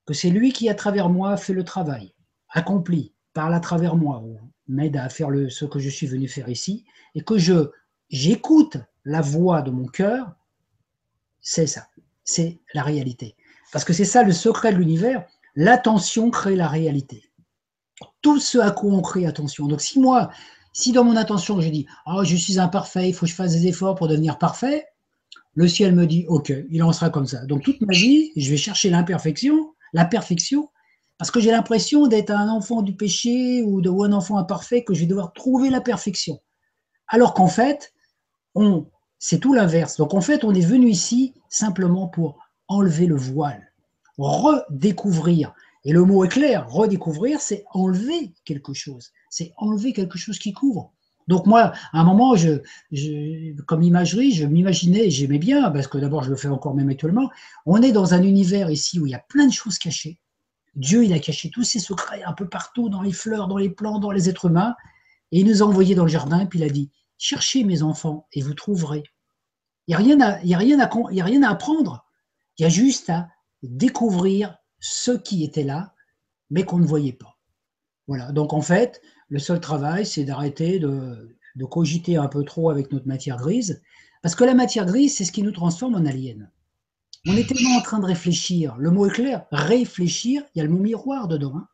que 0.06 0.14
c'est 0.14 0.30
lui 0.30 0.54
qui, 0.54 0.70
à 0.70 0.76
travers 0.76 1.10
moi, 1.10 1.38
fait 1.38 1.54
le 1.54 1.64
travail, 1.64 2.14
accompli, 2.50 3.14
parle 3.34 3.54
à 3.54 3.60
travers 3.60 3.96
moi, 3.96 4.22
ou 4.24 4.40
m'aide 4.68 4.98
à 4.98 5.10
faire 5.10 5.30
le, 5.30 5.50
ce 5.50 5.66
que 5.66 5.80
je 5.80 5.90
suis 5.90 6.08
venu 6.08 6.28
faire 6.28 6.50
ici, 6.50 6.86
et 7.16 7.22
que 7.22 7.38
je 7.38 7.70
j'écoute 8.10 8.78
la 9.06 9.22
voix 9.22 9.62
de 9.62 9.72
mon 9.72 9.86
cœur, 9.86 10.32
c'est 11.42 11.68
ça, 11.68 11.88
c'est 12.24 12.60
la 12.74 12.84
réalité. 12.84 13.36
Parce 13.72 13.86
que 13.86 13.94
c'est 13.94 14.06
ça 14.06 14.24
le 14.24 14.34
secret 14.34 14.74
de 14.74 14.78
l'univers, 14.78 15.26
l'attention 15.56 16.32
crée 16.32 16.56
la 16.56 16.68
réalité. 16.68 17.32
Tout 18.22 18.40
ce 18.40 18.58
à 18.58 18.72
quoi 18.72 18.94
on 18.94 19.02
crée 19.02 19.26
attention. 19.26 19.68
Donc 19.68 19.82
si 19.82 20.00
moi, 20.00 20.30
si 20.74 20.92
dans 20.92 21.04
mon 21.04 21.16
attention 21.16 21.60
je 21.62 21.70
dis 21.70 21.86
oh, 22.06 22.24
je 22.24 22.36
suis 22.36 22.60
imparfait, 22.60 23.10
il 23.10 23.14
faut 23.14 23.26
que 23.26 23.32
je 23.32 23.36
fasse 23.36 23.54
des 23.54 23.68
efforts 23.68 23.96
pour 23.96 24.08
devenir 24.08 24.38
parfait, 24.38 24.88
le 25.56 25.68
ciel 25.68 25.96
me 25.96 26.06
dit, 26.06 26.26
OK, 26.28 26.54
il 26.70 26.84
en 26.84 26.94
sera 26.94 27.10
comme 27.10 27.28
ça. 27.28 27.46
Donc 27.46 27.64
toute 27.64 27.82
ma 27.82 27.94
vie, 27.94 28.32
je 28.36 28.50
vais 28.50 28.58
chercher 28.58 28.90
l'imperfection, 28.90 29.74
la 29.94 30.06
perfection, 30.06 30.70
parce 31.18 31.32
que 31.32 31.40
j'ai 31.40 31.52
l'impression 31.52 32.08
d'être 32.08 32.32
un 32.32 32.48
enfant 32.48 32.82
du 32.82 32.96
péché 32.96 33.62
ou, 33.62 33.82
de, 33.82 33.90
un 33.90 34.14
enfant 34.14 34.38
imparfait, 34.38 34.84
que 34.84 34.94
je 34.94 35.02
vais 35.02 35.06
devoir 35.06 35.34
trouver 35.34 35.70
la 35.70 35.82
perfection. 35.82 36.40
Alors 37.08 37.34
qu'en 37.34 37.48
fait, 37.48 37.94
on, 38.56 38.88
c'est 39.20 39.40
tout 39.40 39.54
l'inverse. 39.54 39.98
Donc 39.98 40.14
en 40.14 40.22
fait, 40.22 40.44
on 40.44 40.54
est 40.54 40.66
venu 40.66 40.90
ici 40.90 41.34
simplement 41.50 42.08
pour 42.08 42.40
enlever 42.68 43.06
le 43.06 43.18
voile, 43.18 43.74
redécouvrir. 44.18 45.54
Et 45.84 45.92
le 45.92 46.04
mot 46.04 46.24
est 46.24 46.30
clair, 46.30 46.70
redécouvrir, 46.70 47.42
c'est 47.42 47.66
enlever 47.72 48.34
quelque 48.46 48.74
chose. 48.74 49.12
C'est 49.30 49.52
enlever 49.58 49.94
quelque 49.94 50.18
chose 50.18 50.40
qui 50.40 50.54
couvre. 50.54 50.94
Donc 51.30 51.46
moi, 51.46 51.74
à 51.94 52.02
un 52.02 52.04
moment, 52.04 52.34
comme 53.68 53.84
imagerie, 53.84 54.32
je 54.32 54.48
m'imaginais, 54.48 55.12
j'aimais 55.12 55.38
bien, 55.38 55.70
parce 55.70 55.86
que 55.86 56.00
d'abord 56.00 56.24
je 56.24 56.32
le 56.32 56.36
fais 56.36 56.48
encore 56.48 56.74
même 56.74 56.90
actuellement, 56.90 57.30
on 57.68 57.84
est 57.84 57.92
dans 57.92 58.16
un 58.16 58.24
univers 58.24 58.72
ici 58.72 59.00
où 59.00 59.06
il 59.06 59.12
y 59.12 59.16
a 59.16 59.20
plein 59.20 59.46
de 59.46 59.54
choses 59.54 59.78
cachées. 59.78 60.20
Dieu, 60.74 61.06
il 61.06 61.14
a 61.14 61.20
caché 61.20 61.52
tous 61.52 61.64
ses 61.64 61.78
secrets 61.78 62.24
un 62.24 62.34
peu 62.34 62.50
partout, 62.50 62.90
dans 62.90 63.04
les 63.04 63.12
fleurs, 63.12 63.48
dans 63.48 63.58
les 63.58 63.70
plantes, 63.70 64.02
dans 64.02 64.10
les 64.10 64.28
êtres 64.28 64.46
humains. 64.46 64.76
Et 65.32 65.42
il 65.42 65.46
nous 65.46 65.62
a 65.62 65.68
envoyés 65.68 65.94
dans 65.94 66.06
le 66.06 66.10
jardin, 66.10 66.48
puis 66.48 66.58
il 66.58 66.66
a 66.66 66.70
dit, 66.70 66.90
cherchez 67.20 67.64
mes 67.64 67.84
enfants 67.84 68.26
et 68.34 68.42
vous 68.42 68.56
trouverez. 68.56 69.04
Il 69.86 69.92
n'y 69.92 69.96
a, 69.96 69.98
rien 70.00 70.20
à, 70.22 70.32
a, 70.32 70.56
a 70.56 71.24
rien 71.24 71.44
à 71.44 71.50
apprendre. 71.52 72.08
Il 72.58 72.64
y 72.64 72.66
a 72.66 72.70
juste 72.70 73.12
à 73.12 73.28
découvrir 73.62 74.58
ce 74.80 75.12
qui 75.12 75.44
était 75.44 75.64
là, 75.64 75.94
mais 76.50 76.64
qu'on 76.64 76.80
ne 76.80 76.88
voyait 76.88 77.14
pas. 77.14 77.38
Voilà, 78.08 78.32
donc 78.32 78.52
en 78.54 78.62
fait, 78.62 79.00
le 79.30 79.40
seul 79.40 79.60
travail, 79.60 80.06
c'est 80.06 80.24
d'arrêter 80.24 80.80
de, 80.80 81.36
cogiter 81.70 82.18
un 82.18 82.28
peu 82.28 82.44
trop 82.44 82.70
avec 82.70 82.92
notre 82.92 83.08
matière 83.08 83.38
grise, 83.38 83.82
parce 84.22 84.36
que 84.36 84.44
la 84.44 84.54
matière 84.54 84.86
grise, 84.86 85.16
c'est 85.16 85.26
ce 85.26 85.32
qui 85.32 85.44
nous 85.44 85.52
transforme 85.52 85.96
en 85.96 86.06
aliens. 86.06 86.48
On 87.28 87.36
est 87.36 87.48
tellement 87.48 87.78
en 87.78 87.82
train 87.82 88.00
de 88.00 88.06
réfléchir, 88.06 88.76
le 88.78 88.92
mot 88.92 89.06
est 89.06 89.12
clair, 89.12 89.46
réfléchir, 89.52 90.44
il 90.56 90.60
y 90.60 90.62
a 90.62 90.64
le 90.64 90.72
mot 90.72 90.80
miroir 90.80 91.28
dedans. 91.28 91.54
Hein. 91.56 91.68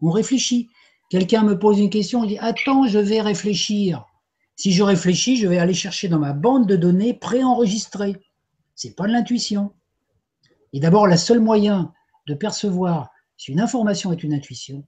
On 0.00 0.10
réfléchit. 0.10 0.68
Quelqu'un 1.10 1.42
me 1.42 1.58
pose 1.58 1.78
une 1.78 1.90
question, 1.90 2.22
il 2.24 2.28
dit 2.28 2.38
Attends, 2.38 2.86
je 2.86 2.98
vais 2.98 3.20
réfléchir. 3.20 4.04
Si 4.56 4.72
je 4.72 4.82
réfléchis, 4.82 5.36
je 5.36 5.48
vais 5.48 5.58
aller 5.58 5.74
chercher 5.74 6.08
dans 6.08 6.18
ma 6.18 6.32
bande 6.32 6.66
de 6.66 6.76
données 6.76 7.14
préenregistrée. 7.14 8.16
Ce 8.76 8.86
n'est 8.86 8.94
pas 8.94 9.06
de 9.06 9.12
l'intuition. 9.12 9.72
Et 10.72 10.80
d'abord, 10.80 11.06
le 11.06 11.16
seul 11.16 11.40
moyen 11.40 11.92
de 12.26 12.34
percevoir 12.34 13.10
si 13.36 13.52
une 13.52 13.60
information 13.60 14.12
est 14.12 14.22
une 14.22 14.34
intuition, 14.34 14.84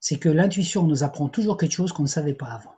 c'est 0.00 0.18
que 0.18 0.28
l'intuition 0.28 0.84
nous 0.84 1.02
apprend 1.02 1.28
toujours 1.28 1.56
quelque 1.56 1.72
chose 1.72 1.92
qu'on 1.92 2.04
ne 2.04 2.08
savait 2.08 2.34
pas 2.34 2.46
avant. 2.46 2.74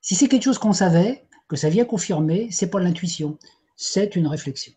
Si 0.00 0.14
c'est 0.14 0.28
quelque 0.28 0.44
chose 0.44 0.58
qu'on 0.58 0.72
savait, 0.72 1.26
que 1.48 1.56
ça 1.56 1.68
vient 1.68 1.84
confirmer, 1.84 2.48
c'est 2.50 2.70
pas 2.70 2.80
l'intuition, 2.80 3.38
c'est 3.76 4.16
une 4.16 4.26
réflexion. 4.26 4.72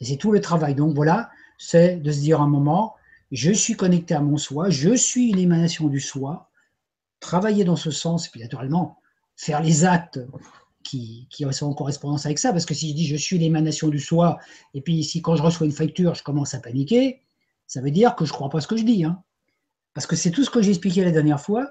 Et 0.00 0.04
c'est 0.04 0.16
tout 0.16 0.32
le 0.32 0.40
travail. 0.40 0.74
Donc 0.74 0.94
voilà, 0.94 1.30
c'est 1.58 1.96
de 1.96 2.12
se 2.12 2.20
dire 2.20 2.40
un 2.40 2.48
moment, 2.48 2.94
je 3.32 3.52
suis 3.52 3.74
connecté 3.74 4.14
à 4.14 4.20
mon 4.20 4.36
soi, 4.36 4.70
je 4.70 4.94
suis 4.94 5.30
une 5.30 5.38
émanation 5.38 5.88
du 5.88 6.00
soi, 6.00 6.50
travailler 7.20 7.64
dans 7.64 7.76
ce 7.76 7.90
sens, 7.90 8.28
puis 8.28 8.40
naturellement, 8.40 8.98
faire 9.36 9.62
les 9.62 9.84
actes 9.84 10.20
qui, 10.82 11.28
sont 11.52 11.66
en 11.66 11.74
correspondance 11.74 12.26
avec 12.26 12.38
ça, 12.38 12.52
parce 12.52 12.66
que 12.66 12.74
si 12.74 12.90
je 12.90 12.94
dis 12.94 13.06
je 13.06 13.16
suis 13.16 13.38
l'émanation 13.38 13.88
du 13.88 14.00
soi, 14.00 14.38
et 14.74 14.80
puis 14.80 15.04
si 15.04 15.22
quand 15.22 15.36
je 15.36 15.42
reçois 15.42 15.66
une 15.66 15.72
facture, 15.72 16.14
je 16.14 16.22
commence 16.22 16.54
à 16.54 16.60
paniquer, 16.60 17.20
ça 17.66 17.80
veut 17.80 17.90
dire 17.90 18.16
que 18.16 18.24
je 18.24 18.32
ne 18.32 18.34
crois 18.34 18.50
pas 18.50 18.60
ce 18.60 18.66
que 18.66 18.76
je 18.76 18.84
dis. 18.84 19.04
Hein. 19.04 19.22
Parce 19.94 20.06
que 20.06 20.16
c'est 20.16 20.30
tout 20.30 20.44
ce 20.44 20.50
que 20.50 20.62
j'ai 20.62 20.70
expliqué 20.70 21.04
la 21.04 21.10
dernière 21.10 21.40
fois. 21.40 21.70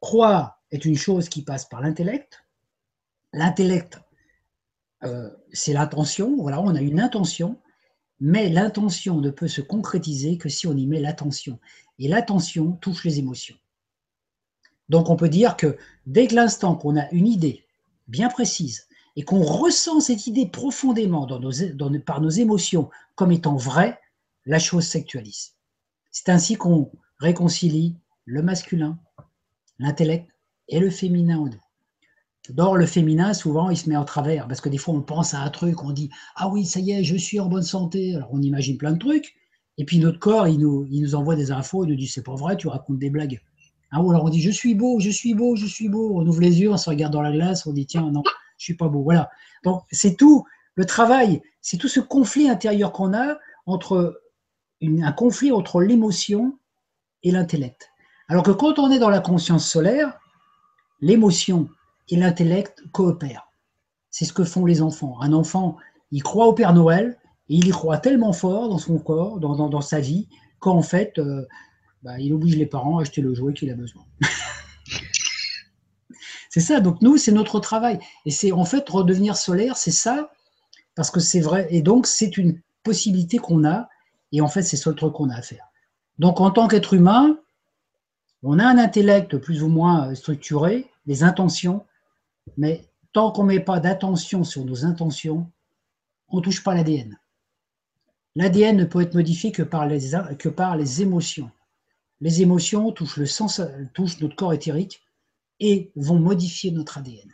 Croire 0.00 0.62
est 0.70 0.84
une 0.84 0.96
chose 0.96 1.28
qui 1.28 1.42
passe 1.42 1.66
par 1.66 1.80
l'intellect. 1.80 2.44
L'intellect, 3.32 4.00
euh, 5.02 5.30
c'est 5.52 5.72
l'intention. 5.72 6.36
Voilà, 6.36 6.60
on 6.60 6.74
a 6.74 6.80
une 6.80 7.00
intention, 7.00 7.60
mais 8.20 8.48
l'intention 8.48 9.20
ne 9.20 9.30
peut 9.30 9.48
se 9.48 9.60
concrétiser 9.60 10.38
que 10.38 10.48
si 10.48 10.66
on 10.66 10.76
y 10.76 10.86
met 10.86 11.00
l'attention. 11.00 11.58
Et 11.98 12.08
l'attention 12.08 12.72
touche 12.72 13.04
les 13.04 13.18
émotions. 13.18 13.56
Donc 14.88 15.08
on 15.10 15.16
peut 15.16 15.28
dire 15.28 15.56
que 15.56 15.76
dès 16.06 16.26
que 16.26 16.34
l'instant 16.34 16.76
qu'on 16.76 16.96
a 16.96 17.10
une 17.10 17.26
idée 17.26 17.64
bien 18.08 18.28
précise 18.28 18.86
et 19.16 19.22
qu'on 19.22 19.42
ressent 19.42 20.00
cette 20.00 20.26
idée 20.26 20.46
profondément 20.46 21.26
par 22.04 22.20
nos 22.20 22.30
émotions 22.30 22.90
comme 23.14 23.32
étant 23.32 23.56
vraie, 23.56 23.98
la 24.44 24.58
chose 24.58 24.86
s'actualise. 24.86 25.54
C'est 26.10 26.28
ainsi 26.28 26.56
qu'on 26.56 26.90
réconcilie 27.18 27.96
le 28.24 28.42
masculin, 28.42 28.98
l'intellect 29.78 30.28
et 30.68 30.80
le 30.80 30.90
féminin 30.90 31.38
en 31.38 31.46
nous. 31.46 31.60
Dans 32.50 32.74
le 32.74 32.84
féminin, 32.84 33.32
souvent, 33.32 33.70
il 33.70 33.76
se 33.76 33.88
met 33.88 33.96
en 33.96 34.04
travers, 34.04 34.46
parce 34.46 34.60
que 34.60 34.68
des 34.68 34.76
fois, 34.76 34.94
on 34.94 35.00
pense 35.00 35.32
à 35.32 35.40
un 35.40 35.48
truc, 35.48 35.82
on 35.82 35.92
dit 35.92 36.10
Ah 36.36 36.48
oui, 36.48 36.66
ça 36.66 36.78
y 36.78 36.90
est, 36.90 37.02
je 37.02 37.16
suis 37.16 37.40
en 37.40 37.48
bonne 37.48 37.62
santé. 37.62 38.14
Alors, 38.14 38.28
on 38.32 38.42
imagine 38.42 38.76
plein 38.76 38.92
de 38.92 38.98
trucs, 38.98 39.34
et 39.78 39.84
puis 39.84 39.98
notre 39.98 40.18
corps, 40.18 40.46
il 40.46 40.58
nous, 40.58 40.86
il 40.90 41.00
nous 41.00 41.14
envoie 41.14 41.36
des 41.36 41.50
infos, 41.50 41.84
il 41.84 41.90
nous 41.90 41.96
dit 41.96 42.06
C'est 42.06 42.22
pas 42.22 42.34
vrai, 42.34 42.56
tu 42.56 42.68
racontes 42.68 42.98
des 42.98 43.08
blagues. 43.08 43.40
Ah, 43.90 44.02
ou 44.02 44.10
alors 44.10 44.24
on 44.24 44.28
dit 44.28 44.42
Je 44.42 44.50
suis 44.50 44.74
beau, 44.74 45.00
je 45.00 45.08
suis 45.08 45.34
beau, 45.34 45.56
je 45.56 45.66
suis 45.66 45.88
beau. 45.88 46.20
On 46.20 46.26
ouvre 46.26 46.40
les 46.40 46.60
yeux, 46.60 46.70
on 46.70 46.76
se 46.76 46.90
regarde 46.90 47.12
dans 47.12 47.22
la 47.22 47.32
glace, 47.32 47.66
on 47.66 47.72
dit 47.72 47.86
Tiens, 47.86 48.10
non, 48.10 48.22
je 48.58 48.64
suis 48.64 48.76
pas 48.76 48.88
beau. 48.88 49.02
Voilà. 49.02 49.30
Donc, 49.64 49.82
c'est 49.90 50.16
tout 50.16 50.44
le 50.74 50.84
travail, 50.84 51.40
c'est 51.62 51.78
tout 51.78 51.88
ce 51.88 52.00
conflit 52.00 52.50
intérieur 52.50 52.92
qu'on 52.92 53.14
a 53.14 53.38
entre 53.64 54.20
un 54.82 55.12
conflit 55.12 55.50
entre 55.50 55.80
l'émotion 55.80 56.58
et 57.24 57.32
l'intellect. 57.32 57.90
Alors 58.28 58.44
que 58.44 58.52
quand 58.52 58.78
on 58.78 58.90
est 58.90 58.98
dans 58.98 59.10
la 59.10 59.20
conscience 59.20 59.68
solaire, 59.68 60.18
l'émotion 61.00 61.68
et 62.08 62.16
l'intellect 62.16 62.82
coopèrent. 62.92 63.50
C'est 64.10 64.24
ce 64.24 64.32
que 64.32 64.44
font 64.44 64.64
les 64.64 64.80
enfants. 64.80 65.20
Un 65.20 65.32
enfant, 65.32 65.76
il 66.12 66.22
croit 66.22 66.46
au 66.46 66.52
Père 66.52 66.72
Noël, 66.72 67.18
et 67.48 67.56
il 67.56 67.66
y 67.66 67.70
croit 67.70 67.98
tellement 67.98 68.32
fort 68.32 68.68
dans 68.68 68.78
son 68.78 68.98
corps, 68.98 69.38
dans, 69.38 69.68
dans, 69.68 69.80
sa 69.80 70.00
vie, 70.00 70.28
qu'en 70.60 70.82
fait, 70.82 71.18
euh, 71.18 71.44
bah, 72.02 72.18
il 72.18 72.32
oblige 72.32 72.56
les 72.56 72.66
parents 72.66 72.98
à 72.98 73.02
acheter 73.02 73.20
le 73.20 73.34
jouet 73.34 73.52
qu'il 73.52 73.70
a 73.70 73.74
besoin. 73.74 74.04
c'est 76.50 76.60
ça, 76.60 76.80
donc 76.80 77.02
nous, 77.02 77.18
c'est 77.18 77.32
notre 77.32 77.60
travail. 77.60 77.98
Et 78.24 78.30
c'est 78.30 78.52
en 78.52 78.64
fait 78.64 78.88
redevenir 78.88 79.36
solaire, 79.36 79.76
c'est 79.76 79.90
ça, 79.90 80.30
parce 80.94 81.10
que 81.10 81.20
c'est 81.20 81.40
vrai. 81.40 81.66
Et 81.70 81.82
donc, 81.82 82.06
c'est 82.06 82.36
une 82.38 82.60
possibilité 82.82 83.38
qu'on 83.38 83.64
a, 83.64 83.88
et 84.32 84.40
en 84.40 84.48
fait, 84.48 84.62
c'est 84.62 84.76
le 84.76 84.82
seul 84.82 84.94
truc 84.94 85.12
qu'on 85.12 85.28
a 85.28 85.36
à 85.36 85.42
faire. 85.42 85.66
Donc, 86.18 86.40
en 86.40 86.50
tant 86.50 86.68
qu'être 86.68 86.94
humain, 86.94 87.38
on 88.42 88.58
a 88.58 88.66
un 88.66 88.78
intellect 88.78 89.38
plus 89.38 89.62
ou 89.62 89.68
moins 89.68 90.14
structuré, 90.14 90.90
des 91.06 91.22
intentions, 91.22 91.84
mais 92.56 92.84
tant 93.12 93.30
qu'on 93.30 93.42
ne 93.42 93.48
met 93.48 93.60
pas 93.60 93.80
d'attention 93.80 94.44
sur 94.44 94.64
nos 94.64 94.84
intentions, 94.84 95.50
on 96.28 96.38
ne 96.38 96.42
touche 96.42 96.62
pas 96.62 96.74
l'ADN. 96.74 97.18
L'ADN 98.36 98.76
ne 98.76 98.84
peut 98.84 99.00
être 99.00 99.14
modifié 99.14 99.52
que 99.52 99.62
par, 99.62 99.86
les, 99.86 100.10
que 100.38 100.48
par 100.48 100.76
les 100.76 101.02
émotions. 101.02 101.50
Les 102.20 102.42
émotions 102.42 102.90
touchent, 102.92 103.16
le 103.16 103.26
sens, 103.26 103.60
touchent 103.92 104.20
notre 104.20 104.36
corps 104.36 104.52
éthérique 104.52 105.02
et 105.60 105.92
vont 105.94 106.18
modifier 106.18 106.70
notre 106.72 106.98
ADN. 106.98 107.32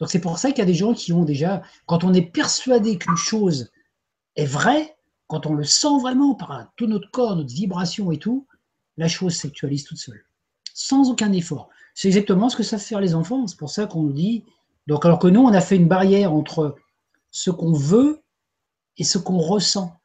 Donc 0.00 0.10
c'est 0.10 0.20
pour 0.20 0.38
ça 0.38 0.50
qu'il 0.50 0.58
y 0.58 0.62
a 0.62 0.66
des 0.66 0.74
gens 0.74 0.92
qui 0.92 1.12
ont 1.12 1.24
déjà, 1.24 1.62
quand 1.86 2.04
on 2.04 2.12
est 2.12 2.22
persuadé 2.22 2.98
qu'une 2.98 3.16
chose 3.16 3.70
est 4.34 4.44
vraie, 4.44 4.93
quand 5.26 5.46
on 5.46 5.54
le 5.54 5.64
sent 5.64 5.98
vraiment 6.00 6.34
par 6.34 6.72
tout 6.76 6.86
notre 6.86 7.10
corps, 7.10 7.36
notre 7.36 7.52
vibration 7.52 8.12
et 8.12 8.18
tout, 8.18 8.46
la 8.96 9.08
chose 9.08 9.34
s'actualise 9.34 9.84
toute 9.84 9.98
seule, 9.98 10.24
sans 10.74 11.10
aucun 11.10 11.32
effort. 11.32 11.68
C'est 11.94 12.08
exactement 12.08 12.48
ce 12.48 12.56
que 12.56 12.62
savent 12.62 12.80
faire 12.80 13.00
les 13.00 13.14
enfants. 13.14 13.46
C'est 13.46 13.58
pour 13.58 13.70
ça 13.70 13.86
qu'on 13.86 14.02
nous 14.02 14.12
dit. 14.12 14.44
Donc, 14.86 15.04
alors 15.04 15.18
que 15.18 15.28
nous, 15.28 15.40
on 15.40 15.52
a 15.52 15.60
fait 15.60 15.76
une 15.76 15.88
barrière 15.88 16.32
entre 16.32 16.76
ce 17.30 17.50
qu'on 17.50 17.72
veut 17.72 18.22
et 18.98 19.04
ce 19.04 19.18
qu'on 19.18 19.38
ressent. 19.38 19.96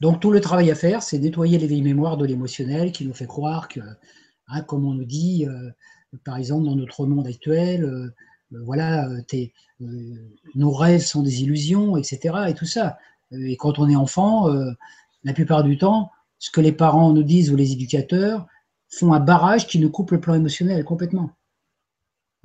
Donc, 0.00 0.20
tout 0.20 0.30
le 0.30 0.40
travail 0.40 0.70
à 0.70 0.74
faire, 0.74 1.02
c'est 1.02 1.18
nettoyer 1.18 1.58
les 1.58 1.66
vieilles 1.66 1.82
mémoires 1.82 2.16
de 2.16 2.24
l'émotionnel 2.24 2.92
qui 2.92 3.06
nous 3.06 3.14
fait 3.14 3.26
croire 3.26 3.68
que, 3.68 3.80
hein, 4.48 4.62
comme 4.62 4.86
on 4.86 4.94
nous 4.94 5.04
dit, 5.04 5.46
euh, 5.46 5.70
par 6.24 6.36
exemple, 6.36 6.64
dans 6.64 6.76
notre 6.76 7.06
monde 7.06 7.26
actuel, 7.26 7.84
euh, 7.84 8.14
euh, 8.52 8.62
voilà, 8.64 9.08
nos 10.54 10.72
rêves 10.72 11.02
sont 11.02 11.22
des 11.22 11.42
illusions, 11.42 11.96
etc. 11.96 12.46
Et 12.48 12.54
tout 12.54 12.66
ça. 12.66 12.98
Et 13.32 13.56
quand 13.56 13.78
on 13.78 13.88
est 13.88 13.96
enfant, 13.96 14.48
euh, 14.48 14.72
la 15.24 15.32
plupart 15.32 15.62
du 15.62 15.78
temps, 15.78 16.10
ce 16.38 16.50
que 16.50 16.60
les 16.60 16.72
parents 16.72 17.12
nous 17.12 17.22
disent 17.22 17.50
ou 17.50 17.56
les 17.56 17.72
éducateurs 17.72 18.46
font 18.88 19.12
un 19.12 19.20
barrage 19.20 19.66
qui 19.66 19.78
nous 19.78 19.90
coupe 19.90 20.10
le 20.10 20.20
plan 20.20 20.34
émotionnel 20.34 20.84
complètement. 20.84 21.30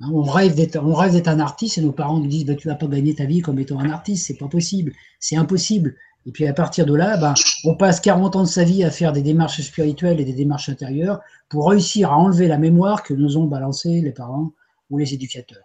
Hein, 0.00 0.10
on 0.12 0.22
rêve 0.22 0.54
d'être, 0.54 0.76
un 0.76 1.40
artiste 1.40 1.78
et 1.78 1.80
nos 1.80 1.92
parents 1.92 2.18
nous 2.18 2.26
disent 2.26 2.44
bah, 2.44 2.54
tu 2.54 2.68
vas 2.68 2.74
pas 2.74 2.86
gagner 2.86 3.14
ta 3.14 3.24
vie 3.24 3.40
comme 3.40 3.58
étant 3.58 3.80
un 3.80 3.90
artiste, 3.90 4.26
c'est 4.26 4.36
pas 4.36 4.48
possible, 4.48 4.92
c'est 5.18 5.36
impossible. 5.36 5.96
Et 6.26 6.32
puis 6.32 6.46
à 6.46 6.52
partir 6.52 6.86
de 6.86 6.94
là, 6.94 7.16
ben, 7.16 7.34
on 7.64 7.76
passe 7.76 8.00
40 8.00 8.36
ans 8.36 8.42
de 8.42 8.48
sa 8.48 8.64
vie 8.64 8.84
à 8.84 8.90
faire 8.90 9.12
des 9.12 9.22
démarches 9.22 9.60
spirituelles 9.62 10.20
et 10.20 10.24
des 10.24 10.32
démarches 10.32 10.68
intérieures 10.68 11.20
pour 11.48 11.70
réussir 11.70 12.12
à 12.12 12.16
enlever 12.16 12.48
la 12.48 12.58
mémoire 12.58 13.02
que 13.02 13.14
nous 13.14 13.36
ont 13.38 13.46
balancé 13.46 14.00
les 14.00 14.12
parents 14.12 14.52
ou 14.90 14.98
les 14.98 15.14
éducateurs. 15.14 15.64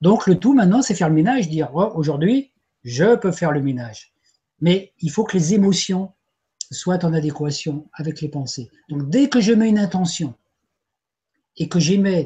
Donc 0.00 0.26
le 0.26 0.36
tout 0.36 0.52
maintenant, 0.52 0.82
c'est 0.82 0.94
faire 0.94 1.08
le 1.08 1.14
ménage, 1.14 1.48
dire 1.48 1.70
oh, 1.74 1.90
aujourd'hui, 1.94 2.52
je 2.82 3.16
peux 3.16 3.32
faire 3.32 3.52
le 3.52 3.62
ménage 3.62 4.09
mais 4.60 4.92
il 5.00 5.10
faut 5.10 5.24
que 5.24 5.36
les 5.36 5.54
émotions 5.54 6.12
soient 6.70 7.04
en 7.04 7.12
adéquation 7.12 7.88
avec 7.94 8.20
les 8.20 8.28
pensées. 8.28 8.70
Donc 8.88 9.08
dès 9.10 9.28
que 9.28 9.40
je 9.40 9.52
mets 9.52 9.68
une 9.68 9.78
intention 9.78 10.34
et 11.56 11.68
que 11.68 11.80
j'aligne 11.80 12.16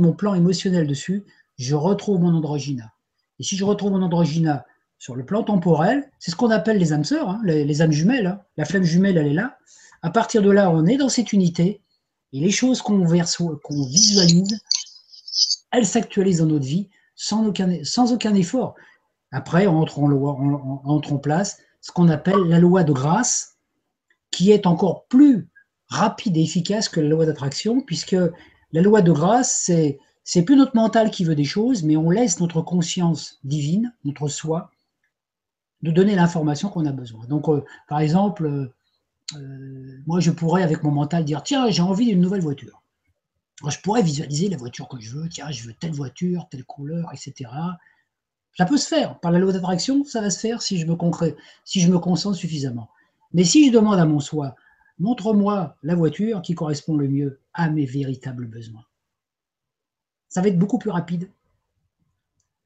mon 0.00 0.12
plan 0.12 0.34
émotionnel 0.34 0.86
dessus, 0.86 1.24
je 1.58 1.74
retrouve 1.74 2.20
mon 2.20 2.34
androgyna. 2.34 2.92
Et 3.38 3.42
si 3.42 3.56
je 3.56 3.64
retrouve 3.64 3.92
mon 3.92 4.02
androgyna 4.02 4.64
sur 4.98 5.14
le 5.14 5.24
plan 5.24 5.42
temporel, 5.42 6.10
c'est 6.18 6.30
ce 6.30 6.36
qu'on 6.36 6.50
appelle 6.50 6.78
les 6.78 6.92
âmes 6.92 7.04
sœurs, 7.04 7.28
hein, 7.28 7.40
les, 7.44 7.82
âmes 7.82 7.92
jumelles. 7.92 8.26
Hein. 8.26 8.40
La 8.56 8.64
flamme 8.64 8.84
jumelle, 8.84 9.18
elle 9.18 9.26
est 9.26 9.34
là. 9.34 9.58
À 10.02 10.10
partir 10.10 10.42
de 10.42 10.50
là, 10.50 10.70
on 10.70 10.86
est 10.86 10.96
dans 10.96 11.08
cette 11.08 11.32
unité 11.32 11.82
et 12.32 12.40
les 12.40 12.50
choses 12.50 12.82
qu'on 12.82 13.04
qu'on 13.06 13.86
visualise, 13.86 14.60
elles 15.70 15.86
s'actualisent 15.86 16.38
dans 16.38 16.46
notre 16.46 16.64
vie 16.64 16.88
sans 17.16 17.46
aucun 17.46 18.34
effort. 18.34 18.74
Après, 19.34 19.64
loi, 19.64 20.38
entre 20.84 21.12
en 21.12 21.18
place 21.18 21.58
ce 21.80 21.90
qu'on 21.90 22.08
appelle 22.08 22.40
la 22.46 22.60
loi 22.60 22.84
de 22.84 22.92
grâce, 22.92 23.56
qui 24.30 24.52
est 24.52 24.64
encore 24.64 25.06
plus 25.06 25.48
rapide 25.88 26.36
et 26.36 26.42
efficace 26.42 26.88
que 26.88 27.00
la 27.00 27.08
loi 27.08 27.26
d'attraction, 27.26 27.80
puisque 27.80 28.16
la 28.72 28.80
loi 28.80 29.02
de 29.02 29.10
grâce, 29.10 29.62
c'est 29.66 29.98
c'est 30.22 30.42
plus 30.42 30.56
notre 30.56 30.76
mental 30.76 31.10
qui 31.10 31.24
veut 31.24 31.34
des 31.34 31.44
choses, 31.44 31.82
mais 31.82 31.96
on 31.96 32.10
laisse 32.10 32.40
notre 32.40 32.62
conscience 32.62 33.40
divine, 33.44 33.92
notre 34.04 34.28
soi, 34.28 34.70
de 35.82 35.90
donner 35.90 36.14
l'information 36.14 36.70
qu'on 36.70 36.86
a 36.86 36.92
besoin. 36.92 37.26
Donc, 37.26 37.48
euh, 37.48 37.62
par 37.88 37.98
exemple, 37.98 38.70
euh, 39.36 40.02
moi, 40.06 40.20
je 40.20 40.30
pourrais, 40.30 40.62
avec 40.62 40.82
mon 40.82 40.92
mental, 40.92 41.24
dire 41.24 41.42
tiens, 41.42 41.68
j'ai 41.68 41.82
envie 41.82 42.06
d'une 42.06 42.20
nouvelle 42.20 42.40
voiture. 42.40 42.82
je 43.68 43.78
pourrais 43.80 44.02
visualiser 44.02 44.48
la 44.48 44.56
voiture 44.56 44.88
que 44.88 44.98
je 45.00 45.10
veux. 45.10 45.28
Tiens, 45.28 45.50
je 45.50 45.66
veux 45.66 45.74
telle 45.74 45.92
voiture, 45.92 46.46
telle 46.50 46.64
couleur, 46.64 47.10
etc. 47.12 47.50
Ça 48.56 48.66
peut 48.66 48.76
se 48.76 48.86
faire. 48.86 49.18
Par 49.20 49.32
la 49.32 49.38
loi 49.38 49.52
d'attraction, 49.52 50.04
ça 50.04 50.20
va 50.20 50.30
se 50.30 50.38
faire 50.38 50.62
si 50.62 50.78
je 50.78 50.86
me, 50.86 51.98
concentre 51.98 52.36
suffisamment. 52.36 52.88
Mais 53.32 53.44
si 53.44 53.66
je 53.66 53.72
demande 53.72 53.98
à 53.98 54.06
mon 54.06 54.20
soi, 54.20 54.54
montre-moi 54.98 55.76
la 55.82 55.94
voiture 55.94 56.40
qui 56.40 56.54
correspond 56.54 56.96
le 56.96 57.08
mieux 57.08 57.40
à 57.52 57.68
mes 57.68 57.84
véritables 57.84 58.46
besoins, 58.46 58.84
ça 60.28 60.40
va 60.40 60.48
être 60.48 60.58
beaucoup 60.58 60.78
plus 60.78 60.90
rapide. 60.90 61.28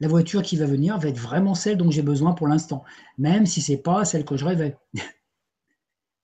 La 0.00 0.08
voiture 0.08 0.42
qui 0.42 0.56
va 0.56 0.66
venir 0.66 0.98
va 0.98 1.08
être 1.08 1.18
vraiment 1.18 1.54
celle 1.54 1.76
dont 1.76 1.90
j'ai 1.90 2.02
besoin 2.02 2.32
pour 2.32 2.48
l'instant, 2.48 2.84
même 3.16 3.46
si 3.46 3.60
ce 3.60 3.72
n'est 3.72 3.78
pas 3.78 4.04
celle 4.04 4.24
que 4.24 4.36
je 4.36 4.44
rêvais. 4.44 4.76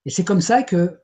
Et 0.06 0.10
c'est 0.10 0.24
comme 0.24 0.42
ça 0.42 0.62
que 0.62 1.00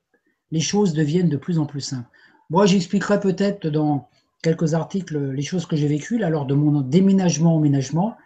les 0.50 0.60
choses 0.60 0.92
deviennent 0.92 1.28
de 1.28 1.36
plus 1.36 1.58
en 1.58 1.66
plus 1.66 1.80
simples. 1.80 2.08
Moi, 2.50 2.66
j'expliquerai 2.66 3.20
peut-être 3.20 3.68
dans 3.68 4.08
quelques 4.42 4.74
articles 4.74 5.18
les 5.30 5.42
choses 5.42 5.66
que 5.66 5.76
j'ai 5.76 5.88
vécues 5.88 6.18
là, 6.18 6.30
lors 6.30 6.46
de 6.46 6.54
mon 6.54 6.80
déménagement, 6.80 7.56
emménagement, 7.56 8.16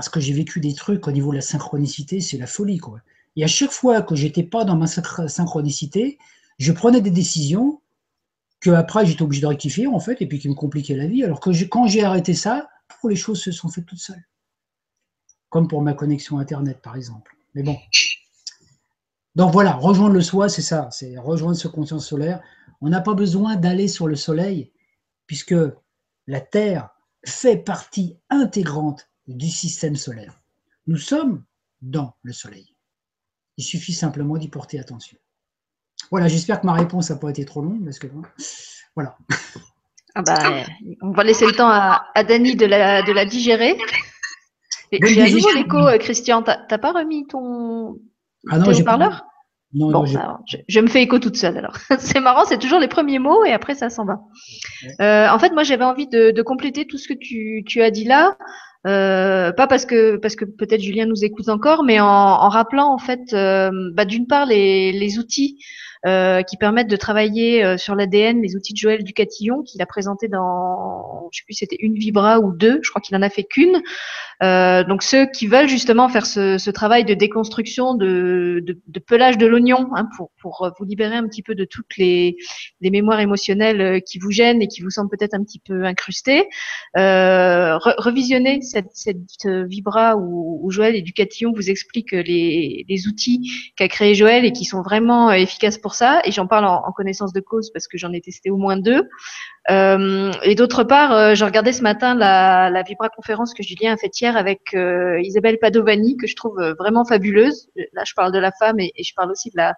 parce 0.00 0.08
que 0.08 0.18
j'ai 0.18 0.32
vécu 0.32 0.60
des 0.60 0.72
trucs 0.72 1.06
au 1.06 1.12
niveau 1.12 1.30
de 1.30 1.34
la 1.34 1.42
synchronicité, 1.42 2.22
c'est 2.22 2.38
la 2.38 2.46
folie. 2.46 2.78
Quoi. 2.78 3.02
Et 3.36 3.44
à 3.44 3.46
chaque 3.46 3.70
fois 3.70 4.00
que 4.00 4.14
j'étais 4.14 4.42
pas 4.42 4.64
dans 4.64 4.74
ma 4.74 4.86
synchronicité, 4.86 6.16
je 6.58 6.72
prenais 6.72 7.02
des 7.02 7.10
décisions 7.10 7.82
que 8.60 8.70
après 8.70 9.04
j'étais 9.04 9.20
obligé 9.20 9.42
de 9.42 9.46
rectifier 9.48 9.86
en 9.86 10.00
fait, 10.00 10.22
et 10.22 10.26
puis 10.26 10.38
qui 10.38 10.48
me 10.48 10.54
compliquaient 10.54 10.96
la 10.96 11.06
vie. 11.06 11.22
Alors 11.22 11.38
que 11.38 11.50
quand 11.64 11.86
j'ai 11.86 12.02
arrêté 12.02 12.32
ça, 12.32 12.70
les 13.04 13.14
choses 13.14 13.42
se 13.42 13.52
sont 13.52 13.68
faites 13.68 13.84
toutes 13.84 13.98
seules. 13.98 14.24
Comme 15.50 15.68
pour 15.68 15.82
ma 15.82 15.92
connexion 15.92 16.38
Internet, 16.38 16.80
par 16.80 16.96
exemple. 16.96 17.36
Mais 17.54 17.62
bon. 17.62 17.76
Donc 19.34 19.52
voilà, 19.52 19.74
rejoindre 19.74 20.14
le 20.14 20.22
soi, 20.22 20.48
c'est 20.48 20.62
ça, 20.62 20.88
c'est 20.90 21.18
rejoindre 21.18 21.58
ce 21.58 21.68
conscience 21.68 22.08
solaire. 22.08 22.40
On 22.80 22.88
n'a 22.88 23.02
pas 23.02 23.12
besoin 23.12 23.56
d'aller 23.56 23.86
sur 23.86 24.08
le 24.08 24.16
soleil, 24.16 24.72
puisque 25.26 25.54
la 26.26 26.40
Terre 26.40 26.88
fait 27.22 27.58
partie 27.58 28.16
intégrante 28.30 29.09
du 29.34 29.48
système 29.48 29.96
solaire. 29.96 30.34
Nous 30.86 30.96
sommes 30.96 31.44
dans 31.82 32.14
le 32.22 32.32
soleil. 32.32 32.74
Il 33.56 33.64
suffit 33.64 33.92
simplement 33.92 34.36
d'y 34.36 34.48
porter 34.48 34.78
attention. 34.78 35.16
Voilà, 36.10 36.28
j'espère 36.28 36.60
que 36.60 36.66
ma 36.66 36.72
réponse 36.72 37.10
n'a 37.10 37.16
pas 37.16 37.30
été 37.30 37.44
trop 37.44 37.62
longue, 37.62 37.84
parce 37.84 37.98
que 37.98 38.06
voilà. 38.94 39.16
Ah 40.14 40.22
bah, 40.22 40.64
on 41.02 41.12
va 41.12 41.22
laisser 41.22 41.46
le 41.46 41.52
temps 41.52 41.68
à, 41.68 42.06
à 42.14 42.24
Dani 42.24 42.56
de 42.56 42.66
la, 42.66 43.02
de 43.02 43.12
la 43.12 43.24
digérer. 43.24 43.78
J'ai 44.92 45.22
à 45.22 45.30
nouveau 45.30 45.52
l'écho, 45.52 45.78
euh, 45.78 45.98
Christian. 45.98 46.42
T'as 46.42 46.78
pas 46.78 46.92
remis 46.92 47.26
ton, 47.28 47.96
ah 48.48 48.58
non, 48.58 48.72
haut-parleur 48.72 49.24
non, 49.72 49.92
bon, 49.92 50.04
non, 50.04 50.38
je, 50.66 50.80
me 50.80 50.88
fais 50.88 51.02
écho 51.02 51.20
toute 51.20 51.36
seule 51.36 51.56
alors. 51.56 51.76
c'est 52.00 52.18
marrant, 52.18 52.44
c'est 52.44 52.58
toujours 52.58 52.80
les 52.80 52.88
premiers 52.88 53.20
mots 53.20 53.44
et 53.44 53.52
après 53.52 53.76
ça 53.76 53.88
s'en 53.88 54.04
va. 54.04 54.18
Euh, 55.00 55.28
en 55.28 55.38
fait, 55.38 55.52
moi 55.52 55.62
j'avais 55.62 55.84
envie 55.84 56.08
de, 56.08 56.32
de, 56.32 56.42
compléter 56.42 56.86
tout 56.86 56.98
ce 56.98 57.06
que 57.06 57.14
tu, 57.14 57.62
tu 57.64 57.80
as 57.80 57.92
dit 57.92 58.04
là. 58.04 58.36
Euh, 58.86 59.52
pas 59.52 59.66
parce 59.66 59.84
que 59.84 60.16
parce 60.16 60.36
que 60.36 60.46
peut-être 60.46 60.80
Julien 60.80 61.04
nous 61.06 61.24
écoute 61.24 61.48
encore, 61.48 61.84
mais 61.84 62.00
en, 62.00 62.48
rappelant 62.48 62.92
en 62.92 62.98
fait, 62.98 63.32
euh, 63.34 63.70
bah, 63.92 64.06
d'une 64.06 64.26
part 64.26 64.46
les, 64.46 64.92
les 64.92 65.18
outils 65.18 65.58
qui 66.04 66.56
permettent 66.56 66.90
de 66.90 66.96
travailler 66.96 67.64
euh, 67.64 67.76
sur 67.76 67.94
l'ADN, 67.94 68.40
les 68.42 68.56
outils 68.56 68.72
de 68.72 68.78
Joël 68.78 69.04
Ducatillon 69.04 69.62
qu'il 69.62 69.82
a 69.82 69.86
présenté 69.86 70.28
dans, 70.28 71.28
je 71.32 71.38
sais 71.38 71.44
plus, 71.44 71.54
c'était 71.54 71.76
une 71.80 71.94
vibra 71.94 72.40
ou 72.40 72.52
deux, 72.52 72.80
je 72.82 72.90
crois 72.90 73.02
qu'il 73.02 73.16
en 73.16 73.22
a 73.22 73.30
fait 73.30 73.44
qu'une. 73.44 73.80
Euh, 74.42 74.84
donc 74.84 75.02
ceux 75.02 75.26
qui 75.26 75.46
veulent 75.46 75.68
justement 75.68 76.08
faire 76.08 76.24
ce, 76.24 76.56
ce 76.56 76.70
travail 76.70 77.04
de 77.04 77.12
déconstruction, 77.12 77.94
de, 77.94 78.62
de, 78.64 78.78
de 78.86 79.00
pelage 79.00 79.36
de 79.36 79.46
l'oignon, 79.46 79.88
hein, 79.94 80.08
pour, 80.16 80.30
pour 80.40 80.70
vous 80.78 80.84
libérer 80.86 81.16
un 81.16 81.28
petit 81.28 81.42
peu 81.42 81.54
de 81.54 81.64
toutes 81.64 81.96
les, 81.98 82.36
les, 82.80 82.90
mémoires 82.90 83.20
émotionnelles 83.20 84.02
qui 84.02 84.18
vous 84.18 84.30
gênent 84.30 84.62
et 84.62 84.68
qui 84.68 84.80
vous 84.80 84.90
semblent 84.90 85.10
peut-être 85.10 85.34
un 85.34 85.44
petit 85.44 85.60
peu 85.60 85.84
incrustées, 85.84 86.48
euh, 86.96 87.76
revisionner 87.78 88.62
cette, 88.62 88.90
cette 88.92 89.46
vibra 89.46 90.16
où, 90.16 90.60
où, 90.62 90.70
Joël 90.70 91.02
Ducatillon 91.02 91.52
vous 91.54 91.68
expliquent 91.68 92.12
les, 92.12 92.86
les 92.88 93.06
outils 93.06 93.50
qu'a 93.76 93.88
créé 93.88 94.14
Joël 94.14 94.44
et 94.44 94.52
qui 94.52 94.64
sont 94.64 94.82
vraiment 94.82 95.30
efficaces 95.30 95.78
pour 95.78 95.89
ça, 95.94 96.20
et 96.24 96.32
j'en 96.32 96.46
parle 96.46 96.64
en, 96.64 96.92
connaissance 96.92 97.32
de 97.32 97.40
cause 97.40 97.70
parce 97.72 97.88
que 97.88 97.98
j'en 97.98 98.12
ai 98.12 98.20
testé 98.20 98.50
au 98.50 98.56
moins 98.56 98.76
deux. 98.76 99.08
Euh, 99.70 100.32
et 100.42 100.54
d'autre 100.54 100.84
part, 100.84 101.12
euh, 101.12 101.34
j'ai 101.34 101.44
regardé 101.44 101.72
ce 101.72 101.82
matin 101.82 102.14
la, 102.14 102.70
la 102.70 102.82
Vibra 102.82 103.08
conférence 103.08 103.54
que 103.54 103.62
Julien 103.62 103.92
a 103.92 103.96
faite 103.96 104.20
hier 104.20 104.36
avec 104.36 104.74
euh, 104.74 105.20
Isabelle 105.20 105.58
Padovani, 105.58 106.16
que 106.16 106.26
je 106.26 106.36
trouve 106.36 106.60
vraiment 106.78 107.04
fabuleuse. 107.04 107.68
Là, 107.92 108.02
je 108.06 108.14
parle 108.14 108.32
de 108.32 108.38
la 108.38 108.52
femme 108.52 108.80
et, 108.80 108.92
je 109.02 109.14
parle 109.14 109.30
aussi 109.30 109.50
de 109.50 109.56
la 109.56 109.74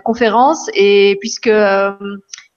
conférence. 0.00 0.68
Et 0.74 1.16
puisque 1.20 1.50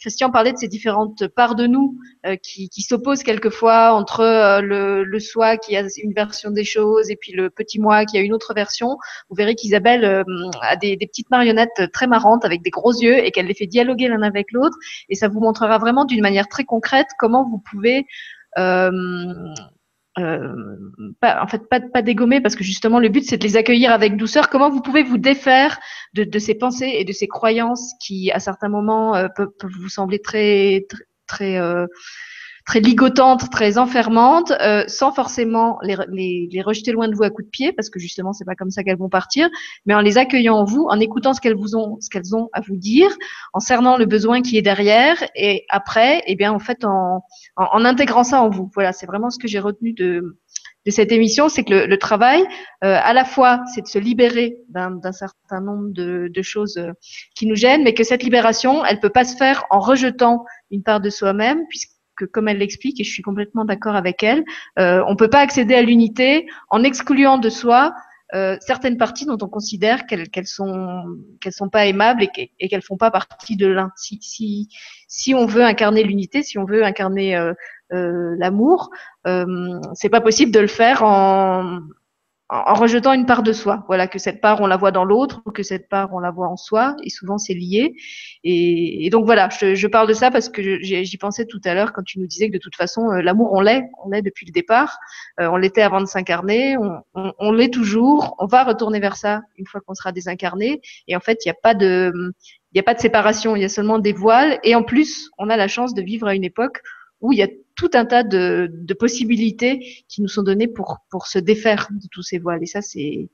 Christian 0.06 0.30
parlait 0.30 0.54
de 0.54 0.58
ces 0.60 0.68
différentes 0.68 1.28
parts 1.30 1.56
de 1.56 1.66
nous 1.66 1.98
euh, 2.28 2.36
qui, 2.36 2.70
s'opposent 2.84 3.24
quelquefois 3.24 3.92
entre 3.92 4.20
euh, 4.20 4.62
le, 4.62 5.20
soi 5.20 5.58
qui 5.58 5.76
a 5.76 5.82
une 5.98 6.14
version 6.14 6.52
des 6.52 6.64
choses 6.64 7.10
et 7.10 7.16
puis 7.16 7.32
le 7.32 7.50
petit 7.50 7.80
moi 7.80 8.06
qui 8.06 8.16
a 8.20 8.22
une 8.22 8.32
autre 8.32 8.54
version. 8.54 9.00
Vous 9.30 9.36
verrez 9.36 9.56
qu'Isabelle 9.56 10.06
euh, 10.06 10.24
a 10.62 10.76
des, 10.76 10.96
petites 10.96 11.32
marionnettes 11.32 11.92
très 11.92 12.06
marrantes 12.06 12.46
avec 12.46 12.62
des 12.62 12.70
gros 12.70 12.94
yeux 12.94 13.18
et 13.26 13.32
qu'elle 13.32 13.48
les 13.48 13.56
fait 13.56 13.66
dialoguer 13.66 14.08
l'un 14.08 14.22
avec 14.22 14.52
l'autre. 14.52 14.78
Et 15.10 15.16
ça 15.16 15.28
vous 15.28 15.40
montrera 15.40 15.80
vraiment 15.80 16.06
d'une 16.06 16.22
manière 16.22 16.50
très 16.50 16.66
concrète 16.66 17.08
comment 17.18 17.44
vous 17.44 17.58
pouvez 17.58 18.06
euh, 20.18 20.56
pas, 21.20 21.44
en 21.44 21.48
fait, 21.48 21.68
pas, 21.68 21.82
pas 21.82 22.02
dégommer 22.02 22.40
parce 22.42 22.56
que 22.56 22.64
justement 22.64 23.00
le 23.00 23.10
but 23.10 23.26
c'est 23.26 23.38
de 23.38 23.44
les 23.44 23.58
accueillir 23.58 23.92
avec 23.92 24.16
douceur. 24.16 24.50
Comment 24.50 24.70
vous 24.70 24.82
pouvez 24.82 25.04
vous 25.04 25.18
défaire 25.18 25.78
de, 26.14 26.24
de 26.24 26.40
ces 26.40 26.56
pensées 26.56 26.94
et 26.98 27.04
de 27.04 27.12
ces 27.12 27.28
croyances 27.28 27.94
qui, 28.00 28.32
à 28.32 28.40
certains 28.40 28.70
moments, 28.70 29.16
euh, 29.16 29.28
peuvent, 29.36 29.52
vous 29.80 29.90
sembler 29.90 30.20
très, 30.20 30.86
très, 30.88 31.04
très 31.28 31.58
euh, 31.58 31.86
très 32.66 32.80
ligotantes, 32.80 33.50
très 33.52 33.78
enfermantes, 33.78 34.52
euh, 34.60 34.84
sans 34.88 35.12
forcément 35.12 35.78
les, 35.84 35.96
les, 36.12 36.50
les, 36.52 36.62
rejeter 36.62 36.92
loin 36.92 37.08
de 37.08 37.16
vous 37.16 37.24
à 37.24 37.30
coups 37.30 37.46
de 37.46 37.50
pied, 37.50 37.72
parce 37.74 37.90
que 37.90 38.00
justement 38.00 38.34
c'est 38.34 38.46
pas 38.46 38.56
comme 38.56 38.72
ça 38.72 38.84
qu'elles 38.84 38.98
vont 38.98 39.10
partir, 39.10 39.50
mais 39.86 39.94
en 39.94 40.02
les 40.02 40.18
accueillant 40.18 40.56
en 40.56 40.66
vous, 40.66 40.88
en 40.90 41.00
écoutant 41.00 41.34
ce 41.34 41.42
qu'elles 41.42 41.56
vous 41.56 41.76
ont, 41.76 41.98
ce 42.02 42.10
qu'elles 42.10 42.36
ont 42.36 42.50
à 42.54 42.62
vous 42.62 42.76
dire, 42.76 43.10
en 43.54 43.60
cernant 43.60 43.98
le 43.98 44.06
besoin 44.06 44.42
qui 44.42 44.58
est 44.58 44.64
derrière, 44.64 45.24
et 45.36 45.66
après, 45.70 46.24
eh 46.26 46.36
bien 46.36 46.52
en 46.52 46.60
fait 46.60 46.84
en, 46.84 47.24
en, 47.56 47.66
en 47.72 47.86
intégrant 47.86 48.24
ça 48.24 48.42
en 48.42 48.50
vous. 48.50 48.72
Voilà, 48.74 48.94
c'est 48.94 49.06
vraiment 49.06 49.30
ce 49.30 49.38
que 49.38 49.48
j'ai 49.48 49.60
retenu 49.60 49.94
de 49.94 50.36
de 50.86 50.92
cette 50.92 51.12
émission, 51.12 51.50
c'est 51.50 51.64
que 51.64 51.74
le, 51.74 51.86
le 51.88 51.98
travail, 51.98 52.42
euh, 52.84 53.00
à 53.02 53.14
la 53.14 53.26
fois, 53.26 53.62
c'est 53.74 53.82
de 53.82 53.88
se 53.88 53.98
libérer 53.98 54.58
d'un 54.70 55.00
certain 55.12 55.60
nombre 55.60 55.90
de, 55.90 56.30
de, 56.32 56.42
choses 56.44 56.78
euh, 56.78 56.92
qui 57.36 57.48
nous 57.48 57.56
gênent, 57.56 57.84
mais 57.84 57.96
que 57.96 58.04
cette 58.04 58.22
libération, 58.22 58.86
elle 58.86 59.00
peut 59.00 59.10
pas 59.10 59.26
se 59.26 59.36
faire 59.36 59.66
en 59.72 59.80
rejetant 59.80 60.46
une 60.70 60.84
part 60.84 61.02
de 61.02 61.10
soi-même, 61.10 61.66
puisque 61.70 61.95
que, 62.16 62.26
comme 62.26 62.48
elle 62.48 62.58
l'explique, 62.58 63.00
et 63.00 63.04
je 63.04 63.12
suis 63.12 63.24
complètement 63.24 63.66
d'accord 63.66 63.96
avec 63.96 64.24
elle, 64.24 64.44
euh, 64.80 65.04
on 65.08 65.12
ne 65.12 65.16
peut 65.16 65.30
pas 65.30 65.42
accéder 65.42 65.76
à 65.76 65.82
l'unité 65.82 66.48
en 66.70 66.84
excluant 66.84 67.38
de 67.38 67.50
soi 67.50 67.94
euh, 68.34 68.58
certaines 68.60 68.98
parties 68.98 69.26
dont 69.26 69.38
on 69.42 69.48
considère 69.48 70.08
qu'elles 70.08 70.30
qu'elles 70.30 70.48
sont 70.48 71.04
qu'elles 71.40 71.54
sont 71.54 71.70
pas 71.70 71.86
aimables 71.86 72.24
et, 72.24 72.52
et 72.60 72.68
qu'elles 72.68 72.82
font 72.82 72.98
pas 72.98 73.12
partie 73.12 73.56
de 73.56 73.68
l'un. 73.68 73.92
Si, 73.96 74.18
si, 74.22 74.68
si 75.08 75.36
on 75.36 75.46
veut 75.46 75.64
incarner 75.64 76.04
l'unité, 76.04 76.42
si 76.42 76.58
on 76.58 76.66
veut 76.66 76.84
incarner 76.84 77.38
euh, 77.38 77.54
euh 77.94 78.36
l'amour, 78.40 78.90
euh, 79.28 79.80
c'est 79.94 80.10
pas 80.10 80.22
possible 80.22 80.52
de 80.52 80.60
le 80.60 80.68
faire 80.68 81.04
en 81.04 81.82
en 82.50 82.76
rejetant 82.76 83.14
une 83.14 83.26
part 83.26 83.42
de 83.42 83.52
soi. 83.54 83.84
Voilà, 83.88 84.08
que 84.08 84.20
cette 84.20 84.40
part, 84.40 84.62
on 84.62 84.68
la 84.68 84.78
voit 84.78 84.92
dans 84.92 85.04
l'autre, 85.04 85.42
que 85.54 85.64
cette 85.64 85.90
part, 85.90 86.14
on 86.14 86.20
la 86.20 86.30
voit 86.30 86.48
en 86.48 86.58
soi, 86.58 86.96
et 87.04 87.10
souvent 87.10 87.40
c'est 87.40 87.56
lié. 87.56 87.96
Et, 88.44 89.10
donc 89.12 89.26
voilà, 89.26 89.50
je, 89.50 89.74
je, 89.74 89.88
parle 89.88 90.08
de 90.08 90.14
ça 90.14 90.30
parce 90.30 90.50
que 90.50 90.80
j'y 90.82 91.18
pensais 91.18 91.46
tout 91.46 91.62
à 91.66 91.74
l'heure 91.74 91.92
quand 91.92 92.04
tu 92.04 92.20
nous 92.20 92.28
disais 92.28 92.50
que 92.50 92.54
de 92.54 92.60
toute 92.60 92.76
façon, 92.76 93.10
euh, 93.12 93.22
l'amour, 93.22 93.52
on 93.54 93.62
l'est, 93.62 93.90
on 94.04 94.10
l'est 94.10 94.22
depuis 94.22 94.46
le 94.46 94.52
départ, 94.52 95.00
euh, 95.40 95.48
on 95.48 95.58
l'était 95.58 95.82
avant 95.82 96.02
de 96.02 96.06
s'incarner, 96.06 96.78
on, 96.78 97.00
on, 97.16 97.34
on 97.40 97.52
l'est 97.52 97.74
toujours, 97.74 98.36
on 98.38 98.46
va 98.46 98.64
retourner 98.64 99.00
vers 99.00 99.18
ça 99.18 99.42
une 99.58 99.66
fois 99.66 99.82
qu'on 99.82 99.96
sera 99.96 100.12
désincarné. 100.12 100.82
Et 101.08 101.16
en 101.16 101.22
fait, 101.22 101.46
il 101.46 101.48
n'y 101.48 101.52
a 101.52 101.58
pas 101.62 101.74
de, 101.74 102.14
il 102.76 102.76
n'y 102.76 102.80
a 102.80 102.84
pas 102.84 102.94
de 102.94 103.00
séparation, 103.00 103.56
il 103.56 103.64
y 103.64 103.66
a 103.66 103.70
seulement 103.70 103.98
des 103.98 104.14
voiles. 104.14 104.60
Et 104.64 104.76
en 104.76 104.84
plus, 104.84 105.32
on 105.40 105.50
a 105.50 105.58
la 105.58 105.68
chance 105.68 105.96
de 105.96 106.04
vivre 106.04 106.28
à 106.28 106.36
une 106.36 106.44
époque 106.44 106.82
où 107.22 107.32
il 107.32 107.40
y 107.40 107.44
a 107.44 107.48
tout 107.76 107.90
un 107.94 108.06
tas 108.06 108.24
de, 108.24 108.70
de, 108.72 108.94
possibilités 108.94 110.04
qui 110.08 110.22
nous 110.22 110.28
sont 110.28 110.44
données 110.44 110.68
pour, 110.68 111.00
pour 111.10 111.28
se 111.28 111.40
défaire 111.40 111.88
de 111.92 112.08
tous 112.12 112.24
ces 112.24 112.38
voiles. 112.38 112.64
Et 112.64 112.68
ça, 112.68 112.82
c'est 112.82 113.30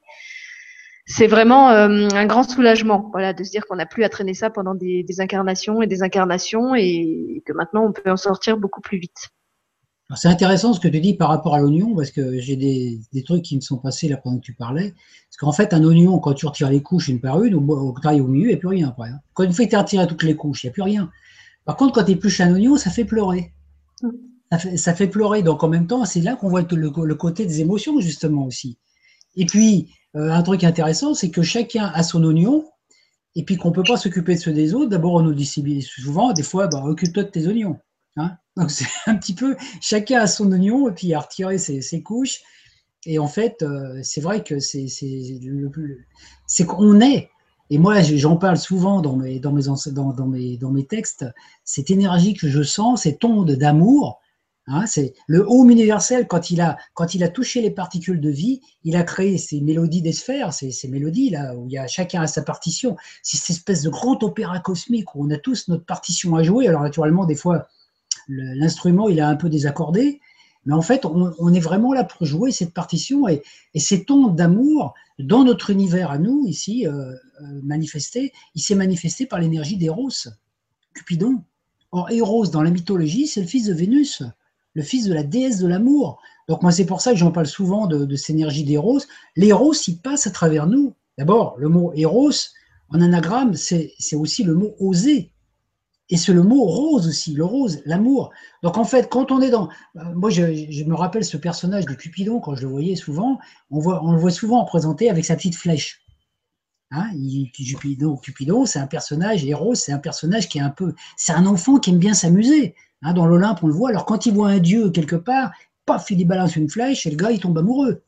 c'est 1.05 1.27
vraiment 1.27 1.69
euh, 1.69 2.07
un 2.13 2.25
grand 2.25 2.43
soulagement, 2.43 3.09
voilà, 3.11 3.33
de 3.33 3.43
se 3.43 3.51
dire 3.51 3.65
qu'on 3.65 3.75
n'a 3.75 3.85
plus 3.85 4.03
à 4.03 4.09
traîner 4.09 4.33
ça 4.33 4.49
pendant 4.49 4.75
des, 4.75 5.03
des, 5.03 5.19
incarnations 5.19 5.81
et 5.81 5.87
des 5.87 6.03
incarnations, 6.03 6.75
et 6.75 7.43
que 7.45 7.53
maintenant 7.53 7.85
on 7.85 7.91
peut 7.91 8.09
en 8.09 8.17
sortir 8.17 8.57
beaucoup 8.57 8.81
plus 8.81 8.99
vite. 8.99 9.29
C'est 10.15 10.27
intéressant 10.27 10.73
ce 10.73 10.79
que 10.79 10.89
tu 10.89 10.99
dis 10.99 11.13
par 11.13 11.29
rapport 11.29 11.55
à 11.55 11.59
l'oignon, 11.59 11.95
parce 11.95 12.11
que 12.11 12.39
j'ai 12.39 12.55
des, 12.55 12.99
des, 13.13 13.23
trucs 13.23 13.43
qui 13.43 13.55
me 13.55 13.61
sont 13.61 13.77
passés 13.77 14.09
là 14.09 14.17
pendant 14.17 14.37
que 14.37 14.43
tu 14.43 14.53
parlais. 14.53 14.93
Parce 15.29 15.37
qu'en 15.39 15.53
fait, 15.53 15.73
un 15.73 15.83
oignon, 15.83 16.19
quand 16.19 16.33
tu 16.33 16.45
retires 16.45 16.69
les 16.69 16.81
couches 16.81 17.07
une 17.07 17.21
par 17.21 17.41
une, 17.43 17.55
au, 17.55 17.61
au, 17.61 17.93
au 17.93 18.27
milieu, 18.27 18.45
il 18.45 18.49
n'y 18.49 18.53
a 18.53 18.57
plus 18.57 18.67
rien 18.67 18.89
après. 18.89 19.09
Hein. 19.09 19.19
Quand 19.33 19.43
une 19.43 19.53
fois 19.53 19.65
que 19.65 19.69
tu 19.69 19.77
retiré 19.77 20.07
toutes 20.07 20.23
les 20.23 20.35
couches, 20.35 20.63
il 20.63 20.67
n'y 20.67 20.71
a 20.71 20.73
plus 20.73 20.81
rien. 20.81 21.09
Par 21.63 21.77
contre, 21.77 21.93
quand 21.93 22.03
tu 22.03 22.11
épluches 22.11 22.41
un 22.41 22.51
oignon, 22.53 22.75
ça 22.75 22.89
fait 22.89 23.05
pleurer. 23.05 23.53
Mm 24.01 24.30
ça 24.75 24.93
fait, 24.93 25.07
pleurer. 25.07 25.43
Donc 25.43 25.63
en 25.63 25.67
même 25.67 25.87
temps, 25.87 26.05
c'est 26.05 26.21
là 26.21 26.35
qu'on 26.35 26.49
voit 26.49 26.61
le, 26.61 27.15
côté 27.15 27.45
des 27.45 27.61
émotions, 27.61 27.99
justement 27.99 28.45
aussi. 28.45 28.77
Et 29.35 29.45
puis, 29.45 29.93
un 30.13 30.43
truc 30.43 30.63
intéressant, 30.63 31.13
c'est 31.13 31.31
que 31.31 31.41
chacun 31.41 31.85
a 31.93 32.03
son 32.03 32.23
oignon, 32.23 32.65
et 33.35 33.45
puis 33.45 33.55
qu'on 33.55 33.69
ne 33.69 33.73
peut 33.73 33.83
pas 33.83 33.97
s'occuper 33.97 34.35
de 34.35 34.39
ceux 34.39 34.53
des 34.53 34.73
autres. 34.73 34.89
D'abord, 34.89 35.13
on 35.13 35.21
nous 35.21 35.33
dit 35.33 35.45
souvent, 35.81 36.33
des 36.33 36.43
fois, 36.43 36.67
bah, 36.67 36.83
occupe-toi 36.83 37.23
de 37.23 37.29
tes 37.29 37.47
oignons. 37.47 37.77
Hein. 38.17 38.31
Donc 38.57 38.71
c'est 38.71 38.87
un 39.07 39.15
petit 39.15 39.33
peu, 39.33 39.55
chacun 39.79 40.19
a 40.19 40.27
son 40.27 40.51
oignon, 40.51 40.89
et 40.89 40.93
puis 40.93 41.13
à 41.13 41.19
retirer 41.19 41.57
ses, 41.57 42.01
couches. 42.01 42.41
Et 43.05 43.19
en 43.19 43.27
fait, 43.27 43.65
c'est 44.03 44.21
vrai 44.21 44.43
que 44.43 44.59
c'est 44.59 44.87
qu'on 46.65 47.01
est. 47.01 47.29
Et 47.69 47.77
moi, 47.77 48.01
j'en 48.01 48.35
parle 48.35 48.57
souvent 48.57 49.01
dans 49.01 49.15
mes, 49.15 49.39
dans, 49.39 49.53
mes, 49.53 49.63
dans, 49.63 50.27
mes, 50.27 50.57
dans 50.57 50.71
mes 50.71 50.85
textes, 50.85 51.25
cette 51.63 51.89
énergie 51.89 52.33
que 52.33 52.49
je 52.49 52.63
sens, 52.63 53.03
cette 53.03 53.23
onde 53.23 53.51
d'amour, 53.51 54.19
Hein, 54.67 54.85
c'est 54.85 55.13
le 55.27 55.43
home 55.47 55.71
universel, 55.71 56.27
quand 56.27 56.51
il, 56.51 56.61
a, 56.61 56.77
quand 56.93 57.15
il 57.15 57.23
a 57.23 57.29
touché 57.29 57.61
les 57.61 57.71
particules 57.71 58.21
de 58.21 58.29
vie, 58.29 58.61
il 58.83 58.95
a 58.95 59.03
créé 59.03 59.37
ces 59.37 59.59
mélodies 59.59 60.03
des 60.03 60.13
sphères, 60.13 60.53
ces, 60.53 60.87
mélodies 60.87 61.31
là 61.31 61.55
où 61.55 61.65
il 61.65 61.73
y 61.73 61.77
a 61.77 61.87
chacun 61.87 62.21
a 62.21 62.27
sa 62.27 62.43
partition. 62.43 62.95
C'est 63.23 63.37
cette 63.37 63.57
espèce 63.57 63.81
de 63.81 63.89
grand 63.89 64.21
opéra 64.23 64.59
cosmique 64.59 65.15
où 65.15 65.25
on 65.25 65.31
a 65.31 65.37
tous 65.37 65.67
notre 65.67 65.85
partition 65.85 66.35
à 66.35 66.43
jouer. 66.43 66.67
Alors 66.67 66.81
naturellement, 66.81 67.25
des 67.25 67.35
fois, 67.35 67.67
l'instrument 68.27 69.09
il 69.09 69.19
a 69.19 69.27
un 69.27 69.35
peu 69.35 69.49
désaccordé, 69.49 70.21
mais 70.65 70.75
en 70.75 70.83
fait, 70.83 71.05
on, 71.05 71.53
est 71.53 71.59
vraiment 71.59 71.91
là 71.91 72.03
pour 72.03 72.27
jouer 72.27 72.51
cette 72.51 72.73
partition 72.73 73.27
et, 73.27 73.41
et 73.73 73.79
cette 73.79 74.11
onde 74.11 74.35
d'amour 74.35 74.93
dans 75.17 75.43
notre 75.43 75.71
univers 75.71 76.11
à 76.11 76.19
nous 76.19 76.45
ici 76.47 76.85
euh, 76.85 76.91
euh, 76.91 77.15
manifesté, 77.63 78.31
il 78.53 78.61
s'est 78.61 78.75
manifesté 78.75 79.25
par 79.25 79.39
l'énergie 79.39 79.77
d'Eros, 79.77 80.29
Cupidon. 80.93 81.43
Or, 81.91 82.11
Eros 82.11 82.47
dans 82.47 82.61
la 82.61 82.69
mythologie, 82.69 83.27
c'est 83.27 83.41
le 83.41 83.47
fils 83.47 83.65
de 83.65 83.73
Vénus 83.73 84.23
le 84.73 84.81
fils 84.81 85.07
de 85.07 85.13
la 85.13 85.23
déesse 85.23 85.59
de 85.59 85.67
l'amour. 85.67 86.19
Donc 86.47 86.61
moi, 86.63 86.71
c'est 86.71 86.85
pour 86.85 87.01
ça 87.01 87.11
que 87.11 87.17
j'en 87.17 87.31
parle 87.31 87.47
souvent 87.47 87.87
de, 87.87 88.15
cette 88.15 88.31
énergie 88.31 88.63
d'éros. 88.63 88.99
L'éros, 89.35 89.73
il 89.87 89.97
passe 89.99 90.27
à 90.27 90.31
travers 90.31 90.67
nous. 90.67 90.95
D'abord, 91.17 91.55
le 91.57 91.69
mot 91.69 91.91
éros, 91.93 92.31
en 92.89 93.01
anagramme, 93.01 93.53
c'est 93.53 94.15
aussi 94.15 94.43
le 94.43 94.55
mot 94.55 94.75
oser. 94.79 95.31
Et 96.09 96.17
c'est 96.17 96.33
le 96.33 96.43
mot 96.43 96.65
rose 96.65 97.07
aussi, 97.07 97.33
le 97.33 97.45
rose, 97.45 97.81
l'amour. 97.85 98.31
Donc 98.63 98.77
en 98.77 98.83
fait, 98.83 99.07
quand 99.09 99.31
on 99.31 99.39
est 99.39 99.49
dans... 99.49 99.69
Euh, 99.95 100.03
moi, 100.13 100.29
je, 100.29 100.83
me 100.83 100.93
rappelle 100.93 101.23
ce 101.23 101.37
personnage 101.37 101.85
de 101.85 101.93
Cupidon, 101.93 102.41
quand 102.41 102.53
je 102.53 102.63
le 102.63 102.67
voyais 102.67 102.97
souvent, 102.97 103.39
on, 103.69 103.79
voit, 103.79 104.03
on 104.03 104.11
le 104.11 104.19
voit 104.19 104.31
souvent 104.31 104.61
représenté 104.61 105.09
avec 105.09 105.23
sa 105.23 105.37
petite 105.37 105.55
flèche. 105.55 106.00
Hein, 106.91 107.09
Cupidon, 107.53 108.17
Cupidon 108.17 108.65
c'est 108.65 108.79
un 108.79 108.87
personnage, 108.87 109.45
Eros, 109.45 109.75
c'est 109.75 109.93
un 109.93 109.97
personnage 109.97 110.49
qui 110.49 110.57
est 110.57 110.61
un 110.61 110.69
peu... 110.69 110.93
C'est 111.15 111.31
un 111.31 111.45
enfant 111.45 111.77
qui 111.77 111.91
aime 111.91 111.99
bien 111.99 112.13
s'amuser. 112.13 112.75
Hein, 113.01 113.13
dans 113.13 113.25
l'Olympe, 113.25 113.63
on 113.63 113.67
le 113.67 113.73
voit. 113.73 113.89
Alors, 113.89 114.05
quand 114.05 114.25
il 114.25 114.33
voit 114.33 114.49
un 114.49 114.59
dieu 114.59 114.91
quelque 114.91 115.15
part, 115.15 115.51
paf, 115.85 116.11
il 116.11 116.19
y 116.19 116.25
balance 116.25 116.55
une 116.55 116.69
flèche 116.69 117.05
et 117.05 117.09
le 117.09 117.15
gars, 117.15 117.31
il 117.31 117.39
tombe 117.39 117.57
amoureux. 117.57 118.03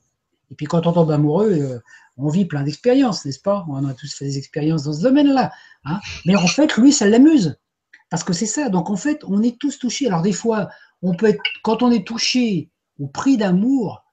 Et 0.52 0.56
puis, 0.56 0.66
quand 0.66 0.86
on 0.86 0.92
tombe 0.92 1.12
amoureux, 1.12 1.52
euh, 1.52 1.80
on 2.18 2.30
vit 2.30 2.46
plein 2.46 2.64
d'expériences, 2.64 3.26
n'est-ce 3.26 3.40
pas? 3.40 3.66
On 3.70 3.88
a 3.88 3.94
tous 3.94 4.14
fait 4.14 4.26
des 4.26 4.38
expériences 4.38 4.84
dans 4.84 4.94
ce 4.94 5.02
domaine-là. 5.02 5.52
Hein. 5.86 6.00
Mais 6.26 6.36
en 6.36 6.46
fait, 6.46 6.78
lui, 6.78 6.92
ça 6.92 7.08
l'amuse. 7.08 7.58
Parce 8.10 8.24
que 8.24 8.34
c'est 8.34 8.46
ça. 8.46 8.70
Donc, 8.70 8.92
en 8.92 8.98
fait, 8.98 9.24
on 9.24 9.42
est 9.42 9.58
tous 9.58 9.80
touchés. 9.80 10.08
Alors, 10.08 10.22
des 10.22 10.34
fois, 10.34 10.70
on 11.02 11.16
peut 11.16 11.28
être, 11.28 11.42
quand 11.64 11.82
on 11.82 11.92
est 11.92 12.06
touché 12.06 12.70
ou 13.00 13.08
pris 13.08 13.38
d'amour, 13.38 14.04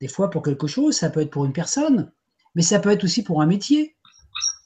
des 0.00 0.08
fois 0.08 0.30
pour 0.30 0.42
quelque 0.42 0.66
chose, 0.66 0.96
ça 0.96 1.10
peut 1.10 1.20
être 1.20 1.30
pour 1.30 1.44
une 1.44 1.52
personne, 1.52 2.12
mais 2.54 2.62
ça 2.62 2.78
peut 2.78 2.90
être 2.90 3.04
aussi 3.04 3.22
pour 3.22 3.42
un 3.42 3.46
métier 3.46 3.96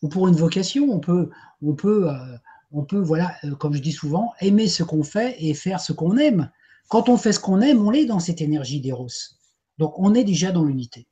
ou 0.02 0.08
pour 0.08 0.28
une 0.28 0.36
vocation. 0.36 0.90
On 0.90 1.00
peut, 1.00 1.30
on 1.62 1.74
peut 1.74 2.08
euh, 2.08 2.36
on 2.74 2.82
peut, 2.82 2.98
voilà, 2.98 3.34
euh, 3.44 3.54
comme 3.54 3.72
je 3.74 3.80
dis 3.80 3.92
souvent, 3.92 4.32
aimer 4.40 4.66
ce 4.66 4.82
qu'on 4.82 5.04
fait 5.04 5.36
et 5.38 5.54
faire 5.54 5.80
ce 5.80 5.92
qu'on 5.92 6.18
aime. 6.18 6.50
Quand 6.88 7.08
on 7.08 7.16
fait 7.16 7.32
ce 7.32 7.40
qu'on 7.40 7.60
aime, 7.60 7.80
on 7.80 7.92
est 7.92 8.04
dans 8.04 8.18
cette 8.18 8.40
énergie 8.40 8.80
d'Eros. 8.80 9.08
Donc 9.78 9.98
on 9.98 10.12
est 10.14 10.24
déjà 10.24 10.50
dans 10.50 10.64
l'unité. 10.64 11.06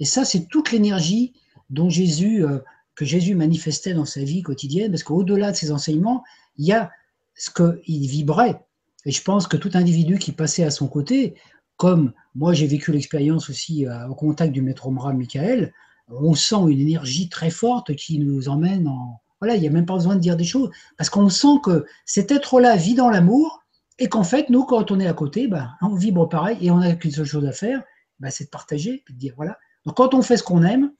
Et 0.00 0.04
ça, 0.04 0.24
c'est 0.24 0.48
toute 0.48 0.70
l'énergie 0.70 1.32
dont 1.70 1.88
Jésus, 1.88 2.44
euh, 2.44 2.58
que 2.94 3.06
Jésus 3.06 3.34
manifestait 3.34 3.94
dans 3.94 4.04
sa 4.04 4.22
vie 4.22 4.42
quotidienne, 4.42 4.92
parce 4.92 5.02
qu'au-delà 5.02 5.50
de 5.52 5.56
ses 5.56 5.72
enseignements, 5.72 6.22
il 6.56 6.66
y 6.66 6.72
a 6.72 6.90
ce 7.34 7.50
qu'il 7.50 8.06
vibrait. 8.06 8.62
Et 9.06 9.12
je 9.12 9.22
pense 9.22 9.46
que 9.46 9.56
tout 9.56 9.70
individu 9.72 10.18
qui 10.18 10.32
passait 10.32 10.64
à 10.64 10.70
son 10.70 10.88
côté, 10.88 11.34
comme 11.78 12.12
moi 12.34 12.52
j'ai 12.52 12.66
vécu 12.66 12.92
l'expérience 12.92 13.50
aussi 13.50 13.86
au 14.08 14.14
contact 14.14 14.52
du 14.52 14.62
maître 14.62 14.86
Omra 14.86 15.12
Michael, 15.12 15.72
on 16.08 16.34
sent 16.34 16.56
une 16.68 16.80
énergie 16.80 17.28
très 17.28 17.50
forte 17.50 17.94
qui 17.96 18.18
nous 18.18 18.48
emmène 18.48 18.88
en, 18.88 19.20
voilà, 19.40 19.56
il 19.56 19.60
n'y 19.60 19.68
a 19.68 19.70
même 19.70 19.86
pas 19.86 19.94
besoin 19.94 20.14
de 20.14 20.20
dire 20.20 20.36
des 20.36 20.44
choses, 20.44 20.70
parce 20.96 21.10
qu'on 21.10 21.28
sent 21.28 21.58
que 21.64 21.84
cet 22.06 22.30
être-là 22.30 22.76
vit 22.76 22.94
dans 22.94 23.10
l'amour, 23.10 23.64
et 23.98 24.08
qu'en 24.08 24.24
fait, 24.24 24.50
nous, 24.50 24.64
quand 24.64 24.90
on 24.90 25.00
est 25.00 25.06
à 25.06 25.14
côté, 25.14 25.48
ben, 25.48 25.70
on 25.80 25.94
vibre 25.94 26.28
pareil, 26.28 26.58
et 26.60 26.70
on 26.70 26.78
n'a 26.78 26.94
qu'une 26.94 27.10
seule 27.10 27.26
chose 27.26 27.44
à 27.46 27.52
faire, 27.52 27.82
ben, 28.20 28.30
c'est 28.30 28.44
de 28.44 28.50
partager, 28.50 29.02
et 29.08 29.12
de 29.12 29.18
dire, 29.18 29.34
voilà. 29.36 29.58
Donc 29.84 29.96
quand 29.96 30.14
on 30.14 30.22
fait 30.22 30.36
ce 30.36 30.42
qu'on 30.42 30.62
aime, 30.62 30.92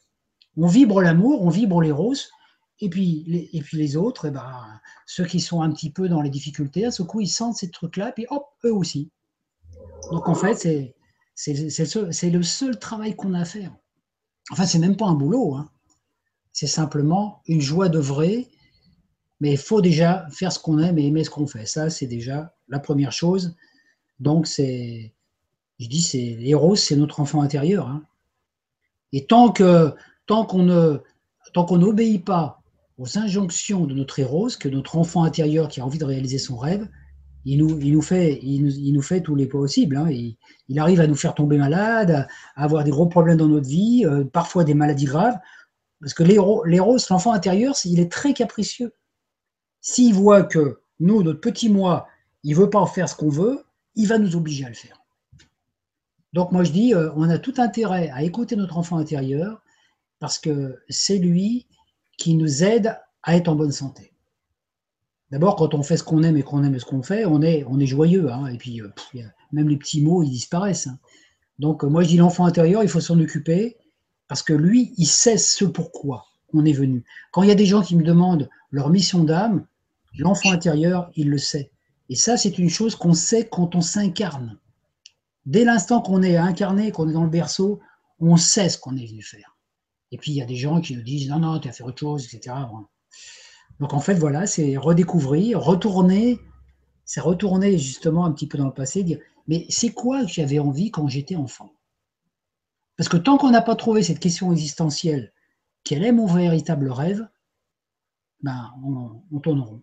on 0.56 0.66
vibre 0.66 1.00
l'amour, 1.00 1.42
on 1.42 1.50
vibre 1.50 1.80
les 1.80 1.92
roses, 1.92 2.30
et 2.80 2.90
puis 2.90 3.24
les, 3.28 3.48
et 3.52 3.60
puis 3.60 3.76
les 3.76 3.96
autres, 3.96 4.26
et 4.26 4.30
ben, 4.30 4.80
ceux 5.06 5.24
qui 5.24 5.40
sont 5.40 5.62
un 5.62 5.70
petit 5.70 5.90
peu 5.90 6.08
dans 6.08 6.20
les 6.20 6.30
difficultés, 6.30 6.84
à 6.84 6.90
ce 6.90 7.02
coup, 7.02 7.20
ils 7.20 7.28
sentent 7.28 7.56
ces 7.56 7.70
trucs-là, 7.70 8.12
puis 8.12 8.26
hop, 8.28 8.46
eux 8.64 8.74
aussi. 8.74 9.10
Donc 10.10 10.28
en 10.28 10.34
fait, 10.34 10.56
c'est, 11.34 12.30
le 12.30 12.42
seul 12.42 12.78
travail 12.78 13.14
qu'on 13.14 13.34
a 13.34 13.40
à 13.40 13.44
faire. 13.44 13.72
Enfin, 14.50 14.66
c'est 14.66 14.78
même 14.78 14.96
pas 14.96 15.06
un 15.06 15.14
boulot. 15.14 15.54
Hein 15.54 15.68
c'est 16.52 16.66
simplement 16.66 17.42
une 17.46 17.60
joie 17.60 17.88
de 17.88 17.98
vrai, 17.98 18.46
mais 19.40 19.52
il 19.52 19.58
faut 19.58 19.80
déjà 19.80 20.26
faire 20.30 20.52
ce 20.52 20.58
qu'on 20.58 20.78
aime 20.78 20.98
et 20.98 21.06
aimer 21.06 21.24
ce 21.24 21.30
qu'on 21.30 21.46
fait. 21.46 21.66
Ça, 21.66 21.90
c'est 21.90 22.06
déjà 22.06 22.54
la 22.68 22.78
première 22.78 23.12
chose. 23.12 23.56
Donc, 24.20 24.46
c'est, 24.46 25.12
je 25.80 25.88
dis, 25.88 26.02
c'est 26.02 26.36
l'héros, 26.38 26.76
c'est 26.76 26.96
notre 26.96 27.20
enfant 27.20 27.42
intérieur. 27.42 27.88
Hein. 27.88 28.04
Et 29.12 29.26
tant 29.26 29.50
que 29.50 29.94
tant 30.26 30.44
qu'on 30.46 30.62
ne 30.62 30.98
tant 31.52 31.64
qu'on 31.64 31.78
n'obéit 31.78 32.24
pas 32.24 32.62
aux 32.98 33.18
injonctions 33.18 33.86
de 33.86 33.94
notre 33.94 34.18
héros, 34.20 34.48
que 34.60 34.68
notre 34.68 34.96
enfant 34.96 35.24
intérieur 35.24 35.68
qui 35.68 35.80
a 35.80 35.84
envie 35.84 35.98
de 35.98 36.04
réaliser 36.04 36.38
son 36.38 36.56
rêve, 36.56 36.88
il 37.44 37.58
nous, 37.58 38.02
fait, 38.02 39.20
tous 39.22 39.34
les 39.34 39.46
possibles. 39.46 39.96
Hein. 39.96 40.08
Il, 40.10 40.36
il, 40.68 40.78
arrive 40.78 41.00
à 41.00 41.06
nous 41.06 41.14
faire 41.14 41.34
tomber 41.34 41.58
malade, 41.58 42.26
à 42.56 42.64
avoir 42.64 42.84
des 42.84 42.90
gros 42.90 43.06
problèmes 43.06 43.38
dans 43.38 43.48
notre 43.48 43.68
vie, 43.68 44.04
euh, 44.06 44.24
parfois 44.24 44.64
des 44.64 44.74
maladies 44.74 45.06
graves. 45.06 45.38
Parce 46.00 46.14
que 46.14 46.22
l'héros, 46.22 46.64
l'enfant 46.66 47.32
intérieur, 47.32 47.74
il 47.84 48.00
est 48.00 48.10
très 48.10 48.34
capricieux. 48.34 48.92
S'il 49.80 50.14
voit 50.14 50.42
que 50.42 50.80
nous, 51.00 51.22
notre 51.22 51.40
petit 51.40 51.68
moi, 51.68 52.06
il 52.42 52.52
ne 52.52 52.60
veut 52.60 52.70
pas 52.70 52.80
en 52.80 52.86
faire 52.86 53.08
ce 53.08 53.16
qu'on 53.16 53.28
veut, 53.28 53.64
il 53.94 54.08
va 54.08 54.18
nous 54.18 54.36
obliger 54.36 54.64
à 54.64 54.68
le 54.68 54.74
faire. 54.74 55.02
Donc 56.32 56.50
moi 56.50 56.64
je 56.64 56.72
dis, 56.72 56.94
euh, 56.94 57.10
on 57.14 57.28
a 57.28 57.38
tout 57.38 57.54
intérêt 57.58 58.10
à 58.10 58.22
écouter 58.22 58.56
notre 58.56 58.78
enfant 58.78 58.96
intérieur 58.96 59.62
parce 60.18 60.38
que 60.38 60.78
c'est 60.88 61.18
lui 61.18 61.66
qui 62.16 62.34
nous 62.34 62.64
aide 62.64 62.98
à 63.22 63.36
être 63.36 63.48
en 63.48 63.54
bonne 63.54 63.72
santé. 63.72 64.11
D'abord, 65.32 65.56
quand 65.56 65.72
on 65.72 65.82
fait 65.82 65.96
ce 65.96 66.04
qu'on 66.04 66.22
aime 66.22 66.36
et 66.36 66.42
qu'on 66.42 66.62
aime 66.62 66.78
ce 66.78 66.84
qu'on 66.84 67.02
fait, 67.02 67.24
on 67.24 67.40
est, 67.40 67.64
on 67.66 67.80
est 67.80 67.86
joyeux. 67.86 68.30
Hein. 68.30 68.46
et 68.48 68.58
puis, 68.58 68.82
euh, 68.82 68.88
même 69.50 69.66
les 69.70 69.78
petits 69.78 70.02
mots, 70.02 70.22
ils 70.22 70.30
disparaissent. 70.30 70.88
Hein. 70.88 70.98
Donc, 71.58 71.84
moi, 71.84 72.02
je 72.02 72.08
dis 72.08 72.18
l'enfant 72.18 72.44
intérieur, 72.44 72.82
il 72.82 72.88
faut 72.90 73.00
s'en 73.00 73.18
occuper. 73.18 73.78
Parce 74.28 74.42
que 74.42 74.52
lui, 74.52 74.92
il 74.98 75.06
sait 75.06 75.38
ce 75.38 75.64
pourquoi 75.64 76.26
on 76.52 76.66
est 76.66 76.72
venu. 76.72 77.04
Quand 77.32 77.42
il 77.42 77.48
y 77.48 77.52
a 77.52 77.56
des 77.56 77.64
gens 77.64 77.80
qui 77.80 77.96
me 77.96 78.02
demandent 78.02 78.50
leur 78.70 78.90
mission 78.90 79.24
d'âme, 79.24 79.66
l'enfant 80.18 80.52
intérieur, 80.52 81.10
il 81.16 81.30
le 81.30 81.38
sait. 81.38 81.70
Et 82.10 82.14
ça, 82.14 82.36
c'est 82.36 82.58
une 82.58 82.68
chose 82.68 82.94
qu'on 82.94 83.14
sait 83.14 83.48
quand 83.50 83.74
on 83.74 83.80
s'incarne. 83.80 84.58
Dès 85.46 85.64
l'instant 85.64 86.02
qu'on 86.02 86.22
est 86.22 86.36
incarné, 86.36 86.92
qu'on 86.92 87.08
est 87.08 87.14
dans 87.14 87.24
le 87.24 87.30
berceau, 87.30 87.80
on 88.20 88.36
sait 88.36 88.68
ce 88.68 88.76
qu'on 88.76 88.96
est 88.98 89.06
venu 89.06 89.22
faire. 89.22 89.56
Et 90.10 90.18
puis, 90.18 90.32
il 90.32 90.36
y 90.36 90.42
a 90.42 90.46
des 90.46 90.56
gens 90.56 90.82
qui 90.82 90.94
nous 90.94 91.02
disent 91.02 91.30
non, 91.30 91.38
non, 91.38 91.58
tu 91.58 91.68
as 91.68 91.72
fait 91.72 91.84
autre 91.84 92.00
chose, 92.00 92.26
etc. 92.26 92.54
Donc, 93.80 93.94
en 93.94 94.00
fait, 94.00 94.14
voilà, 94.14 94.46
c'est 94.46 94.76
redécouvrir, 94.76 95.60
retourner, 95.60 96.38
c'est 97.04 97.20
retourner 97.20 97.78
justement 97.78 98.24
un 98.24 98.32
petit 98.32 98.46
peu 98.46 98.58
dans 98.58 98.66
le 98.66 98.74
passé, 98.74 99.02
dire 99.02 99.18
mais 99.48 99.66
c'est 99.68 99.90
quoi 99.90 100.22
que 100.22 100.28
j'avais 100.28 100.58
envie 100.58 100.90
quand 100.90 101.08
j'étais 101.08 101.36
enfant? 101.36 101.72
Parce 102.96 103.08
que 103.08 103.16
tant 103.16 103.38
qu'on 103.38 103.50
n'a 103.50 103.62
pas 103.62 103.74
trouvé 103.74 104.02
cette 104.02 104.20
question 104.20 104.52
existentielle, 104.52 105.32
quel 105.84 106.04
est 106.04 106.12
mon 106.12 106.26
véritable 106.26 106.90
rêve, 106.90 107.26
ben, 108.42 108.70
on, 108.84 109.22
on 109.32 109.40
tourne 109.40 109.60
rond. 109.60 109.82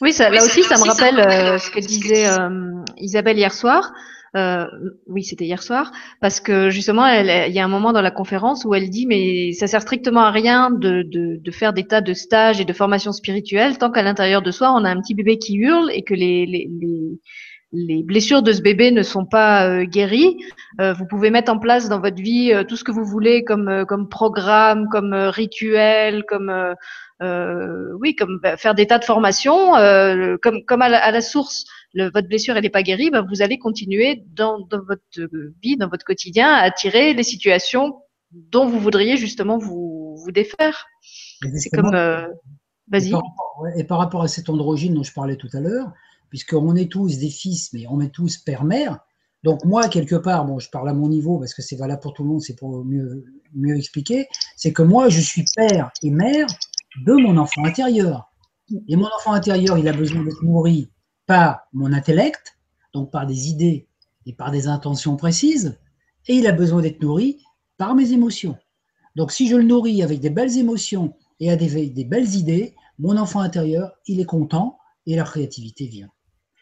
Oui, 0.00 0.12
ça, 0.12 0.30
là 0.30 0.42
aussi, 0.44 0.62
ça 0.62 0.76
me 0.78 0.88
rappelle 0.88 1.20
euh, 1.20 1.58
ce 1.58 1.70
que 1.70 1.80
disait 1.80 2.26
euh, 2.26 2.82
Isabelle 2.96 3.38
hier 3.38 3.52
soir. 3.52 3.92
Euh, 4.34 4.66
oui, 5.06 5.24
c'était 5.24 5.44
hier 5.44 5.62
soir, 5.62 5.92
parce 6.20 6.40
que 6.40 6.70
justement, 6.70 7.06
il 7.06 7.52
y 7.52 7.58
a 7.58 7.64
un 7.64 7.68
moment 7.68 7.92
dans 7.92 8.00
la 8.00 8.10
conférence 8.10 8.64
où 8.64 8.74
elle 8.74 8.88
dit, 8.88 9.06
mais 9.06 9.52
ça 9.52 9.66
sert 9.66 9.82
strictement 9.82 10.22
à 10.22 10.30
rien 10.30 10.70
de, 10.70 11.02
de, 11.02 11.36
de 11.36 11.50
faire 11.50 11.74
des 11.74 11.86
tas 11.86 12.00
de 12.00 12.14
stages 12.14 12.60
et 12.60 12.64
de 12.64 12.72
formations 12.72 13.12
spirituelles 13.12 13.76
tant 13.76 13.90
qu'à 13.90 14.02
l'intérieur 14.02 14.40
de 14.40 14.50
soi, 14.50 14.72
on 14.72 14.84
a 14.84 14.90
un 14.90 15.00
petit 15.00 15.14
bébé 15.14 15.38
qui 15.38 15.56
hurle 15.56 15.90
et 15.92 16.02
que 16.02 16.14
les, 16.14 16.46
les, 16.46 16.70
les 16.80 17.18
les 17.72 18.02
blessures 18.02 18.42
de 18.42 18.52
ce 18.52 18.60
bébé 18.60 18.90
ne 18.90 19.02
sont 19.02 19.24
pas 19.24 19.66
euh, 19.66 19.84
guéries. 19.84 20.36
Euh, 20.80 20.92
vous 20.92 21.06
pouvez 21.06 21.30
mettre 21.30 21.50
en 21.50 21.58
place 21.58 21.88
dans 21.88 22.00
votre 22.00 22.20
vie 22.20 22.52
euh, 22.52 22.64
tout 22.64 22.76
ce 22.76 22.84
que 22.84 22.92
vous 22.92 23.04
voulez 23.04 23.44
comme 23.44 23.84
comme 23.86 24.08
programme, 24.08 24.88
comme 24.90 25.14
rituel, 25.14 26.24
comme 26.28 26.52
oui, 28.00 28.14
comme 28.16 28.40
bah, 28.42 28.56
faire 28.56 28.74
des 28.74 28.86
tas 28.86 28.98
de 28.98 29.04
formations. 29.04 29.72
comme 30.42 30.64
comme 30.66 30.82
à 30.82 30.88
la, 30.88 31.20
source, 31.20 31.64
le, 31.94 32.10
votre 32.10 32.28
blessure 32.28 32.56
elle 32.56 32.62
n'est 32.62 32.70
pas 32.70 32.82
guérie, 32.82 33.10
bah, 33.10 33.22
vous 33.22 33.42
allez 33.42 33.58
continuer 33.58 34.24
dans, 34.28 34.60
dans 34.60 34.82
votre 34.82 35.28
vie, 35.62 35.76
dans 35.76 35.88
votre 35.88 36.04
quotidien, 36.04 36.48
à 36.48 36.62
attirer 36.62 37.14
les 37.14 37.22
situations 37.22 37.94
dont 38.32 38.66
vous 38.66 38.80
voudriez 38.80 39.16
justement 39.16 39.58
vous, 39.58 40.16
vous 40.16 40.32
défaire. 40.32 40.86
C'est 41.56 41.70
comme. 41.70 41.94
Euh, 41.94 42.26
vas-y. 42.88 43.12
Et, 43.76 43.84
par 43.84 43.98
rapport 43.98 44.22
à 44.22 44.28
cette 44.28 44.48
androgyne 44.48 44.94
dont 44.94 45.02
je 45.02 45.12
parlais 45.12 45.36
tout 45.36 45.50
à 45.52 45.60
l'heure, 45.60 45.92
puisqu'on 46.30 46.74
est 46.76 46.90
tous 46.90 47.18
des 47.18 47.30
fils, 47.30 47.72
mais 47.72 47.84
on 47.88 48.00
est 48.00 48.12
tous 48.12 48.38
père-mère. 48.38 48.98
Donc 49.42 49.64
moi, 49.64 49.88
quelque 49.88 50.14
part, 50.14 50.44
bon, 50.44 50.58
je 50.60 50.70
parle 50.70 50.88
à 50.88 50.94
mon 50.94 51.08
niveau 51.08 51.38
parce 51.38 51.52
que 51.52 51.62
c'est 51.62 51.76
valable 51.76 52.00
pour 52.00 52.14
tout 52.14 52.22
le 52.22 52.28
monde, 52.28 52.40
c'est 52.40 52.56
pour 52.56 52.84
mieux, 52.84 53.24
mieux 53.54 53.76
expliquer, 53.76 54.28
c'est 54.56 54.72
que 54.72 54.82
moi, 54.82 55.08
je 55.08 55.20
suis 55.20 55.44
père 55.56 55.90
et 56.02 56.10
mère 56.10 56.46
de 57.04 57.12
mon 57.14 57.36
enfant 57.36 57.64
intérieur. 57.64 58.30
Et 58.88 58.96
mon 58.96 59.08
enfant 59.18 59.32
intérieur, 59.32 59.76
il 59.76 59.88
a 59.88 59.92
besoin 59.92 60.22
d'être 60.22 60.42
nourri 60.44 60.90
par 61.32 61.66
mon 61.72 61.94
intellect, 61.94 62.58
donc 62.92 63.10
par 63.10 63.26
des 63.26 63.48
idées 63.48 63.88
et 64.26 64.34
par 64.34 64.50
des 64.50 64.68
intentions 64.68 65.16
précises, 65.16 65.78
et 66.28 66.34
il 66.34 66.46
a 66.46 66.52
besoin 66.52 66.82
d'être 66.82 67.00
nourri 67.00 67.42
par 67.78 67.94
mes 67.94 68.12
émotions. 68.12 68.58
Donc 69.16 69.32
si 69.32 69.48
je 69.48 69.56
le 69.56 69.62
nourris 69.62 70.02
avec 70.02 70.20
des 70.20 70.28
belles 70.28 70.58
émotions 70.58 71.14
et 71.40 71.50
avec 71.50 71.94
des, 71.94 72.04
belles 72.04 72.34
idées, 72.34 72.74
mon 72.98 73.16
enfant 73.16 73.40
intérieur, 73.40 73.92
il 74.06 74.20
est 74.20 74.26
content 74.26 74.76
et 75.06 75.16
la 75.16 75.22
créativité 75.22 75.86
vient. 75.86 76.10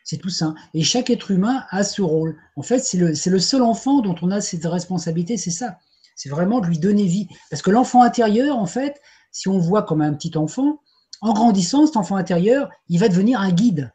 C'est 0.04 0.18
tout 0.18 0.30
ça. 0.30 0.54
Et 0.72 0.84
chaque 0.84 1.10
être 1.10 1.32
humain 1.32 1.64
a 1.70 1.82
ce 1.82 2.00
rôle. 2.00 2.36
En 2.54 2.62
fait, 2.62 2.78
c'est 2.78 2.98
le, 2.98 3.08
le, 3.08 3.38
seul 3.40 3.62
enfant 3.62 4.02
dont 4.02 4.14
on 4.22 4.30
a 4.30 4.40
cette 4.40 4.66
responsabilité, 4.66 5.36
c'est 5.36 5.50
ça. 5.50 5.78
C'est 6.14 6.28
vraiment 6.28 6.60
de 6.60 6.68
lui 6.68 6.78
donner 6.78 7.06
vie. 7.06 7.26
Parce 7.50 7.62
que 7.62 7.72
l'enfant 7.72 8.04
intérieur, 8.04 8.56
en 8.56 8.66
fait, 8.66 9.00
si 9.32 9.48
on 9.48 9.58
voit 9.58 9.82
comme 9.82 10.00
un 10.00 10.14
petit 10.14 10.38
enfant, 10.38 10.80
en 11.22 11.32
grandissant, 11.32 11.86
cet 11.86 11.96
enfant 11.96 12.14
intérieur, 12.14 12.70
il 12.88 13.00
va 13.00 13.08
devenir 13.08 13.40
un 13.40 13.50
guide. 13.50 13.92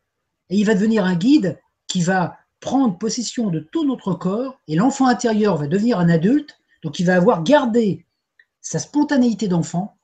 Et 0.49 0.57
il 0.57 0.65
va 0.65 0.73
devenir 0.73 1.05
un 1.05 1.15
guide 1.15 1.59
qui 1.87 2.01
va 2.01 2.37
prendre 2.59 2.97
possession 2.97 3.49
de 3.49 3.59
tout 3.59 3.85
notre 3.85 4.13
corps, 4.13 4.59
et 4.67 4.75
l'enfant 4.75 5.07
intérieur 5.07 5.57
va 5.57 5.67
devenir 5.67 5.99
un 5.99 6.09
adulte, 6.09 6.59
donc 6.83 6.99
il 6.99 7.05
va 7.05 7.15
avoir 7.15 7.43
gardé 7.43 8.05
sa 8.61 8.79
spontanéité 8.79 9.47
d'enfant, 9.47 9.97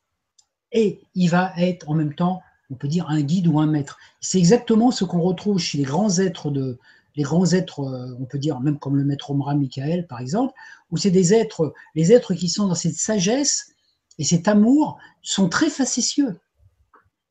et 0.72 1.02
il 1.16 1.30
va 1.30 1.54
être 1.58 1.90
en 1.90 1.96
même 1.96 2.14
temps, 2.14 2.42
on 2.70 2.76
peut 2.76 2.88
dire, 2.88 3.10
un 3.10 3.22
guide 3.22 3.48
ou 3.48 3.60
un 3.60 3.66
maître. 3.66 3.98
C'est 4.20 4.38
exactement 4.38 4.92
ce 4.92 5.04
qu'on 5.04 5.22
retrouve 5.22 5.60
chez 5.60 5.78
les 5.78 5.84
grands 5.84 6.20
êtres 6.20 6.50
de, 6.52 6.80
les 7.16 7.24
grands 7.24 7.52
êtres, 7.52 7.82
euh, 7.82 8.16
on 8.20 8.26
peut 8.26 8.40
dire 8.40 8.60
même 8.60 8.80
comme 8.80 8.96
le 8.96 9.04
maître 9.04 9.32
Omra 9.32 9.56
Michael 9.56 10.08
par 10.08 10.20
exemple, 10.20 10.54
où 10.92 10.98
c'est 10.98 11.12
des 11.12 11.34
êtres, 11.34 11.74
les 11.96 12.14
êtres 12.14 12.34
qui 12.34 12.50
sont 12.50 12.68
dans 12.68 12.76
cette 12.76 12.96
sagesse 12.96 13.74
et 14.18 14.24
cet 14.24 14.48
amour 14.48 14.98
sont 15.22 15.50
très 15.50 15.70
facétieux. 15.70 16.40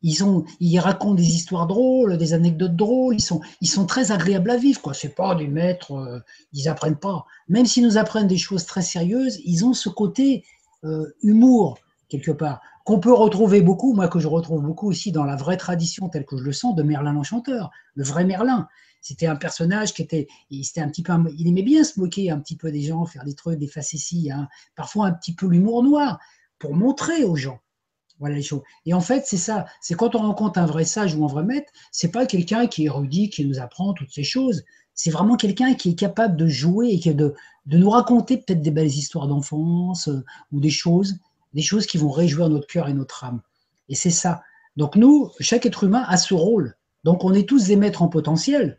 Ils, 0.03 0.25
ont, 0.25 0.45
ils 0.61 0.79
racontent 0.79 1.15
des 1.15 1.35
histoires 1.35 1.67
drôles, 1.67 2.17
des 2.17 2.33
anecdotes 2.33 2.77
drôles, 2.77 3.17
ils 3.17 3.69
sont, 3.69 3.87
très 3.87 4.13
agréables 4.13 4.51
à 4.51 4.57
vivre. 4.57 4.95
Ce 4.95 5.07
n'est 5.07 5.13
pas 5.13 5.35
des 5.35 5.47
maîtres, 5.47 5.93
euh, 5.93 6.21
ils 6.53 6.69
apprennent 6.69 6.97
pas. 6.99 7.27
Même 7.49 7.67
s'ils 7.67 7.85
nous 7.85 7.99
apprennent 7.99 8.27
des 8.27 8.39
choses 8.39 8.65
très 8.65 8.83
sérieuses, 8.83 9.41
ils 9.45 9.65
ont 9.65 9.75
ce 9.75 9.89
côté 9.89 10.45
euh, 10.85 11.07
humour, 11.23 11.79
quelque 12.09 12.31
part, 12.31 12.61
qu'on 12.85 12.99
peut 12.99 13.13
retrouver 13.13 13.61
beaucoup, 13.61 13.93
moi 13.93 14.09
que 14.09 14.19
je 14.19 14.27
retrouve 14.27 14.63
beaucoup 14.63 14.89
aussi 14.89 15.13
dans 15.13 15.25
la 15.25 15.37
vraie 15.37 15.57
tradition 15.57 16.09
telle 16.09 16.25
que 16.25 16.37
je 16.37 16.43
le 16.43 16.53
sens 16.53 16.75
de 16.75 16.83
Merlin 16.83 17.13
l'Enchanteur, 17.13 17.71
le 17.95 18.05
vrai 18.05 18.25
Merlin. 18.25 18.69
C'était 19.03 19.27
un 19.27 19.37
personnage 19.37 19.95
qui 19.95 20.03
était, 20.03 20.29
il, 20.51 20.65
un 20.77 20.89
petit 20.89 21.03
peu, 21.03 21.13
il 21.39 21.49
aimait 21.49 21.63
bien 21.63 21.85
se 21.85 21.99
moquer 22.01 22.31
un 22.31 22.39
petit 22.39 22.57
peu 22.57 22.71
des 22.71 22.83
gens, 22.83 23.05
faire 23.07 23.25
des 23.25 23.35
trucs, 23.35 23.59
des 23.59 23.67
facéties, 23.67 24.31
hein, 24.31 24.49
parfois 24.75 25.07
un 25.07 25.13
petit 25.13 25.35
peu 25.35 25.47
l'humour 25.47 25.83
noir, 25.83 26.19
pour 26.59 26.75
montrer 26.75 27.25
aux 27.25 27.37
gens. 27.37 27.61
Voilà 28.21 28.37
les 28.37 28.43
choses. 28.43 28.63
Et 28.87 28.95
en 28.95 29.01
fait, 29.01 29.25
c'est 29.27 29.39
ça. 29.39 29.67
C'est 29.81 29.95
quand 29.95 30.15
on 30.15 30.19
rencontre 30.19 30.59
un 30.59 30.67
vrai 30.67 30.85
sage 30.85 31.15
ou 31.15 31.25
un 31.25 31.29
vrai 31.29 31.43
maître, 31.43 31.73
c'est 31.91 32.13
pas 32.13 32.27
quelqu'un 32.27 32.67
qui 32.67 32.83
est 32.83 32.87
érudit, 32.87 33.31
qui 33.31 33.47
nous 33.47 33.59
apprend 33.59 33.95
toutes 33.95 34.13
ces 34.13 34.23
choses. 34.23 34.63
C'est 34.95 35.11
vraiment 35.11 35.37
quelqu'un 35.37 35.75
qui 35.75 35.91
est 35.91 35.95
capable 35.95 36.37
de 36.37 36.47
jouer 36.47 36.91
et 36.91 37.01
qui 37.01 37.13
de, 37.15 37.35
de 37.65 37.79
nous 37.79 37.89
raconter 37.89 38.37
peut-être 38.37 38.61
des 38.61 38.71
belles 38.71 38.87
histoires 38.87 39.27
d'enfance 39.27 40.09
euh, 40.09 40.23
ou 40.53 40.61
des 40.61 40.71
choses, 40.71 41.17
des 41.55 41.63
choses 41.63 41.87
qui 41.87 41.97
vont 41.97 42.11
réjouir 42.11 42.51
notre 42.51 42.67
cœur 42.67 42.89
et 42.89 42.93
notre 42.93 43.25
âme. 43.25 43.41
Et 43.89 43.95
c'est 43.95 44.11
ça. 44.11 44.43
Donc 44.77 44.97
nous, 44.97 45.31
chaque 45.41 45.65
être 45.65 45.85
humain 45.85 46.05
a 46.07 46.19
ce 46.19 46.35
rôle. 46.35 46.77
Donc 47.05 47.25
on 47.25 47.33
est 47.33 47.49
tous 47.49 47.67
des 47.67 47.77
maîtres 47.77 48.03
en 48.03 48.09
potentiel, 48.09 48.79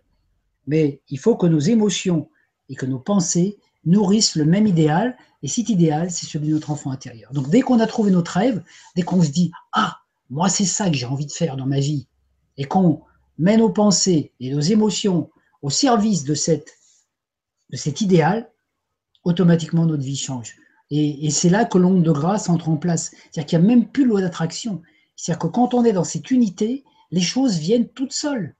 mais 0.67 1.01
il 1.09 1.17
faut 1.17 1.35
que 1.35 1.47
nos 1.47 1.59
émotions 1.59 2.29
et 2.69 2.75
que 2.75 2.85
nos 2.85 2.99
pensées 2.99 3.57
nourrissent 3.85 4.35
le 4.35 4.45
même 4.45 4.67
idéal 4.67 5.17
et 5.43 5.47
cet 5.47 5.69
idéal, 5.69 6.11
c'est 6.11 6.25
celui 6.25 6.49
de 6.49 6.53
notre 6.53 6.71
enfant 6.71 6.91
intérieur. 6.91 7.33
Donc 7.33 7.49
dès 7.49 7.61
qu'on 7.61 7.79
a 7.79 7.87
trouvé 7.87 8.11
notre 8.11 8.31
rêve, 8.31 8.63
dès 8.95 9.01
qu'on 9.01 9.23
se 9.23 9.29
dit 9.29 9.51
Ah, 9.73 9.97
moi 10.29 10.49
c'est 10.49 10.65
ça 10.65 10.89
que 10.89 10.95
j'ai 10.95 11.05
envie 11.05 11.25
de 11.25 11.31
faire 11.31 11.57
dans 11.57 11.65
ma 11.65 11.79
vie, 11.79 12.07
et 12.57 12.65
qu'on 12.65 13.01
met 13.37 13.57
nos 13.57 13.69
pensées 13.69 14.33
et 14.39 14.51
nos 14.51 14.59
émotions 14.59 15.29
au 15.61 15.69
service 15.69 16.23
de, 16.23 16.33
cette, 16.33 16.77
de 17.69 17.77
cet 17.77 18.01
idéal, 18.01 18.49
automatiquement 19.23 19.85
notre 19.85 20.03
vie 20.03 20.15
change. 20.15 20.55
Et, 20.89 21.29
c'est 21.31 21.49
là 21.49 21.63
que 21.63 21.77
l'onde 21.77 22.03
de 22.03 22.11
grâce 22.11 22.49
entre 22.49 22.67
en 22.67 22.75
place. 22.75 23.11
C'est-à-dire 23.11 23.45
qu'il 23.45 23.59
n'y 23.59 23.65
a 23.65 23.67
même 23.67 23.87
plus 23.87 24.03
de 24.03 24.09
loi 24.09 24.19
d'attraction. 24.19 24.81
C'est-à-dire 25.15 25.39
que 25.39 25.47
quand 25.47 25.73
on 25.73 25.85
est 25.85 25.93
dans 25.93 26.03
cette 26.03 26.31
unité, 26.31 26.83
les 27.11 27.21
choses 27.21 27.57
viennent 27.57 27.87
toutes 27.87 28.11
seules. 28.11 28.55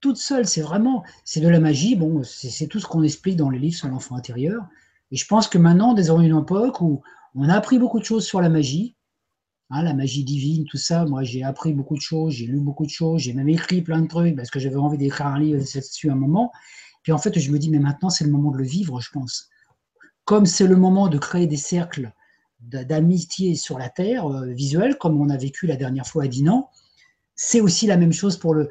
Toutes 0.00 0.16
seules, 0.18 0.46
c'est 0.46 0.60
vraiment, 0.60 1.02
c'est 1.24 1.40
de 1.40 1.48
la 1.48 1.58
magie. 1.58 1.96
Bon, 1.96 2.22
c'est 2.22 2.68
tout 2.68 2.78
ce 2.78 2.86
qu'on 2.86 3.02
explique 3.02 3.36
dans 3.36 3.50
les 3.50 3.58
livres 3.58 3.76
sur 3.76 3.88
l'enfant 3.88 4.14
intérieur. 4.14 4.64
Et 5.10 5.16
je 5.16 5.26
pense 5.26 5.48
que 5.48 5.58
maintenant, 5.58 5.94
désormais 5.94 6.26
une 6.26 6.38
époque 6.38 6.80
où 6.80 7.02
on 7.34 7.48
a 7.48 7.54
appris 7.54 7.78
beaucoup 7.78 8.00
de 8.00 8.04
choses 8.04 8.24
sur 8.24 8.40
la 8.40 8.48
magie, 8.48 8.96
hein, 9.70 9.82
la 9.82 9.94
magie 9.94 10.24
divine, 10.24 10.64
tout 10.64 10.76
ça. 10.76 11.04
Moi, 11.04 11.22
j'ai 11.22 11.42
appris 11.42 11.72
beaucoup 11.74 11.96
de 11.96 12.00
choses, 12.00 12.34
j'ai 12.34 12.46
lu 12.46 12.60
beaucoup 12.60 12.84
de 12.84 12.90
choses, 12.90 13.22
j'ai 13.22 13.32
même 13.32 13.48
écrit 13.48 13.82
plein 13.82 14.00
de 14.00 14.08
trucs 14.08 14.36
parce 14.36 14.50
que 14.50 14.58
j'avais 14.58 14.76
envie 14.76 14.98
d'écrire 14.98 15.26
un 15.26 15.38
livre 15.38 15.58
là-dessus 15.58 16.10
à 16.10 16.12
un 16.12 16.16
moment. 16.16 16.50
Puis 17.02 17.12
en 17.12 17.18
fait, 17.18 17.38
je 17.38 17.52
me 17.52 17.58
dis, 17.58 17.70
mais 17.70 17.78
maintenant, 17.78 18.10
c'est 18.10 18.24
le 18.24 18.30
moment 18.30 18.50
de 18.50 18.58
le 18.58 18.64
vivre, 18.64 19.00
je 19.00 19.10
pense. 19.12 19.48
Comme 20.24 20.46
c'est 20.46 20.66
le 20.66 20.76
moment 20.76 21.08
de 21.08 21.18
créer 21.18 21.46
des 21.46 21.56
cercles 21.56 22.12
d'amitié 22.58 23.54
sur 23.54 23.78
la 23.78 23.90
Terre, 23.90 24.26
euh, 24.26 24.46
visuelle, 24.46 24.96
comme 24.98 25.20
on 25.20 25.28
a 25.28 25.36
vécu 25.36 25.66
la 25.66 25.76
dernière 25.76 26.06
fois 26.06 26.24
à 26.24 26.26
Dinan, 26.26 26.68
c'est 27.36 27.60
aussi 27.60 27.86
la 27.86 27.96
même 27.96 28.14
chose 28.14 28.38
pour 28.38 28.54
le, 28.54 28.70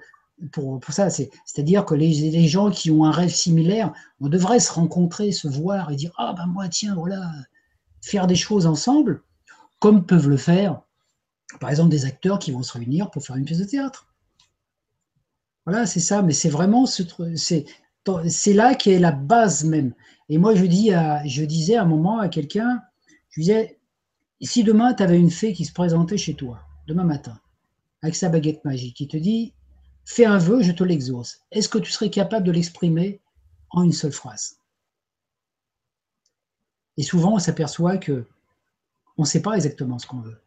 pour, 0.52 0.82
ça. 0.90 1.10
C'est-à-dire 1.10 1.86
que 1.86 1.96
les, 1.96 2.48
gens 2.48 2.72
qui 2.72 2.92
ont 2.92 3.06
un 3.06 3.12
rêve 3.12 3.34
similaire, 3.34 3.94
on 4.20 4.30
devrait 4.30 4.60
se 4.60 4.72
rencontrer, 4.72 5.32
se 5.32 5.48
voir 5.48 5.92
et 5.92 5.96
dire 5.96 6.12
Ah 6.18 6.34
ben 6.36 6.48
moi, 6.48 6.68
tiens, 6.68 6.96
voilà, 6.96 7.32
faire 8.02 8.28
des 8.28 8.36
choses 8.36 8.66
ensemble, 8.66 9.24
comme 9.80 10.06
peuvent 10.06 10.30
le 10.30 10.38
faire, 10.38 10.82
par 11.60 11.70
exemple, 11.70 11.90
des 11.90 12.06
acteurs 12.06 12.40
qui 12.40 12.52
vont 12.52 12.64
se 12.64 12.74
réunir 12.74 13.12
pour 13.12 13.24
faire 13.24 13.36
une 13.36 13.46
pièce 13.46 13.60
de 13.60 13.66
théâtre. 13.66 14.08
Voilà, 15.66 15.86
c'est 15.86 16.00
ça, 16.00 16.22
mais 16.22 16.34
c'est 16.34 16.50
vraiment 16.50 16.86
ce 16.86 17.04
c'est 18.28 18.54
là 18.54 18.76
qui 18.76 18.92
est 18.92 19.00
la 19.00 19.12
base 19.12 19.64
même. 19.64 19.94
Et 20.30 20.38
moi, 20.38 20.54
je, 20.54 20.66
dis 20.66 20.92
je 21.26 21.44
disais 21.44 21.76
à 21.76 21.84
un 21.84 21.86
moment 21.86 22.20
à 22.20 22.30
quelqu'un, 22.30 22.82
je 23.30 23.42
disais, 23.42 23.80
si 24.42 24.64
demain, 24.64 24.94
tu 24.94 25.04
avais 25.04 25.20
une 25.20 25.32
fée 25.32 25.54
qui 25.54 25.66
se 25.66 25.74
présentait 25.74 26.18
chez 26.18 26.36
toi, 26.36 26.60
demain 26.88 27.04
matin, 27.04 27.40
avec 28.02 28.16
sa 28.16 28.30
baguette 28.30 28.64
magique, 28.64 28.98
qui 28.98 29.08
te 29.08 29.18
dit, 29.18 29.54
fais 30.06 30.26
un 30.26 30.38
vœu, 30.38 30.62
je 30.62 30.72
te 30.72 30.84
l'exauce. 30.84 31.42
Est-ce 31.52 31.70
que 31.70 31.80
tu 31.80 31.92
serais 31.92 32.10
capable 32.10 32.46
de 32.46 32.52
l'exprimer 32.52 33.20
en 33.72 33.84
une 33.84 33.92
seule 33.92 34.12
phrase? 34.12 34.60
Et 36.98 37.04
souvent, 37.04 37.34
on 37.34 37.40
s'aperçoit 37.40 37.98
que 37.98 38.26
on 39.18 39.24
ne 39.24 39.28
sait 39.28 39.42
pas 39.42 39.56
exactement 39.56 40.00
ce 40.00 40.08
qu'on 40.08 40.20
veut. 40.20 40.40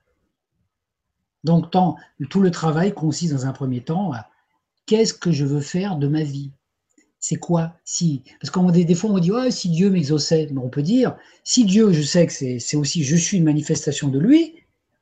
Donc, 1.45 1.71
tout 1.71 2.41
le 2.41 2.51
travail 2.51 2.93
consiste 2.93 3.33
dans 3.33 3.47
un 3.47 3.53
premier 3.53 3.83
temps 3.83 4.13
à 4.13 4.29
qu'est-ce 4.87 5.15
que 5.15 5.33
je 5.33 5.45
veux 5.45 5.61
faire 5.61 5.97
de 5.97 6.09
ma 6.09 6.23
vie? 6.23 6.51
C'est 7.21 7.37
quoi? 7.37 7.75
Si 7.85 8.23
Parce 8.41 8.51
que 8.51 8.71
des, 8.71 8.85
des 8.85 8.95
fois, 8.95 9.11
on 9.11 9.19
dit 9.19 9.33
oh, 9.33 9.51
si 9.51 9.71
Dieu 9.71 9.91
m'exauçait. 9.91 10.49
Mais 10.51 10.61
on 10.61 10.69
peut 10.69 10.83
dire 10.83 11.17
si 11.45 11.65
Dieu, 11.65 11.93
je 11.93 12.03
sais 12.03 12.27
que 12.27 12.33
c'est 12.33 12.77
aussi 12.77 13.05
je 13.05 13.17
suis 13.17 13.39
une 13.39 13.45
manifestation 13.45 14.09
de 14.09 14.19
lui, 14.19 14.55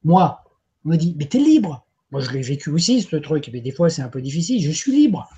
moi, 0.04 0.44
on 0.84 0.90
me 0.90 0.96
dit 0.96 1.14
mais 1.18 1.26
tu 1.26 1.38
es 1.38 1.40
libre. 1.40 1.85
Moi, 2.10 2.20
je 2.20 2.30
l'ai 2.30 2.42
vécu 2.42 2.70
aussi, 2.70 3.02
ce 3.02 3.16
truc. 3.16 3.50
Mais 3.52 3.60
des 3.60 3.72
fois, 3.72 3.90
c'est 3.90 4.02
un 4.02 4.08
peu 4.08 4.20
difficile. 4.20 4.62
Je 4.62 4.70
suis 4.70 4.92
libre. 4.92 5.28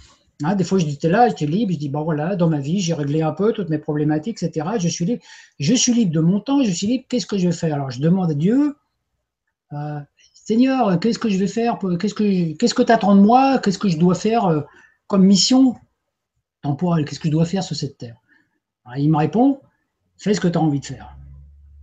Hein, 0.44 0.54
des 0.54 0.64
fois, 0.64 0.78
je 0.78 0.86
dis, 0.86 0.98
là, 1.04 1.28
j'étais 1.28 1.46
libre. 1.46 1.72
Je 1.72 1.78
dis, 1.78 1.88
bon, 1.88 2.04
voilà, 2.04 2.36
dans 2.36 2.48
ma 2.48 2.60
vie, 2.60 2.80
j'ai 2.80 2.94
réglé 2.94 3.22
un 3.22 3.32
peu 3.32 3.52
toutes 3.52 3.70
mes 3.70 3.78
problématiques, 3.78 4.42
etc. 4.42 4.68
Je 4.78 4.88
suis 4.88 5.04
libre. 5.04 5.22
Je 5.58 5.74
suis 5.74 5.92
libre 5.92 6.12
de 6.12 6.20
mon 6.20 6.40
temps. 6.40 6.62
Je 6.62 6.70
suis 6.70 6.86
libre. 6.86 7.04
Qu'est-ce 7.08 7.26
que 7.26 7.38
je 7.38 7.48
vais 7.48 7.54
faire? 7.54 7.74
Alors, 7.74 7.90
je 7.90 8.00
demande 8.00 8.30
à 8.30 8.34
Dieu, 8.34 8.76
euh, 9.72 10.00
Seigneur, 10.48 10.98
qu'est-ce 11.00 11.18
que 11.18 11.28
je 11.28 11.36
vais 11.36 11.46
faire 11.46 11.78
Qu'est-ce 12.00 12.14
que 12.14 12.56
qu'est-ce 12.56 12.74
tu 12.74 12.92
attends 12.92 13.14
de 13.14 13.20
moi? 13.20 13.58
Qu'est-ce 13.58 13.78
que 13.78 13.88
je 13.88 13.98
dois 13.98 14.14
faire 14.14 14.46
euh, 14.46 14.62
comme 15.06 15.24
mission 15.26 15.76
temporelle? 16.62 17.04
Qu'est-ce 17.04 17.20
que 17.20 17.28
je 17.28 17.32
dois 17.32 17.44
faire 17.44 17.62
sur 17.62 17.76
cette 17.76 17.98
terre? 17.98 18.16
Il 18.96 19.10
me 19.10 19.18
répond, 19.18 19.60
fais 20.16 20.32
ce 20.32 20.40
que 20.40 20.48
tu 20.48 20.56
as 20.56 20.60
envie 20.62 20.80
de 20.80 20.86
faire. 20.86 21.14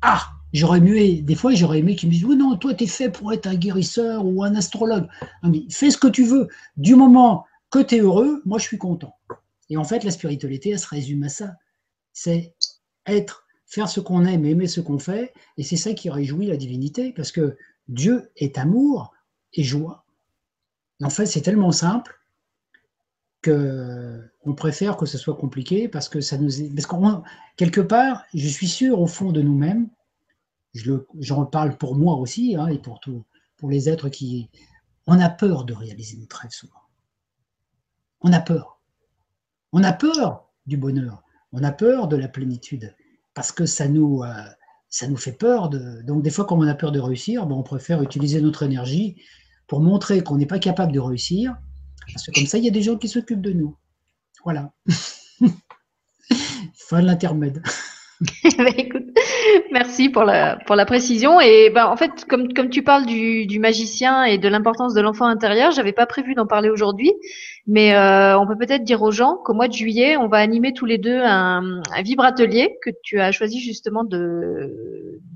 Ah 0.02 0.35
J'aurais 0.54 0.80
mieux, 0.80 1.22
des 1.22 1.36
fois, 1.36 1.54
j'aurais 1.54 1.80
aimé 1.80 1.96
qu'ils 1.96 2.10
me 2.10 2.14
disent 2.14 2.26
Oui, 2.26 2.36
non, 2.36 2.56
toi, 2.56 2.74
tu 2.74 2.86
es 2.86 2.88
fait 2.88 3.10
pour 3.10 3.34
être 3.34 3.48
un 3.48 3.56
guérisseur 3.56 4.26
ou 4.26 4.44
un 4.44 4.56
astrologue. 4.56 5.08
fais 5.70 5.92
ce 5.92 5.98
que 5.98 6.08
tu 6.08 6.24
veux. 6.24 6.48
Du 6.78 6.96
moment 6.96 7.46
que 7.70 7.80
tu 7.80 7.96
es 7.96 8.00
heureux, 8.00 8.42
moi, 8.46 8.58
je 8.58 8.64
suis 8.64 8.78
content. 8.78 9.16
Et 9.70 9.78
en 9.78 9.84
fait, 9.84 10.04
la 10.04 10.12
spiritualité, 10.12 10.72
elle 10.72 10.80
se 10.80 10.88
résume 10.88 11.24
à 11.24 11.30
ça. 11.30 11.56
C'est 12.14 12.56
être, 13.06 13.46
faire 13.66 13.90
ce 13.90 14.00
qu'on 14.00 14.26
aime, 14.26 14.46
aimer 14.46 14.68
ce 14.68 14.80
qu'on 14.80 15.00
fait. 15.00 15.34
Et 15.58 15.64
c'est 15.64 15.76
ça 15.76 15.94
qui 15.94 16.10
réjouit 16.10 16.48
la 16.48 16.58
divinité, 16.58 17.12
parce 17.12 17.32
que 17.32 17.58
Dieu 17.88 18.32
est 18.38 18.58
amour 18.58 19.14
et 19.54 19.64
joie. 19.64 20.06
en 21.02 21.10
fait, 21.10 21.26
c'est 21.26 21.42
tellement 21.42 21.72
simple 21.72 22.20
qu'on 23.44 24.54
préfère 24.56 24.98
que 24.98 25.06
ce 25.06 25.18
soit 25.18 25.36
compliqué 25.36 25.88
parce 25.88 26.10
que 26.10 26.20
ça 26.20 26.38
nous 26.38 26.50
parce 26.74 26.88
qu'on 26.88 27.24
quelque 27.58 27.82
part, 27.82 28.24
je 28.34 28.48
suis 28.48 28.68
sûr 28.68 29.00
au 29.00 29.06
fond 29.06 29.32
de 29.32 29.42
nous-mêmes 29.42 29.88
j'en 31.20 31.46
parle 31.46 31.78
pour 31.78 31.96
moi 31.96 32.16
aussi 32.16 32.56
hein, 32.56 32.68
et 32.68 32.80
pour, 32.80 33.00
pour 33.58 33.70
les 33.70 33.90
êtres 33.90 34.10
qui. 34.10 34.50
On 35.08 35.20
a 35.20 35.30
peur 35.30 35.66
de 35.66 35.74
réaliser 35.74 36.18
nos 36.18 36.26
rêves 36.32 36.52
souvent. 36.52 36.82
On 38.22 38.34
a 38.34 38.40
peur. 38.40 38.80
On 39.72 39.84
a 39.84 39.94
peur 39.94 40.50
du 40.66 40.78
bonheur. 40.78 41.24
On 41.52 41.64
a 41.64 41.72
peur 41.72 42.08
de 42.08 42.16
la 42.16 42.28
plénitude 42.28 42.96
parce 43.36 43.52
que 43.52 43.68
ça 43.68 43.88
nous, 43.88 44.24
euh, 44.24 44.34
ça 44.90 45.08
nous 45.08 45.18
fait 45.18 45.34
peur. 45.34 45.70
Donc, 45.70 46.24
des 46.24 46.32
fois, 46.32 46.46
quand 46.46 46.58
on 46.58 46.68
a 46.68 46.74
peur 46.74 46.92
de 46.92 47.00
réussir, 47.00 47.46
ben, 47.46 47.56
on 47.56 47.64
préfère 47.64 48.02
utiliser 48.02 48.42
notre 48.42 48.64
énergie 48.64 49.22
pour 49.68 49.80
montrer 49.80 50.24
qu'on 50.24 50.38
n'est 50.38 50.46
pas 50.46 50.60
capable 50.60 50.92
de 50.92 51.00
réussir. 51.00 51.56
Parce 52.14 52.26
que 52.26 52.32
comme 52.32 52.48
ça, 52.48 52.58
il 52.58 52.66
y 52.66 52.68
a 52.68 52.72
des 52.72 52.82
gens 52.82 52.98
qui 52.98 53.08
s'occupent 53.08 53.42
de 53.42 53.54
nous. 53.54 53.78
Voilà. 54.44 54.74
fin 56.74 57.02
de 57.02 57.06
l'intermède. 57.06 57.62
Bah, 58.58 58.72
merci 59.72 60.10
pour 60.10 60.24
la, 60.24 60.58
pour 60.66 60.76
la 60.76 60.86
précision. 60.86 61.40
Et 61.42 61.70
ben, 61.70 61.86
en 61.86 61.98
fait, 61.98 62.26
comme, 62.26 62.54
comme 62.54 62.70
tu 62.70 62.84
parles 62.84 63.06
du, 63.06 63.46
du 63.46 63.60
magicien 63.60 64.24
et 64.24 64.38
de 64.38 64.48
l'importance 64.48 64.94
de 64.94 65.02
l'enfant 65.02 65.26
intérieur, 65.26 65.72
j'avais 65.72 65.94
pas 65.94 66.06
prévu 66.06 66.34
d'en 66.34 66.48
parler 66.48 66.70
aujourd'hui, 66.70 67.12
mais 67.68 67.96
euh, 67.96 68.38
on 68.40 68.46
peut 68.48 68.58
peut-être 68.58 68.84
dire 68.84 69.02
aux 69.02 69.12
gens 69.12 69.38
qu'au 69.44 69.54
mois 69.54 69.68
de 69.68 69.74
juillet, 69.74 70.18
on 70.18 70.28
va 70.28 70.38
animer 70.38 70.74
tous 70.74 70.86
les 70.86 70.98
deux 70.98 71.20
un, 71.20 71.82
un 71.96 72.02
vibratelier 72.04 72.78
que 72.84 72.92
tu 73.04 73.20
as 73.20 73.32
choisi 73.32 73.60
justement 73.60 74.04
de 74.04 74.72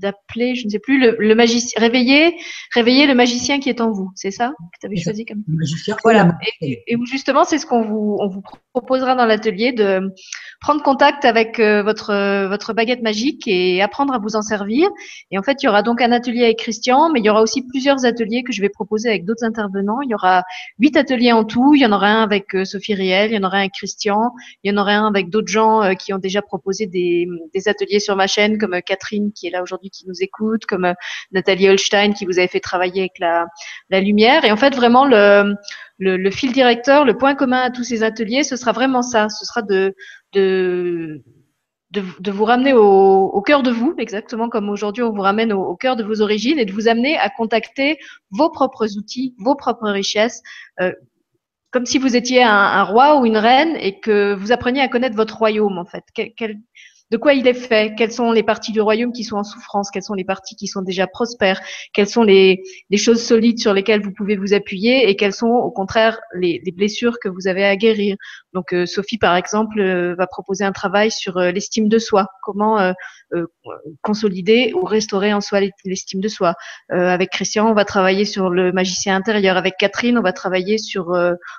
d'appeler, 0.00 0.54
je 0.54 0.64
ne 0.64 0.70
sais 0.70 0.78
plus, 0.78 0.98
le, 0.98 1.16
le 1.18 1.34
magicien, 1.34 1.78
réveiller, 1.78 2.34
réveiller 2.74 3.06
le 3.06 3.14
magicien 3.14 3.60
qui 3.60 3.68
est 3.68 3.80
en 3.82 3.90
vous. 3.90 4.10
C'est 4.14 4.30
ça 4.30 4.48
que 4.48 4.78
tu 4.80 4.86
avais 4.86 4.96
choisi 4.96 5.24
comme. 5.26 5.42
Magicien. 5.46 5.96
Voilà. 6.02 6.38
Et, 6.62 6.82
et 6.86 6.96
justement, 7.04 7.44
c'est 7.44 7.58
ce 7.58 7.66
qu'on 7.66 7.82
vous, 7.82 8.16
on 8.18 8.28
vous 8.28 8.42
proposera 8.72 9.14
dans 9.14 9.26
l'atelier 9.26 9.72
de 9.72 10.00
prendre 10.60 10.82
contact 10.82 11.24
avec 11.24 11.58
euh, 11.58 11.82
votre, 11.82 12.48
votre 12.48 12.72
baguette 12.72 13.02
magique 13.02 13.46
et 13.46 13.82
apprendre 13.82 14.14
à 14.14 14.18
vous 14.18 14.36
en 14.36 14.42
servir. 14.42 14.88
Et 15.30 15.38
en 15.38 15.42
fait, 15.42 15.62
il 15.62 15.66
y 15.66 15.68
aura 15.68 15.82
donc 15.82 16.00
un 16.00 16.12
atelier 16.12 16.44
avec 16.44 16.58
Christian, 16.58 17.10
mais 17.12 17.20
il 17.20 17.26
y 17.26 17.30
aura 17.30 17.42
aussi 17.42 17.62
plusieurs 17.66 18.04
ateliers 18.04 18.42
que 18.42 18.52
je 18.52 18.62
vais 18.62 18.68
proposer 18.68 19.08
avec 19.08 19.24
d'autres 19.24 19.44
intervenants. 19.44 20.00
Il 20.02 20.10
y 20.10 20.14
aura 20.14 20.44
huit 20.78 20.96
ateliers 20.96 21.32
en 21.32 21.44
tout. 21.44 21.74
Il 21.74 21.82
y 21.82 21.86
en 21.86 21.92
aura 21.92 22.08
un 22.08 22.19
avec 22.22 22.54
euh, 22.54 22.64
Sophie 22.64 22.94
Riel, 22.94 23.30
il 23.30 23.34
y 23.34 23.38
en 23.38 23.44
aura 23.44 23.58
un 23.58 23.60
avec 23.60 23.72
Christian, 23.72 24.32
il 24.62 24.70
y 24.70 24.74
en 24.74 24.80
aura 24.80 24.92
un 24.92 25.06
avec 25.06 25.30
d'autres 25.30 25.48
gens 25.48 25.82
euh, 25.82 25.94
qui 25.94 26.12
ont 26.12 26.18
déjà 26.18 26.42
proposé 26.42 26.86
des, 26.86 27.26
ateliers 27.66 28.00
sur 28.00 28.16
ma 28.16 28.26
chaîne, 28.26 28.58
comme 28.58 28.80
Catherine 28.82 29.32
qui 29.32 29.46
est 29.46 29.50
là 29.50 29.62
aujourd'hui 29.62 29.90
qui 29.90 30.06
nous 30.06 30.14
écoute, 30.20 30.66
comme 30.66 30.94
Nathalie 31.32 31.68
Holstein 31.68 32.12
qui 32.12 32.24
vous 32.24 32.38
avait 32.38 32.48
fait 32.48 32.60
travailler 32.60 33.02
avec 33.02 33.18
la, 33.18 34.00
lumière. 34.00 34.44
Et 34.44 34.52
en 34.52 34.56
fait, 34.56 34.74
vraiment, 34.74 35.04
le, 35.04 36.30
fil 36.30 36.52
directeur, 36.52 37.04
le 37.04 37.16
point 37.16 37.34
commun 37.34 37.60
à 37.60 37.70
tous 37.70 37.84
ces 37.84 38.02
ateliers, 38.02 38.44
ce 38.44 38.56
sera 38.56 38.72
vraiment 38.72 39.02
ça. 39.02 39.28
Ce 39.28 39.44
sera 39.44 39.62
de, 39.62 39.94
vous 42.30 42.44
ramener 42.44 42.72
au, 42.72 43.42
cœur 43.42 43.62
de 43.62 43.70
vous, 43.70 43.94
exactement 43.98 44.48
comme 44.48 44.70
aujourd'hui 44.70 45.02
on 45.02 45.12
vous 45.12 45.22
ramène 45.22 45.52
au, 45.52 45.76
cœur 45.76 45.96
de 45.96 46.04
vos 46.04 46.22
origines, 46.22 46.58
et 46.58 46.64
de 46.64 46.72
vous 46.72 46.88
amener 46.88 47.18
à 47.18 47.28
contacter 47.28 47.98
vos 48.30 48.50
propres 48.50 48.96
outils, 48.96 49.34
vos 49.38 49.54
propres 49.54 49.90
richesses, 49.90 50.42
euh, 50.80 50.92
comme 51.70 51.86
si 51.86 51.98
vous 51.98 52.16
étiez 52.16 52.42
un, 52.42 52.82
roi 52.82 53.20
ou 53.20 53.26
une 53.26 53.36
reine 53.36 53.76
et 53.80 54.00
que 54.00 54.34
vous 54.34 54.52
appreniez 54.52 54.80
à 54.80 54.88
connaître 54.88 55.16
votre 55.16 55.36
royaume 55.36 55.78
en 55.78 55.84
fait. 55.84 56.04
De 57.10 57.16
quoi 57.16 57.34
il 57.34 57.46
est 57.48 57.54
fait, 57.54 57.94
quelles 57.96 58.12
sont 58.12 58.30
les 58.30 58.42
parties 58.42 58.72
du 58.72 58.80
royaume 58.80 59.12
qui 59.12 59.24
sont 59.24 59.36
en 59.36 59.44
souffrance, 59.44 59.90
quelles 59.90 60.04
sont 60.04 60.14
les 60.14 60.24
parties 60.24 60.54
qui 60.54 60.68
sont 60.68 60.82
déjà 60.82 61.06
prospères, 61.06 61.60
quelles 61.92 62.08
sont 62.08 62.22
les, 62.22 62.62
choses 62.96 63.22
solides 63.22 63.58
sur 63.58 63.74
lesquelles 63.74 64.02
vous 64.02 64.12
pouvez 64.12 64.36
vous 64.36 64.54
appuyer? 64.54 65.08
Et 65.08 65.16
quelles 65.16 65.32
sont 65.32 65.48
au 65.48 65.70
contraire 65.70 66.20
les, 66.34 66.60
les 66.64 66.72
blessures 66.72 67.18
que 67.20 67.28
vous 67.28 67.48
avez 67.48 67.64
à 67.64 67.76
guérir? 67.76 68.16
Donc 68.52 68.72
euh, 68.72 68.86
Sophie, 68.86 69.18
par 69.18 69.34
exemple, 69.34 69.80
euh, 69.80 70.14
va 70.16 70.26
proposer 70.26 70.64
un 70.64 70.72
travail 70.72 71.10
sur 71.10 71.36
euh, 71.38 71.50
l'estime 71.50 71.88
de 71.88 71.98
soi, 71.98 72.26
comment 72.42 72.78
euh, 72.78 72.92
euh, 73.34 73.46
consolider 74.02 74.72
ou 74.74 74.84
restaurer 74.84 75.32
en 75.32 75.40
soi 75.40 75.60
l'estime 75.84 76.20
de 76.20 76.28
soi? 76.28 76.54
avec 76.90 77.30
Christian, 77.30 77.70
on 77.70 77.74
va 77.74 77.84
travailler 77.84 78.24
sur 78.24 78.50
le 78.50 78.72
magicien 78.72 79.16
intérieur. 79.16 79.56
Avec 79.56 79.74
Catherine, 79.78 80.18
on 80.18 80.22
va 80.22 80.32
travailler 80.32 80.78
sur 80.78 81.16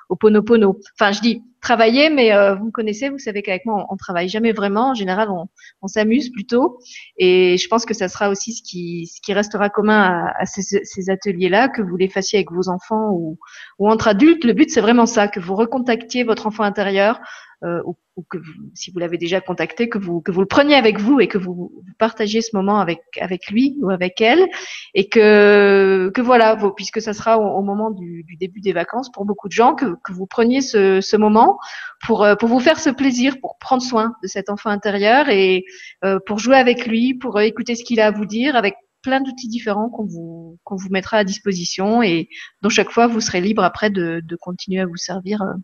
Oponopono. 0.08 0.78
Enfin, 0.98 1.12
je 1.12 1.20
dis 1.20 1.42
travailler, 1.62 2.10
mais 2.10 2.34
euh, 2.34 2.56
vous 2.56 2.66
me 2.66 2.70
connaissez, 2.70 3.08
vous 3.08 3.18
savez 3.18 3.42
qu'avec 3.42 3.64
moi, 3.64 3.86
on, 3.88 3.96
travaille 3.96 4.28
jamais 4.28 4.52
vraiment. 4.52 4.90
En 4.90 4.94
général, 4.94 5.30
on, 5.30 5.46
on 5.80 5.86
s'amuse 5.86 6.30
plutôt. 6.30 6.78
Et 7.16 7.56
je 7.56 7.68
pense 7.68 7.86
que 7.86 7.94
ça 7.94 8.08
sera 8.08 8.28
aussi 8.28 8.52
ce 8.52 8.62
qui, 8.62 9.06
ce 9.06 9.20
qui 9.22 9.32
restera 9.32 9.70
commun 9.70 10.00
à, 10.00 10.42
à 10.42 10.44
ces, 10.44 10.62
ces 10.62 11.08
ateliers-là, 11.08 11.68
que 11.68 11.80
vous 11.80 11.96
les 11.96 12.08
fassiez 12.08 12.40
avec 12.40 12.50
vos 12.50 12.68
enfants 12.68 13.10
ou, 13.12 13.38
ou 13.78 13.88
entre 13.88 14.08
adultes. 14.08 14.44
Le 14.44 14.52
but, 14.52 14.70
c'est 14.70 14.80
vraiment 14.80 15.06
ça, 15.06 15.28
que 15.28 15.40
vous 15.40 15.54
recontactiez 15.54 16.24
votre 16.24 16.46
enfant 16.48 16.64
intérieur, 16.64 17.20
ou, 17.64 17.96
ou, 18.16 18.22
que 18.28 18.38
vous, 18.38 18.52
si 18.74 18.90
vous 18.90 18.98
l'avez 18.98 19.18
déjà 19.18 19.40
contacté, 19.40 19.88
que 19.88 19.98
vous, 19.98 20.20
que 20.20 20.32
vous 20.32 20.40
le 20.40 20.46
preniez 20.46 20.74
avec 20.74 20.98
vous 21.00 21.20
et 21.20 21.28
que 21.28 21.38
vous, 21.38 21.54
vous 21.54 21.92
partagiez 21.98 22.40
ce 22.40 22.56
moment 22.56 22.80
avec, 22.80 23.00
avec 23.20 23.48
lui 23.48 23.76
ou 23.80 23.90
avec 23.90 24.20
elle. 24.20 24.46
Et 24.94 25.08
que, 25.08 26.10
que 26.14 26.20
voilà, 26.20 26.54
vous, 26.54 26.72
puisque 26.72 27.00
ça 27.00 27.12
sera 27.12 27.38
au, 27.38 27.58
au 27.58 27.62
moment 27.62 27.90
du, 27.90 28.24
du, 28.24 28.36
début 28.36 28.60
des 28.60 28.72
vacances 28.72 29.10
pour 29.12 29.24
beaucoup 29.24 29.48
de 29.48 29.52
gens, 29.52 29.74
que, 29.74 29.94
que 30.04 30.12
vous 30.12 30.26
preniez 30.26 30.60
ce, 30.60 31.00
ce 31.00 31.16
moment 31.16 31.58
pour, 32.04 32.24
euh, 32.24 32.34
pour 32.34 32.48
vous 32.48 32.60
faire 32.60 32.80
ce 32.80 32.90
plaisir, 32.90 33.36
pour 33.40 33.58
prendre 33.58 33.82
soin 33.82 34.14
de 34.22 34.28
cet 34.28 34.50
enfant 34.50 34.70
intérieur 34.70 35.28
et 35.28 35.64
euh, 36.04 36.18
pour 36.26 36.38
jouer 36.38 36.56
avec 36.56 36.86
lui, 36.86 37.14
pour 37.14 37.40
écouter 37.40 37.74
ce 37.74 37.84
qu'il 37.84 38.00
a 38.00 38.06
à 38.06 38.10
vous 38.10 38.26
dire 38.26 38.56
avec 38.56 38.74
plein 39.02 39.20
d'outils 39.20 39.48
différents 39.48 39.90
qu'on 39.90 40.06
vous, 40.06 40.58
qu'on 40.64 40.76
vous 40.76 40.88
mettra 40.90 41.18
à 41.18 41.24
disposition 41.24 42.02
et 42.02 42.28
dont 42.62 42.68
chaque 42.68 42.90
fois 42.90 43.06
vous 43.06 43.20
serez 43.20 43.40
libre 43.40 43.64
après 43.64 43.90
de, 43.90 44.20
de 44.24 44.36
continuer 44.36 44.80
à 44.80 44.86
vous 44.86 44.96
servir 44.96 45.42
euh, 45.42 45.54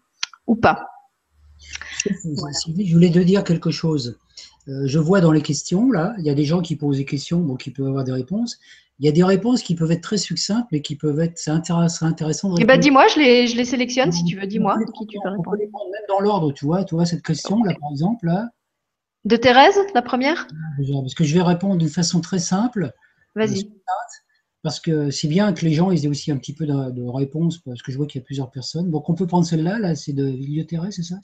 ou 0.47 0.57
pas. 0.57 0.87
Voilà. 2.25 2.57
Je 2.65 2.93
voulais 2.93 3.11
te 3.11 3.19
dire 3.19 3.45
quelque 3.45 3.71
chose. 3.71 4.19
Euh, 4.69 4.87
je 4.87 4.99
vois 4.99 5.21
dans 5.21 5.33
les 5.33 5.43
questions, 5.43 5.91
là, 5.91 6.15
il 6.19 6.25
y 6.25 6.31
a 6.31 6.35
des 6.35 6.45
gens 6.45 6.61
qui 6.61 6.77
posent 6.77 6.99
des 6.99 7.05
questions, 7.05 7.41
bon, 7.41 7.57
qui 7.57 7.71
peuvent 7.71 7.87
avoir 7.87 8.05
des 8.05 8.13
réponses. 8.13 8.59
Il 9.01 9.07
y 9.07 9.09
a 9.09 9.13
des 9.13 9.23
réponses 9.23 9.63
qui 9.63 9.75
peuvent 9.75 9.93
être 9.93 10.03
très 10.03 10.19
succinctes, 10.19 10.67
mais 10.73 10.83
qui 10.83 10.97
peuvent 10.97 11.21
être, 11.21 11.39
c'est 11.39 11.53
intéressant, 11.53 12.07
intéressant 12.07 12.53
de 12.53 12.61
Eh 12.61 12.65
ben, 12.65 12.79
dis-moi, 12.79 13.07
je 13.15 13.21
les, 13.21 13.47
je 13.47 13.57
les 13.57 13.65
sélectionne 13.65 14.11
si 14.13 14.25
tu 14.25 14.39
veux, 14.39 14.47
dis-moi 14.47 14.77
qui 14.99 15.07
tu 15.07 15.19
peux 15.23 15.29
répondre. 15.31 15.49
On 15.49 15.51
peut 15.53 15.59
les 15.59 15.69
prendre 15.69 15.91
même 15.91 16.03
dans 16.09 16.21
l'ordre, 16.21 16.53
tu 16.53 16.67
vois, 16.67 16.85
tu 16.85 16.97
vois, 16.97 17.07
cette 17.07 17.23
question, 17.23 17.63
là, 17.63 17.75
par 17.81 17.91
exemple, 17.93 18.27
là. 18.27 18.49
De 19.25 19.37
Thérèse, 19.37 19.79
la 19.95 20.03
première? 20.03 20.49
Parce 20.79 21.15
que 21.15 21.25
je 21.25 21.35
vais 21.35 21.43
répondre 21.43 21.77
d'une 21.77 21.89
façon 21.89 22.21
très 22.21 22.39
simple. 22.39 22.93
Vas-y. 23.37 23.71
Parce 24.63 24.81
que 24.81 25.11
c'est 25.11 25.29
bien 25.29 25.53
que 25.53 25.65
les 25.65 25.73
gens 25.73 25.93
ils 25.93 26.05
aient 26.05 26.09
aussi 26.09 26.33
un 26.33 26.37
petit 26.37 26.53
peu 26.53 26.67
de, 26.67 26.91
de 26.91 27.07
réponse, 27.07 27.59
parce 27.59 27.81
que 27.81 27.93
je 27.93 27.97
vois 27.97 28.07
qu'il 28.07 28.21
y 28.21 28.23
a 28.23 28.25
plusieurs 28.25 28.51
personnes. 28.51 28.91
Donc 28.91 29.09
on 29.09 29.15
peut 29.15 29.27
prendre 29.27 29.47
celle-là, 29.47 29.79
là, 29.79 29.95
c'est 29.95 30.13
de 30.13 30.25
Villieu 30.25 30.67
Thérèse, 30.67 30.97
c'est 30.97 31.05
ça? 31.05 31.17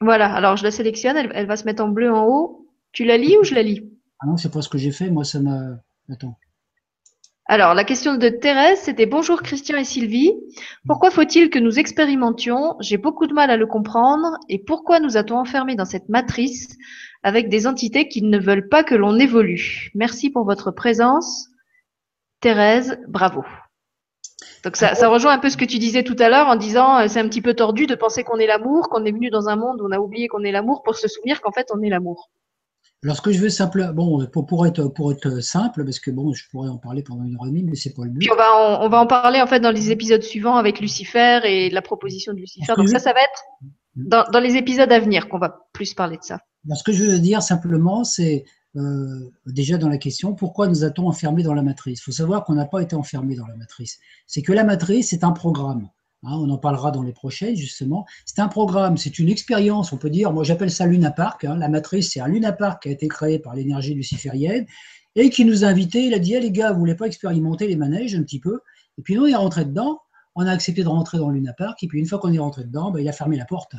Voilà, 0.00 0.32
alors 0.34 0.56
je 0.56 0.64
la 0.64 0.70
sélectionne, 0.70 1.16
elle, 1.16 1.30
elle, 1.34 1.46
va 1.46 1.56
se 1.56 1.64
mettre 1.64 1.84
en 1.84 1.88
bleu 1.88 2.12
en 2.12 2.26
haut. 2.26 2.66
Tu 2.92 3.04
la 3.04 3.16
lis 3.16 3.36
ou 3.36 3.44
je 3.44 3.54
la 3.54 3.62
lis? 3.62 3.84
Ah 4.20 4.26
non, 4.26 4.36
c'est 4.36 4.50
pas 4.50 4.62
ce 4.62 4.68
que 4.68 4.78
j'ai 4.78 4.92
fait, 4.92 5.10
moi 5.10 5.24
ça 5.24 5.40
m'a. 5.40 5.78
Attends. 6.10 6.36
Alors, 7.46 7.74
la 7.74 7.82
question 7.82 8.16
de 8.16 8.28
Thérèse, 8.28 8.78
c'était 8.78 9.06
Bonjour 9.06 9.42
Christian 9.42 9.76
et 9.76 9.84
Sylvie. 9.84 10.32
Pourquoi 10.86 11.10
faut-il 11.10 11.50
que 11.50 11.58
nous 11.58 11.80
expérimentions? 11.80 12.76
J'ai 12.78 12.96
beaucoup 12.96 13.26
de 13.26 13.34
mal 13.34 13.50
à 13.50 13.56
le 13.56 13.66
comprendre. 13.66 14.38
Et 14.48 14.60
pourquoi 14.60 15.00
nous 15.00 15.16
a-t-on 15.16 15.36
enfermés 15.36 15.74
dans 15.74 15.84
cette 15.84 16.08
matrice 16.08 16.76
avec 17.24 17.48
des 17.48 17.66
entités 17.66 18.06
qui 18.06 18.22
ne 18.22 18.38
veulent 18.38 18.68
pas 18.68 18.84
que 18.84 18.94
l'on 18.94 19.18
évolue? 19.18 19.90
Merci 19.96 20.30
pour 20.30 20.44
votre 20.44 20.70
présence. 20.70 21.48
Thérèse, 22.38 23.00
bravo. 23.08 23.42
Donc 24.64 24.76
ça, 24.76 24.94
ça, 24.94 25.08
rejoint 25.08 25.32
un 25.32 25.38
peu 25.38 25.48
ce 25.48 25.56
que 25.56 25.64
tu 25.64 25.78
disais 25.78 26.02
tout 26.02 26.16
à 26.18 26.28
l'heure 26.28 26.48
en 26.48 26.56
disant 26.56 26.98
euh, 26.98 27.06
c'est 27.08 27.20
un 27.20 27.28
petit 27.28 27.40
peu 27.40 27.54
tordu 27.54 27.86
de 27.86 27.94
penser 27.94 28.24
qu'on 28.24 28.38
est 28.38 28.46
l'amour, 28.46 28.88
qu'on 28.88 29.04
est 29.04 29.12
venu 29.12 29.30
dans 29.30 29.48
un 29.48 29.56
monde 29.56 29.80
où 29.80 29.86
on 29.86 29.92
a 29.92 29.98
oublié 29.98 30.28
qu'on 30.28 30.42
est 30.42 30.52
l'amour 30.52 30.82
pour 30.82 30.96
se 30.96 31.08
souvenir 31.08 31.40
qu'en 31.40 31.52
fait 31.52 31.68
on 31.74 31.80
est 31.82 31.88
l'amour. 31.88 32.30
Alors 33.02 33.16
ce 33.16 33.22
que 33.22 33.32
je 33.32 33.40
veux 33.40 33.48
simplement, 33.48 33.94
bon, 33.94 34.26
pour, 34.26 34.46
pour, 34.46 34.66
être 34.66 34.88
pour 34.88 35.12
être 35.12 35.40
simple, 35.40 35.84
parce 35.84 36.00
que 36.00 36.10
bon, 36.10 36.34
je 36.34 36.44
pourrais 36.50 36.68
en 36.68 36.76
parler 36.76 37.02
pendant 37.02 37.24
une 37.24 37.34
heure 37.34 37.46
et 37.46 37.50
demie, 37.50 37.64
mais 37.64 37.74
c'est 37.74 37.94
pas 37.94 38.04
le 38.04 38.10
but. 38.10 38.18
Puis 38.18 38.30
on 38.30 38.36
va 38.36 38.54
en, 38.54 38.84
on 38.84 38.88
va 38.90 39.00
en 39.00 39.06
parler 39.06 39.40
en 39.40 39.46
fait 39.46 39.60
dans 39.60 39.70
les 39.70 39.90
épisodes 39.90 40.22
suivants 40.22 40.56
avec 40.56 40.80
Lucifer 40.80 41.40
et 41.44 41.70
la 41.70 41.80
proposition 41.80 42.34
de 42.34 42.38
Lucifer. 42.38 42.70
Donc 42.76 42.88
ça, 42.90 42.98
ça 42.98 43.14
va 43.14 43.20
être 43.20 43.44
dans, 43.96 44.24
dans 44.30 44.40
les 44.40 44.56
épisodes 44.56 44.92
à 44.92 44.98
venir 44.98 45.28
qu'on 45.28 45.38
va 45.38 45.66
plus 45.72 45.94
parler 45.94 46.18
de 46.18 46.22
ça. 46.22 46.40
Alors, 46.66 46.76
ce 46.76 46.84
que 46.84 46.92
je 46.92 47.04
veux 47.04 47.18
dire 47.18 47.42
simplement, 47.42 48.04
c'est 48.04 48.44
euh, 48.76 49.30
déjà 49.46 49.78
dans 49.78 49.88
la 49.88 49.98
question, 49.98 50.34
pourquoi 50.34 50.68
nous 50.68 50.84
a-t-on 50.84 51.08
enfermés 51.08 51.42
dans 51.42 51.54
la 51.54 51.62
matrice? 51.62 52.00
Il 52.00 52.02
faut 52.02 52.12
savoir 52.12 52.44
qu'on 52.44 52.54
n'a 52.54 52.66
pas 52.66 52.80
été 52.80 52.94
enfermés 52.94 53.34
dans 53.34 53.46
la 53.46 53.56
matrice. 53.56 53.98
C'est 54.26 54.42
que 54.42 54.52
la 54.52 54.64
matrice, 54.64 55.10
c'est 55.10 55.24
un 55.24 55.32
programme. 55.32 55.88
Hein, 56.22 56.36
on 56.38 56.50
en 56.50 56.58
parlera 56.58 56.90
dans 56.90 57.02
les 57.02 57.12
prochaines, 57.12 57.56
justement. 57.56 58.06
C'est 58.26 58.40
un 58.40 58.48
programme, 58.48 58.96
c'est 58.96 59.18
une 59.18 59.28
expérience, 59.28 59.92
on 59.92 59.96
peut 59.96 60.10
dire, 60.10 60.32
moi 60.32 60.44
j'appelle 60.44 60.70
ça 60.70 60.86
Luna 60.86 61.10
Park. 61.10 61.44
Hein. 61.44 61.56
La 61.56 61.68
matrice, 61.68 62.12
c'est 62.12 62.20
un 62.20 62.28
Luna 62.28 62.52
Park 62.52 62.82
qui 62.82 62.90
a 62.90 62.92
été 62.92 63.08
créé 63.08 63.38
par 63.38 63.54
l'énergie 63.54 63.94
luciférienne 63.94 64.66
et 65.16 65.30
qui 65.30 65.44
nous 65.44 65.64
a 65.64 65.68
invités. 65.68 66.04
Il 66.06 66.14
a 66.14 66.18
dit, 66.18 66.34
hey, 66.34 66.42
les 66.42 66.52
gars, 66.52 66.72
vous 66.72 66.78
voulez 66.78 66.94
pas 66.94 67.06
expérimenter 67.06 67.66
les 67.66 67.76
manèges 67.76 68.14
un 68.14 68.22
petit 68.22 68.40
peu? 68.40 68.60
Et 68.98 69.02
puis 69.02 69.14
nous, 69.16 69.26
il 69.26 69.32
est 69.32 69.36
rentré 69.36 69.64
dedans. 69.64 70.00
On 70.36 70.46
a 70.46 70.52
accepté 70.52 70.84
de 70.84 70.88
rentrer 70.88 71.18
dans 71.18 71.30
Luna 71.30 71.54
Park. 71.54 71.82
Et 71.82 71.88
puis 71.88 71.98
une 71.98 72.06
fois 72.06 72.18
qu'on 72.18 72.32
est 72.32 72.38
rentré 72.38 72.64
dedans, 72.64 72.90
ben, 72.90 73.00
il 73.00 73.08
a 73.08 73.12
fermé 73.12 73.36
la 73.36 73.46
porte. 73.46 73.74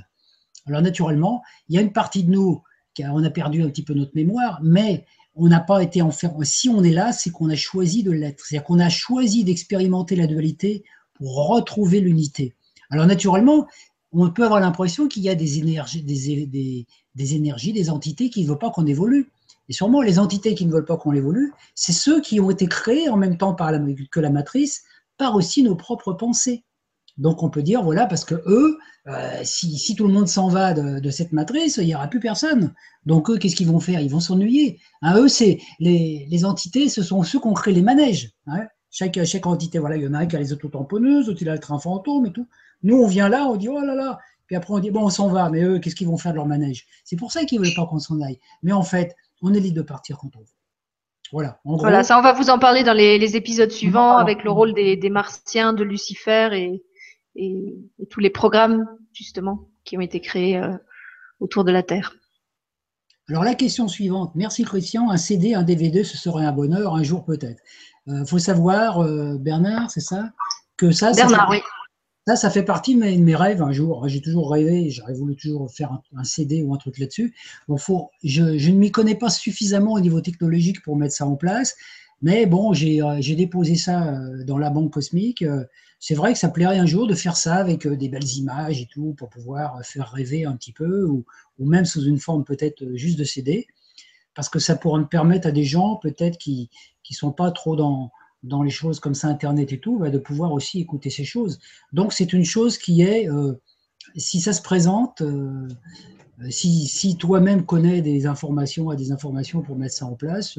Alors 0.65 0.81
naturellement, 0.81 1.41
il 1.69 1.75
y 1.75 1.77
a 1.77 1.81
une 1.81 1.93
partie 1.93 2.23
de 2.23 2.31
nous 2.31 2.61
on 2.99 3.23
a 3.23 3.29
perdu 3.29 3.63
un 3.63 3.69
petit 3.69 3.83
peu 3.83 3.93
notre 3.93 4.15
mémoire, 4.15 4.59
mais 4.63 5.05
on 5.35 5.47
n'a 5.47 5.59
pas 5.59 5.81
été 5.81 6.01
enfermé. 6.01 6.45
Si 6.45 6.69
on 6.69 6.83
est 6.83 6.91
là, 6.91 7.13
c'est 7.13 7.31
qu'on 7.31 7.49
a 7.49 7.55
choisi 7.55 8.03
de 8.03 8.11
l'être. 8.11 8.45
C'est-à-dire 8.45 8.65
qu'on 8.65 8.79
a 8.79 8.89
choisi 8.89 9.43
d'expérimenter 9.43 10.15
la 10.15 10.27
dualité 10.27 10.83
pour 11.13 11.47
retrouver 11.47 12.01
l'unité. 12.01 12.55
Alors 12.89 13.05
naturellement, 13.05 13.67
on 14.11 14.29
peut 14.29 14.43
avoir 14.43 14.59
l'impression 14.59 15.07
qu'il 15.07 15.23
y 15.23 15.29
a 15.29 15.35
des 15.35 15.59
énergies, 15.59 16.03
des, 16.03 17.35
énergies, 17.35 17.73
des 17.73 17.89
entités 17.89 18.29
qui 18.29 18.43
ne 18.43 18.49
veulent 18.49 18.59
pas 18.59 18.71
qu'on 18.71 18.85
évolue. 18.85 19.31
Et 19.69 19.73
sûrement, 19.73 20.01
les 20.01 20.19
entités 20.19 20.53
qui 20.53 20.65
ne 20.65 20.71
veulent 20.71 20.85
pas 20.85 20.97
qu'on 20.97 21.13
évolue, 21.13 21.53
c'est 21.75 21.93
ceux 21.93 22.19
qui 22.19 22.41
ont 22.41 22.49
été 22.49 22.67
créés 22.67 23.07
en 23.07 23.15
même 23.15 23.37
temps 23.37 23.55
que 23.55 24.19
la 24.19 24.29
matrice, 24.29 24.83
par 25.17 25.35
aussi 25.35 25.63
nos 25.63 25.75
propres 25.75 26.11
pensées. 26.11 26.65
Donc 27.17 27.43
on 27.43 27.49
peut 27.49 27.63
dire, 27.63 27.83
voilà, 27.83 28.05
parce 28.05 28.25
que 28.25 28.35
eux, 28.45 28.77
euh, 29.07 29.39
si, 29.43 29.95
tout 29.95 30.07
le 30.07 30.13
monde 30.13 30.27
s'en 30.27 30.47
va 30.47 30.73
de, 30.73 31.09
cette 31.09 31.33
matrice, 31.33 31.77
il 31.77 31.87
n'y 31.87 31.95
aura 31.95 32.07
plus 32.07 32.19
personne. 32.19 32.73
Donc 33.05 33.29
eux, 33.29 33.37
qu'est-ce 33.37 33.55
qu'ils 33.55 33.67
vont 33.67 33.79
faire? 33.79 33.99
Ils 33.99 34.11
vont 34.11 34.19
s'ennuyer. 34.19 34.79
Hein, 35.01 35.17
eux, 35.17 35.27
c'est 35.27 35.59
les, 35.79 36.45
entités, 36.45 36.89
ce 36.89 37.03
sont 37.03 37.23
ceux 37.23 37.39
qui 37.39 37.47
ont 37.47 37.53
créé 37.53 37.73
les 37.73 37.81
manèges. 37.81 38.31
Hein. 38.47 38.65
Chaque, 38.89 39.23
chaque 39.23 39.47
entité, 39.47 39.79
voilà, 39.79 39.95
il 39.95 40.03
y 40.03 40.07
en 40.07 40.13
a 40.13 40.19
un 40.19 40.25
qui 40.25 40.35
a 40.35 40.39
les 40.39 40.51
autotamponneuses, 40.51 41.27
l'autre 41.27 41.41
il 41.41 41.49
a 41.49 41.53
le 41.53 41.59
train 41.59 41.79
fantôme 41.79 42.25
et 42.25 42.31
tout. 42.31 42.47
Nous, 42.83 42.97
on 42.97 43.07
vient 43.07 43.29
là, 43.29 43.45
on 43.45 43.55
dit, 43.55 43.69
oh 43.69 43.79
là 43.79 43.95
là, 43.95 44.19
puis 44.47 44.57
après 44.57 44.73
on 44.73 44.79
dit, 44.79 44.91
bon, 44.91 45.05
on 45.05 45.09
s'en 45.09 45.29
va, 45.29 45.49
mais 45.49 45.63
eux, 45.63 45.79
qu'est-ce 45.79 45.95
qu'ils 45.95 46.07
vont 46.07 46.17
faire 46.17 46.33
de 46.33 46.37
leur 46.37 46.45
manège? 46.45 46.85
C'est 47.05 47.15
pour 47.15 47.31
ça 47.31 47.45
qu'ils 47.45 47.61
ne 47.61 47.65
veulent 47.65 47.75
pas 47.75 47.85
qu'on 47.85 47.99
s'en 47.99 48.19
aille. 48.19 48.37
Mais 48.63 48.73
en 48.73 48.83
fait, 48.83 49.15
on 49.41 49.53
est 49.53 49.59
libre 49.59 49.77
de 49.77 49.81
partir 49.81 50.17
quand 50.17 50.35
on 50.35 50.39
veut. 50.39 50.45
Voilà, 51.31 51.61
voilà, 51.63 52.03
ça 52.03 52.19
on 52.19 52.21
va 52.21 52.33
vous 52.33 52.49
en 52.49 52.59
parler 52.59 52.83
dans 52.83 52.91
les, 52.91 53.37
épisodes 53.37 53.71
suivants 53.71 54.17
avec 54.17 54.43
le 54.43 54.51
rôle 54.51 54.73
des, 54.73 55.09
martiens, 55.09 55.71
de 55.71 55.85
Lucifer 55.85 56.49
et, 56.51 56.83
et, 57.35 57.77
tous 58.09 58.19
les 58.19 58.29
programmes 58.29 58.85
justement 59.13 59.69
qui 59.83 59.97
ont 59.97 60.01
été 60.01 60.19
créés 60.19 60.57
euh, 60.57 60.77
autour 61.39 61.63
de 61.63 61.71
la 61.71 61.83
Terre. 61.83 62.15
Alors 63.29 63.43
la 63.43 63.55
question 63.55 63.87
suivante, 63.87 64.33
merci 64.35 64.63
Christian, 64.63 65.09
un 65.09 65.17
CD, 65.17 65.53
un 65.53 65.63
DVD, 65.63 66.03
ce 66.03 66.17
serait 66.17 66.45
un 66.45 66.51
bonheur, 66.51 66.95
un 66.95 67.03
jour 67.03 67.23
peut-être. 67.23 67.61
Il 68.07 68.13
euh, 68.13 68.25
faut 68.25 68.39
savoir, 68.39 68.99
euh, 68.99 69.37
Bernard, 69.37 69.91
c'est 69.91 70.01
ça? 70.01 70.31
Que 70.75 70.91
ça, 70.91 71.13
Bernard, 71.13 71.49
oui. 71.49 71.59
Ça, 72.27 72.35
ça 72.35 72.51
fait 72.51 72.63
partie 72.63 72.95
de 72.95 72.99
mes, 72.99 73.35
rêves 73.35 73.63
un 73.63 73.71
jour. 73.71 74.07
J'ai 74.07 74.21
toujours 74.21 74.51
rêvé, 74.51 74.91
j'aurais 74.91 75.13
voulu 75.13 75.35
toujours 75.35 75.71
faire 75.71 75.97
un, 76.15 76.23
CD 76.23 76.61
ou 76.61 76.73
un 76.73 76.77
truc 76.77 76.99
là-dessus. 76.99 77.33
Bon, 77.67 77.77
faut, 77.77 78.11
je, 78.23 78.43
ne 78.43 78.77
m'y 78.77 78.91
connais 78.91 79.15
pas 79.15 79.29
suffisamment 79.31 79.93
au 79.93 79.99
niveau 79.99 80.21
technologique 80.21 80.83
pour 80.83 80.97
mettre 80.97 81.15
ça 81.15 81.25
en 81.25 81.35
place. 81.35 81.75
Mais 82.21 82.45
bon, 82.45 82.71
j'ai 82.73 83.01
euh, 83.01 83.19
déposé 83.35 83.75
ça 83.75 84.13
euh, 84.13 84.43
dans 84.43 84.57
la 84.57 84.69
banque 84.69 84.91
cosmique. 84.91 85.41
Euh, 85.41 85.63
c'est 85.99 86.13
vrai 86.13 86.33
que 86.33 86.39
ça 86.39 86.49
plairait 86.49 86.77
un 86.77 86.85
jour 86.85 87.07
de 87.07 87.15
faire 87.15 87.35
ça 87.35 87.55
avec 87.55 87.87
des 87.87 88.09
belles 88.09 88.37
images 88.37 88.81
et 88.81 88.87
tout 88.87 89.13
pour 89.17 89.29
pouvoir 89.29 89.83
faire 89.85 90.11
rêver 90.11 90.45
un 90.45 90.55
petit 90.55 90.73
peu 90.73 91.05
ou, 91.05 91.25
même 91.59 91.85
sous 91.85 92.03
une 92.05 92.17
forme 92.17 92.43
peut-être 92.43 92.83
juste 92.95 93.19
de 93.19 93.23
CD. 93.23 93.67
Parce 94.33 94.49
que 94.49 94.57
ça 94.57 94.75
pourrait 94.75 95.01
me 95.01 95.07
permettre 95.07 95.47
à 95.47 95.51
des 95.51 95.63
gens 95.63 95.97
peut-être 95.97 96.39
qui 96.39 96.71
ne 97.09 97.15
sont 97.15 97.31
pas 97.31 97.51
trop 97.51 97.75
dans, 97.75 98.11
dans 98.41 98.63
les 98.63 98.71
choses 98.71 98.99
comme 98.99 99.13
ça, 99.13 99.27
Internet 99.27 99.73
et 99.73 99.79
tout, 99.79 99.99
bah, 99.99 100.09
de 100.09 100.17
pouvoir 100.17 100.53
aussi 100.53 100.79
écouter 100.79 101.11
ces 101.11 101.23
choses. 101.23 101.59
Donc 101.93 102.13
c'est 102.13 102.33
une 102.33 102.45
chose 102.45 102.79
qui 102.79 103.03
est, 103.03 103.27
si 104.15 104.41
ça 104.41 104.53
se 104.53 104.61
présente, 104.63 105.21
si, 106.49 106.87
si 106.87 107.15
toi-même 107.15 107.63
connais 107.63 108.01
des 108.01 108.25
informations, 108.25 108.89
à 108.89 108.95
des 108.95 109.11
informations 109.11 109.61
pour 109.61 109.75
mettre 109.75 109.93
ça 109.93 110.07
en 110.07 110.15
place, 110.15 110.57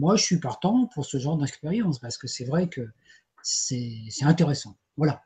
moi 0.00 0.16
je 0.16 0.24
suis 0.24 0.40
partant 0.40 0.86
pour 0.94 1.04
ce 1.04 1.18
genre 1.18 1.36
d'expérience 1.36 1.98
parce 1.98 2.16
que 2.16 2.26
c'est 2.26 2.46
vrai 2.46 2.68
que 2.68 2.80
c'est 3.42 4.08
intéressant. 4.22 4.76
Voilà. 4.96 5.22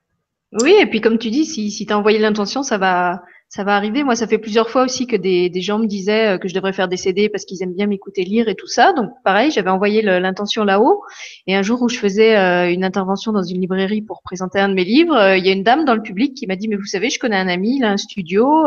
Oui, 0.61 0.75
et 0.81 0.87
puis 0.87 1.01
comme 1.01 1.19
tu 1.19 1.31
dis, 1.31 1.47
si, 1.47 1.87
tu 1.87 1.93
as 1.93 1.99
envoyé 1.99 2.19
l'intention, 2.19 2.63
ça 2.63 2.79
va, 2.79 3.23
ça 3.55 3.63
va 3.63 3.77
arriver. 3.77 4.03
Moi, 4.03 4.17
ça 4.17 4.27
fait 4.27 4.39
plusieurs 4.39 4.69
fois 4.69 4.83
aussi 4.83 5.07
que 5.07 5.15
des, 5.15 5.49
des 5.49 5.61
gens 5.61 5.79
me 5.79 5.87
disaient 5.87 6.35
euh, 6.35 6.39
que 6.39 6.49
je 6.49 6.55
devrais 6.55 6.73
faire 6.73 6.89
des 6.89 6.97
CD 6.97 7.29
parce 7.29 7.45
qu'ils 7.45 7.63
aiment 7.63 7.73
bien 7.73 7.87
m'écouter 7.87 8.25
lire 8.25 8.49
et 8.49 8.57
tout 8.57 8.67
ça. 8.67 8.93
Donc, 8.93 9.11
pareil, 9.23 9.53
j'avais 9.53 9.71
envoyé 9.71 10.03
l'intention 10.03 10.65
là-haut. 10.65 11.03
Et 11.47 11.55
un 11.55 11.63
jour 11.63 11.81
où 11.81 11.89
je 11.89 11.97
faisais 11.97 12.37
euh, 12.37 12.73
une 12.73 12.83
intervention 12.83 13.31
dans 13.31 13.45
une 13.45 13.61
librairie 13.61 14.03
pour 14.03 14.23
présenter 14.23 14.59
un 14.59 14.69
de 14.69 14.75
mes 14.75 14.83
livres, 14.83 15.15
euh, 15.15 15.37
il 15.37 15.47
y 15.47 15.51
a 15.51 15.53
une 15.53 15.63
dame 15.63 15.85
dans 15.85 15.95
le 15.95 16.03
public 16.03 16.35
qui 16.35 16.49
m'a 16.49 16.57
dit, 16.57 16.67
mais 16.67 16.75
vous 16.75 16.85
savez, 16.85 17.11
je 17.11 17.21
connais 17.21 17.37
un 17.37 17.47
ami, 17.47 17.77
il 17.77 17.85
a 17.85 17.93
un 17.93 17.97
studio. 17.97 18.67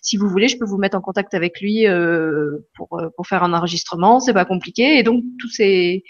si 0.00 0.16
vous 0.16 0.28
voulez, 0.28 0.46
je 0.46 0.58
peux 0.58 0.64
vous 0.64 0.78
mettre 0.78 0.96
en 0.96 1.00
contact 1.00 1.34
avec 1.34 1.60
lui 1.60 1.86
pour, 2.76 3.00
pour 3.16 3.26
faire 3.26 3.42
un 3.42 3.52
enregistrement. 3.52 4.20
C'est 4.20 4.32
pas 4.32 4.44
compliqué. 4.44 4.98
Et 4.98 5.02
donc, 5.02 5.24
tous 5.40 5.48
ces 5.48 6.04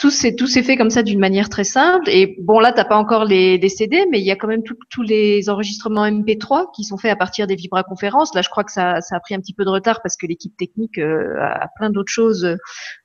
tout 0.00 0.10
s'est 0.10 0.34
tout 0.34 0.46
s'est 0.46 0.62
fait 0.62 0.78
comme 0.78 0.88
ça 0.88 1.02
d'une 1.02 1.18
manière 1.18 1.50
très 1.50 1.62
simple. 1.62 2.08
Et 2.08 2.34
bon, 2.40 2.58
là, 2.58 2.72
t'as 2.72 2.86
pas 2.86 2.96
encore 2.96 3.26
les, 3.26 3.58
les, 3.58 3.68
CD, 3.68 4.06
mais 4.10 4.18
il 4.18 4.24
y 4.24 4.30
a 4.30 4.36
quand 4.36 4.48
même 4.48 4.62
tous 4.62 5.02
les 5.02 5.50
enregistrements 5.50 6.06
MP3 6.06 6.68
qui 6.74 6.84
sont 6.84 6.96
faits 6.96 7.12
à 7.12 7.16
partir 7.16 7.46
des 7.46 7.54
vibraconférences. 7.54 8.34
Là, 8.34 8.40
je 8.40 8.48
crois 8.48 8.64
que 8.64 8.72
ça, 8.72 9.02
ça 9.02 9.16
a 9.16 9.20
pris 9.20 9.34
un 9.34 9.40
petit 9.40 9.52
peu 9.52 9.62
de 9.62 9.68
retard 9.68 10.00
parce 10.02 10.16
que 10.16 10.26
l'équipe 10.26 10.56
technique 10.56 10.96
euh, 10.96 11.38
a 11.38 11.68
plein 11.76 11.90
d'autres 11.90 12.10
choses 12.10 12.46
euh, 12.46 12.56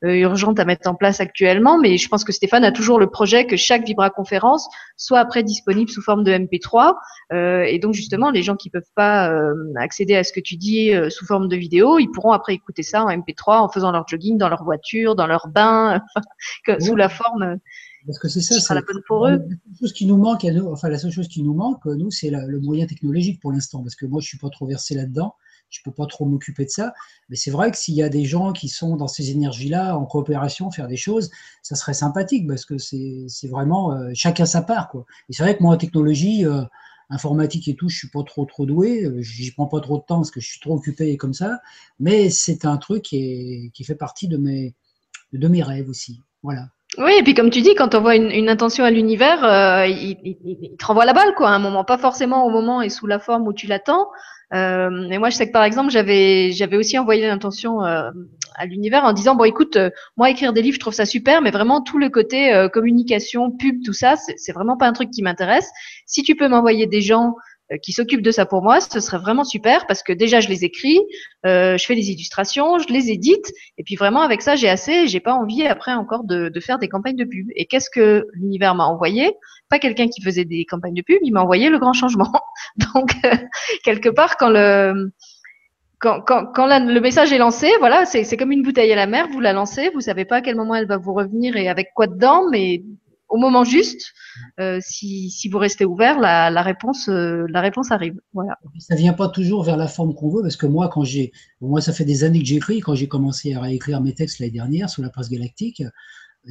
urgentes 0.03 0.57
à 0.57 0.63
mettre 0.63 0.89
en 0.89 0.95
place 0.95 1.19
actuellement. 1.19 1.77
Mais 1.77 1.97
je 1.97 2.07
pense 2.07 2.23
que 2.23 2.31
Stéphane 2.31 2.63
a 2.63 2.71
toujours 2.71 2.97
le 2.97 3.07
projet 3.07 3.45
que 3.45 3.57
chaque 3.57 3.85
vibraconférence 3.85 4.69
soit 4.95 5.19
après 5.19 5.43
disponible 5.43 5.91
sous 5.91 6.01
forme 6.01 6.23
de 6.23 6.31
MP3. 6.31 6.95
Euh, 7.33 7.63
et 7.63 7.77
donc, 7.77 7.93
justement, 7.93 8.31
les 8.31 8.41
gens 8.41 8.55
qui 8.55 8.69
peuvent 8.69 8.83
pas 8.95 9.29
accéder 9.75 10.15
à 10.15 10.23
ce 10.23 10.31
que 10.31 10.39
tu 10.39 10.55
dis 10.55 10.93
sous 11.09 11.25
forme 11.25 11.49
de 11.49 11.57
vidéo, 11.57 11.99
ils 11.99 12.07
pourront 12.07 12.31
après 12.31 12.53
écouter 12.53 12.83
ça 12.83 13.03
en 13.03 13.09
MP3 13.09 13.57
en 13.57 13.67
faisant 13.67 13.91
leur 13.91 14.07
jogging 14.07 14.37
dans 14.37 14.47
leur 14.47 14.63
voiture, 14.63 15.15
dans 15.15 15.27
leur 15.27 15.49
bain. 15.49 16.01
la 16.93 17.09
forme 17.09 17.59
parce 18.05 18.19
que 18.19 18.29
c'est 18.29 18.41
ça, 18.41 18.59
c'est 18.59 18.73
la 18.73 18.81
bonne 18.81 19.01
pour 19.07 19.27
eux. 19.27 19.37
La 19.37 19.77
chose 19.79 19.93
qui 19.93 20.05
nous 20.05 20.17
manque, 20.17 20.45
enfin 20.71 20.89
la 20.89 20.97
seule 20.97 21.11
chose 21.11 21.27
qui 21.27 21.41
nous 21.41 21.53
manque, 21.53 21.83
nous, 21.85 22.11
c'est 22.11 22.29
le 22.29 22.59
moyen 22.59 22.85
technologique 22.85 23.41
pour 23.41 23.51
l'instant, 23.51 23.81
parce 23.81 23.95
que 23.95 24.05
moi, 24.05 24.21
je 24.21 24.27
suis 24.27 24.37
pas 24.37 24.49
trop 24.49 24.67
versé 24.67 24.93
là-dedans, 24.93 25.35
je 25.69 25.79
peux 25.83 25.91
pas 25.91 26.05
trop 26.05 26.25
m'occuper 26.25 26.65
de 26.65 26.69
ça. 26.69 26.93
Mais 27.29 27.35
c'est 27.35 27.51
vrai 27.51 27.71
que 27.71 27.77
s'il 27.77 27.95
y 27.95 28.03
a 28.03 28.09
des 28.09 28.25
gens 28.25 28.53
qui 28.53 28.69
sont 28.69 28.95
dans 28.95 29.07
ces 29.07 29.31
énergies-là, 29.31 29.97
en 29.97 30.05
coopération, 30.05 30.69
faire 30.69 30.87
des 30.87 30.97
choses, 30.97 31.31
ça 31.63 31.75
serait 31.75 31.95
sympathique, 31.95 32.47
parce 32.47 32.65
que 32.65 32.77
c'est 32.77 33.47
vraiment 33.49 33.93
euh, 33.93 34.11
chacun 34.13 34.45
sa 34.45 34.61
part, 34.61 34.89
quoi. 34.89 35.05
Et 35.29 35.33
c'est 35.33 35.43
vrai 35.43 35.57
que 35.57 35.63
moi, 35.63 35.73
en 35.73 35.77
technologie, 35.77 36.45
euh, 36.45 36.61
informatique 37.09 37.67
et 37.67 37.75
tout, 37.75 37.89
je 37.89 37.97
suis 37.97 38.09
pas 38.09 38.23
trop 38.23 38.45
trop 38.45 38.65
doué, 38.65 39.05
euh, 39.05 39.21
j'y 39.21 39.51
prends 39.51 39.67
pas 39.67 39.79
trop 39.79 39.97
de 39.97 40.03
temps 40.03 40.17
parce 40.17 40.31
que 40.31 40.39
je 40.39 40.47
suis 40.47 40.59
trop 40.59 40.75
occupé 40.75 41.17
comme 41.17 41.33
ça. 41.33 41.59
Mais 41.99 42.29
c'est 42.29 42.65
un 42.65 42.77
truc 42.77 43.03
qui, 43.03 43.71
qui 43.73 43.83
fait 43.83 43.95
partie 43.95 44.27
de 44.27 44.37
mes 44.37 44.75
de 45.33 45.47
mes 45.47 45.63
rêves 45.63 45.89
aussi. 45.89 46.21
Voilà. 46.43 46.69
Oui, 46.97 47.11
et 47.19 47.23
puis 47.23 47.33
comme 47.33 47.49
tu 47.49 47.61
dis, 47.61 47.75
quand 47.75 47.93
on 47.95 48.01
voit 48.01 48.15
une, 48.15 48.49
intention 48.49 48.83
à 48.83 48.91
l'univers, 48.91 49.43
euh, 49.43 49.85
il, 49.87 50.17
il, 50.23 50.77
te 50.77 50.85
renvoie 50.85 51.05
la 51.05 51.13
balle, 51.13 51.33
quoi, 51.35 51.49
à 51.49 51.51
un 51.51 51.59
moment. 51.59 51.83
Pas 51.83 51.97
forcément 51.97 52.45
au 52.45 52.49
moment 52.49 52.81
et 52.81 52.89
sous 52.89 53.07
la 53.07 53.19
forme 53.19 53.47
où 53.47 53.53
tu 53.53 53.67
l'attends. 53.67 54.07
Euh, 54.53 54.89
moi, 55.19 55.29
je 55.29 55.35
sais 55.35 55.47
que 55.47 55.51
par 55.51 55.63
exemple, 55.63 55.89
j'avais 55.89 56.51
j'avais 56.51 56.77
aussi 56.77 56.97
envoyé 56.97 57.27
l'intention 57.27 57.83
euh, 57.83 58.09
à 58.55 58.65
l'univers 58.65 59.03
en 59.03 59.13
disant 59.13 59.35
bon, 59.35 59.43
écoute, 59.43 59.75
euh, 59.75 59.89
moi 60.17 60.29
écrire 60.29 60.53
des 60.53 60.61
livres, 60.61 60.75
je 60.75 60.79
trouve 60.79 60.93
ça 60.93 61.05
super, 61.05 61.41
mais 61.41 61.51
vraiment 61.51 61.81
tout 61.81 61.97
le 61.97 62.09
côté 62.09 62.53
euh, 62.53 62.69
communication, 62.69 63.51
pub, 63.51 63.83
tout 63.83 63.93
ça, 63.93 64.15
c'est 64.15 64.53
vraiment 64.53 64.77
pas 64.77 64.87
un 64.87 64.93
truc 64.93 65.09
qui 65.11 65.23
m'intéresse. 65.23 65.69
Si 66.05 66.23
tu 66.23 66.35
peux 66.35 66.47
m'envoyer 66.47 66.85
des 66.85 67.01
gens 67.01 67.35
qui 67.81 67.93
s'occupe 67.93 68.21
de 68.21 68.31
ça 68.31 68.45
pour 68.45 68.61
moi, 68.61 68.79
ce 68.79 68.99
serait 68.99 69.17
vraiment 69.17 69.43
super 69.43 69.87
parce 69.87 70.03
que 70.03 70.13
déjà 70.13 70.39
je 70.39 70.49
les 70.49 70.63
écris, 70.63 70.99
euh, 71.45 71.77
je 71.77 71.85
fais 71.85 71.95
les 71.95 72.11
illustrations, 72.11 72.77
je 72.77 72.93
les 72.93 73.09
édite 73.09 73.51
et 73.77 73.83
puis 73.83 73.95
vraiment 73.95 74.21
avec 74.21 74.41
ça 74.41 74.55
j'ai 74.55 74.69
assez, 74.69 75.07
j'ai 75.07 75.19
pas 75.19 75.33
envie 75.33 75.65
après 75.65 75.93
encore 75.93 76.23
de, 76.23 76.49
de, 76.49 76.59
faire 76.59 76.77
des 76.77 76.87
campagnes 76.87 77.15
de 77.15 77.23
pub. 77.23 77.47
Et 77.55 77.65
qu'est-ce 77.65 77.89
que 77.89 78.27
l'univers 78.33 78.75
m'a 78.75 78.85
envoyé? 78.85 79.33
Pas 79.69 79.79
quelqu'un 79.79 80.07
qui 80.07 80.21
faisait 80.21 80.45
des 80.45 80.65
campagnes 80.65 80.93
de 80.93 81.01
pub, 81.01 81.17
il 81.23 81.31
m'a 81.31 81.41
envoyé 81.41 81.69
le 81.69 81.79
grand 81.79 81.93
changement. 81.93 82.31
Donc 82.93 83.11
euh, 83.25 83.35
quelque 83.83 84.09
part 84.09 84.37
quand 84.37 84.49
le 84.49 85.11
quand, 85.99 86.21
quand, 86.21 86.51
quand 86.53 86.67
le 86.67 86.99
message 86.99 87.33
est 87.33 87.37
lancé, 87.37 87.71
voilà, 87.79 88.05
c'est 88.05 88.37
comme 88.37 88.51
une 88.51 88.61
bouteille 88.61 88.91
à 88.91 88.95
la 88.95 89.07
mer, 89.07 89.27
vous 89.31 89.39
la 89.39 89.53
lancez, 89.53 89.89
vous 89.89 90.01
savez 90.01 90.25
pas 90.25 90.37
à 90.37 90.41
quel 90.41 90.55
moment 90.55 90.75
elle 90.75 90.87
va 90.87 90.97
vous 90.97 91.13
revenir 91.13 91.55
et 91.55 91.67
avec 91.67 91.87
quoi 91.95 92.05
dedans, 92.05 92.43
mais 92.51 92.83
au 93.29 93.37
moment 93.37 93.63
juste, 93.63 94.13
euh, 94.59 94.79
si, 94.81 95.49
vous 95.51 95.57
restez 95.57 95.85
ouvert, 95.85 96.19
la, 96.19 96.61
réponse, 96.61 97.09
euh, 97.09 97.45
la 97.49 97.61
réponse 97.61 97.91
arrive. 97.91 98.19
Ça 98.79 98.95
vient 98.95 99.13
pas 99.13 99.29
toujours 99.29 99.63
vers 99.63 99.77
la 99.77 99.87
forme 99.87 100.13
qu'on 100.13 100.29
veut, 100.29 100.41
parce 100.41 100.55
que 100.55 100.65
moi, 100.65 100.89
quand 100.89 101.03
j'ai, 101.03 101.31
moi, 101.61 101.81
ça 101.81 101.93
fait 101.93 102.05
des 102.05 102.23
années 102.23 102.39
que 102.39 102.45
j'écris. 102.45 102.79
Quand 102.79 102.95
j'ai 102.95 103.07
commencé 103.07 103.53
à 103.53 103.61
réécrire 103.61 104.01
mes 104.01 104.13
textes 104.13 104.39
l'année 104.39 104.51
dernière 104.51 104.89
sous 104.89 105.01
la 105.01 105.09
presse 105.09 105.29
galactique, 105.29 105.83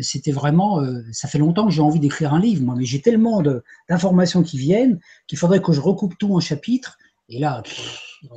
c'était 0.00 0.32
vraiment, 0.32 0.80
euh, 0.80 1.02
ça 1.12 1.28
fait 1.28 1.38
longtemps 1.38 1.66
que 1.66 1.72
j'ai 1.72 1.80
envie 1.80 2.00
d'écrire 2.00 2.34
un 2.34 2.40
livre, 2.40 2.74
mais 2.76 2.84
j'ai 2.84 3.00
tellement 3.00 3.42
d'informations 3.88 4.42
qui 4.42 4.58
viennent 4.58 4.98
qu'il 5.26 5.38
faudrait 5.38 5.62
que 5.62 5.72
je 5.72 5.80
recoupe 5.80 6.18
tout 6.18 6.34
en 6.34 6.40
chapitres. 6.40 6.98
Et 7.28 7.38
là, 7.38 7.62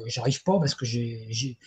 j'arrive 0.06 0.44
pas 0.44 0.60
parce 0.60 0.76
que 0.76 0.86
j'ai 0.86 1.58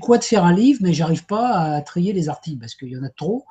quoi 0.00 0.18
de 0.18 0.24
faire 0.24 0.44
un 0.44 0.54
livre, 0.54 0.78
mais 0.82 0.92
j'arrive 0.92 1.26
pas 1.26 1.74
à 1.74 1.82
trier 1.82 2.12
les 2.12 2.28
articles 2.28 2.58
parce 2.58 2.74
qu'il 2.74 2.88
y 2.88 2.96
en 2.96 3.02
a 3.02 3.10
trop. 3.10 3.44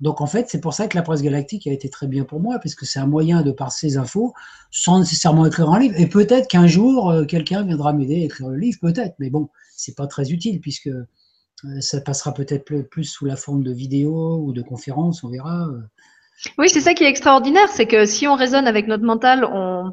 Donc 0.00 0.20
en 0.20 0.26
fait, 0.26 0.48
c'est 0.48 0.60
pour 0.60 0.74
ça 0.74 0.86
que 0.86 0.96
la 0.96 1.02
presse 1.02 1.22
galactique 1.22 1.66
a 1.66 1.72
été 1.72 1.88
très 1.88 2.06
bien 2.06 2.24
pour 2.24 2.40
moi, 2.40 2.58
parce 2.58 2.74
que 2.74 2.86
c'est 2.86 3.00
un 3.00 3.06
moyen 3.06 3.42
de 3.42 3.50
passer 3.50 3.90
ces 3.90 3.96
infos 3.96 4.32
sans 4.70 5.00
nécessairement 5.00 5.46
écrire 5.46 5.70
un 5.70 5.80
livre. 5.80 5.94
Et 5.98 6.08
peut-être 6.08 6.48
qu'un 6.48 6.66
jour, 6.66 7.10
euh, 7.10 7.24
quelqu'un 7.24 7.64
viendra 7.64 7.92
m'aider 7.92 8.22
à 8.22 8.24
écrire 8.24 8.48
le 8.48 8.56
livre, 8.56 8.78
peut-être. 8.80 9.14
Mais 9.18 9.30
bon, 9.30 9.48
c'est 9.76 9.96
pas 9.96 10.06
très 10.06 10.30
utile, 10.30 10.60
puisque 10.60 10.88
euh, 10.88 11.06
ça 11.80 12.00
passera 12.00 12.32
peut-être 12.32 12.64
plus 12.88 13.04
sous 13.04 13.24
la 13.24 13.36
forme 13.36 13.64
de 13.64 13.72
vidéo 13.72 14.40
ou 14.44 14.52
de 14.52 14.62
conférences, 14.62 15.24
on 15.24 15.30
verra. 15.30 15.68
Oui, 16.56 16.68
c'est 16.68 16.80
ça 16.80 16.94
qui 16.94 17.02
est 17.02 17.08
extraordinaire, 17.08 17.68
c'est 17.68 17.86
que 17.86 18.06
si 18.06 18.28
on 18.28 18.36
raisonne 18.36 18.68
avec 18.68 18.86
notre 18.86 19.04
mental, 19.04 19.44
on, 19.44 19.92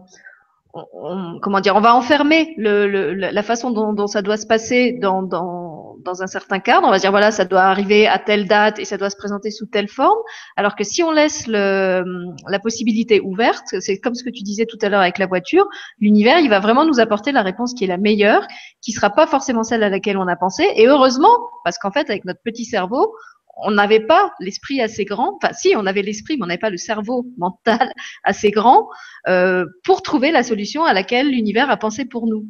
comment 1.42 1.60
dire, 1.62 1.76
on 1.76 1.82
va 1.82 1.96
enfermer 1.96 2.54
le, 2.58 3.14
la 3.14 3.44
façon 3.44 3.72
dont, 3.72 4.08
ça 4.08 4.22
doit 4.22 4.38
se 4.38 4.46
passer 4.46 4.98
dans, 5.02 5.22
dans, 5.24 5.96
dans, 6.04 6.22
un 6.22 6.28
certain 6.28 6.60
cadre. 6.60 6.88
On 6.88 6.92
va 6.92 7.00
dire 7.00 7.12
voilà, 7.12 7.32
ça 7.32 7.46
doit 7.46 7.62
arriver 7.62 8.08
à 8.08 8.20
telle 8.20 8.48
date 8.48 8.80
et 8.80 8.86
ça 8.86 8.98
doit 8.98 9.10
se 9.10 9.16
présenter 9.16 9.52
sous 9.52 9.66
telle 9.68 9.88
forme. 9.88 10.18
Alors 10.58 10.76
que 10.76 10.84
si 10.84 11.02
on 11.04 11.12
laisse 11.12 11.48
le, 11.48 12.04
la 12.50 12.60
possibilité 12.60 13.22
ouverte, 13.22 13.80
c'est 13.80 14.00
comme 14.00 14.16
ce 14.16 14.24
que 14.24 14.30
tu 14.30 14.44
disais 14.44 14.66
tout 14.66 14.78
à 14.82 14.90
l'heure 14.90 15.02
avec 15.02 15.18
la 15.18 15.28
voiture, 15.28 15.66
l'univers 16.00 16.40
il 16.40 16.50
va 16.50 16.60
vraiment 16.60 16.86
nous 16.86 17.00
apporter 17.00 17.32
la 17.32 17.42
réponse 17.42 17.74
qui 17.74 17.86
est 17.86 17.88
la 17.88 17.98
meilleure, 17.98 18.46
qui 18.82 18.92
sera 18.92 19.10
pas 19.10 19.28
forcément 19.28 19.64
celle 19.64 19.84
à 19.84 19.90
laquelle 19.90 20.18
on 20.18 20.28
a 20.28 20.36
pensé. 20.36 20.66
Et 20.76 20.88
heureusement, 20.88 21.36
parce 21.64 21.78
qu'en 21.78 21.92
fait 21.92 22.10
avec 22.10 22.26
notre 22.26 22.42
petit 22.44 22.66
cerveau, 22.66 23.14
on 23.58 23.72
n'avait 23.72 24.02
pas 24.02 24.32
l'esprit 24.40 24.82
assez 24.82 25.06
grand, 25.06 25.38
enfin 25.42 25.54
si, 25.54 25.76
on 25.76 25.86
avait 25.86 26.02
l'esprit, 26.02 26.38
mais 26.38 26.44
on 26.44 26.48
n'avait 26.48 26.58
pas 26.58 26.70
le 26.70 26.78
cerveau 26.78 27.26
mental 27.38 27.94
assez 28.24 28.52
grand 28.52 28.88
euh, 29.28 29.66
pour 29.84 30.02
trouver 30.02 30.32
la 30.32 30.44
solution 30.44 30.84
à 30.84 30.94
laquelle 30.94 31.30
l'univers 31.30 31.70
a 31.70 31.78
pensé 31.78 32.06
pour 32.06 32.28
nous. 32.28 32.46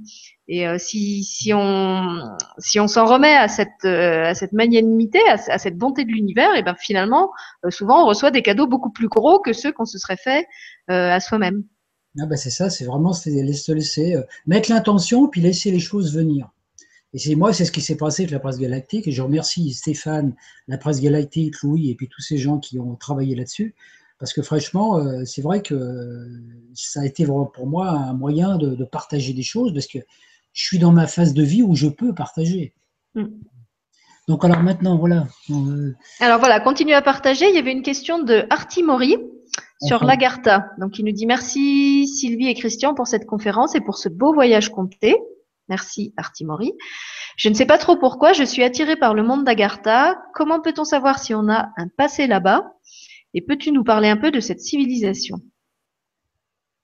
Et 0.48 0.68
euh, 0.68 0.78
si, 0.78 1.52
on 1.54 2.88
s'en 2.88 3.06
remet 3.06 3.36
à 3.36 3.48
cette 3.48 3.86
euh, 3.86 4.34
magnanimité, 4.52 5.20
à, 5.30 5.58
cette 5.58 5.78
bonté 5.78 6.06
de 6.06 6.12
l'univers, 6.12 6.56
et 6.56 6.64
ben 6.64 6.76
finalement, 6.76 7.32
souvent 7.70 8.04
on 8.04 8.08
reçoit 8.08 8.32
des 8.32 8.42
cadeaux 8.42 8.68
beaucoup 8.68 8.92
plus 8.92 9.08
gros 9.08 9.40
que 9.40 9.54
ceux 9.54 9.72
qu'on 9.72 9.86
se 9.86 9.98
serait 9.98 10.18
fait 10.18 10.46
à 10.88 11.20
soi-même. 11.20 11.64
Ah 12.20 12.26
ben 12.28 12.38
c'est 12.38 12.50
ça, 12.50 12.70
c'est 12.70 12.86
vraiment 12.86 13.14
se 13.14 13.72
laisser 13.72 14.16
mettre 14.46 14.72
l'intention 14.72 15.28
puis 15.28 15.42
laisser 15.42 15.72
les 15.72 15.80
choses 15.80 16.16
venir. 16.16 16.50
Et 17.16 17.18
c'est 17.18 17.36
moi, 17.36 17.54
c'est 17.54 17.64
ce 17.64 17.72
qui 17.72 17.80
s'est 17.80 17.96
passé 17.96 18.24
avec 18.24 18.32
la 18.32 18.40
presse 18.40 18.60
galactique. 18.60 19.08
Et 19.08 19.12
je 19.14 19.22
remercie 19.22 19.74
Stéphane, 19.74 20.36
la 20.68 20.78
presse 20.78 21.00
galactique, 21.00 21.56
Louis, 21.64 21.90
et 21.90 21.96
puis 21.96 22.10
tous 22.10 22.22
ces 22.22 22.38
gens 22.38 22.60
qui 22.60 22.78
ont 22.78 22.96
travaillé 22.96 23.36
là-dessus. 23.36 23.74
Parce 24.20 24.34
que 24.34 24.42
franchement, 24.42 24.98
euh, 24.98 25.24
c'est 25.24 25.42
vrai 25.42 25.62
que 25.62 26.28
ça 26.74 27.00
a 27.00 27.06
été 27.06 27.26
pour 27.26 27.68
moi 27.68 27.90
un 27.90 28.14
moyen 28.14 28.58
de, 28.58 28.84
partager 28.84 29.32
des 29.32 29.44
choses, 29.44 29.74
parce 29.74 29.88
que 29.88 30.00
je 30.52 30.64
suis 30.66 30.78
dans 30.78 30.92
ma 30.92 31.08
phase 31.08 31.34
de 31.34 31.42
vie 31.42 31.64
où 31.64 31.74
je 31.74 31.88
peux 31.88 32.14
partager. 32.14 32.74
Mm. 33.14 33.28
Donc 34.28 34.44
alors 34.44 34.60
maintenant, 34.60 34.98
voilà. 34.98 35.26
Euh, 35.52 35.96
alors 36.20 36.40
voilà, 36.40 36.60
continue 36.60 36.94
à 36.94 37.02
partager. 37.02 37.48
Il 37.48 37.56
y 37.56 37.60
avait 37.60 37.72
une 37.72 37.84
question 37.84 38.22
de 38.22 38.46
Artimori 38.50 39.16
sur 39.82 40.04
l'Agartha. 40.04 40.66
Donc 40.80 41.00
il 41.00 41.06
nous 41.06 41.14
dit 41.14 41.28
merci 41.28 42.10
Sylvie 42.10 42.48
et 42.48 42.56
Christian 42.56 42.94
pour 42.94 43.08
cette 43.08 43.26
conférence 43.26 43.74
et 43.74 43.80
pour 43.80 43.98
ce 43.98 44.10
beau 44.10 44.34
voyage 44.34 44.70
compté. 44.70 45.16
Merci 45.70 46.14
Artimori. 46.18 46.74
Je 47.38 47.50
ne 47.50 47.54
sais 47.54 47.66
pas 47.66 47.78
trop 47.78 47.98
pourquoi, 47.98 48.34
je 48.34 48.44
suis 48.44 48.64
attirée 48.64 48.96
par 48.96 49.14
le 49.14 49.24
monde 49.24 49.44
d'Agartha. 49.44 50.18
Comment 50.34 50.62
peut-on 50.62 50.86
savoir 50.86 51.20
si 51.20 51.34
on 51.34 51.50
a 51.50 51.70
un 51.78 51.88
passé 51.88 52.28
là-bas? 52.28 52.74
Et 53.34 53.42
peux-tu 53.42 53.72
nous 53.72 53.84
parler 53.84 54.08
un 54.08 54.18
peu 54.18 54.32
de 54.32 54.40
cette 54.40 54.62
civilisation? 54.62 55.42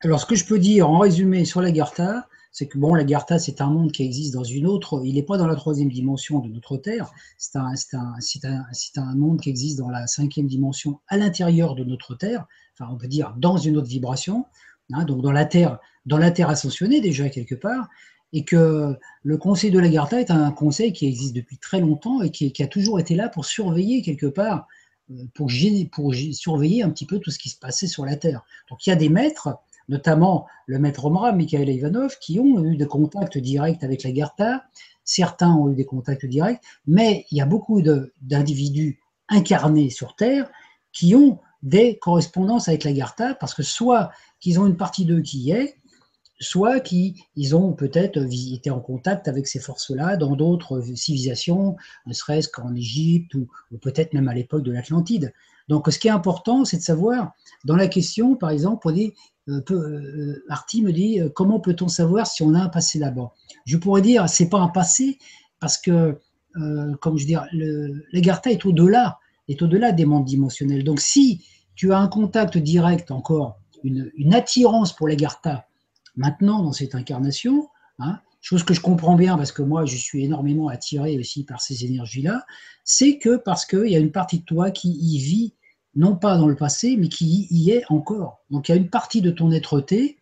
Alors, 0.04 0.20
ce 0.20 0.26
que 0.26 0.36
je 0.36 0.46
peux 0.46 0.60
dire 0.60 0.90
en 0.90 0.98
résumé 1.00 1.46
sur 1.46 1.62
l'Agartha, 1.62 2.28
c'est 2.52 2.68
que 2.68 2.78
bon, 2.78 2.94
l'Agartha, 2.94 3.40
c'est 3.40 3.62
un 3.62 3.70
monde 3.70 3.92
qui 3.92 4.04
existe 4.04 4.34
dans 4.34 4.44
une 4.44 4.68
autre, 4.68 5.02
il 5.06 5.16
n'est 5.16 5.24
pas 5.24 5.38
dans 5.38 5.48
la 5.48 5.56
troisième 5.56 5.90
dimension 5.90 6.40
de 6.40 6.50
notre 6.50 6.76
Terre, 6.78 7.12
c'est 7.38 7.56
un, 7.56 9.16
monde 9.16 9.40
qui 9.40 9.50
existe 9.50 9.78
dans 9.78 9.90
la 9.90 10.06
cinquième 10.08 10.48
dimension 10.48 11.00
à 11.08 11.18
l'intérieur 11.18 11.76
de 11.76 11.84
notre 11.84 12.16
Terre, 12.16 12.46
enfin 12.74 12.92
on 12.92 12.98
peut 12.98 13.08
dire 13.08 13.34
dans 13.38 13.58
une 13.58 13.78
autre 13.78 13.88
vibration, 13.88 14.46
hein, 14.92 15.06
donc 15.06 15.22
dans 15.22 15.32
la 15.32 15.46
Terre, 15.46 15.80
dans 16.06 16.18
la 16.18 16.32
Terre 16.32 16.50
ascensionnée 16.50 17.00
déjà 17.00 17.30
quelque 17.30 17.56
part, 17.56 17.88
et 18.34 18.46
que 18.46 18.98
le 19.24 19.38
Conseil 19.38 19.72
de 19.72 19.80
l'Agartha 19.80 20.20
est 20.20 20.32
un 20.32 20.52
conseil 20.52 20.94
qui 20.94 21.06
existe 21.06 21.36
depuis 21.36 21.58
très 21.58 21.80
longtemps 21.80 22.22
et 22.22 22.32
qui, 22.32 22.54
a 22.62 22.68
toujours 22.68 23.00
été 23.00 23.16
là 23.16 23.30
pour 23.30 23.46
surveiller 23.46 24.02
quelque 24.02 24.26
part, 24.26 24.68
euh, 25.12 25.24
pour, 25.34 25.50
pour 25.92 26.14
surveiller 26.14 26.84
un 26.84 26.90
petit 26.90 27.06
peu 27.06 27.20
tout 27.20 27.32
ce 27.32 27.40
qui 27.40 27.50
se 27.50 27.58
passait 27.58 27.88
sur 27.88 28.06
la 28.06 28.16
Terre. 28.16 28.44
Donc 28.70 28.86
il 28.86 28.90
y 28.90 28.94
a 28.94 28.96
des 28.96 29.10
maîtres, 29.10 29.50
notamment 29.90 30.48
le 30.66 30.80
maître 30.80 31.06
Omra, 31.06 31.34
Mikhail 31.34 31.70
Ivanov, 31.70 32.18
qui 32.20 32.40
ont 32.40 32.64
eu 32.64 32.78
des 32.78 32.88
contacts 32.88 33.38
directs 33.38 33.84
avec 33.84 34.04
l'Agartha. 34.04 34.64
Certains 35.04 35.54
ont 35.54 35.70
eu 35.70 35.76
des 35.76 35.86
contacts 35.86 36.26
directs, 36.26 36.62
mais 36.88 37.26
il 37.32 37.38
y 37.38 37.42
a 37.42 37.46
beaucoup 37.46 37.82
d'individus 38.22 39.00
incarnés 39.28 39.90
sur 39.90 40.16
Terre 40.16 40.50
qui 40.94 41.16
ont 41.16 41.40
des 41.64 41.98
correspondances 42.00 42.68
avec 42.68 42.84
l'Agartha 42.84 43.36
parce 43.36 43.54
que 43.54 43.64
soit 43.64 44.12
qu'ils 44.40 44.60
ont 44.60 44.66
une 44.66 44.78
partie 44.78 45.06
d'eux 45.06 45.22
qui 45.22 45.40
y 45.40 45.52
est, 45.52 45.81
soit 46.42 46.80
qu'ils 46.80 47.56
ont 47.56 47.72
peut-être 47.74 48.18
été 48.18 48.72
en 48.72 48.80
contact 48.80 49.28
avec 49.28 49.48
ces 49.48 49.60
forces-là 49.60 50.18
dans 50.18 50.36
d'autres 50.36 50.82
civilisations, 50.96 51.76
ne 52.08 52.14
serait-ce 52.14 52.50
qu'en 52.50 52.76
Égypte 52.76 53.36
ou, 53.36 53.48
peut-être 53.80 54.14
même 54.14 54.28
à 54.28 54.34
l'époque 54.34 54.64
de 54.64 54.72
l'Atlantide. 54.72 55.34
Donc 55.70 55.88
ce 55.90 56.00
qui 56.00 56.08
est 56.08 56.12
important, 56.12 56.66
c'est 56.66 56.78
de 56.78 56.82
savoir, 56.82 57.34
dans 57.64 57.76
la 57.76 57.88
question, 57.88 58.36
par 58.36 58.50
exemple, 58.50 58.88
on 58.88 58.92
euh, 58.98 59.62
euh, 59.72 60.82
me 60.82 60.92
dit, 60.92 61.22
euh, 61.22 61.30
comment 61.30 61.60
peut-on 61.60 61.88
savoir 61.88 62.26
si 62.26 62.42
on 62.42 62.56
a 62.56 62.60
un 62.60 62.70
passé 62.70 62.98
là-bas? 62.98 63.32
Je 63.66 63.78
pourrais 63.78 64.02
dire, 64.02 64.28
c'est 64.28 64.50
pas 64.50 64.60
un 64.60 64.68
passé, 64.68 65.20
parce 65.60 65.78
que, 65.78 66.18
comme 67.00 67.20
je 67.20 67.26
dire, 67.28 67.46
l'Agartha 68.12 68.52
est 68.52 68.66
au-delà, 68.66 69.20
est 69.48 69.62
au-delà 69.62 69.92
des 69.92 70.06
mondes 70.06 70.26
dimensionnels. 70.26 70.84
Donc 70.84 71.00
si 71.00 71.46
tu 71.76 71.94
as 71.94 72.00
un 72.00 72.08
contact 72.08 72.58
direct 72.58 73.12
encore, 73.12 73.60
une, 73.84 74.12
une 74.16 74.34
attirance 74.34 74.92
pour 74.94 75.08
l'Agartha, 75.08 75.68
maintenant 76.16 76.64
dans 76.64 76.74
cette 76.74 76.96
incarnation, 76.96 77.70
hein, 78.00 78.20
chose 78.42 78.64
que 78.64 78.74
je 78.74 78.82
comprends 78.82 79.16
bien 79.16 79.38
parce 79.38 79.52
que 79.52 79.62
moi 79.62 79.86
je 79.86 79.96
suis 79.96 80.24
énormément 80.24 80.68
attiré 80.68 81.18
aussi 81.18 81.44
par 81.44 81.62
ces 81.62 81.86
énergies-là, 81.86 82.46
c'est 82.84 83.18
que 83.18 83.38
parce 83.38 83.66
qu'il 83.66 83.88
y 83.88 83.96
a 83.96 84.00
une 84.00 84.12
partie 84.12 84.40
de 84.40 84.46
toi 84.46 84.72
qui 84.72 84.92
y 84.92 85.20
vit, 85.20 85.54
non 85.96 86.16
pas 86.16 86.38
dans 86.38 86.48
le 86.48 86.56
passé, 86.56 86.98
mais 86.98 87.10
qui 87.10 87.48
y 87.52 87.72
est 87.72 87.84
encore. 87.90 88.40
Donc 88.50 88.68
il 88.68 88.72
y 88.72 88.76
a 88.76 88.78
une 88.78 88.90
partie 88.90 89.22
de 89.22 89.32
ton 89.32 89.52
être-té 89.52 90.18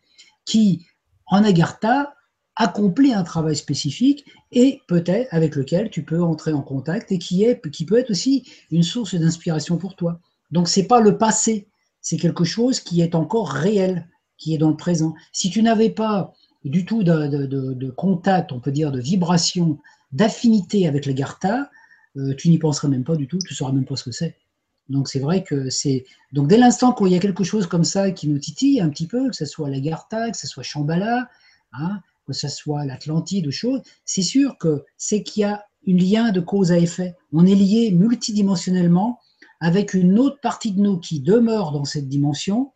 qui, 0.45 0.85
en 1.27 1.43
Agartha, 1.43 2.15
accomplit 2.55 3.13
un 3.13 3.23
travail 3.23 3.55
spécifique 3.55 4.25
et 4.51 4.81
peut-être 4.87 5.33
avec 5.33 5.55
lequel 5.55 5.89
tu 5.89 6.03
peux 6.03 6.21
entrer 6.21 6.51
en 6.51 6.61
contact 6.61 7.11
et 7.11 7.17
qui, 7.17 7.45
peut 7.87 7.97
être 7.97 8.11
aussi 8.11 8.45
une 8.69 8.83
source 8.83 9.15
d'inspiration 9.15 9.77
pour 9.77 9.95
toi. 9.95 10.19
Donc 10.51 10.67
c'est 10.67 10.87
pas 10.87 10.99
le 10.99 11.17
passé, 11.17 11.69
c'est 12.01 12.17
quelque 12.17 12.43
chose 12.43 12.81
qui 12.81 13.01
est 13.01 13.15
encore 13.15 13.49
réel 13.49 14.09
qui 14.39 14.55
est 14.55 14.57
dans 14.57 14.69
le 14.69 14.77
présent. 14.77 15.13
Si 15.31 15.51
tu 15.51 15.61
n'avais 15.61 15.91
pas 15.91 16.33
du 16.65 16.85
tout 16.85 17.03
de, 17.03 17.89
contact, 17.91 18.51
on 18.51 18.59
peut 18.59 18.71
dire, 18.71 18.91
de 18.91 18.99
vibration, 18.99 19.77
d'affinité 20.11 20.87
avec 20.87 21.05
les 21.05 21.13
Gartha, 21.13 21.69
euh, 22.17 22.33
tu 22.35 22.49
n'y 22.49 22.57
penserais 22.57 22.87
même 22.87 23.03
pas 23.03 23.15
du 23.15 23.27
tout, 23.27 23.37
tu 23.37 23.53
ne 23.53 23.55
sauras 23.55 23.71
même 23.71 23.85
pas 23.85 23.95
ce 23.95 24.03
que 24.03 24.11
c'est. 24.11 24.35
Donc 24.87 25.07
c'est 25.07 25.19
vrai 25.19 25.43
que 25.43 25.69
c'est. 25.69 26.05
Donc 26.33 26.47
dès 26.47 26.57
l'instant 26.57 26.93
qu'il 26.93 27.09
y 27.09 27.15
a 27.15 27.19
quelque 27.19 27.43
chose 27.43 27.67
comme 27.67 27.83
ça 27.83 28.09
qui 28.09 28.27
nous 28.27 28.39
titille 28.39 28.81
un 28.81 28.89
petit 28.89 29.05
peu, 29.05 29.29
que 29.29 29.35
ce 29.35 29.45
soit 29.45 29.69
la 29.69 29.79
Gartha, 29.79 30.31
que 30.31 30.37
ce 30.37 30.47
soit 30.47 30.63
Shambhala, 30.63 31.29
hein, 31.73 31.99
que 32.25 32.33
ce 32.33 32.47
soit 32.47 32.85
l'Atlantide 32.85 33.45
ou 33.45 33.51
chose, 33.51 33.81
c'est 34.05 34.23
sûr 34.23 34.57
que 34.57 34.83
c'est 34.97 35.21
qu'il 35.21 35.41
y 35.41 35.43
a 35.43 35.65
un 35.87 35.93
lien 35.93 36.31
de 36.31 36.39
cause 36.39 36.71
à 36.71 36.79
effet. 36.79 37.15
On 37.31 37.45
est 37.45 37.55
lié 37.55 37.91
multidimensionnellement 37.91 39.19
avec 39.59 39.93
une 39.93 40.17
autre 40.17 40.39
partie 40.41 40.71
de 40.71 40.81
nous 40.81 40.97
qui 40.97 41.19
demeure 41.19 41.71
dans 41.71 41.85
cette 41.85 42.07
dimension 42.07 42.71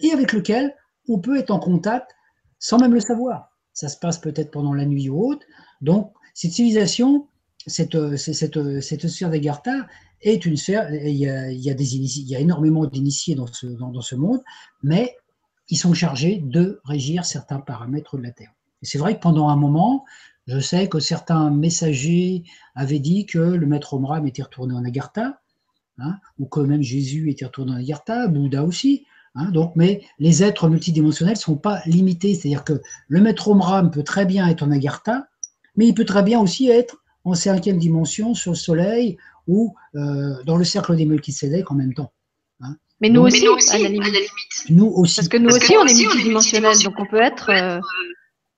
et 0.00 0.10
avec 0.12 0.32
lequel 0.32 0.74
on 1.08 1.18
peut 1.18 1.38
être 1.38 1.50
en 1.50 1.58
contact 1.58 2.14
sans 2.58 2.78
même 2.78 2.94
le 2.94 3.00
savoir. 3.00 3.50
Ça 3.72 3.88
se 3.88 3.98
passe 3.98 4.18
peut-être 4.18 4.50
pendant 4.50 4.72
la 4.72 4.86
nuit 4.86 5.08
ou 5.08 5.20
autre. 5.20 5.44
Donc, 5.80 6.12
cette 6.34 6.52
civilisation, 6.52 7.28
cette, 7.66 8.16
cette, 8.16 8.80
cette 8.80 9.08
sphère 9.08 9.30
d'Agartha 9.30 9.86
est 10.22 10.46
une 10.46 10.56
sphère, 10.56 10.92
il 10.92 11.16
y 11.16 11.28
a, 11.28 11.50
il 11.50 11.60
y 11.60 11.70
a, 11.70 11.74
des 11.74 12.34
énormément 12.34 12.86
d'initiés 12.86 13.34
dans 13.34 13.46
ce, 13.46 13.66
dans 13.66 14.00
ce 14.00 14.14
monde, 14.14 14.42
mais 14.82 15.16
ils 15.68 15.76
sont 15.76 15.94
chargés 15.94 16.42
de 16.44 16.80
régir 16.84 17.24
certains 17.24 17.58
paramètres 17.58 18.16
de 18.16 18.22
la 18.22 18.30
Terre. 18.30 18.52
Et 18.82 18.86
c'est 18.86 18.98
vrai 18.98 19.16
que 19.16 19.20
pendant 19.20 19.48
un 19.48 19.56
moment, 19.56 20.04
je 20.46 20.60
sais 20.60 20.88
que 20.88 21.00
certains 21.00 21.50
messagers 21.50 22.44
avaient 22.74 23.00
dit 23.00 23.26
que 23.26 23.38
le 23.38 23.66
maître 23.66 23.94
Omram 23.94 24.26
était 24.26 24.42
retourné 24.42 24.74
en 24.74 24.84
Agartha, 24.84 25.40
hein, 25.98 26.16
ou 26.38 26.46
que 26.46 26.60
même 26.60 26.82
Jésus 26.82 27.30
était 27.30 27.46
retourné 27.46 27.72
en 27.72 27.76
Agartha, 27.76 28.28
Bouddha 28.28 28.62
aussi. 28.62 29.06
Hein, 29.36 29.50
donc, 29.50 29.72
mais 29.76 30.02
les 30.18 30.42
êtres 30.42 30.68
multidimensionnels 30.68 31.34
ne 31.34 31.40
sont 31.40 31.56
pas 31.56 31.80
limités. 31.84 32.34
C'est-à-dire 32.34 32.64
que 32.64 32.80
le 33.08 33.20
maître 33.20 33.48
Omram 33.48 33.90
peut 33.90 34.02
très 34.02 34.24
bien 34.24 34.48
être 34.48 34.62
en 34.62 34.70
Agartha, 34.70 35.28
mais 35.76 35.86
il 35.86 35.94
peut 35.94 36.06
très 36.06 36.22
bien 36.22 36.40
aussi 36.40 36.70
être 36.70 36.96
en 37.24 37.34
cinquième 37.34 37.78
dimension 37.78 38.34
sur 38.34 38.52
le 38.52 38.56
Soleil 38.56 39.18
ou 39.46 39.74
euh, 39.94 40.42
dans 40.44 40.56
le 40.56 40.64
cercle 40.64 40.96
des 40.96 41.04
Melchisedec 41.04 41.70
en 41.70 41.74
même 41.74 41.92
temps. 41.92 42.12
Hein. 42.60 42.76
Mais, 43.00 43.10
nous 43.10 43.22
aussi, 43.22 43.46
à, 43.46 43.78
la 43.78 43.88
limite. 43.88 44.14
Nous 44.70 44.86
aussi. 44.86 45.16
Parce 45.16 45.28
que 45.28 45.36
nous 45.36 45.50
aussi, 45.50 45.76
on 45.76 45.86
est 45.86 45.94
multidimensionnels, 45.94 46.82
donc 46.82 46.94
on 46.98 47.04
peut 47.04 47.20
être 47.20 47.50
euh, 47.50 47.78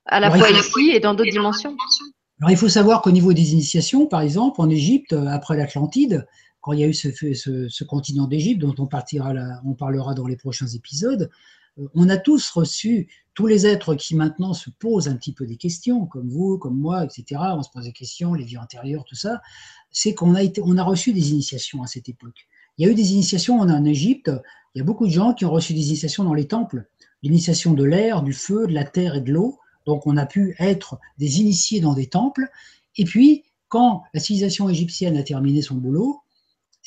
à 0.05 0.19
la 0.21 0.31
fois 0.31 0.49
ici 0.49 0.91
et 0.91 1.01
dans 1.01 1.13
d'autres 1.13 1.31
dimensions. 1.31 1.75
Alors, 2.39 2.51
il 2.51 2.57
faut 2.57 2.69
savoir 2.69 3.01
qu'au 3.01 3.11
niveau 3.11 3.33
des 3.33 3.51
initiations, 3.51 4.05
par 4.05 4.21
exemple, 4.21 4.61
en 4.61 4.69
Égypte, 4.69 5.11
après 5.11 5.57
l'Atlantide, 5.57 6.25
quand 6.61 6.73
il 6.73 6.79
y 6.79 6.83
a 6.83 6.87
eu 6.87 6.93
ce, 6.93 7.83
continent 7.83 8.27
d'Égypte, 8.27 8.61
dont 8.61 8.75
on, 8.77 8.87
partira 8.87 9.33
on 9.65 9.73
parlera 9.73 10.13
dans 10.13 10.27
les 10.27 10.35
prochains 10.35 10.67
épisodes, 10.67 11.29
euh, 11.79 11.87
on 11.93 12.09
a 12.09 12.17
tous 12.17 12.49
reçu, 12.49 13.07
tous 13.33 13.47
les 13.47 13.65
êtres 13.65 13.95
qui 13.95 14.15
maintenant 14.15 14.53
se 14.53 14.69
posent 14.69 15.07
un 15.07 15.15
petit 15.15 15.33
peu 15.33 15.45
des 15.45 15.57
questions, 15.57 16.05
comme 16.05 16.27
vous, 16.27 16.57
comme 16.57 16.77
moi, 16.77 17.05
etc., 17.05 17.41
on 17.55 17.63
se 17.63 17.69
pose 17.69 17.85
des 17.85 17.93
questions, 17.93 18.33
les 18.33 18.43
vies 18.43 18.57
antérieures, 18.57 19.05
tout 19.05 19.15
ça, 19.15 19.41
c'est 19.91 20.13
qu'on 20.13 20.35
a, 20.35 20.43
été, 20.43 20.61
on 20.63 20.77
a 20.77 20.83
reçu 20.83 21.13
des 21.13 21.31
initiations 21.31 21.81
à 21.81 21.87
cette 21.87 22.09
époque. 22.09 22.47
Il 22.77 22.85
y 22.85 22.87
a 22.87 22.91
eu 22.91 22.95
des 22.95 23.13
initiations 23.13 23.59
en, 23.59 23.85
Égypte, 23.85 24.31
il 24.73 24.79
y 24.79 24.81
a 24.81 24.85
beaucoup 24.85 25.05
de 25.05 25.11
gens 25.11 25.33
qui 25.33 25.45
ont 25.45 25.51
reçu 25.51 25.73
des 25.73 25.87
initiations 25.87 26.23
dans 26.23 26.33
les 26.33 26.47
temples. 26.47 26.87
l'initiation 27.23 27.73
de 27.73 27.83
l'air, 27.83 28.23
du 28.23 28.33
feu, 28.33 28.67
de 28.67 28.73
la 28.73 28.85
terre 28.85 29.15
et 29.15 29.21
de 29.21 29.31
l'eau. 29.31 29.59
Donc 29.85 30.07
on 30.07 30.15
a 30.15 30.25
pu 30.25 30.55
être 30.59 30.97
des 31.17 31.41
initiés 31.41 31.81
dans 31.81 31.93
des 31.93 32.07
temples. 32.07 32.49
Et 32.95 33.03
puis, 33.03 33.43
quand 33.67 34.03
la 34.13 34.19
civilisation 34.19 34.69
égyptienne 34.69 35.17
a 35.17 35.23
terminé 35.23 35.61
son 35.61 35.75
boulot, 35.75 36.21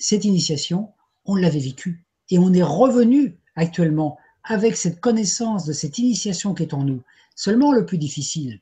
cette 0.02 0.24
initiation, 0.24 0.90
on 1.24 1.36
l'avait 1.36 1.60
vécue. 1.60 2.04
Et 2.30 2.38
on 2.38 2.52
est 2.52 2.62
revenu 2.62 3.38
actuellement 3.54 4.18
avec 4.42 4.76
cette 4.76 5.00
connaissance 5.00 5.64
de 5.64 5.72
cette 5.72 5.98
initiation 5.98 6.54
qui 6.54 6.64
est 6.64 6.74
en 6.74 6.82
nous. 6.82 7.02
Seulement 7.36 7.72
le 7.72 7.86
plus 7.86 7.98
difficile 7.98 8.60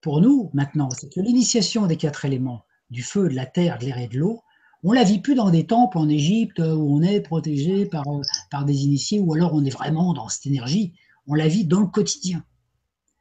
pour 0.00 0.20
nous 0.20 0.48
maintenant, 0.54 0.88
c'est 0.90 1.12
que 1.12 1.20
l'initiation 1.20 1.86
des 1.86 1.96
quatre 1.96 2.24
éléments, 2.24 2.64
du 2.88 3.02
feu, 3.02 3.28
de 3.28 3.34
la 3.34 3.46
terre, 3.46 3.78
de 3.78 3.84
l'air 3.84 3.98
et 3.98 4.06
de 4.06 4.18
l'eau, 4.18 4.42
on 4.84 4.92
la 4.92 5.02
vit 5.02 5.18
plus 5.18 5.34
dans 5.34 5.50
des 5.50 5.66
temples 5.66 5.98
en 5.98 6.08
Égypte 6.08 6.60
où 6.60 6.96
on 6.96 7.02
est 7.02 7.20
protégé 7.20 7.84
par, 7.84 8.04
par 8.50 8.64
des 8.64 8.84
initiés 8.84 9.20
ou 9.20 9.34
alors 9.34 9.52
on 9.52 9.64
est 9.64 9.70
vraiment 9.70 10.14
dans 10.14 10.28
cette 10.28 10.46
énergie. 10.46 10.94
On 11.26 11.34
la 11.34 11.48
vit 11.48 11.66
dans 11.66 11.80
le 11.80 11.86
quotidien. 11.86 12.44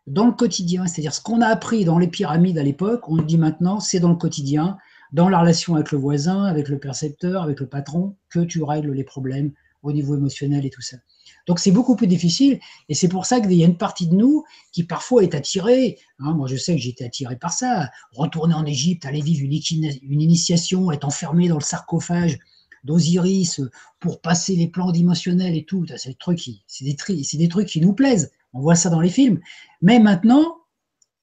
Dans 0.07 0.25
le 0.25 0.31
quotidien, 0.31 0.85
c'est-à-dire 0.85 1.13
ce 1.13 1.21
qu'on 1.21 1.41
a 1.41 1.47
appris 1.47 1.83
dans 1.83 1.97
les 1.97 2.07
pyramides 2.07 2.59
à 2.59 2.63
l'époque, 2.63 3.09
on 3.09 3.15
le 3.15 3.23
dit 3.23 3.37
maintenant, 3.37 3.79
c'est 3.79 3.99
dans 3.99 4.09
le 4.09 4.15
quotidien, 4.15 4.77
dans 5.11 5.29
la 5.29 5.39
relation 5.39 5.75
avec 5.75 5.91
le 5.91 5.97
voisin, 5.97 6.45
avec 6.45 6.69
le 6.69 6.79
percepteur, 6.79 7.43
avec 7.43 7.59
le 7.59 7.67
patron, 7.67 8.15
que 8.29 8.39
tu 8.39 8.61
règles 8.63 8.91
les 8.91 9.03
problèmes 9.03 9.51
au 9.81 9.91
niveau 9.91 10.15
émotionnel 10.15 10.65
et 10.65 10.69
tout 10.69 10.81
ça. 10.81 10.97
Donc 11.47 11.59
c'est 11.59 11.71
beaucoup 11.71 11.95
plus 11.95 12.07
difficile 12.07 12.59
et 12.89 12.93
c'est 12.93 13.07
pour 13.07 13.25
ça 13.25 13.39
qu'il 13.39 13.53
y 13.53 13.63
a 13.63 13.65
une 13.65 13.77
partie 13.77 14.07
de 14.07 14.15
nous 14.15 14.43
qui 14.71 14.83
parfois 14.83 15.23
est 15.23 15.35
attirée. 15.35 15.97
Hein, 16.19 16.33
moi 16.33 16.47
je 16.47 16.55
sais 16.55 16.75
que 16.75 16.81
j'étais 16.81 17.05
attiré 17.05 17.37
par 17.37 17.53
ça. 17.53 17.89
Retourner 18.11 18.53
en 18.53 18.65
Égypte, 18.65 19.05
aller 19.05 19.21
vivre 19.21 19.43
une, 19.43 20.21
initiation, 20.21 20.91
être 20.91 21.05
enfermé 21.05 21.47
dans 21.47 21.57
le 21.57 21.63
sarcophage 21.63 22.37
d'Osiris 22.83 23.61
pour 23.99 24.21
passer 24.21 24.55
les 24.55 24.67
plans 24.67 24.91
dimensionnels 24.91 25.55
et 25.55 25.65
tout. 25.65 25.85
C'est 25.97 26.09
des, 26.09 26.15
trucs 26.15 26.39
qui, 26.39 26.63
des, 26.81 27.37
des 27.37 27.47
trucs 27.47 27.67
qui 27.67 27.81
nous 27.81 27.93
plaisent. 27.93 28.31
On 28.53 28.61
voit 28.61 28.75
ça 28.75 28.89
dans 28.89 29.01
les 29.01 29.09
films. 29.09 29.39
Mais 29.81 29.99
maintenant, 29.99 30.57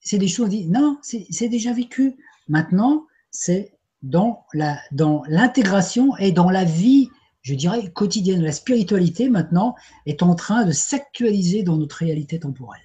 c'est 0.01 0.19
des 0.19 0.29
choses, 0.29 0.51
non, 0.69 0.99
c'est 1.03 1.49
déjà 1.49 1.73
vécu. 1.73 2.17
Maintenant, 2.49 3.07
c'est 3.31 3.76
dans 4.03 4.45
l'intégration 4.53 6.09
dans 6.09 6.17
et 6.17 6.33
dans 6.33 6.51
la 6.51 6.65
vie 6.65 7.09
je 7.47 7.55
dirais, 7.55 7.93
quotidienne. 7.93 8.43
La 8.43 8.51
spiritualité, 8.51 9.29
maintenant, 9.29 9.77
est 10.05 10.25
en 10.25 10.35
train 10.35 10.65
de 10.65 10.73
s'actualiser 10.73 11.63
dans 11.63 11.77
notre 11.77 11.95
réalité 11.99 12.41
temporelle. 12.41 12.83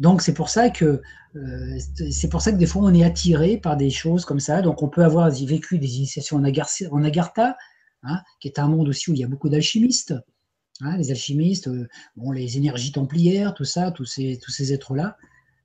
Donc, 0.00 0.20
c'est 0.20 0.34
pour 0.34 0.48
ça 0.48 0.68
que 0.68 1.00
euh, 1.36 1.78
pour 2.28 2.42
ça 2.42 2.50
que 2.50 2.56
des 2.56 2.66
fois, 2.66 2.82
on 2.82 2.92
est 2.92 3.04
attiré 3.04 3.56
par 3.56 3.76
des 3.76 3.90
choses 3.90 4.24
comme 4.24 4.40
ça. 4.40 4.62
Donc, 4.62 4.82
on 4.82 4.88
peut 4.88 5.04
avoir 5.04 5.30
vécu 5.30 5.78
des 5.78 5.98
initiations 5.98 6.38
en, 6.38 7.04
Agartha, 7.04 7.56
hein, 8.02 8.20
qui 8.40 8.48
est 8.48 8.58
un 8.58 8.66
monde 8.66 8.88
aussi 8.88 9.12
où 9.12 9.14
il 9.14 9.20
y 9.20 9.24
a 9.24 9.28
beaucoup 9.28 9.48
d'alchimistes. 9.48 10.12
Hein, 10.80 10.96
les 10.96 11.12
alchimistes, 11.12 11.68
euh, 11.68 11.86
bon, 12.16 12.32
les 12.32 12.56
énergies 12.56 12.90
templières, 12.90 13.54
tout 13.54 13.64
ça, 13.64 13.92
tous 13.92 14.06
ces, 14.06 14.40
tous 14.42 14.50
ces 14.50 14.72
êtres-là. 14.72 15.16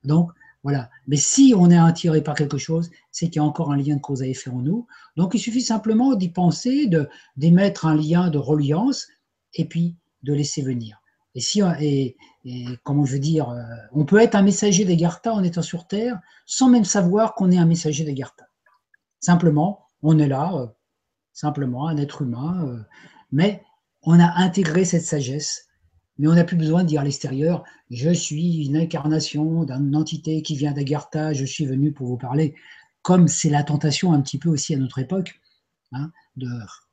Donc, 0.04 0.30
voilà. 0.64 0.90
Mais 1.06 1.16
si 1.16 1.54
on 1.56 1.70
est 1.70 1.78
attiré 1.78 2.22
par 2.22 2.34
quelque 2.34 2.58
chose, 2.58 2.90
c'est 3.12 3.26
qu'il 3.26 3.36
y 3.36 3.38
a 3.38 3.44
encore 3.44 3.70
un 3.72 3.76
lien 3.76 3.96
de 3.96 4.00
cause 4.00 4.22
à 4.22 4.26
effet 4.26 4.50
en 4.50 4.60
nous. 4.60 4.86
Donc 5.16 5.34
il 5.34 5.38
suffit 5.38 5.62
simplement 5.62 6.14
d'y 6.14 6.30
penser, 6.30 6.90
d'émettre 7.36 7.86
un 7.86 7.96
lien 7.96 8.28
de 8.30 8.38
reliance 8.38 9.06
et 9.54 9.66
puis 9.66 9.96
de 10.22 10.32
laisser 10.32 10.62
venir. 10.62 11.00
Et 11.34 11.40
si 11.40 11.60
et, 11.80 12.16
comment 12.82 13.04
je 13.04 13.12
veux 13.12 13.18
dire, 13.20 13.50
euh, 13.50 13.62
on 13.92 14.04
peut 14.04 14.18
être 14.18 14.34
un 14.34 14.42
messager 14.42 14.84
d'Agartha 14.84 15.32
en 15.32 15.44
étant 15.44 15.62
sur 15.62 15.86
Terre 15.86 16.18
sans 16.46 16.68
même 16.68 16.84
savoir 16.84 17.34
qu'on 17.34 17.50
est 17.50 17.58
un 17.58 17.66
messager 17.66 18.04
d'Agartha. 18.04 18.48
Simplement, 19.20 19.86
on 20.02 20.18
est 20.18 20.28
là, 20.28 20.52
euh, 20.54 20.66
simplement 21.32 21.86
un 21.86 21.96
être 21.96 22.22
humain, 22.22 22.66
euh, 22.66 22.82
mais 23.30 23.62
on 24.02 24.18
a 24.18 24.32
intégré 24.38 24.84
cette 24.84 25.04
sagesse 25.04 25.67
mais 26.18 26.28
on 26.28 26.34
n'a 26.34 26.44
plus 26.44 26.56
besoin 26.56 26.82
de 26.82 26.88
dire 26.88 27.00
à 27.00 27.04
l'extérieur 27.04 27.64
je 27.90 28.10
suis 28.10 28.66
une 28.66 28.76
incarnation 28.76 29.64
d'une 29.64 29.96
entité 29.96 30.42
qui 30.42 30.56
vient 30.56 30.72
d'Agartha, 30.72 31.32
je 31.32 31.44
suis 31.44 31.64
venu 31.64 31.92
pour 31.92 32.06
vous 32.06 32.16
parler, 32.16 32.54
comme 33.02 33.28
c'est 33.28 33.50
la 33.50 33.62
tentation 33.62 34.12
un 34.12 34.20
petit 34.20 34.38
peu 34.38 34.48
aussi 34.50 34.74
à 34.74 34.78
notre 34.78 34.98
époque, 34.98 35.40
hein, 35.92 36.10
de, 36.36 36.48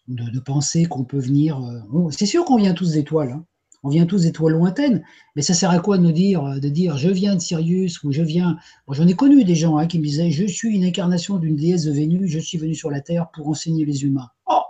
de, 0.08 0.40
penser 0.40 0.86
qu'on 0.86 1.04
peut 1.04 1.20
venir. 1.20 1.60
Euh, 1.62 2.10
c'est 2.12 2.26
sûr 2.26 2.46
qu'on 2.46 2.58
vient 2.58 2.74
tous 2.74 2.94
d'étoiles, 2.94 3.32
hein, 3.32 3.46
on 3.84 3.90
vient 3.90 4.06
tous 4.06 4.24
d'étoiles 4.24 4.54
lointaines, 4.54 5.04
mais 5.36 5.42
ça 5.42 5.54
sert 5.54 5.70
à 5.70 5.80
quoi 5.80 5.98
de 5.98 6.04
nous 6.04 6.12
dire, 6.12 6.60
de 6.60 6.70
dire 6.70 6.98
je 6.98 7.10
viens 7.10 7.36
de 7.36 7.40
Sirius 7.40 8.04
ou 8.04 8.12
je 8.12 8.24
viens. 8.24 8.58
J'en 8.90 9.08
ai 9.08 9.14
connu 9.14 9.44
des 9.44 9.56
gens 9.56 9.78
hein, 9.78 9.88
qui 9.88 10.00
me 10.00 10.06
disaient 10.06 10.32
je 10.32 10.46
suis 10.46 10.76
une 10.76 10.86
incarnation 10.86 11.38
d'une 11.38 11.56
déesse 11.56 11.84
de 11.84 11.92
Vénus, 11.92 12.32
je 12.32 12.40
suis 12.40 12.58
venu 12.58 12.74
sur 12.74 12.90
la 12.90 13.02
Terre 13.02 13.30
pour 13.32 13.48
enseigner 13.48 13.86
les 13.86 14.04
humains. 14.04 14.30
Oh, 14.48 14.62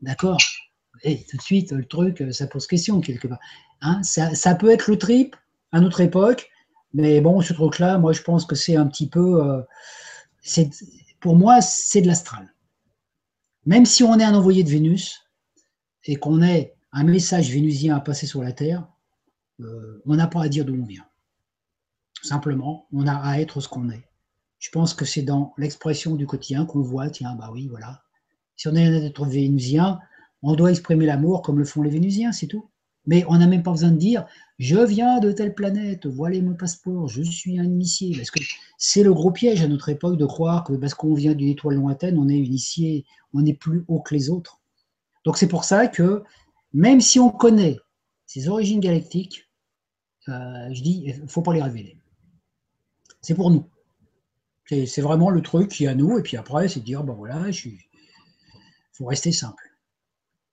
d'accord? 0.00 0.38
Et 1.02 1.24
tout 1.24 1.36
de 1.36 1.42
suite, 1.42 1.72
le 1.72 1.84
truc, 1.84 2.22
ça 2.32 2.46
pose 2.46 2.66
question 2.66 3.00
quelque 3.00 3.28
part. 3.28 3.40
Hein, 3.80 4.02
ça, 4.02 4.54
peut 4.54 4.70
être 4.70 4.88
le 4.88 4.98
trip 4.98 5.36
à 5.72 5.80
notre 5.80 6.00
époque, 6.00 6.50
mais 6.94 7.20
bon, 7.20 7.40
ce 7.40 7.52
truc-là, 7.52 7.98
moi, 7.98 8.12
je 8.12 8.22
pense 8.22 8.44
que 8.44 8.54
c'est 8.54 8.76
un 8.76 8.86
petit 8.86 9.08
peu. 9.08 9.42
Euh, 9.42 9.62
pour 11.20 11.36
moi, 11.36 11.60
c'est 11.60 12.02
de 12.02 12.06
l'astral. 12.06 12.52
Même 13.64 13.86
si 13.86 14.02
on 14.02 14.18
est 14.18 14.24
un 14.24 14.34
envoyé 14.34 14.64
de 14.64 14.70
Vénus 14.70 15.20
et 16.04 16.16
qu'on 16.16 16.42
ait 16.42 16.74
un 16.92 17.04
message 17.04 17.50
vénusien 17.50 17.96
à 17.96 18.00
passer 18.00 18.26
sur 18.26 18.42
la 18.42 18.52
Terre, 18.52 18.86
euh, 19.60 20.02
on 20.06 20.16
n'a 20.16 20.26
pas 20.26 20.42
à 20.42 20.48
dire 20.48 20.64
d'où 20.64 20.74
on 20.74 20.84
vient. 20.84 21.06
Simplement, 22.22 22.86
on 22.92 23.06
a 23.06 23.14
à 23.14 23.40
être 23.40 23.60
ce 23.60 23.68
qu'on 23.68 23.90
est. 23.90 24.08
Je 24.58 24.70
pense 24.70 24.94
que 24.94 25.04
c'est 25.04 25.22
dans 25.22 25.54
l'expression 25.58 26.14
du 26.14 26.26
quotidien 26.26 26.66
qu'on 26.66 26.82
voit, 26.82 27.10
tiens, 27.10 27.34
bah 27.34 27.50
oui, 27.52 27.66
voilà. 27.68 28.02
Si 28.56 28.68
on 28.68 28.74
est 28.74 28.86
un 28.86 29.02
être 29.02 29.24
vénusien, 29.24 29.98
on 30.42 30.54
doit 30.54 30.70
exprimer 30.70 31.06
l'amour 31.06 31.42
comme 31.42 31.58
le 31.58 31.64
font 31.64 31.82
les 31.82 31.90
Vénusiens, 31.90 32.32
c'est 32.32 32.46
tout. 32.46 32.68
Mais 33.06 33.24
on 33.28 33.36
n'a 33.36 33.48
même 33.48 33.62
pas 33.62 33.72
besoin 33.72 33.90
de 33.90 33.96
dire 33.96 34.26
je 34.58 34.78
viens 34.78 35.18
de 35.18 35.32
telle 35.32 35.54
planète, 35.54 36.06
voilà 36.06 36.40
mon 36.40 36.54
passeport, 36.54 37.08
je 37.08 37.22
suis 37.22 37.58
un 37.58 37.64
initié. 37.64 38.14
Parce 38.16 38.30
que 38.30 38.40
c'est 38.78 39.02
le 39.02 39.12
gros 39.12 39.32
piège 39.32 39.62
à 39.62 39.68
notre 39.68 39.88
époque 39.88 40.16
de 40.16 40.26
croire 40.26 40.62
que 40.62 40.74
parce 40.74 40.94
qu'on 40.94 41.14
vient 41.14 41.34
d'une 41.34 41.48
étoile 41.48 41.76
lointaine, 41.76 42.18
on 42.18 42.28
est 42.28 42.38
initié, 42.38 43.04
on 43.34 43.44
est 43.44 43.54
plus 43.54 43.84
haut 43.88 44.00
que 44.00 44.14
les 44.14 44.30
autres. 44.30 44.60
Donc 45.24 45.36
c'est 45.36 45.48
pour 45.48 45.64
ça 45.64 45.88
que 45.88 46.22
même 46.72 47.00
si 47.00 47.18
on 47.18 47.30
connaît 47.30 47.78
ses 48.26 48.48
origines 48.48 48.80
galactiques, 48.80 49.48
euh, 50.28 50.68
je 50.72 50.82
dis, 50.82 51.02
il 51.06 51.22
ne 51.22 51.26
faut 51.26 51.42
pas 51.42 51.52
les 51.52 51.62
révéler. 51.62 51.98
C'est 53.20 53.34
pour 53.34 53.50
nous. 53.50 53.68
C'est 54.68 55.02
vraiment 55.02 55.28
le 55.28 55.42
truc 55.42 55.70
qui 55.70 55.84
est 55.84 55.88
à 55.88 55.94
nous, 55.94 56.18
et 56.18 56.22
puis 56.22 56.36
après, 56.36 56.68
c'est 56.68 56.80
dire, 56.80 57.04
ben 57.04 57.12
voilà, 57.12 57.48
il 57.48 57.78
faut 58.92 59.04
rester 59.04 59.32
simple. 59.32 59.71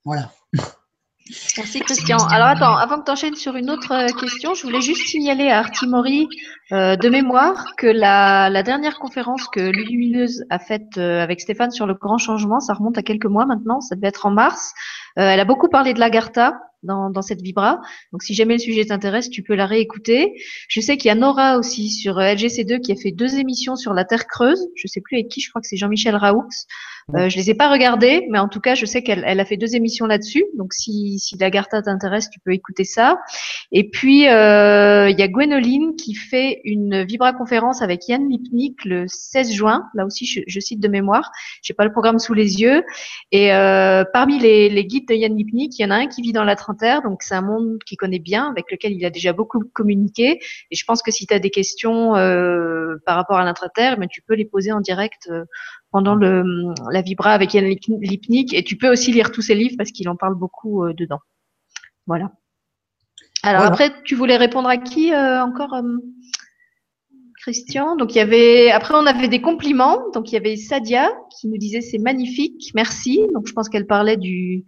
Voilà. 0.04 0.30
Merci 1.56 1.80
Christian. 1.80 2.18
Alors 2.28 2.48
attends, 2.48 2.76
avant 2.76 2.98
que 2.98 3.04
tu 3.04 3.10
enchaînes 3.10 3.36
sur 3.36 3.54
une 3.54 3.70
autre 3.70 3.92
euh, 3.92 4.08
question, 4.18 4.54
je 4.54 4.62
voulais 4.62 4.80
juste 4.80 5.06
signaler 5.06 5.48
à 5.48 5.58
Artimori 5.58 6.28
euh, 6.72 6.96
de 6.96 7.08
mémoire 7.08 7.76
que 7.76 7.86
la, 7.86 8.62
dernière 8.62 8.98
conférence 8.98 9.46
que 9.46 9.60
Lumineuse 9.60 10.44
a 10.50 10.58
faite 10.58 10.98
euh, 10.98 11.22
avec 11.22 11.40
Stéphane 11.40 11.70
sur 11.70 11.86
le 11.86 11.94
grand 11.94 12.18
changement, 12.18 12.58
ça 12.58 12.74
remonte 12.74 12.98
à 12.98 13.02
quelques 13.02 13.26
mois 13.26 13.46
maintenant, 13.46 13.80
ça 13.80 13.94
devait 13.94 14.08
être 14.08 14.26
en 14.26 14.30
mars. 14.30 14.72
elle 15.16 15.38
a 15.38 15.44
beaucoup 15.44 15.68
parlé 15.68 15.94
de 15.94 16.00
l'Agartha 16.00 16.54
dans, 16.82 17.10
dans 17.10 17.22
cette 17.22 17.42
vibra. 17.42 17.80
Donc 18.12 18.22
si 18.22 18.34
jamais 18.34 18.54
le 18.54 18.60
sujet 18.60 18.84
t'intéresse, 18.84 19.30
tu 19.30 19.42
peux 19.42 19.54
la 19.54 19.66
réécouter. 19.66 20.34
Je 20.68 20.80
sais 20.80 20.96
qu'il 20.96 21.08
y 21.08 21.12
a 21.12 21.14
Nora 21.14 21.58
aussi 21.58 21.90
sur 21.90 22.18
LGC2 22.18 22.80
qui 22.80 22.92
a 22.92 22.96
fait 22.96 23.12
deux 23.12 23.38
émissions 23.38 23.76
sur 23.76 23.94
la 23.94 24.04
Terre 24.04 24.26
creuse. 24.26 24.66
Je 24.74 24.86
sais 24.86 25.00
plus 25.00 25.16
avec 25.16 25.28
qui, 25.28 25.40
je 25.40 25.50
crois 25.50 25.60
que 25.60 25.68
c'est 25.68 25.76
Jean-Michel 25.76 26.16
Raoux. 26.16 26.44
Euh, 27.16 27.28
je 27.28 27.36
les 27.36 27.50
ai 27.50 27.54
pas 27.54 27.70
regardées, 27.70 28.26
mais 28.30 28.38
en 28.38 28.48
tout 28.48 28.60
cas, 28.60 28.74
je 28.74 28.86
sais 28.86 29.02
qu'elle 29.02 29.24
elle 29.26 29.40
a 29.40 29.44
fait 29.44 29.56
deux 29.56 29.74
émissions 29.74 30.06
là-dessus. 30.06 30.44
Donc, 30.56 30.72
si, 30.72 31.18
si 31.18 31.36
Lagarta 31.38 31.82
t'intéresse, 31.82 32.30
tu 32.30 32.40
peux 32.40 32.52
écouter 32.52 32.84
ça. 32.84 33.18
Et 33.72 33.88
puis, 33.88 34.28
euh, 34.28 35.08
il 35.10 35.18
y 35.18 35.22
a 35.22 35.28
Gwenoline 35.28 35.96
qui 35.96 36.14
fait 36.14 36.60
une 36.64 37.04
vibra-conférence 37.04 37.82
avec 37.82 38.08
Yann 38.08 38.28
Lipnik 38.28 38.84
le 38.84 39.06
16 39.08 39.52
juin. 39.52 39.84
Là 39.94 40.06
aussi, 40.06 40.26
je, 40.26 40.40
je 40.46 40.60
cite 40.60 40.80
de 40.80 40.88
mémoire. 40.88 41.30
J'ai 41.62 41.74
pas 41.74 41.84
le 41.84 41.92
programme 41.92 42.18
sous 42.18 42.34
les 42.34 42.60
yeux. 42.60 42.84
Et 43.32 43.52
euh, 43.52 44.04
parmi 44.12 44.38
les, 44.38 44.68
les, 44.68 44.84
guides 44.84 45.08
de 45.08 45.14
Yann 45.14 45.36
Lipnik, 45.36 45.78
il 45.78 45.82
y 45.82 45.84
en 45.84 45.90
a 45.90 45.96
un 45.96 46.06
qui 46.06 46.22
vit 46.22 46.32
dans 46.32 46.44
la 46.44 46.56
trentaine. 46.70 47.02
Donc, 47.02 47.22
c'est 47.22 47.34
un 47.34 47.42
monde 47.42 47.78
qu'il 47.86 47.96
connaît 47.96 48.18
bien, 48.18 48.50
avec 48.50 48.70
lequel 48.70 48.92
il 48.92 49.04
a 49.04 49.10
déjà 49.10 49.32
beaucoup 49.32 49.60
communiqué. 49.72 50.40
Et 50.70 50.76
je 50.76 50.84
pense 50.84 51.02
que 51.02 51.10
si 51.10 51.26
tu 51.26 51.34
as 51.34 51.38
des 51.38 51.50
questions 51.50 52.16
euh, 52.16 52.96
par 53.06 53.16
rapport 53.16 53.36
à 53.36 53.44
l'intraterre, 53.44 53.98
mais 53.98 54.06
tu 54.08 54.22
peux 54.22 54.34
les 54.34 54.44
poser 54.44 54.72
en 54.72 54.80
direct 54.80 55.28
euh, 55.30 55.44
pendant 55.90 56.14
le, 56.14 56.44
la 56.90 57.02
Vibra 57.02 57.32
avec 57.32 57.54
Yann 57.54 57.64
Lipnik. 57.64 58.54
Et 58.54 58.64
tu 58.64 58.76
peux 58.76 58.90
aussi 58.90 59.12
lire 59.12 59.30
tous 59.30 59.42
ses 59.42 59.54
livres 59.54 59.74
parce 59.76 59.90
qu'il 59.90 60.08
en 60.08 60.16
parle 60.16 60.34
beaucoup 60.34 60.84
euh, 60.84 60.94
dedans. 60.94 61.20
Voilà. 62.06 62.32
Alors 63.42 63.62
après, 63.62 63.90
tu 64.04 64.14
voulais 64.14 64.36
répondre 64.36 64.68
à 64.68 64.76
qui 64.76 65.14
encore, 65.14 65.74
Christian? 67.40 67.96
Donc 67.96 68.14
il 68.14 68.18
y 68.18 68.20
avait. 68.20 68.70
Après, 68.70 68.94
on 68.94 69.06
avait 69.06 69.28
des 69.28 69.40
compliments. 69.40 70.10
Donc 70.12 70.30
il 70.30 70.34
y 70.34 70.36
avait 70.36 70.56
Sadia 70.56 71.10
qui 71.30 71.48
nous 71.48 71.56
disait 71.56 71.80
c'est 71.80 71.98
magnifique, 71.98 72.70
merci. 72.74 73.26
Donc 73.32 73.46
je 73.46 73.54
pense 73.54 73.70
qu'elle 73.70 73.86
parlait 73.86 74.18
du 74.18 74.64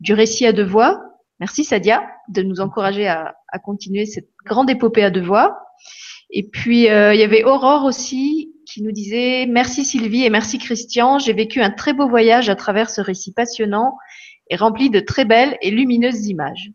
du 0.00 0.12
récit 0.12 0.44
à 0.44 0.52
deux 0.52 0.64
voix. 0.64 1.11
Merci 1.42 1.64
Sadia 1.64 2.08
de 2.28 2.44
nous 2.44 2.60
encourager 2.60 3.08
à, 3.08 3.34
continuer 3.64 4.06
cette 4.06 4.28
grande 4.46 4.70
épopée 4.70 5.02
à 5.02 5.10
deux 5.10 5.22
voix. 5.22 5.58
Et 6.30 6.44
puis 6.44 6.82
il 6.82 6.84
y 6.84 7.22
avait 7.24 7.42
Aurore 7.42 7.84
aussi 7.84 8.54
qui 8.64 8.80
nous 8.80 8.92
disait 8.92 9.46
Merci 9.46 9.84
Sylvie 9.84 10.22
et 10.22 10.30
merci 10.30 10.58
Christian. 10.58 11.18
J'ai 11.18 11.32
vécu 11.32 11.60
un 11.60 11.70
très 11.70 11.94
beau 11.94 12.08
voyage 12.08 12.48
à 12.48 12.54
travers 12.54 12.90
ce 12.90 13.00
récit 13.00 13.32
passionnant 13.32 13.96
et 14.50 14.54
rempli 14.54 14.88
de 14.88 15.00
très 15.00 15.24
belles 15.24 15.58
et 15.62 15.72
lumineuses 15.72 16.28
images. 16.28 16.70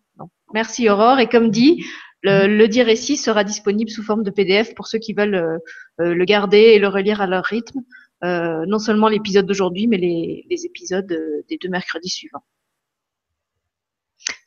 merci 0.53 0.89
Aurore. 0.89 1.21
Et 1.21 1.29
comme 1.29 1.49
dit, 1.49 1.85
Le, 2.23 2.67
dit 2.67 2.83
récit 2.83 3.15
sera 3.15 3.45
disponible 3.45 3.89
sous 3.89 4.03
forme 4.03 4.23
de 4.23 4.31
PDF 4.31 4.75
pour 4.75 4.87
ceux 4.87 4.99
qui 4.99 5.13
veulent 5.13 5.61
le 5.97 6.25
garder 6.25 6.73
et 6.75 6.79
le 6.79 6.89
relire 6.89 7.21
à 7.21 7.27
leur 7.27 7.45
rythme. 7.45 7.79
non 8.21 8.79
seulement 8.79 9.07
l'épisode 9.07 9.45
d'aujourd'hui, 9.45 9.87
mais 9.87 9.95
les 9.97 10.65
épisodes 10.65 11.07
des 11.47 11.57
deux 11.57 11.69
mercredis 11.69 12.09
suivants. 12.09 12.43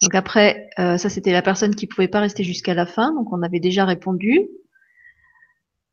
Donc 0.03 0.15
après, 0.15 0.69
euh, 0.79 0.97
ça 0.97 1.09
c'était 1.09 1.33
la 1.33 1.43
personne 1.43 1.75
qui 1.75 1.87
pouvait 1.87 2.09
pas 2.09 2.21
rester 2.21 2.43
jusqu'à 2.43 2.75
la 2.75 2.87
fin, 2.87 3.13
donc 3.13 3.33
on 3.33 3.43
avait 3.43 3.61
déjà 3.61 3.85
répondu. 3.85 4.49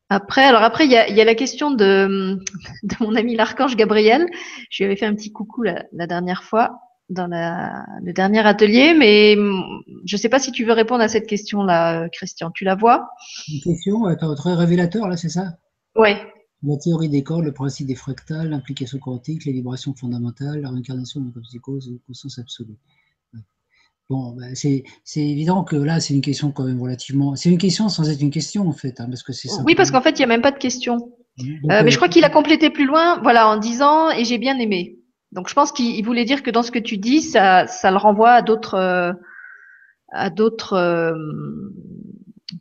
Après, 0.10 0.44
alors 0.44 0.64
après, 0.64 0.86
il 0.86 0.92
y 0.92 0.96
a, 0.96 1.10
y 1.10 1.20
a, 1.20 1.26
la 1.26 1.36
question 1.36 1.72
de, 1.72 2.40
de 2.84 2.96
mon 3.02 3.16
ami 3.16 3.36
l'archange 3.36 3.76
Gabriel. 3.76 4.26
Je 4.70 4.84
lui 4.84 4.86
avais 4.86 4.96
fait 4.96 5.06
un 5.06 5.14
petit 5.14 5.34
coucou 5.34 5.64
la, 5.64 5.86
la 5.92 6.08
dernière 6.08 6.44
fois 6.44 6.80
dans 7.10 7.28
la, 7.28 7.86
le 8.04 8.14
dernier 8.14 8.46
atelier, 8.46 8.94
mais 8.94 9.36
je 9.36 10.16
ne 10.16 10.18
sais 10.18 10.30
pas 10.30 10.40
si 10.40 10.52
tu 10.52 10.66
veux 10.66 10.74
répondre 10.74 11.02
à 11.02 11.08
cette 11.08 11.28
question-là, 11.28 12.10
Christian. 12.10 12.52
Tu 12.52 12.64
la 12.66 12.76
vois? 12.76 13.10
Une 13.48 13.62
question 13.62 14.04
très 14.36 14.54
révélateur, 14.54 15.08
là, 15.08 15.18
c'est 15.18 15.30
ça? 15.30 15.58
Oui. 15.96 16.12
La 16.64 16.78
théorie 16.78 17.10
des 17.10 17.24
cordes, 17.24 17.46
le 17.46 17.54
principe 17.54 17.88
des 17.88 17.96
fractales, 17.96 18.50
l'implication 18.50 18.98
quantique, 19.00 19.46
les 19.46 19.54
vibrations 19.54 19.94
fondamentales, 19.94 20.62
la 20.62 20.70
réincarnation 20.70 21.22
de 21.22 21.32
la 21.34 21.42
psychose, 21.42 21.90
la 21.92 21.98
conscience 22.08 22.40
absolue. 22.40 22.78
Bon, 24.10 24.32
ben, 24.32 24.56
c'est 24.56 24.84
évident 25.16 25.64
que 25.66 25.76
là, 25.76 26.00
c'est 26.00 26.14
une 26.14 26.22
question 26.22 26.52
quand 26.52 26.64
même 26.64 26.82
relativement. 26.82 27.36
C'est 27.36 27.50
une 27.50 27.58
question 27.58 27.90
sans 27.90 28.10
être 28.10 28.22
une 28.22 28.32
question 28.32 28.68
en 28.68 28.72
fait, 28.72 29.02
hein, 29.02 29.08
parce 29.10 29.24
que 29.24 29.34
c'est. 29.34 29.50
Oui, 29.66 29.76
parce 29.76 29.92
qu'en 29.92 30.02
fait, 30.02 30.12
il 30.12 30.20
n'y 30.20 30.24
a 30.24 30.28
même 30.28 30.42
pas 30.42 30.52
de 30.52 30.58
question. 30.58 31.12
Euh, 31.40 31.84
mais 31.84 31.92
je 31.92 31.98
crois 31.98 32.08
qu'il 32.08 32.24
a 32.24 32.30
complété 32.30 32.70
plus 32.70 32.86
loin, 32.86 33.20
voilà, 33.22 33.48
en 33.48 33.58
disant 33.58 34.10
et 34.10 34.24
j'ai 34.24 34.38
bien 34.38 34.58
aimé. 34.60 34.98
Donc 35.34 35.50
je 35.50 35.54
pense 35.54 35.72
qu'il 35.72 36.04
voulait 36.06 36.26
dire 36.26 36.42
que 36.42 36.50
dans 36.50 36.64
ce 36.64 36.72
que 36.72 36.80
tu 36.80 36.98
dis, 36.98 37.22
ça, 37.22 37.68
ça 37.68 37.92
le 37.92 37.98
renvoie 37.98 38.32
à 38.32 38.42
d'autres, 38.42 38.76
euh, 38.76 39.12
à 40.12 40.30
d'autres, 40.30 40.74
euh, 40.74 41.14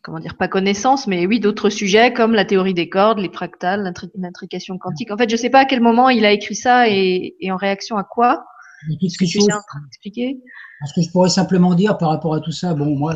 comment 0.03 0.19
dire, 0.19 0.37
pas 0.37 0.49
connaissances, 0.49 1.07
mais 1.07 1.27
oui, 1.27 1.39
d'autres 1.41 1.71
sujets 1.71 2.13
comme 2.13 2.35
la 2.35 2.45
théorie 2.45 2.75
des 2.75 2.89
cordes, 2.89 3.19
les 3.19 3.31
fractales, 3.33 3.95
l'intrication 4.17 4.79
quantique. 4.79 5.13
En 5.13 5.17
fait, 5.17 5.31
je 5.31 5.37
sais 5.37 5.51
pas 5.51 5.61
à 5.61 5.65
quel 5.65 5.81
moment 5.81 6.11
il 6.11 6.25
a 6.25 6.33
écrit 6.33 6.57
ça 6.57 6.89
et, 6.89 7.37
et 7.41 7.53
en 7.53 7.57
réaction 7.57 7.97
à 7.97 8.05
quoi. 8.05 8.45
Que 8.85 9.25
tu 9.25 9.39
es 9.39 9.53
en 9.53 9.63
train 9.67 9.81
d'expliquer? 9.85 10.41
Ce 10.87 10.93
que 10.95 11.03
je 11.03 11.11
pourrais 11.11 11.31
simplement 11.31 11.75
dire 11.75 11.97
par 11.97 12.11
rapport 12.11 12.35
à 12.35 12.41
tout 12.41 12.53
ça, 12.53 12.75
bon, 12.75 12.97
moi, 12.97 13.15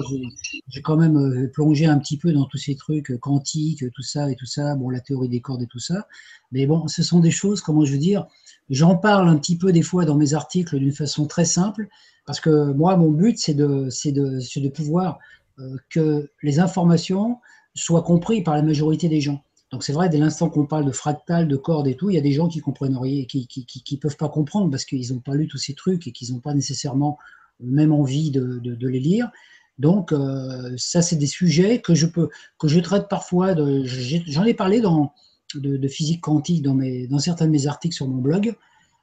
j'ai 0.69 0.81
quand 0.81 0.97
même 0.97 1.17
euh, 1.19 1.51
plongé 1.53 1.87
un 1.87 1.99
petit 1.99 2.17
peu 2.17 2.33
dans 2.33 2.47
tous 2.47 2.57
ces 2.57 2.75
trucs 2.75 3.19
quantiques, 3.21 3.85
tout 3.95 4.03
ça 4.03 4.31
et 4.31 4.37
tout 4.37 4.47
ça, 4.47 4.75
bon, 4.77 4.89
la 4.89 5.01
théorie 5.01 5.29
des 5.29 5.41
cordes 5.41 5.63
et 5.63 5.67
tout 5.67 5.79
ça. 5.79 6.07
Mais 6.53 6.67
bon, 6.67 6.89
ce 6.89 7.03
sont 7.03 7.21
des 7.21 7.31
choses, 7.31 7.61
comment 7.61 7.85
je 7.85 7.93
veux 7.93 7.99
dire, 7.99 8.27
j'en 8.71 8.97
parle 8.97 9.29
un 9.29 9.37
petit 9.37 9.59
peu 9.59 9.73
des 9.73 9.83
fois 9.83 10.05
dans 10.05 10.17
mes 10.17 10.33
articles 10.33 10.79
d'une 10.79 10.93
façon 10.93 11.27
très 11.27 11.45
simple, 11.45 11.89
parce 12.25 12.41
que 12.41 12.73
moi, 12.73 12.97
mon 12.97 13.11
but, 13.11 13.39
c'est 13.39 13.55
de, 13.55 13.89
de, 14.07 14.61
de 14.61 14.69
pouvoir 14.69 15.19
euh, 15.59 15.77
que 15.91 16.31
les 16.43 16.59
informations 16.59 17.39
soient 17.75 18.03
comprises 18.03 18.43
par 18.43 18.55
la 18.55 18.63
majorité 18.63 19.09
des 19.09 19.21
gens. 19.21 19.45
Donc 19.71 19.85
c'est 19.85 19.93
vrai, 19.93 20.09
dès 20.09 20.19
l'instant 20.19 20.51
qu'on 20.51 20.67
parle 20.67 20.85
de 20.85 20.91
fractal, 20.91 21.47
de 21.47 21.57
cordes 21.57 21.87
et 21.87 21.95
tout, 21.95 22.11
il 22.11 22.15
y 22.15 22.19
a 22.19 22.23
des 22.23 22.33
gens 22.33 22.49
qui 22.49 22.61
comprennent 22.61 22.99
rien, 22.99 23.25
qui, 23.25 23.47
qui 23.47 23.97
peuvent 23.99 24.17
pas 24.17 24.29
comprendre 24.29 24.69
parce 24.71 24.85
qu'ils 24.85 25.13
n'ont 25.13 25.21
pas 25.21 25.35
lu 25.35 25.47
tous 25.47 25.59
ces 25.59 25.75
trucs 25.75 26.07
et 26.09 26.13
qu'ils 26.13 26.33
n'ont 26.33 26.41
pas 26.41 26.55
nécessairement 26.55 27.19
même 27.61 27.93
envie 27.93 28.31
de, 28.31 28.61
les 28.87 29.01
lire. 29.01 29.31
Donc 29.79 30.13
euh, 30.13 30.75
ça, 30.77 31.03
c'est 31.03 31.17
des 31.17 31.27
sujets 31.27 31.81
que 31.81 31.95
je 31.95 32.07
peux, 32.07 32.29
que 32.59 32.69
je 32.69 32.81
traite 32.81 33.09
parfois. 33.09 33.55
J'en 33.55 34.45
ai 34.45 34.55
parlé 34.55 34.81
dans 34.81 35.13
de, 35.55 35.89
physique 35.89 36.21
quantique 36.21 36.63
dans 36.63 36.75
dans 37.09 37.19
certains 37.19 37.47
de 37.47 37.51
mes 37.51 37.67
articles 37.67 37.95
sur 37.95 38.09
mon 38.09 38.21
blog, 38.21 38.57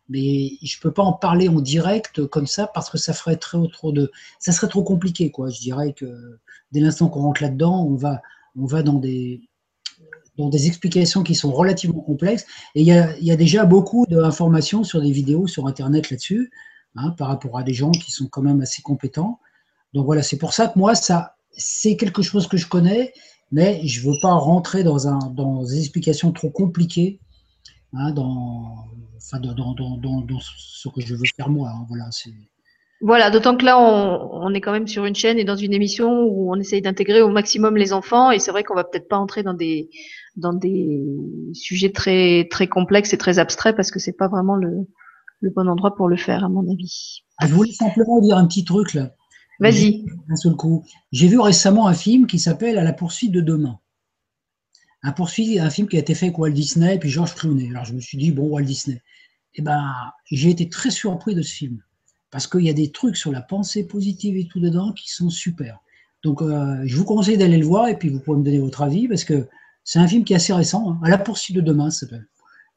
mais 0.09 0.57
je 0.61 0.79
peux 0.79 0.91
pas 0.91 1.03
en 1.03 1.13
parler 1.13 1.47
en 1.49 1.61
direct 1.61 2.25
comme 2.27 2.47
ça 2.47 2.67
parce 2.67 2.89
que 2.89 2.97
ça 2.97 3.13
ferait 3.13 3.37
trop, 3.37 3.67
trop 3.67 3.91
de, 3.91 4.11
ça 4.39 4.51
serait 4.51 4.67
trop 4.67 4.83
compliqué, 4.83 5.31
quoi. 5.31 5.49
Je 5.49 5.59
dirais 5.59 5.93
que 5.93 6.39
dès 6.71 6.79
l'instant 6.81 7.09
qu'on 7.09 7.21
rentre 7.21 7.41
là-dedans, 7.41 7.85
on 7.85 7.95
va, 7.95 8.21
on 8.55 8.65
va 8.65 8.83
dans 8.83 8.99
des, 8.99 9.41
dans 10.37 10.49
des 10.49 10.67
explications 10.67 11.23
qui 11.23 11.35
sont 11.35 11.51
relativement 11.51 12.01
complexes. 12.01 12.45
Et 12.75 12.81
il 12.81 12.87
y 12.87 13.31
a, 13.31 13.35
déjà 13.35 13.65
beaucoup 13.65 14.05
d'informations 14.07 14.83
sur 14.83 15.01
des 15.01 15.11
vidéos 15.11 15.47
sur 15.47 15.67
Internet 15.67 16.09
là-dessus. 16.09 16.51
Hein, 16.99 17.11
par 17.11 17.27
rapport 17.27 17.59
à 17.59 17.63
des 17.63 17.75
gens 17.75 17.91
qui 17.91 18.11
sont 18.11 18.27
quand 18.27 18.41
même 18.41 18.59
assez 18.61 18.81
compétents. 18.81 19.39
Donc 19.93 20.05
voilà, 20.05 20.23
c'est 20.23 20.37
pour 20.37 20.53
ça 20.53 20.67
que 20.67 20.79
moi, 20.79 20.95
ça, 20.95 21.35
c'est 21.51 21.95
quelque 21.95 22.23
chose 22.23 22.47
que 22.47 22.57
je 22.57 22.67
connais, 22.67 23.13
mais 23.51 23.85
je 23.85 24.01
ne 24.01 24.11
veux 24.11 24.19
pas 24.19 24.33
rentrer 24.33 24.83
dans, 24.83 25.07
un, 25.07 25.19
dans 25.29 25.63
des 25.63 25.77
explications 25.77 26.31
trop 26.31 26.49
compliquées 26.49 27.19
hein, 27.93 28.11
dans, 28.11 28.87
enfin, 29.15 29.39
dans, 29.39 29.53
dans, 29.53 30.21
dans, 30.21 30.39
ce 30.39 30.89
que 30.89 31.01
je 31.01 31.13
veux 31.13 31.23
faire 31.35 31.49
moi. 31.49 31.69
Hein, 31.69 31.85
voilà, 31.87 32.07
c'est. 32.11 32.33
Voilà, 33.01 33.29
d'autant 33.29 33.55
que 33.55 33.63
là, 33.63 33.79
on, 33.79 34.29
on, 34.31 34.53
est 34.53 34.61
quand 34.61 34.71
même 34.71 34.87
sur 34.87 35.05
une 35.05 35.13
chaîne 35.13 35.37
et 35.37 35.43
dans 35.43 35.55
une 35.55 35.73
émission 35.73 36.23
où 36.23 36.51
on 36.51 36.59
essaye 36.59 36.81
d'intégrer 36.81 37.21
au 37.21 37.29
maximum 37.29 37.77
les 37.77 37.93
enfants. 37.93 38.31
Et 38.31 38.39
c'est 38.39 38.51
vrai 38.51 38.63
qu'on 38.63 38.73
va 38.73 38.83
peut-être 38.83 39.07
pas 39.07 39.17
entrer 39.17 39.43
dans 39.43 39.53
des 39.53 39.89
dans 40.35 40.53
des 40.53 41.03
sujets 41.53 41.91
très 41.91 42.47
très 42.49 42.67
complexes 42.67 43.13
et 43.13 43.17
très 43.17 43.39
abstraits 43.39 43.75
parce 43.75 43.91
que 43.91 43.99
c'est 43.99 44.17
pas 44.17 44.27
vraiment 44.27 44.55
le, 44.55 44.87
le 45.41 45.49
bon 45.51 45.67
endroit 45.67 45.95
pour 45.95 46.07
le 46.07 46.17
faire, 46.17 46.43
à 46.43 46.49
mon 46.49 46.71
avis. 46.71 47.23
Ah, 47.37 47.47
je 47.47 47.53
voulais 47.53 47.71
simplement 47.71 48.19
dire 48.19 48.37
un 48.37 48.47
petit 48.47 48.65
truc 48.65 48.93
là. 48.93 49.13
Vas-y. 49.59 50.05
Un 50.29 50.35
seul 50.35 50.55
coup. 50.55 50.83
J'ai 51.11 51.27
vu 51.27 51.39
récemment 51.39 51.87
un 51.87 51.93
film 51.93 52.27
qui 52.27 52.39
s'appelle 52.39 52.77
À 52.77 52.83
la 52.83 52.93
poursuite 52.93 53.31
de 53.31 53.41
demain. 53.41 53.79
Un, 55.03 55.11
poursuite, 55.11 55.59
un 55.59 55.69
film 55.69 55.87
qui 55.87 55.97
a 55.97 55.99
été 55.99 56.15
fait 56.15 56.27
avec 56.27 56.37
Walt 56.37 56.51
Disney 56.51 56.95
et 56.95 56.99
puis 56.99 57.09
George 57.09 57.33
Clooney. 57.35 57.69
Alors 57.69 57.85
je 57.85 57.93
me 57.93 57.99
suis 57.99 58.17
dit, 58.17 58.31
bon, 58.31 58.47
Walt 58.49 58.63
Disney. 58.63 59.01
Eh 59.55 59.61
ben, 59.61 59.93
j'ai 60.29 60.49
été 60.49 60.69
très 60.69 60.91
surpris 60.91 61.33
de 61.33 61.41
ce 61.41 61.53
film. 61.53 61.81
Parce 62.31 62.47
qu'il 62.47 62.61
y 62.61 62.69
a 62.69 62.73
des 62.73 62.91
trucs 62.91 63.17
sur 63.17 63.31
la 63.31 63.41
pensée 63.41 63.87
positive 63.87 64.37
et 64.37 64.47
tout 64.47 64.59
dedans 64.59 64.91
qui 64.91 65.09
sont 65.09 65.29
super. 65.29 65.79
Donc, 66.23 66.41
euh, 66.41 66.81
je 66.85 66.95
vous 66.97 67.05
conseille 67.05 67.37
d'aller 67.37 67.57
le 67.57 67.65
voir 67.65 67.87
et 67.87 67.97
puis 67.97 68.09
vous 68.09 68.19
pouvez 68.19 68.37
me 68.37 68.43
donner 68.43 68.59
votre 68.59 68.81
avis 68.81 69.07
parce 69.07 69.23
que 69.23 69.47
c'est 69.83 69.99
un 69.99 70.07
film 70.07 70.23
qui 70.23 70.33
est 70.33 70.37
assez 70.37 70.53
récent. 70.53 70.91
Hein. 70.91 70.99
À 71.03 71.09
la 71.09 71.17
poursuite 71.17 71.55
de 71.55 71.61
demain, 71.61 71.89
ça 71.89 72.01
s'appelle 72.01 72.27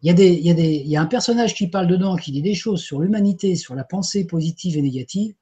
il 0.02 0.88
y, 0.88 0.96
a 0.96 1.02
un 1.02 1.06
personnage 1.06 1.54
qui 1.54 1.68
parle 1.68 1.86
dedans, 1.86 2.16
qui 2.16 2.32
dit 2.32 2.42
des 2.42 2.54
choses 2.54 2.80
sur 2.80 3.00
l'humanité, 3.00 3.54
sur 3.54 3.74
la 3.74 3.84
pensée 3.84 4.26
positive 4.26 4.78
et 4.78 4.82
négative, 4.82 5.34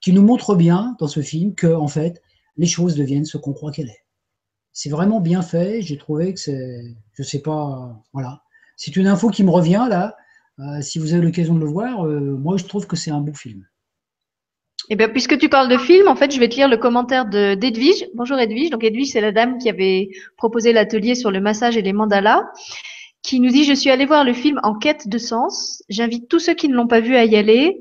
qui 0.00 0.12
nous 0.12 0.22
montre 0.22 0.56
bien 0.56 0.96
dans 0.98 1.06
ce 1.06 1.20
film 1.20 1.54
que, 1.54 1.72
en 1.72 1.86
fait, 1.86 2.20
les 2.56 2.66
choses 2.66 2.96
deviennent 2.96 3.24
ce 3.24 3.38
qu'on 3.38 3.52
croit 3.52 3.70
qu'elles 3.70 3.90
est. 3.90 4.04
C'est 4.72 4.90
vraiment 4.90 5.20
bien 5.20 5.42
fait. 5.42 5.82
J'ai 5.82 5.96
trouvé 5.96 6.34
que 6.34 6.40
c'est, 6.40 6.96
je 7.12 7.22
sais 7.22 7.40
pas, 7.40 8.02
voilà. 8.12 8.42
C'est 8.76 8.96
une 8.96 9.06
info 9.06 9.28
qui 9.28 9.44
me 9.44 9.50
revient 9.50 9.86
là. 9.88 10.16
Euh, 10.60 10.82
si 10.82 10.98
vous 10.98 11.14
avez 11.14 11.22
l'occasion 11.22 11.54
de 11.54 11.60
le 11.60 11.66
voir, 11.66 12.06
euh, 12.06 12.20
moi 12.20 12.56
je 12.56 12.64
trouve 12.64 12.86
que 12.86 12.96
c'est 12.96 13.10
un 13.10 13.20
beau 13.20 13.32
film. 13.32 13.64
Eh 14.88 14.96
bien, 14.96 15.08
puisque 15.08 15.38
tu 15.38 15.48
parles 15.48 15.68
de 15.68 15.78
film, 15.78 16.08
en 16.08 16.16
fait, 16.16 16.34
je 16.34 16.40
vais 16.40 16.48
te 16.48 16.56
lire 16.56 16.68
le 16.68 16.76
commentaire 16.76 17.24
de 17.24 17.54
d'Edwige. 17.54 18.06
Bonjour 18.14 18.38
Edwige. 18.38 18.70
Donc 18.70 18.82
Edwige, 18.82 19.12
c'est 19.12 19.20
la 19.20 19.32
dame 19.32 19.58
qui 19.58 19.68
avait 19.68 20.08
proposé 20.36 20.72
l'atelier 20.72 21.14
sur 21.14 21.30
le 21.30 21.40
massage 21.40 21.76
et 21.76 21.82
les 21.82 21.92
mandalas 21.92 22.42
qui 23.22 23.40
nous 23.40 23.50
dit 23.50 23.64
Je 23.64 23.74
suis 23.74 23.90
allé 23.90 24.04
voir 24.04 24.24
le 24.24 24.32
film 24.32 24.58
en 24.62 24.74
quête 24.74 25.08
de 25.08 25.18
sens. 25.18 25.82
J'invite 25.88 26.28
tous 26.28 26.40
ceux 26.40 26.54
qui 26.54 26.68
ne 26.68 26.74
l'ont 26.74 26.88
pas 26.88 27.00
vu 27.00 27.16
à 27.16 27.24
y 27.24 27.36
aller. 27.36 27.78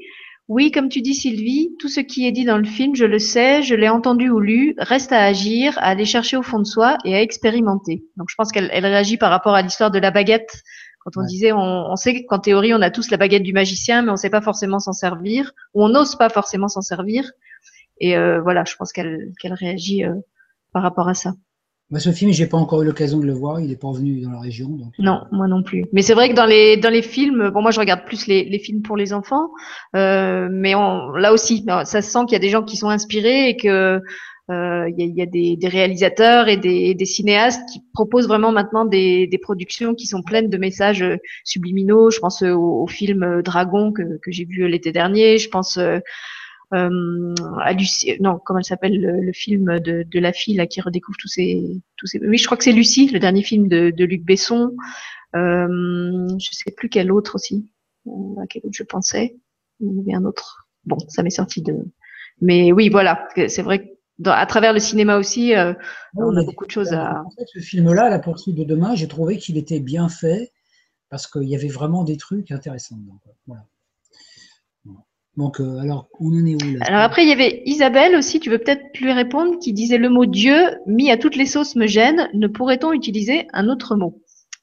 Oui, 0.47 0.71
comme 0.71 0.89
tu 0.89 1.01
dis, 1.01 1.13
Sylvie, 1.13 1.75
tout 1.79 1.89
ce 1.89 1.99
qui 1.99 2.25
est 2.27 2.31
dit 2.31 2.43
dans 2.43 2.57
le 2.57 2.65
film, 2.65 2.95
je 2.95 3.05
le 3.05 3.19
sais, 3.19 3.61
je 3.61 3.75
l'ai 3.75 3.87
entendu 3.87 4.31
ou 4.31 4.39
lu, 4.39 4.73
reste 4.79 5.11
à 5.11 5.23
agir, 5.23 5.77
à 5.77 5.89
aller 5.89 6.05
chercher 6.05 6.37
au 6.37 6.41
fond 6.41 6.57
de 6.57 6.63
soi 6.63 6.97
et 7.05 7.13
à 7.13 7.21
expérimenter. 7.21 8.03
Donc, 8.17 8.29
je 8.31 8.35
pense 8.35 8.51
qu'elle 8.51 8.67
elle 8.73 8.87
réagit 8.87 9.17
par 9.17 9.29
rapport 9.29 9.53
à 9.53 9.61
l'histoire 9.61 9.91
de 9.91 9.99
la 9.99 10.09
baguette. 10.09 10.63
Quand 11.13 11.21
on 11.21 11.25
disait, 11.25 11.51
on, 11.51 11.91
on 11.91 11.95
sait 11.95 12.25
qu'en 12.25 12.39
théorie, 12.39 12.73
on 12.73 12.81
a 12.81 12.91
tous 12.91 13.09
la 13.11 13.17
baguette 13.17 13.43
du 13.43 13.53
magicien, 13.53 14.01
mais 14.01 14.09
on 14.09 14.13
ne 14.13 14.17
sait 14.17 14.29
pas 14.29 14.41
forcément 14.41 14.79
s'en 14.79 14.93
servir, 14.93 15.51
ou 15.73 15.83
on 15.83 15.89
n'ose 15.89 16.15
pas 16.15 16.29
forcément 16.29 16.67
s'en 16.67 16.81
servir. 16.81 17.31
Et 17.99 18.17
euh, 18.17 18.41
voilà, 18.41 18.63
je 18.65 18.75
pense 18.75 18.91
qu'elle 18.91 19.33
réagit 19.43 20.05
euh, 20.05 20.15
par 20.71 20.83
rapport 20.83 21.07
à 21.09 21.13
ça. 21.13 21.33
Ce 21.97 22.11
film, 22.11 22.31
j'ai 22.31 22.45
pas 22.45 22.57
encore 22.57 22.83
eu 22.83 22.85
l'occasion 22.85 23.17
de 23.17 23.25
le 23.25 23.33
voir. 23.33 23.59
Il 23.59 23.71
est 23.71 23.75
pas 23.75 23.91
venu 23.91 24.21
dans 24.21 24.29
la 24.29 24.39
région. 24.39 24.69
Donc... 24.69 24.93
Euh. 24.99 25.03
Non, 25.03 25.21
moi 25.31 25.47
non 25.47 25.63
plus. 25.63 25.85
Mais 25.91 26.03
c'est 26.03 26.13
vrai 26.13 26.29
que 26.29 26.35
dans 26.35 26.45
les 26.45 26.77
dans 26.77 26.91
les 26.91 27.01
films, 27.01 27.49
bon, 27.49 27.63
moi 27.63 27.71
je 27.71 27.79
regarde 27.79 28.05
plus 28.05 28.27
les, 28.27 28.45
les 28.45 28.59
films 28.59 28.83
pour 28.83 28.95
les 28.95 29.11
enfants, 29.11 29.49
euh, 29.95 30.49
mais 30.51 30.75
on, 30.75 31.09
là 31.09 31.33
aussi, 31.33 31.65
ça 31.85 32.01
se 32.03 32.11
sent 32.11 32.19
qu'il 32.27 32.33
y 32.33 32.35
a 32.35 32.39
des 32.39 32.49
gens 32.49 32.61
qui 32.61 32.77
sont 32.77 32.89
inspirés 32.89 33.49
et 33.49 33.57
que 33.57 34.01
euh, 34.49 34.89
il 34.89 34.99
y, 34.99 35.03
a, 35.03 35.05
y 35.05 35.21
a 35.21 35.25
des, 35.25 35.55
des, 35.55 35.67
réalisateurs 35.67 36.47
et 36.47 36.57
des, 36.57 36.95
des, 36.95 37.05
cinéastes 37.05 37.61
qui 37.71 37.81
proposent 37.93 38.27
vraiment 38.27 38.51
maintenant 38.51 38.85
des, 38.85 39.27
des, 39.27 39.37
productions 39.37 39.93
qui 39.93 40.07
sont 40.07 40.23
pleines 40.23 40.49
de 40.49 40.57
messages 40.57 41.05
subliminaux. 41.43 42.09
Je 42.09 42.19
pense 42.19 42.41
au, 42.41 42.81
au 42.81 42.87
film 42.87 43.41
Dragon 43.43 43.91
que, 43.91 44.17
que 44.17 44.31
j'ai 44.31 44.45
vu 44.45 44.67
l'été 44.67 44.91
dernier. 44.91 45.37
Je 45.37 45.49
pense 45.49 45.79
euh, 46.73 47.33
à 47.61 47.73
Lucie, 47.73 48.15
non, 48.19 48.39
comment 48.43 48.59
elle 48.59 48.65
s'appelle 48.65 48.99
le, 48.99 49.33
film 49.33 49.79
de, 49.79 50.03
de, 50.03 50.19
la 50.19 50.33
fille 50.33 50.55
là 50.55 50.67
qui 50.67 50.81
redécouvre 50.81 51.17
tous 51.19 51.27
ces, 51.27 51.81
tous 51.97 52.05
ces. 52.05 52.19
Oui, 52.19 52.37
je 52.37 52.45
crois 52.45 52.57
que 52.57 52.63
c'est 52.63 52.71
Lucie, 52.71 53.09
le 53.09 53.19
dernier 53.19 53.41
film 53.41 53.67
de, 53.67 53.89
de 53.89 54.05
Luc 54.05 54.23
Besson. 54.23 54.75
Euh, 55.35 56.27
je 56.39 56.49
sais 56.51 56.71
plus 56.71 56.89
quel 56.89 57.11
autre 57.11 57.35
aussi, 57.35 57.71
à 58.07 58.45
quel 58.47 58.61
autre 58.65 58.75
je 58.75 58.83
pensais. 58.83 59.35
Il 59.79 59.95
y 59.95 59.99
avait 60.01 60.13
un 60.13 60.25
autre. 60.25 60.67
Bon, 60.85 60.97
ça 61.07 61.23
m'est 61.23 61.29
sorti 61.31 61.61
de. 61.63 61.75
Mais 62.41 62.71
oui, 62.71 62.89
voilà, 62.89 63.27
c'est 63.47 63.63
vrai 63.63 63.83
que 63.83 63.89
à 64.25 64.45
travers 64.45 64.73
le 64.73 64.79
cinéma 64.79 65.17
aussi, 65.17 65.55
euh, 65.55 65.73
on 66.15 66.35
a 66.35 66.43
beaucoup 66.43 66.65
de 66.65 66.71
choses 66.71 66.93
à. 66.93 67.23
En 67.25 67.29
fait, 67.31 67.45
ce 67.47 67.59
film-là, 67.59 68.09
La 68.09 68.19
poursuite 68.19 68.55
de 68.55 68.63
demain, 68.63 68.95
j'ai 68.95 69.07
trouvé 69.07 69.37
qu'il 69.37 69.57
était 69.57 69.79
bien 69.79 70.09
fait 70.09 70.51
parce 71.09 71.27
qu'il 71.27 71.43
y 71.43 71.55
avait 71.55 71.67
vraiment 71.69 72.03
des 72.03 72.17
trucs 72.17 72.51
intéressants 72.51 72.97
dedans. 72.97 73.19
Voilà. 73.47 73.65
Donc, 75.37 75.61
euh, 75.61 75.79
alors, 75.79 76.09
on 76.19 76.33
en 76.33 76.45
est 76.45 76.55
où 76.55 76.77
là 76.77 76.85
Alors 76.85 77.01
après, 77.01 77.23
il 77.23 77.29
y 77.29 77.31
avait 77.31 77.61
Isabelle 77.65 78.15
aussi, 78.15 78.41
tu 78.41 78.49
veux 78.49 78.57
peut-être 78.57 78.83
lui 78.99 79.13
répondre, 79.13 79.57
qui 79.59 79.71
disait 79.71 79.97
le 79.97 80.09
mot 80.09 80.25
Dieu 80.25 80.57
mis 80.85 81.11
à 81.11 81.17
toutes 81.17 81.37
les 81.37 81.45
sauces 81.45 81.75
me 81.77 81.87
gêne. 81.87 82.29
Ne 82.33 82.47
pourrait-on 82.47 82.91
utiliser 82.91 83.47
un 83.53 83.69
autre 83.69 83.95
mot? 83.95 84.21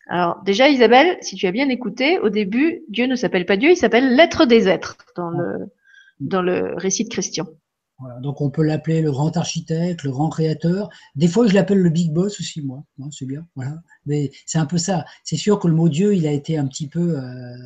Alors 0.08 0.42
déjà, 0.44 0.68
Isabelle, 0.68 1.16
si 1.20 1.34
tu 1.34 1.46
as 1.46 1.52
bien 1.52 1.68
écouté, 1.68 2.18
au 2.18 2.28
début, 2.28 2.82
Dieu 2.88 3.06
ne 3.06 3.16
s'appelle 3.16 3.46
pas 3.46 3.56
Dieu, 3.56 3.70
il 3.70 3.76
s'appelle 3.76 4.14
l'être 4.14 4.44
des 4.44 4.68
êtres 4.68 4.98
dans 5.16 5.30
le, 5.30 5.66
dans 6.20 6.42
le 6.42 6.74
récit 6.76 7.04
de 7.04 7.08
Christian. 7.08 7.46
Voilà, 7.98 8.20
donc 8.20 8.42
on 8.42 8.50
peut 8.50 8.62
l'appeler 8.62 9.00
le 9.00 9.10
grand 9.10 9.34
architecte, 9.38 10.02
le 10.02 10.10
grand 10.10 10.28
créateur. 10.28 10.90
Des 11.14 11.28
fois, 11.28 11.46
je 11.46 11.54
l'appelle 11.54 11.78
le 11.78 11.88
big 11.88 12.12
boss 12.12 12.38
aussi, 12.40 12.60
moi. 12.60 12.84
Non, 12.98 13.10
c'est 13.10 13.24
bien. 13.24 13.46
Voilà. 13.54 13.82
Mais 14.04 14.30
c'est 14.44 14.58
un 14.58 14.66
peu 14.66 14.76
ça. 14.76 15.06
C'est 15.24 15.38
sûr 15.38 15.58
que 15.58 15.66
le 15.66 15.74
mot 15.74 15.88
Dieu, 15.88 16.14
il 16.14 16.26
a 16.26 16.32
été 16.32 16.58
un 16.58 16.66
petit 16.66 16.88
peu 16.88 17.18
euh, 17.18 17.56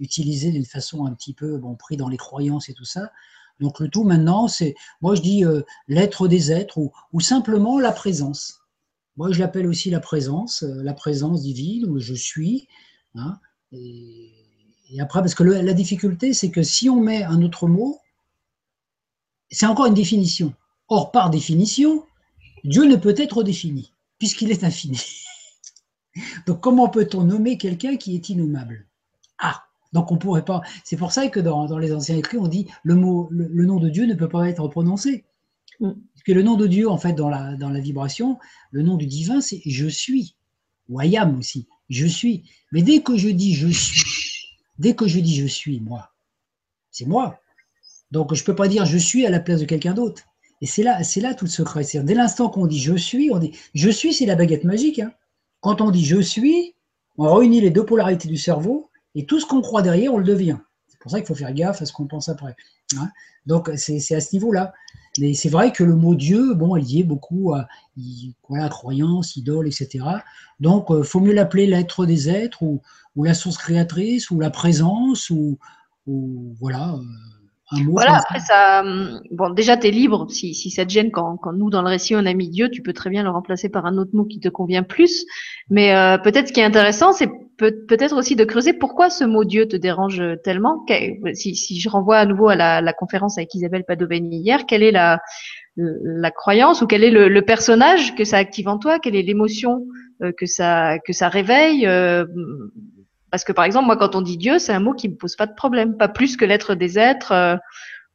utilisé 0.00 0.50
d'une 0.50 0.64
façon 0.64 1.06
un 1.06 1.14
petit 1.14 1.34
peu 1.34 1.56
bon, 1.58 1.76
pris 1.76 1.96
dans 1.96 2.08
les 2.08 2.16
croyances 2.16 2.68
et 2.68 2.74
tout 2.74 2.84
ça. 2.84 3.12
Donc 3.60 3.78
le 3.78 3.88
tout 3.88 4.04
maintenant, 4.04 4.48
c'est, 4.48 4.74
moi 5.02 5.14
je 5.14 5.20
dis 5.20 5.44
euh, 5.44 5.62
l'être 5.86 6.26
des 6.26 6.50
êtres 6.50 6.78
ou, 6.78 6.92
ou, 7.12 7.20
simplement 7.20 7.78
la 7.78 7.92
présence. 7.92 8.62
Moi 9.16 9.30
je 9.32 9.38
l'appelle 9.38 9.66
aussi 9.66 9.90
la 9.90 10.00
présence, 10.00 10.62
euh, 10.62 10.82
la 10.82 10.94
présence 10.94 11.42
divine 11.42 11.84
ou 11.84 12.00
je 12.00 12.14
suis. 12.14 12.66
Hein, 13.14 13.38
et, 13.72 14.32
après, 14.98 15.20
parce 15.20 15.36
que 15.36 15.44
la 15.44 15.72
difficulté, 15.72 16.32
c'est 16.32 16.50
que 16.50 16.64
si 16.64 16.90
on 16.90 17.00
met 17.00 17.22
un 17.22 17.42
autre 17.42 17.68
mot, 17.68 17.99
c'est 19.50 19.66
encore 19.66 19.86
une 19.86 19.94
définition. 19.94 20.54
Or, 20.88 21.12
par 21.12 21.30
définition, 21.30 22.04
Dieu 22.64 22.84
ne 22.84 22.96
peut 22.96 23.14
être 23.16 23.42
défini, 23.42 23.92
puisqu'il 24.18 24.50
est 24.50 24.64
infini. 24.64 25.00
Donc, 26.46 26.60
comment 26.60 26.88
peut-on 26.88 27.24
nommer 27.24 27.58
quelqu'un 27.58 27.96
qui 27.96 28.14
est 28.14 28.28
innommable? 28.28 28.86
Ah 29.38 29.64
Donc, 29.92 30.10
on 30.12 30.18
pourrait 30.18 30.44
pas. 30.44 30.62
C'est 30.84 30.96
pour 30.96 31.12
ça 31.12 31.28
que 31.28 31.40
dans, 31.40 31.66
dans, 31.66 31.78
les 31.78 31.92
anciens 31.92 32.16
écrits, 32.16 32.38
on 32.38 32.48
dit 32.48 32.66
le, 32.82 32.94
mot, 32.96 33.28
le, 33.30 33.46
le, 33.46 33.66
nom 33.66 33.76
de 33.76 33.88
Dieu 33.88 34.06
ne 34.06 34.14
peut 34.14 34.28
pas 34.28 34.48
être 34.48 34.66
prononcé. 34.68 35.24
Mm. 35.80 35.92
Parce 36.14 36.22
que 36.24 36.32
le 36.32 36.42
nom 36.42 36.56
de 36.56 36.66
Dieu, 36.66 36.88
en 36.88 36.98
fait, 36.98 37.14
dans 37.14 37.28
la, 37.28 37.56
dans 37.56 37.70
la 37.70 37.80
vibration, 37.80 38.38
le 38.70 38.82
nom 38.82 38.96
du 38.96 39.06
divin, 39.06 39.40
c'est 39.40 39.62
je 39.64 39.86
suis. 39.86 40.36
Ou 40.88 41.00
I 41.00 41.16
am 41.16 41.38
aussi. 41.38 41.68
Je 41.88 42.06
suis. 42.06 42.44
Mais 42.72 42.82
dès 42.82 43.02
que 43.02 43.16
je 43.16 43.28
dis 43.28 43.54
je 43.54 43.68
suis, 43.68 44.48
dès 44.78 44.94
que 44.94 45.06
je 45.06 45.20
dis 45.20 45.36
je 45.36 45.46
suis, 45.46 45.80
moi, 45.80 46.12
c'est 46.90 47.06
moi. 47.06 47.40
Donc, 48.10 48.34
je 48.34 48.42
ne 48.42 48.46
peux 48.46 48.54
pas 48.54 48.68
dire 48.68 48.84
je 48.86 48.98
suis 48.98 49.26
à 49.26 49.30
la 49.30 49.40
place 49.40 49.60
de 49.60 49.64
quelqu'un 49.66 49.94
d'autre. 49.94 50.22
Et 50.60 50.66
c'est 50.66 50.82
là, 50.82 51.02
c'est 51.02 51.20
là 51.20 51.34
tout 51.34 51.46
le 51.46 51.50
secret. 51.50 51.84
Dès 51.94 52.14
l'instant 52.14 52.50
qu'on 52.50 52.66
dit 52.66 52.80
je 52.80 52.94
suis, 52.94 53.30
on 53.30 53.38
dit 53.38 53.52
je 53.74 53.90
suis, 53.90 54.12
c'est 54.12 54.26
la 54.26 54.36
baguette 54.36 54.64
magique. 54.64 54.98
Hein. 54.98 55.12
Quand 55.60 55.80
on 55.80 55.90
dit 55.90 56.04
je 56.04 56.20
suis, 56.20 56.74
on 57.16 57.34
réunit 57.34 57.60
les 57.60 57.70
deux 57.70 57.84
polarités 57.84 58.28
du 58.28 58.36
cerveau 58.36 58.90
et 59.14 59.26
tout 59.26 59.40
ce 59.40 59.46
qu'on 59.46 59.62
croit 59.62 59.82
derrière, 59.82 60.14
on 60.14 60.18
le 60.18 60.24
devient. 60.24 60.58
C'est 60.88 60.98
pour 60.98 61.10
ça 61.10 61.18
qu'il 61.18 61.26
faut 61.26 61.34
faire 61.34 61.52
gaffe 61.54 61.80
à 61.82 61.86
ce 61.86 61.92
qu'on 61.92 62.06
pense 62.06 62.28
après. 62.28 62.54
Hein. 62.98 63.08
Donc, 63.46 63.70
c'est 63.76 64.14
à 64.14 64.20
ce 64.20 64.34
niveau-là. 64.34 64.72
Mais 65.18 65.34
c'est 65.34 65.48
vrai 65.48 65.72
que 65.72 65.82
le 65.82 65.96
mot 65.96 66.14
Dieu, 66.14 66.54
bon, 66.54 66.76
est 66.76 67.02
beaucoup 67.02 67.52
à 67.54 68.68
croyance, 68.68 69.36
idole, 69.36 69.66
etc. 69.66 70.04
Donc, 70.60 70.86
il 70.90 70.96
euh, 70.96 71.02
faut 71.02 71.20
mieux 71.20 71.32
l'appeler 71.32 71.66
l'être 71.66 72.06
des 72.06 72.28
êtres 72.28 72.62
ou, 72.62 72.80
ou, 73.16 73.24
la 73.24 73.34
source 73.34 73.58
créatrice 73.58 74.30
ou 74.30 74.38
la 74.38 74.50
présence 74.50 75.30
ou, 75.30 75.58
ou 76.06 76.54
voilà. 76.60 76.94
Euh, 76.94 77.02
voilà, 77.88 78.16
après 78.16 78.40
ça, 78.40 78.80
hum, 78.80 79.20
bon, 79.30 79.50
déjà 79.50 79.76
tu 79.76 79.86
es 79.86 79.90
libre, 79.90 80.26
si, 80.28 80.54
si 80.54 80.70
ça 80.70 80.84
te 80.84 80.90
gêne 80.90 81.10
quand, 81.10 81.36
quand 81.36 81.52
nous 81.52 81.70
dans 81.70 81.82
le 81.82 81.88
récit 81.88 82.16
on 82.16 82.26
a 82.26 82.34
mis 82.34 82.48
Dieu, 82.48 82.68
tu 82.70 82.82
peux 82.82 82.92
très 82.92 83.10
bien 83.10 83.22
le 83.22 83.30
remplacer 83.30 83.68
par 83.68 83.86
un 83.86 83.96
autre 83.96 84.10
mot 84.12 84.24
qui 84.24 84.40
te 84.40 84.48
convient 84.48 84.82
plus. 84.82 85.24
Mais 85.68 85.94
euh, 85.94 86.18
peut-être 86.18 86.48
ce 86.48 86.52
qui 86.52 86.60
est 86.60 86.64
intéressant, 86.64 87.12
c'est 87.12 87.30
peut, 87.56 87.74
peut-être 87.86 88.16
aussi 88.16 88.34
de 88.34 88.44
creuser 88.44 88.72
pourquoi 88.72 89.08
ce 89.10 89.24
mot 89.24 89.44
Dieu 89.44 89.68
te 89.68 89.76
dérange 89.76 90.22
tellement. 90.42 90.84
Si, 91.34 91.54
si 91.54 91.78
je 91.78 91.88
renvoie 91.88 92.18
à 92.18 92.26
nouveau 92.26 92.48
à 92.48 92.56
la, 92.56 92.80
la 92.80 92.92
conférence 92.92 93.38
avec 93.38 93.54
Isabelle 93.54 93.84
Padovani 93.84 94.38
hier, 94.38 94.66
quelle 94.66 94.82
est 94.82 94.92
la, 94.92 95.20
la 95.76 96.30
croyance 96.30 96.82
ou 96.82 96.86
quel 96.86 97.04
est 97.04 97.10
le, 97.10 97.28
le 97.28 97.42
personnage 97.42 98.14
que 98.14 98.24
ça 98.24 98.38
active 98.38 98.68
en 98.68 98.78
toi, 98.78 98.98
quelle 98.98 99.16
est 99.16 99.22
l'émotion 99.22 99.86
euh, 100.22 100.32
que 100.36 100.44
ça 100.44 100.98
que 100.98 101.14
ça 101.14 101.28
réveille 101.28 101.86
euh, 101.86 102.26
parce 103.30 103.44
que 103.44 103.52
par 103.52 103.64
exemple, 103.64 103.86
moi, 103.86 103.96
quand 103.96 104.14
on 104.14 104.22
dit 104.22 104.36
Dieu, 104.36 104.58
c'est 104.58 104.72
un 104.72 104.80
mot 104.80 104.92
qui 104.92 105.08
me 105.08 105.16
pose 105.16 105.36
pas 105.36 105.46
de 105.46 105.54
problème, 105.54 105.96
pas 105.96 106.08
plus 106.08 106.36
que 106.36 106.44
l'être 106.44 106.74
des 106.74 106.98
êtres 106.98 107.32
euh, 107.32 107.56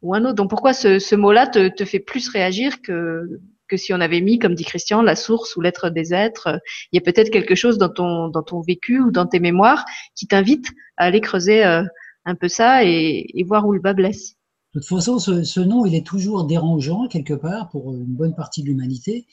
ou 0.01 0.13
un 0.13 0.23
autre. 0.25 0.35
Donc 0.35 0.49
pourquoi 0.49 0.73
ce, 0.73 1.15
mot-là 1.15 1.47
te, 1.47 1.85
fait 1.85 1.99
plus 1.99 2.29
réagir 2.29 2.81
que 2.81 3.39
que 3.67 3.77
si 3.77 3.95
on 3.95 3.99
avait 3.99 4.21
mis, 4.21 4.37
comme 4.37 4.53
dit 4.53 4.63
Christian, 4.63 5.01
la 5.01 5.15
source 5.15 5.55
ou 5.55 5.61
l'être 5.61 5.89
des 5.89 6.13
êtres? 6.13 6.59
Il 6.91 6.97
y 6.97 6.99
a 6.99 7.01
peut-être 7.01 7.31
quelque 7.31 7.55
chose 7.55 7.79
dans 7.79 7.89
ton 7.89 8.27
dans 8.27 8.43
ton 8.43 8.61
vécu 8.61 8.99
ou 8.99 9.11
dans 9.11 9.25
tes 9.25 9.39
mémoires 9.39 9.85
qui 10.15 10.27
t'invite 10.27 10.67
à 10.97 11.05
aller 11.05 11.21
creuser 11.21 11.65
euh, 11.65 11.83
un 12.25 12.35
peu 12.35 12.47
ça 12.47 12.83
et, 12.83 13.25
et, 13.33 13.43
voir 13.43 13.65
où 13.65 13.73
le 13.73 13.79
bas 13.79 13.93
blesse. 13.93 14.35
De 14.73 14.81
toute 14.81 14.89
façon, 14.89 15.19
ce, 15.19 15.43
ce 15.43 15.59
nom, 15.61 15.85
il 15.85 15.95
est 15.95 16.05
toujours 16.05 16.45
dérangeant 16.45 17.07
quelque 17.07 17.33
part 17.33 17.69
pour 17.69 17.93
une 17.93 18.03
bonne 18.03 18.35
partie 18.35 18.61
de 18.61 18.67
l'humanité 18.67 19.25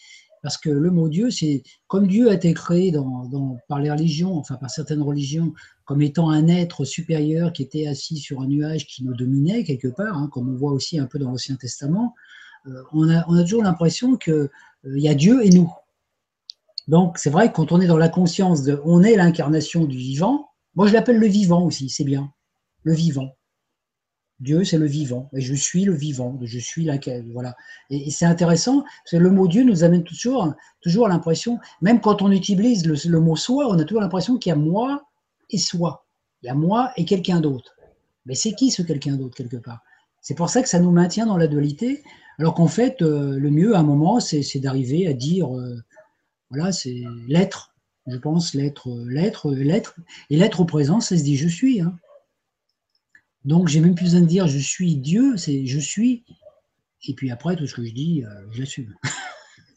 parce 0.43 0.59
que 0.59 0.69
le 0.69 0.91
mot 0.91 1.09
Dieu, 1.09 1.31
c'est 1.31 1.63
comme 1.87 2.09
Dieu 2.09 2.29
a 2.29 2.35
été 2.35 2.53
créé 2.53 2.91
dans, 2.91 3.59
par 3.69 3.79
les 3.81 3.91
religions, 3.91 4.37
enfin 4.37 4.57
par 4.57 4.71
certaines 4.71 5.03
religions, 5.03 5.55
comme 5.85 6.03
étant 6.03 6.31
un 6.31 6.49
être 6.49 6.85
supérieur 6.85 7.53
qui 7.53 7.63
était 7.63 7.87
assis 7.87 8.19
sur 8.19 8.41
un 8.41 8.49
nuage 8.49 8.87
qui 8.87 9.05
nous 9.05 9.15
dominait 9.15 9.63
quelque 9.63 9.89
part, 9.89 10.17
hein, 10.17 10.29
comme 10.33 10.49
on 10.49 10.57
voit 10.57 10.73
aussi 10.73 10.99
un 10.99 11.07
peu 11.07 11.19
dans 11.19 11.31
l'Ancien 11.31 11.57
Testament, 11.57 12.15
euh, 12.67 12.83
on, 12.93 13.09
a, 13.09 13.25
on, 13.29 13.37
a, 13.37 13.43
toujours 13.43 13.63
l'impression 13.63 14.17
qu'il 14.17 14.33
euh, 14.33 14.49
y 14.85 15.09
a 15.09 15.15
Dieu 15.15 15.45
et 15.45 15.51
nous. 15.51 15.73
Donc 16.89 17.19
c'est 17.19 17.31
vrai 17.31 17.51
que 17.51 17.57
quand 17.57 17.71
on 17.71 17.81
est 17.81 17.87
dans 17.87 17.97
la 17.97 18.09
conscience 18.09 18.65
de 18.65 18.81
on 18.85 19.05
est 19.05 19.15
l'incarnation 19.15 19.85
du 19.85 19.97
vivant, 19.97 20.49
moi 20.75 20.89
je 20.89 20.93
l'appelle 20.93 21.19
le 21.19 21.29
vivant 21.29 21.65
aussi, 21.65 21.89
c'est 21.89 22.05
bien, 22.05 22.33
le 22.83 22.93
vivant. 22.93 23.37
Dieu, 24.43 24.65
c'est 24.65 24.77
le 24.77 24.87
vivant. 24.87 25.31
Et 25.35 25.41
je 25.41 25.55
suis 25.55 25.85
le 25.85 25.95
vivant. 25.95 26.37
Je 26.43 26.59
suis 26.59 26.85
la 26.85 26.99
voilà. 27.33 27.55
Et, 27.91 28.11
c'est 28.11 28.27
intéressant, 28.27 28.83
parce 28.83 29.13
que 29.13 29.17
le 29.17 29.31
mot 29.31 29.47
Dieu 29.47 29.63
nous 29.63 29.85
amène 29.85 30.03
toujours, 30.03 30.53
toujours 30.81 31.09
l'impression, 31.09 31.59
même 31.81 32.01
quand 32.01 32.23
on 32.23 32.31
utilise 32.33 32.85
le, 32.87 33.21
mot 33.21 33.37
soi, 33.37 33.69
on 33.69 33.79
a 33.79 33.85
toujours 33.85 34.03
l'impression 34.03 34.39
qu'il 34.39 34.51
y 34.51 34.53
a 34.53 34.57
moi 34.57 35.05
et 35.49 35.59
soi. 35.59 36.07
Il 36.43 36.47
y 36.47 36.49
a 36.51 36.55
moi 36.55 36.93
et 36.97 37.05
quelqu'un 37.05 37.41
d'autre. 37.41 37.77
Mais 38.27 38.35
c'est 38.35 38.53
qui 38.53 38.71
ce 38.71 38.83
quelqu'un 38.83 39.17
d'autre, 39.17 39.37
quelque 39.37 39.57
part? 39.57 39.83
C'est 40.21 40.35
pour 40.35 40.51
ça 40.51 40.61
que 40.61 40.69
ça 40.69 40.81
nous 40.81 40.91
maintient 40.91 41.27
dans 41.27 41.37
la 41.37 41.47
dualité, 41.47 42.03
alors 42.39 42.55
qu'en 42.55 42.69
fait, 42.69 43.01
euh, 43.03 43.39
le 43.39 43.51
mieux, 43.51 43.77
à 43.77 43.81
un 43.81 43.85
moment, 43.85 44.19
c'est 44.19 44.59
d'arriver 44.59 45.07
à 45.07 45.13
dire, 45.13 45.57
euh, 45.57 45.77
voilà, 46.51 46.73
c'est 46.73 47.03
l'être. 47.29 47.75
Je 48.09 48.17
pense 48.17 48.55
l'être, 48.55 48.89
l'être, 49.07 49.53
l'être. 49.53 49.95
Et 50.31 50.37
l'être 50.37 50.61
au 50.61 50.65
présent, 50.65 51.01
ça 51.01 51.17
se 51.17 51.23
dit 51.23 51.37
je 51.37 51.49
suis. 51.49 51.81
Hein. 51.81 51.97
Donc, 53.45 53.69
j'ai 53.69 53.81
même 53.81 53.95
plus 53.95 54.05
besoin 54.05 54.21
de 54.21 54.27
dire 54.27 54.47
je 54.47 54.59
suis 54.59 54.97
Dieu, 54.97 55.37
c'est 55.37 55.67
je 55.67 55.79
suis. 55.79 56.25
Et 57.09 57.15
puis 57.15 57.31
après, 57.31 57.57
tout 57.57 57.67
ce 57.67 57.75
que 57.75 57.85
je 57.85 57.93
dis, 57.93 58.25
euh, 58.25 58.29
je 58.53 58.61
l'assume. 58.61 58.95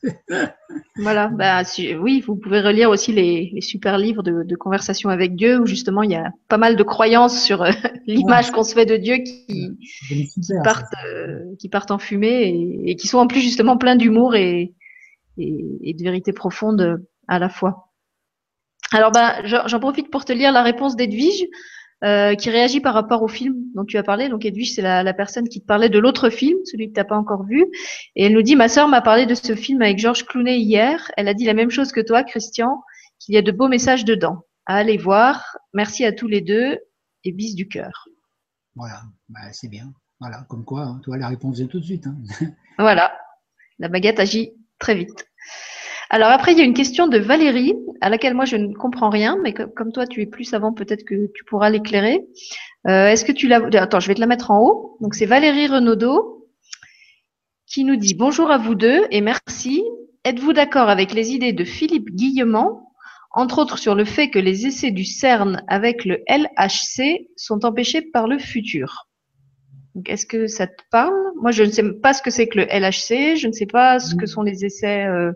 voilà, 0.98 1.28
bah, 1.30 1.64
oui, 2.00 2.22
vous 2.22 2.36
pouvez 2.36 2.62
relire 2.62 2.92
aussi 2.92 3.12
les, 3.12 3.52
les 3.54 3.62
super 3.62 3.98
livres 3.98 4.22
de, 4.22 4.44
de, 4.44 4.56
conversation 4.56 5.10
avec 5.10 5.36
Dieu, 5.36 5.60
où 5.60 5.66
justement 5.66 6.04
il 6.04 6.12
y 6.12 6.16
a 6.16 6.32
pas 6.48 6.58
mal 6.58 6.76
de 6.76 6.84
croyances 6.84 7.44
sur 7.44 7.64
euh, 7.64 7.72
l'image 8.08 8.48
ouais. 8.48 8.52
qu'on 8.52 8.64
se 8.64 8.76
fait 8.76 8.86
de 8.86 8.98
Dieu 8.98 9.18
qui, 9.18 9.72
super, 9.82 10.28
qui, 10.28 10.64
partent, 10.64 10.94
euh, 11.08 11.56
qui 11.58 11.70
partent 11.70 11.92
en 11.92 11.98
fumée 11.98 12.44
et, 12.44 12.92
et, 12.92 12.96
qui 12.96 13.08
sont 13.08 13.18
en 13.18 13.26
plus 13.26 13.42
justement 13.42 13.78
pleins 13.78 13.96
d'humour 13.96 14.36
et, 14.36 14.76
et, 15.38 15.94
de 15.94 16.04
vérité 16.04 16.32
profonde 16.34 17.04
à 17.28 17.40
la 17.40 17.50
fois. 17.50 17.92
Alors, 18.92 19.12
bah, 19.12 19.44
j'en 19.44 19.80
profite 19.80 20.12
pour 20.12 20.26
te 20.26 20.32
lire 20.32 20.52
la 20.52 20.62
réponse 20.62 20.96
d'Edwige. 20.96 21.46
Euh, 22.04 22.36
qui 22.36 22.50
réagit 22.50 22.82
par 22.82 22.94
rapport 22.94 23.24
au 23.24 23.28
film 23.30 23.56
dont 23.74 23.86
tu 23.86 23.98
as 23.98 24.04
parlé. 24.04 24.28
Donc 24.28 24.46
Edwige, 24.46 24.74
c'est 24.74 24.82
la, 24.82 25.02
la, 25.02 25.14
personne 25.14 25.48
qui 25.48 25.62
te 25.62 25.66
parlait 25.66 25.88
de 25.88 25.98
l'autre 25.98 26.30
film, 26.30 26.58
celui 26.66 26.90
que 26.90 26.94
tu 26.94 27.00
n'as 27.00 27.06
pas 27.06 27.18
encore 27.18 27.46
vu. 27.46 27.66
Et 28.16 28.26
elle 28.26 28.34
nous 28.34 28.42
dit, 28.42 28.58
ma 28.58 28.68
sœur 28.68 28.90
m'a 28.90 29.02
parlé 29.02 29.26
de 29.26 29.34
ce 29.34 29.56
film 29.56 29.82
avec 29.82 29.98
Georges 29.98 30.26
Clooney 30.26 30.60
hier. 30.60 31.10
Elle 31.16 31.30
a 31.30 31.34
dit 31.34 31.46
la 31.46 31.54
même 31.54 31.72
chose 31.72 31.94
que 31.94 32.02
toi, 32.02 32.24
Christian, 32.24 32.84
qu'il 33.18 33.34
y 33.34 33.38
a 33.38 33.42
de 33.42 33.52
beaux 33.52 33.70
messages 33.70 34.04
dedans. 34.04 34.42
À 34.66 34.76
aller 34.76 34.98
voir. 34.98 35.58
Merci 35.74 36.04
à 36.04 36.12
tous 36.12 36.28
les 36.28 36.42
deux 36.42 36.78
et 37.24 37.32
bis 37.32 37.56
du 37.56 37.68
cœur. 37.70 38.08
Voilà, 38.76 39.02
bah, 39.30 39.40
c'est 39.54 39.70
bien. 39.70 39.94
Voilà, 40.20 40.46
comme 40.50 40.66
quoi, 40.66 40.84
hein, 40.84 41.00
toi, 41.02 41.18
la 41.18 41.30
réponse 41.30 41.58
vient 41.58 41.68
tout 41.68 41.80
de 41.80 41.86
suite. 41.86 42.08
Hein. 42.08 42.18
voilà, 42.78 43.18
la 43.80 43.88
baguette 43.88 44.20
agit 44.20 44.52
très 44.80 44.96
vite. 44.96 45.28
Alors 46.10 46.30
après, 46.30 46.52
il 46.52 46.58
y 46.58 46.62
a 46.62 46.66
une 46.66 46.74
question 46.74 47.08
de 47.08 47.18
Valérie, 47.18 47.76
à 48.02 48.10
laquelle 48.10 48.34
moi 48.36 48.46
je 48.46 48.58
ne 48.58 48.74
comprends 48.74 49.10
rien, 49.10 49.38
mais 49.42 49.54
que, 49.54 49.64
comme 49.64 49.92
toi 49.92 50.06
tu 50.06 50.22
es 50.22 50.26
plus 50.26 50.44
savant, 50.44 50.74
peut-être 50.74 51.04
que 51.04 51.32
tu 51.34 51.44
pourras 51.46 51.70
l'éclairer. 51.70 52.26
Euh, 52.88 53.08
Est-ce 53.08 53.26
que 53.26 53.32
tu 53.32 53.48
l'as 53.48 53.62
Attends, 53.82 54.00
je 54.00 54.08
vais 54.08 54.16
te 54.16 54.20
la 54.20 54.28
mettre 54.28 54.52
en 54.52 54.62
haut. 54.62 54.98
Donc 55.02 55.16
c'est 55.16 55.26
Valérie 55.26 55.68
Renaudot 55.68 56.48
qui 57.68 57.84
nous 57.84 57.96
dit 57.96 58.14
bonjour 58.14 58.52
à 58.52 58.58
vous 58.58 58.76
deux 58.76 59.06
et 59.10 59.22
merci. 59.22 59.84
Êtes-vous 60.24 60.54
d'accord 60.54 60.90
avec 60.90 61.14
les 61.14 61.32
idées 61.34 61.54
de 61.54 61.64
Philippe 61.64 62.10
Guillemont, 62.12 62.82
entre 63.32 63.60
autres 63.60 63.78
sur 63.78 63.96
le 63.96 64.06
fait 64.06 64.30
que 64.30 64.40
les 64.40 64.66
essais 64.66 64.92
du 64.92 65.06
CERN 65.06 65.64
avec 65.68 66.06
le 66.06 66.24
LHC 66.28 67.28
sont 67.36 67.66
empêchés 67.66 68.02
par 68.02 68.28
le 68.28 68.38
futur? 68.40 69.08
Est-ce 70.06 70.26
que 70.26 70.48
ça 70.48 70.68
te 70.68 70.84
parle? 70.92 71.16
Moi, 71.42 71.52
je 71.52 71.64
ne 71.64 71.70
sais 71.70 71.84
pas 72.02 72.14
ce 72.14 72.22
que 72.22 72.30
c'est 72.30 72.48
que 72.48 72.60
le 72.60 72.66
LHC, 72.66 73.38
je 73.38 73.48
ne 73.48 73.54
sais 73.54 73.66
pas 73.66 74.00
ce 74.00 74.16
que 74.16 74.26
sont 74.26 74.42
les 74.42 74.66
essais 74.66 75.06
euh, 75.06 75.32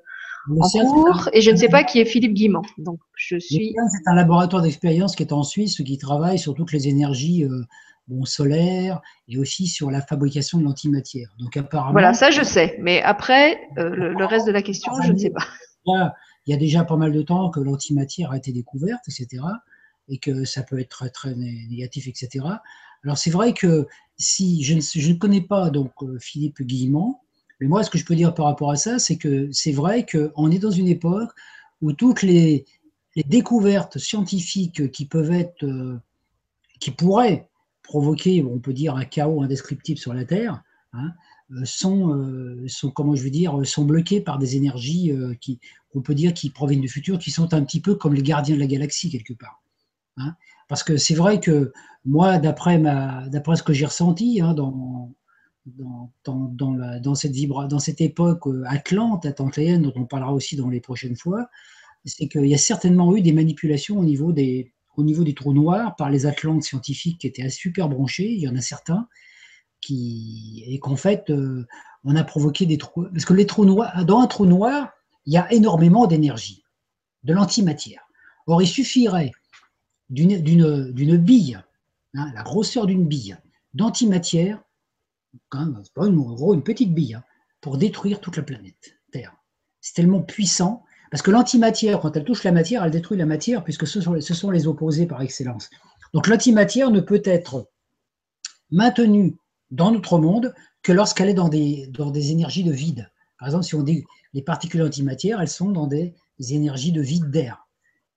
en 0.47 0.85
cours 0.91 1.29
et 1.33 1.41
je 1.41 1.51
ne 1.51 1.55
sais 1.55 1.69
pas 1.69 1.83
qui 1.83 1.99
est 1.99 2.05
Philippe 2.05 2.33
Guimont. 2.33 2.61
Donc, 2.77 2.99
je 3.15 3.37
suis. 3.37 3.75
C'est 3.75 4.09
un 4.09 4.15
laboratoire 4.15 4.61
d'expérience 4.61 5.15
qui 5.15 5.23
est 5.23 5.33
en 5.33 5.43
Suisse 5.43 5.81
qui 5.83 5.97
travaille 5.97 6.39
sur 6.39 6.53
toutes 6.53 6.71
les 6.71 6.87
énergies 6.87 7.43
euh, 7.43 7.63
bon, 8.07 8.25
solaire 8.25 9.01
et 9.27 9.37
aussi 9.37 9.67
sur 9.67 9.91
la 9.91 10.01
fabrication 10.01 10.57
de 10.57 10.63
l'antimatière. 10.63 11.29
Donc 11.39 11.55
apparemment. 11.57 11.91
Voilà, 11.91 12.13
ça 12.13 12.31
je 12.31 12.43
sais. 12.43 12.77
Mais 12.79 13.01
après, 13.01 13.59
euh, 13.77 13.89
le, 13.89 14.25
reste 14.25 14.47
de 14.47 14.51
la 14.51 14.61
question, 14.61 14.91
je 15.01 15.11
ne 15.13 15.17
sais 15.17 15.31
pas. 15.31 15.45
il 16.45 16.51
y 16.51 16.53
a 16.53 16.57
déjà 16.57 16.83
pas 16.83 16.97
mal 16.97 17.11
de 17.11 17.21
temps 17.21 17.49
que 17.49 17.59
l'antimatière 17.59 18.31
a 18.31 18.37
été 18.37 18.51
découverte, 18.51 19.01
etc. 19.07 19.43
Et 20.07 20.17
que 20.17 20.43
ça 20.43 20.63
peut 20.63 20.79
être 20.79 20.89
très, 20.89 21.09
très 21.09 21.35
négatif, 21.35 22.07
etc. 22.07 22.45
Alors 23.03 23.17
c'est 23.17 23.29
vrai 23.29 23.53
que 23.53 23.87
si 24.17 24.63
je 24.63 24.73
ne, 24.73 24.81
je 24.81 25.11
ne 25.11 25.17
connais 25.17 25.41
pas 25.41 25.69
donc 25.69 25.91
euh, 26.01 26.17
Philippe 26.19 26.61
Guillemont, 26.63 27.17
mais 27.59 27.67
moi 27.67 27.83
ce 27.83 27.89
que 27.89 27.97
je 27.97 28.05
peux 28.05 28.15
dire 28.15 28.33
par 28.33 28.45
rapport 28.45 28.71
à 28.71 28.75
ça, 28.75 28.99
c'est 28.99 29.17
que 29.17 29.49
c'est 29.51 29.71
vrai 29.71 30.05
qu'on 30.05 30.51
est 30.51 30.59
dans 30.59 30.71
une 30.71 30.87
époque 30.87 31.31
où 31.81 31.93
toutes 31.93 32.21
les, 32.21 32.65
découvertes 33.25 33.97
scientifiques 33.97 34.91
qui 34.91 35.05
peuvent 35.05 35.33
être, 35.33 35.65
euh, 35.65 35.99
qui 36.79 36.91
pourraient 36.91 37.49
provoquer, 37.83 38.45
on 38.45 38.59
peut 38.59 38.71
dire, 38.71 38.95
un 38.95 39.03
chaos 39.03 39.41
indescriptible 39.41 39.99
sur 39.99 40.13
la 40.13 40.23
Terre, 40.23 40.63
hein, 40.93 41.11
euh, 41.51 41.65
sont, 41.65 42.15
euh, 42.15 42.63
sont, 42.67 42.91
comment 42.91 43.15
je 43.15 43.23
veux 43.23 43.29
dire, 43.29 43.59
sont 43.65 43.83
bloquées 43.83 44.21
par 44.21 44.37
des 44.37 44.55
énergies 44.55 45.11
qui, 45.41 45.59
on 45.93 46.01
peut 46.01 46.15
dire, 46.15 46.33
qui 46.33 46.49
proviennent 46.49 46.79
du 46.79 46.87
futur, 46.87 47.19
qui 47.19 47.29
sont 47.29 47.53
un 47.53 47.61
petit 47.65 47.81
peu 47.81 47.95
comme 47.95 48.13
les 48.13 48.23
gardiens 48.23 48.55
de 48.55 48.61
la 48.61 48.67
galaxie 48.67 49.09
quelque 49.09 49.33
part. 49.33 49.61
Hein. 50.15 50.35
Parce 50.69 50.83
que 50.83 50.95
c'est 50.95 51.15
vrai 51.15 51.41
que 51.41 51.73
moi, 52.05 52.37
d'après 52.37 52.79
d'après 52.79 53.57
ce 53.57 53.63
que 53.63 53.73
j'ai 53.73 53.85
ressenti 53.85 54.39
hein, 54.39 54.53
dans, 54.53 55.11
dans, 55.65 57.15
cette 57.15 58.01
époque 58.01 58.47
atlante, 58.65 59.25
atlantéenne, 59.25 59.83
dont 59.83 59.93
on 59.95 60.05
parlera 60.05 60.33
aussi 60.33 60.55
dans 60.55 60.69
les 60.69 60.81
prochaines 60.81 61.15
fois, 61.15 61.47
c'est 62.05 62.27
qu'il 62.27 62.45
y 62.45 62.53
a 62.53 62.57
certainement 62.57 63.15
eu 63.15 63.21
des 63.21 63.33
manipulations 63.33 63.99
au 63.99 64.03
niveau 64.03 64.31
des, 64.31 64.73
au 64.97 65.03
niveau 65.03 65.23
des 65.23 65.33
trous 65.33 65.53
noirs 65.53 65.95
par 65.95 66.09
les 66.09 66.25
Atlantes 66.25 66.63
scientifiques 66.63 67.21
qui 67.21 67.27
étaient 67.27 67.49
super 67.49 67.89
branchés, 67.89 68.31
il 68.31 68.39
y 68.39 68.47
en 68.47 68.55
a 68.55 68.61
certains, 68.61 69.07
qui, 69.81 70.63
et 70.67 70.79
qu'en 70.79 70.95
fait, 70.95 71.29
euh, 71.29 71.65
on 72.03 72.15
a 72.15 72.23
provoqué 72.23 72.65
des 72.65 72.77
trous. 72.77 73.05
Parce 73.11 73.25
que 73.25 73.33
les 73.33 73.45
trous 73.45 73.65
noirs, 73.65 74.05
dans 74.05 74.19
un 74.19 74.27
trou 74.27 74.45
noir, 74.45 74.91
il 75.25 75.33
y 75.33 75.37
a 75.37 75.51
énormément 75.53 76.07
d'énergie, 76.07 76.63
de 77.23 77.33
l'antimatière. 77.33 78.01
Or, 78.47 78.61
il 78.61 78.67
suffirait 78.67 79.31
d'une 80.09 81.17
bille, 81.17 81.61
hein, 82.15 82.31
la 82.33 82.43
grosseur 82.43 82.87
d'une 82.87 83.07
bille, 83.07 83.37
d'antimatière, 83.73 84.61
c'est 85.33 85.93
pas 85.93 86.07
une, 86.07 86.15
gros, 86.15 86.53
une 86.53 86.63
petite 86.63 86.93
bille, 86.93 87.15
hein, 87.15 87.23
pour 87.61 87.77
détruire 87.77 88.19
toute 88.19 88.37
la 88.37 88.43
planète 88.43 88.99
Terre. 89.11 89.35
C'est 89.81 89.93
tellement 89.93 90.21
puissant 90.21 90.83
parce 91.11 91.21
que 91.23 91.31
l'antimatière, 91.31 91.99
quand 91.99 92.15
elle 92.15 92.23
touche 92.23 92.43
la 92.43 92.51
matière, 92.51 92.83
elle 92.83 92.91
détruit 92.91 93.17
la 93.17 93.25
matière, 93.25 93.63
puisque 93.63 93.87
ce 93.87 94.01
sont, 94.01 94.51
les 94.51 94.67
opposés 94.67 95.07
par 95.07 95.21
excellence. 95.21 95.69
Donc 96.13 96.27
l'antimatière 96.27 96.91
ne 96.91 96.99
peut 96.99 97.21
être 97.25 97.69
maintenue 98.69 99.37
dans 99.71 99.91
notre 99.91 100.19
monde 100.19 100.53
que 100.83 100.91
lorsqu'elle 100.91 101.29
est 101.29 101.33
dans 101.33 101.49
des, 101.49 101.87
dans 101.87 102.11
des 102.11 102.31
énergies 102.31 102.63
de 102.63 102.71
vide. 102.71 103.09
Par 103.39 103.47
exemple, 103.47 103.65
si 103.65 103.75
on 103.75 103.83
dit 103.83 104.05
les 104.33 104.41
particules 104.41 104.83
antimatière, 104.83 105.41
elles 105.41 105.49
sont 105.49 105.71
dans 105.71 105.87
des 105.87 106.13
énergies 106.39 106.91
de 106.91 107.01
vide 107.01 107.31
d'air. 107.31 107.67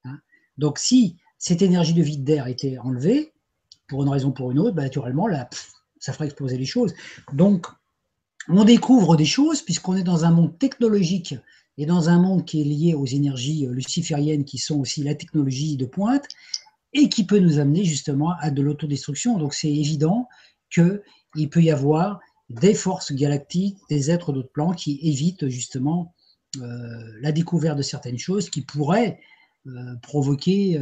Hein. 0.05 0.19
Donc 0.59 0.79
si 0.79 1.17
cette 1.39 1.63
énergie 1.63 1.95
de 1.95 2.03
vide 2.03 2.25
d'air 2.25 2.47
était 2.47 2.79
enlevée, 2.79 3.33
pour 3.89 4.03
une 4.03 4.09
raison 4.09 4.29
ou 4.29 4.33
pour 4.33 4.51
une 4.51 4.59
autre, 4.59 4.75
bah, 4.75 4.83
naturellement, 4.83 5.27
là, 5.27 5.49
ça 6.03 6.13
ferait 6.13 6.27
exploser 6.27 6.59
les 6.59 6.67
choses. 6.67 6.95
Donc, 7.33 7.69
on 8.49 8.65
découvre 8.65 9.17
des 9.17 9.25
choses, 9.25 9.63
puisqu'on 9.63 9.97
est 9.97 10.03
dans 10.03 10.25
un 10.25 10.33
monde 10.33 10.59
technologique 10.59 11.37
et 11.79 11.87
dans 11.87 12.09
un 12.09 12.21
monde 12.21 12.45
qui 12.45 12.61
est 12.61 12.65
lié 12.65 12.95
aux 12.95 13.07
énergies 13.07 13.67
euh, 13.67 13.73
lucifériennes 13.73 14.45
qui 14.45 14.59
sont 14.59 14.81
aussi 14.81 15.05
la 15.05 15.15
technologie 15.15 15.77
de 15.77 15.87
pointe 15.87 16.27
et 16.93 17.09
qui 17.09 17.25
peut 17.25 17.39
nous 17.39 17.61
amener 17.61 17.85
justement 17.85 18.35
à 18.41 18.51
de 18.51 18.61
l'autodestruction. 18.61 19.39
Donc 19.39 19.55
c'est 19.55 19.73
évident 19.73 20.29
qu'il 20.71 21.49
peut 21.51 21.63
y 21.63 21.71
avoir 21.71 22.21
des 22.51 22.75
forces 22.75 23.13
galactiques, 23.13 23.79
des 23.89 24.11
êtres 24.11 24.33
d'autres 24.33 24.53
plans 24.53 24.73
qui 24.73 24.99
évitent 25.03 25.49
justement 25.49 26.15
euh, 26.61 26.67
la 27.21 27.31
découverte 27.31 27.79
de 27.79 27.83
certaines 27.83 28.19
choses 28.19 28.51
qui 28.51 28.61
pourraient 28.61 29.21
euh, 29.69 29.95
provoquer 30.03 30.79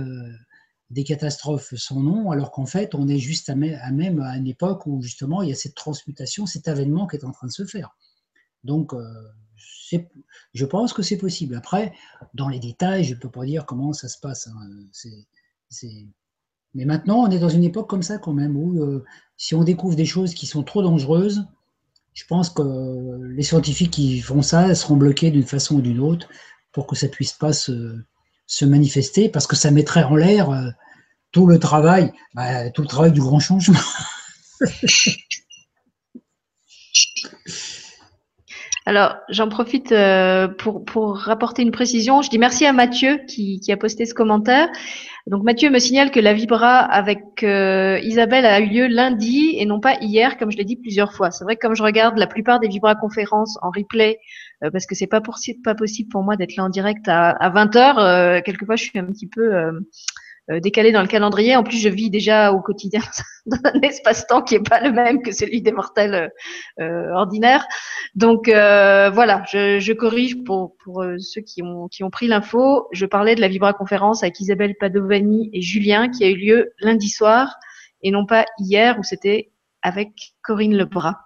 des 0.90 1.04
catastrophes 1.04 1.74
sans 1.76 2.00
nom, 2.00 2.30
alors 2.30 2.50
qu'en 2.50 2.66
fait 2.66 2.94
on 2.94 3.08
est 3.08 3.18
juste 3.18 3.48
à, 3.48 3.54
même 3.54 4.20
à 4.20 4.36
une 4.36 4.46
époque 4.46 4.86
où 4.86 5.00
justement 5.02 5.42
il 5.42 5.48
y 5.48 5.52
a 5.52 5.56
cette 5.56 5.74
transmutation, 5.74 6.46
cet 6.46 6.68
avènement 6.68 7.06
qui 7.06 7.16
est 7.16 7.24
en 7.24 7.30
train 7.30 7.46
de 7.46 7.52
se 7.52 7.64
faire. 7.64 7.96
Donc 8.64 8.92
je 10.52 10.64
pense 10.64 10.92
que 10.92 11.02
c'est 11.02 11.16
possible. 11.16 11.54
Après, 11.54 11.92
dans 12.34 12.48
les 12.48 12.58
détails, 12.58 13.04
je 13.04 13.14
ne 13.14 13.20
peux 13.20 13.30
pas 13.30 13.44
dire 13.44 13.66
comment 13.66 13.92
ça 13.92 14.08
se 14.08 14.18
passe. 14.18 14.48
Hein. 14.48 15.90
Mais 16.74 16.84
maintenant, 16.84 17.24
on 17.24 17.30
est 17.30 17.38
dans 17.38 17.48
une 17.48 17.64
époque 17.64 17.88
comme 17.88 18.02
ça 18.02 18.18
quand 18.18 18.32
même, 18.32 18.56
où 18.56 18.80
euh, 18.80 19.04
si 19.36 19.54
on 19.54 19.64
découvre 19.64 19.96
des 19.96 20.06
choses 20.06 20.34
qui 20.34 20.46
sont 20.46 20.62
trop 20.62 20.82
dangereuses, 20.82 21.46
je 22.14 22.24
pense 22.26 22.50
que 22.50 23.18
les 23.30 23.42
scientifiques 23.42 23.92
qui 23.92 24.20
font 24.20 24.42
ça 24.42 24.74
seront 24.74 24.96
bloqués 24.96 25.30
d'une 25.30 25.44
façon 25.44 25.76
ou 25.76 25.80
d'une 25.80 26.00
autre 26.00 26.28
pour 26.72 26.86
que 26.86 26.96
ça 26.96 27.08
puisse 27.08 27.32
pas 27.32 27.52
se, 27.52 27.96
manifester, 28.64 29.28
parce 29.28 29.46
que 29.46 29.56
ça 29.56 29.70
mettrait 29.70 30.02
en 30.02 30.16
l'air 30.16 30.50
euh, 30.50 30.68
tout 31.32 31.46
le 31.46 31.58
travail, 31.58 32.12
bah, 32.34 32.70
tout 32.70 32.82
le 32.82 32.88
travail 32.88 33.12
du 33.12 33.20
grand 33.20 33.40
changement. 33.40 33.78
Alors, 38.86 39.16
j'en 39.28 39.48
profite 39.48 39.92
euh, 39.92 40.48
pour, 40.48 40.84
pour 40.84 41.16
rapporter 41.16 41.62
une 41.62 41.70
précision. 41.70 42.22
Je 42.22 42.30
dis 42.30 42.38
merci 42.38 42.66
à 42.66 42.72
Mathieu 42.72 43.20
qui, 43.28 43.60
qui 43.60 43.70
a 43.72 43.76
posté 43.76 44.06
ce 44.06 44.14
commentaire. 44.14 44.68
Donc, 45.26 45.44
Mathieu 45.44 45.70
me 45.70 45.78
signale 45.78 46.10
que 46.10 46.18
la 46.18 46.32
Vibra 46.32 46.78
avec 46.78 47.44
euh, 47.44 48.00
Isabelle 48.02 48.46
a 48.46 48.58
eu 48.58 48.66
lieu 48.66 48.86
lundi 48.86 49.54
et 49.58 49.66
non 49.66 49.80
pas 49.80 49.96
hier, 50.00 50.38
comme 50.38 50.50
je 50.50 50.56
l'ai 50.56 50.64
dit 50.64 50.76
plusieurs 50.76 51.12
fois. 51.12 51.30
C'est 51.30 51.44
vrai 51.44 51.56
que 51.56 51.60
comme 51.60 51.76
je 51.76 51.82
regarde 51.82 52.18
la 52.18 52.26
plupart 52.26 52.58
des 52.58 52.68
Vibra 52.68 52.94
conférences 52.96 53.58
en 53.62 53.70
replay, 53.70 54.18
euh, 54.64 54.70
parce 54.70 54.86
que 54.86 54.94
c'est 54.94 55.06
pas, 55.06 55.20
pas 55.20 55.74
possible 55.74 56.10
pour 56.10 56.22
moi 56.22 56.36
d'être 56.36 56.56
là 56.56 56.64
en 56.64 56.68
direct 56.68 57.08
à, 57.08 57.30
à 57.30 57.50
20 57.50 57.76
heures, 57.76 58.42
quelquefois 58.42 58.76
je 58.76 58.84
suis 58.84 58.98
un 58.98 59.06
petit 59.06 59.28
peu 59.28 59.80
euh, 60.50 60.58
décalé 60.58 60.90
dans 60.90 61.02
le 61.02 61.06
calendrier. 61.06 61.54
En 61.54 61.62
plus, 61.62 61.78
je 61.78 61.88
vis 61.88 62.10
déjà 62.10 62.52
au 62.52 62.60
quotidien 62.60 63.00
dans 63.46 63.58
un 63.64 63.80
espace-temps 63.82 64.42
qui 64.42 64.54
n'est 64.54 64.62
pas 64.62 64.80
le 64.80 64.90
même 64.90 65.22
que 65.22 65.32
celui 65.32 65.62
des 65.62 65.70
mortels 65.70 66.14
euh, 66.14 66.28
euh, 66.80 67.12
ordinaires. 67.12 67.66
Donc 68.14 68.46
voilà, 68.46 69.44
je, 69.46 69.92
corrige 69.92 70.42
pour, 70.44 70.76
pour 70.82 71.04
ceux 71.18 71.42
qui 71.42 71.62
ont, 71.62 71.88
qui 71.88 72.02
ont 72.02 72.10
pris 72.10 72.26
l'info. 72.26 72.88
Je 72.92 73.06
parlais 73.06 73.34
de 73.34 73.40
la 73.40 73.48
Vibra 73.48 73.72
conférence 73.72 74.22
avec 74.22 74.40
Isabelle 74.40 74.74
Padovani 74.78 75.50
et 75.52 75.62
Julien 75.62 76.08
qui 76.08 76.24
a 76.24 76.28
eu 76.28 76.36
lieu 76.36 76.72
lundi 76.80 77.08
soir 77.08 77.54
et 78.02 78.10
non 78.10 78.26
pas 78.26 78.46
hier 78.58 78.98
où 78.98 79.02
c'était 79.02 79.52
avec 79.82 80.08
Corinne 80.42 80.74
Lebras. 80.74 81.16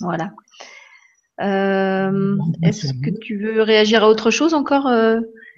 Voilà. 0.00 0.30
Est-ce 1.38 2.92
que 2.92 3.10
tu 3.20 3.38
veux 3.38 3.62
réagir 3.62 4.04
à 4.04 4.08
autre 4.08 4.30
chose 4.30 4.54
encore 4.54 4.88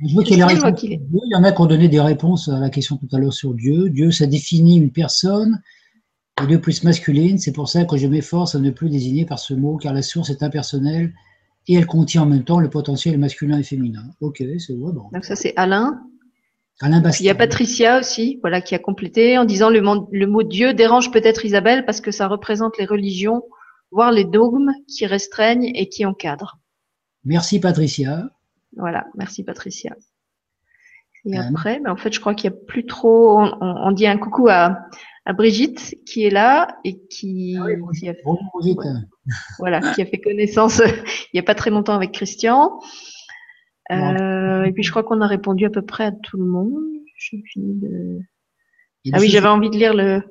je 0.06 0.14
vois 0.14 0.22
qu'il 0.22 0.36
y, 0.36 0.40
y 0.40 1.34
en 1.34 1.44
a 1.44 1.52
qui 1.52 1.60
ont 1.60 1.66
donné 1.66 1.88
des 1.88 2.00
réponses 2.00 2.48
à 2.48 2.60
la 2.60 2.70
question 2.70 2.96
tout 2.96 3.08
à 3.12 3.18
l'heure 3.18 3.32
sur 3.32 3.52
Dieu. 3.52 3.90
Dieu, 3.90 4.12
ça 4.12 4.26
définit 4.26 4.76
une 4.76 4.92
personne, 4.92 5.60
et 6.42 6.46
Dieu 6.46 6.60
plus 6.60 6.84
masculine. 6.84 7.38
C'est 7.38 7.52
pour 7.52 7.68
ça 7.68 7.84
que 7.84 7.96
je 7.96 8.06
m'efforce 8.06 8.54
à 8.54 8.60
ne 8.60 8.70
plus 8.70 8.90
désigner 8.90 9.24
par 9.24 9.38
ce 9.38 9.54
mot, 9.54 9.76
car 9.76 9.92
la 9.92 10.02
source 10.02 10.30
est 10.30 10.42
impersonnelle 10.42 11.12
et 11.66 11.74
elle 11.74 11.86
contient 11.86 12.22
en 12.22 12.26
même 12.26 12.44
temps 12.44 12.60
le 12.60 12.70
potentiel 12.70 13.18
masculin 13.18 13.58
et 13.58 13.62
féminin. 13.62 14.04
Ok, 14.20 14.42
c'est 14.58 14.74
bon. 14.74 15.10
Donc 15.12 15.24
ça, 15.24 15.36
c'est 15.36 15.52
Alain. 15.56 16.00
Alain 16.80 17.00
Bastien. 17.00 17.24
Il 17.24 17.26
y 17.26 17.30
a 17.30 17.34
Patricia 17.34 17.98
aussi, 17.98 18.38
voilà, 18.40 18.60
qui 18.60 18.74
a 18.76 18.78
complété 18.78 19.36
en 19.36 19.44
disant 19.44 19.68
le, 19.68 19.82
le 20.12 20.26
mot 20.28 20.44
Dieu 20.44 20.74
dérange 20.74 21.10
peut-être 21.10 21.44
Isabelle 21.44 21.84
parce 21.84 22.00
que 22.00 22.12
ça 22.12 22.28
représente 22.28 22.78
les 22.78 22.86
religions, 22.86 23.42
voire 23.90 24.12
les 24.12 24.24
dogmes 24.24 24.72
qui 24.86 25.06
restreignent 25.06 25.70
et 25.74 25.88
qui 25.88 26.04
encadrent. 26.04 26.58
Merci 27.24 27.60
Patricia. 27.60 28.30
Voilà, 28.76 29.06
merci 29.14 29.44
Patricia. 29.44 29.96
Et 31.24 31.36
après, 31.36 31.80
ben, 31.80 31.92
en 31.92 31.96
fait, 31.96 32.12
je 32.12 32.20
crois 32.20 32.34
qu'il 32.34 32.50
n'y 32.50 32.56
a 32.56 32.60
plus 32.66 32.86
trop. 32.86 33.40
On, 33.60 33.92
dit 33.92 34.06
un 34.06 34.16
coucou 34.16 34.48
à, 34.48 34.78
Brigitte 35.36 35.94
qui 36.06 36.24
est 36.24 36.30
là 36.30 36.78
et 36.84 37.06
qui, 37.08 37.58
ah 37.60 37.64
a 37.64 38.14
fait, 38.14 38.22
voilà, 39.58 39.80
qui 39.92 40.00
a 40.00 40.06
fait 40.06 40.20
connaissance 40.20 40.80
il 40.86 41.30
n'y 41.34 41.40
a 41.40 41.42
pas 41.42 41.54
très 41.54 41.68
longtemps 41.68 41.94
avec 41.94 42.12
Christian. 42.12 42.80
Euh, 43.90 44.64
et 44.64 44.72
puis 44.72 44.82
je 44.82 44.90
crois 44.90 45.02
qu'on 45.02 45.20
a 45.20 45.26
répondu 45.26 45.66
à 45.66 45.70
peu 45.70 45.82
près 45.82 46.04
à 46.04 46.12
tout 46.12 46.38
le 46.38 46.46
monde. 46.46 46.72
Ah 49.12 49.18
oui, 49.20 49.28
j'avais 49.28 49.48
envie 49.48 49.68
de 49.68 49.76
lire 49.76 49.92
le, 49.92 50.22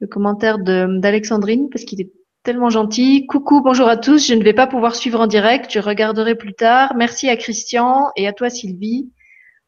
le 0.00 0.06
commentaire 0.06 0.58
d'Alexandrine 0.58 1.68
parce 1.70 1.84
qu'il 1.84 2.00
est 2.00 2.12
tellement 2.46 2.70
gentil. 2.70 3.26
Coucou, 3.26 3.60
bonjour 3.60 3.88
à 3.88 3.96
tous. 3.96 4.28
Je 4.28 4.34
ne 4.34 4.44
vais 4.44 4.52
pas 4.52 4.68
pouvoir 4.68 4.94
suivre 4.94 5.18
en 5.18 5.26
direct. 5.26 5.68
Je 5.72 5.80
regarderai 5.80 6.36
plus 6.36 6.54
tard. 6.54 6.94
Merci 6.96 7.28
à 7.28 7.36
Christian 7.36 8.12
et 8.14 8.28
à 8.28 8.32
toi, 8.32 8.50
Sylvie, 8.50 9.10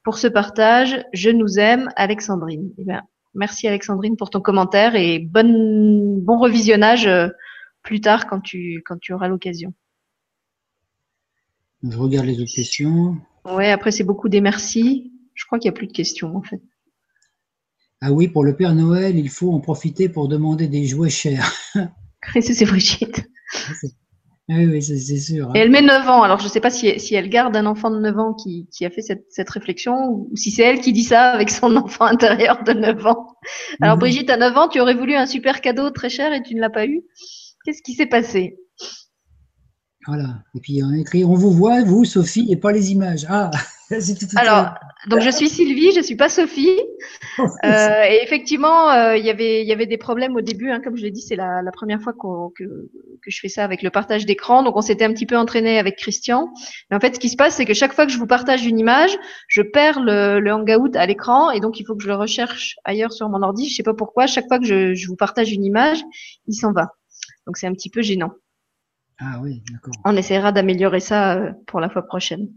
pour 0.04 0.16
ce 0.16 0.28
partage. 0.28 1.04
Je 1.12 1.28
nous 1.30 1.58
aime, 1.58 1.90
Alexandrine. 1.96 2.70
Eh 2.78 2.84
bien, 2.84 3.02
merci, 3.34 3.66
Alexandrine, 3.66 4.16
pour 4.16 4.30
ton 4.30 4.40
commentaire 4.40 4.94
et 4.94 5.18
bon, 5.18 6.20
bon 6.22 6.38
revisionnage 6.38 7.08
euh, 7.08 7.26
plus 7.82 8.00
tard 8.00 8.28
quand 8.28 8.40
tu, 8.40 8.80
quand 8.86 9.00
tu 9.00 9.12
auras 9.12 9.26
l'occasion. 9.26 9.74
Je 11.82 11.98
regarde 11.98 12.26
les 12.26 12.40
autres 12.40 12.54
questions. 12.54 13.16
Ouais, 13.44 13.72
après, 13.72 13.90
c'est 13.90 14.04
beaucoup 14.04 14.28
des 14.28 14.40
merci. 14.40 15.12
Je 15.34 15.44
crois 15.46 15.58
qu'il 15.58 15.68
n'y 15.68 15.74
a 15.74 15.78
plus 15.78 15.88
de 15.88 15.92
questions, 15.92 16.36
en 16.36 16.42
fait. 16.42 16.62
Ah 18.00 18.12
oui, 18.12 18.28
pour 18.28 18.44
le 18.44 18.54
Père 18.54 18.76
Noël, 18.76 19.18
il 19.18 19.30
faut 19.30 19.50
en 19.50 19.58
profiter 19.58 20.08
pour 20.08 20.28
demander 20.28 20.68
des 20.68 20.84
jouets 20.84 21.10
chers. 21.10 21.52
c'est 22.40 22.64
Brigitte. 22.64 23.24
Ah 24.50 24.54
oui, 24.56 24.66
oui 24.66 24.82
c'est 24.82 25.18
sûr. 25.18 25.48
Hein. 25.48 25.52
Et 25.54 25.58
elle 25.58 25.70
met 25.70 25.82
9 25.82 26.08
ans. 26.08 26.22
Alors, 26.22 26.38
je 26.38 26.44
ne 26.44 26.48
sais 26.48 26.60
pas 26.60 26.70
si, 26.70 26.98
si, 26.98 27.14
elle 27.14 27.28
garde 27.28 27.54
un 27.54 27.66
enfant 27.66 27.90
de 27.90 28.00
9 28.00 28.18
ans 28.18 28.32
qui, 28.32 28.66
qui 28.72 28.86
a 28.86 28.90
fait 28.90 29.02
cette, 29.02 29.26
cette, 29.28 29.50
réflexion 29.50 30.10
ou 30.10 30.30
si 30.36 30.50
c'est 30.50 30.62
elle 30.62 30.80
qui 30.80 30.94
dit 30.94 31.02
ça 31.02 31.32
avec 31.32 31.50
son 31.50 31.76
enfant 31.76 32.06
intérieur 32.06 32.64
de 32.64 32.72
9 32.72 33.06
ans. 33.06 33.26
Alors, 33.82 33.96
mhm. 33.96 34.00
Brigitte, 34.00 34.30
à 34.30 34.38
9 34.38 34.56
ans, 34.56 34.68
tu 34.68 34.80
aurais 34.80 34.94
voulu 34.94 35.14
un 35.14 35.26
super 35.26 35.60
cadeau 35.60 35.90
très 35.90 36.08
cher 36.08 36.32
et 36.32 36.42
tu 36.42 36.54
ne 36.54 36.60
l'as 36.60 36.70
pas 36.70 36.86
eu. 36.86 37.02
Qu'est-ce 37.64 37.82
qui 37.82 37.92
s'est 37.92 38.06
passé? 38.06 38.56
Voilà. 40.06 40.42
Et 40.54 40.60
puis, 40.60 40.82
on 40.82 40.94
écrit 40.94 41.24
On 41.24 41.34
vous 41.34 41.52
voit, 41.52 41.82
vous, 41.84 42.06
Sophie, 42.06 42.50
et 42.50 42.56
pas 42.56 42.72
les 42.72 42.90
images. 42.92 43.26
Ah 43.28 43.50
Alors, 44.36 44.74
donc 45.08 45.20
je 45.20 45.30
suis 45.30 45.48
Sylvie, 45.48 45.92
je 45.92 46.00
suis 46.00 46.16
pas 46.16 46.28
Sophie. 46.28 46.78
Euh, 47.64 48.02
et 48.08 48.20
effectivement, 48.22 48.90
euh, 48.90 49.16
il 49.16 49.24
y 49.24 49.30
avait 49.30 49.62
il 49.62 49.68
y 49.68 49.72
avait 49.72 49.86
des 49.86 49.96
problèmes 49.96 50.34
au 50.34 50.40
début, 50.40 50.70
hein, 50.70 50.80
comme 50.82 50.96
je 50.96 51.02
l'ai 51.02 51.12
dit, 51.12 51.20
c'est 51.20 51.36
la, 51.36 51.62
la, 51.62 51.70
première 51.70 52.00
fois 52.00 52.12
que, 52.12 52.64
que 52.64 53.30
je 53.30 53.38
fais 53.38 53.48
ça 53.48 53.62
avec 53.62 53.82
le 53.82 53.90
partage 53.90 54.26
d'écran. 54.26 54.64
Donc 54.64 54.76
on 54.76 54.80
s'était 54.80 55.04
un 55.04 55.12
petit 55.12 55.26
peu 55.26 55.36
entraîné 55.36 55.78
avec 55.78 55.96
Christian. 55.96 56.52
Mais 56.90 56.96
en 56.96 57.00
fait, 57.00 57.14
ce 57.14 57.20
qui 57.20 57.28
se 57.28 57.36
passe, 57.36 57.54
c'est 57.54 57.64
que 57.64 57.74
chaque 57.74 57.92
fois 57.92 58.06
que 58.06 58.12
je 58.12 58.18
vous 58.18 58.26
partage 58.26 58.66
une 58.66 58.78
image, 58.78 59.16
je 59.46 59.62
perds 59.62 60.00
le, 60.00 60.40
le 60.40 60.52
hangout 60.52 60.96
à 60.96 61.06
l'écran 61.06 61.52
et 61.52 61.60
donc 61.60 61.78
il 61.78 61.84
faut 61.84 61.94
que 61.94 62.02
je 62.02 62.08
le 62.08 62.16
recherche 62.16 62.76
ailleurs 62.84 63.12
sur 63.12 63.28
mon 63.28 63.42
ordi. 63.42 63.68
Je 63.68 63.76
sais 63.76 63.84
pas 63.84 63.94
pourquoi. 63.94 64.26
Chaque 64.26 64.48
fois 64.48 64.58
que 64.58 64.66
je, 64.66 64.94
je 64.94 65.06
vous 65.06 65.16
partage 65.16 65.52
une 65.52 65.64
image, 65.64 66.00
il 66.48 66.54
s'en 66.54 66.72
va. 66.72 66.88
Donc 67.46 67.56
c'est 67.56 67.68
un 67.68 67.72
petit 67.72 67.90
peu 67.90 68.02
gênant. 68.02 68.32
Ah 69.20 69.40
oui, 69.42 69.62
d'accord. 69.70 69.94
On 70.04 70.16
essaiera 70.16 70.52
d'améliorer 70.52 71.00
ça 71.00 71.36
euh, 71.36 71.52
pour 71.66 71.80
la 71.80 71.88
fois 71.88 72.02
prochaine. 72.02 72.48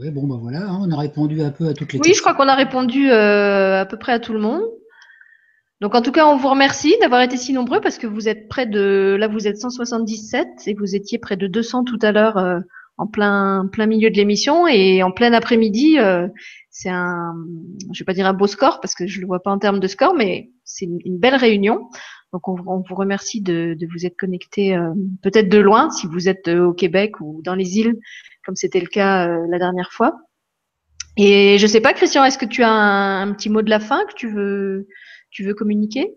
Oui, 0.00 0.10
bon, 0.10 0.26
ben 0.26 0.36
voilà, 0.36 0.62
hein, 0.62 0.78
on 0.80 0.90
a 0.90 0.96
répondu 0.96 1.42
un 1.42 1.50
peu 1.50 1.66
à 1.66 1.74
toutes 1.74 1.92
les 1.92 1.98
questions. 1.98 2.10
Oui, 2.10 2.14
je 2.14 2.20
crois 2.20 2.34
qu'on 2.34 2.48
a 2.48 2.54
répondu 2.54 3.10
euh, 3.10 3.80
à 3.80 3.86
peu 3.86 3.98
près 3.98 4.12
à 4.12 4.20
tout 4.20 4.32
le 4.32 4.38
monde. 4.38 4.62
Donc, 5.80 5.94
en 5.94 6.02
tout 6.02 6.12
cas, 6.12 6.26
on 6.26 6.36
vous 6.36 6.48
remercie 6.48 6.94
d'avoir 7.00 7.22
été 7.22 7.36
si 7.36 7.52
nombreux 7.52 7.80
parce 7.80 7.98
que 7.98 8.06
vous 8.06 8.28
êtes 8.28 8.48
près 8.48 8.66
de, 8.66 9.16
là, 9.18 9.28
vous 9.28 9.46
êtes 9.46 9.58
177 9.58 10.48
et 10.66 10.74
vous 10.74 10.94
étiez 10.94 11.18
près 11.18 11.36
de 11.36 11.46
200 11.46 11.84
tout 11.84 11.98
à 12.02 12.12
l'heure 12.12 12.36
euh, 12.36 12.58
en 12.96 13.06
plein, 13.06 13.68
plein 13.70 13.86
milieu 13.86 14.10
de 14.10 14.16
l'émission 14.16 14.66
et 14.66 15.02
en 15.02 15.12
plein 15.12 15.32
après-midi. 15.32 15.98
Euh, 15.98 16.26
c'est 16.70 16.90
un, 16.90 17.34
je 17.92 18.00
vais 18.00 18.04
pas 18.04 18.12
dire 18.12 18.26
un 18.26 18.34
beau 18.34 18.46
score 18.46 18.80
parce 18.80 18.94
que 18.94 19.06
je 19.06 19.20
le 19.20 19.26
vois 19.26 19.40
pas 19.42 19.50
en 19.50 19.58
termes 19.58 19.80
de 19.80 19.86
score, 19.86 20.14
mais 20.14 20.50
c'est 20.64 20.84
une, 20.84 21.18
belle 21.18 21.34
réunion. 21.36 21.88
Donc, 22.32 22.46
on, 22.46 22.54
vous 22.54 22.94
remercie 22.94 23.40
de, 23.40 23.76
vous 23.90 24.04
être 24.04 24.16
connectés 24.16 24.78
peut-être 25.22 25.48
de 25.48 25.58
loin 25.58 25.90
si 25.90 26.06
vous 26.06 26.28
êtes 26.28 26.48
au 26.48 26.74
Québec 26.74 27.20
ou 27.20 27.40
dans 27.42 27.54
les 27.54 27.78
îles 27.78 27.98
comme 28.48 28.56
c'était 28.56 28.80
le 28.80 28.86
cas 28.86 29.28
euh, 29.28 29.46
la 29.50 29.58
dernière 29.58 29.92
fois. 29.92 30.22
Et 31.18 31.58
je 31.58 31.66
sais 31.66 31.82
pas, 31.82 31.92
Christian, 31.92 32.24
est-ce 32.24 32.38
que 32.38 32.46
tu 32.46 32.62
as 32.62 32.70
un, 32.70 33.30
petit 33.34 33.50
mot 33.50 33.60
de 33.60 33.68
la 33.68 33.78
fin 33.78 34.06
que 34.06 34.14
tu 34.14 34.32
veux, 34.32 35.54
communiquer? 35.54 36.14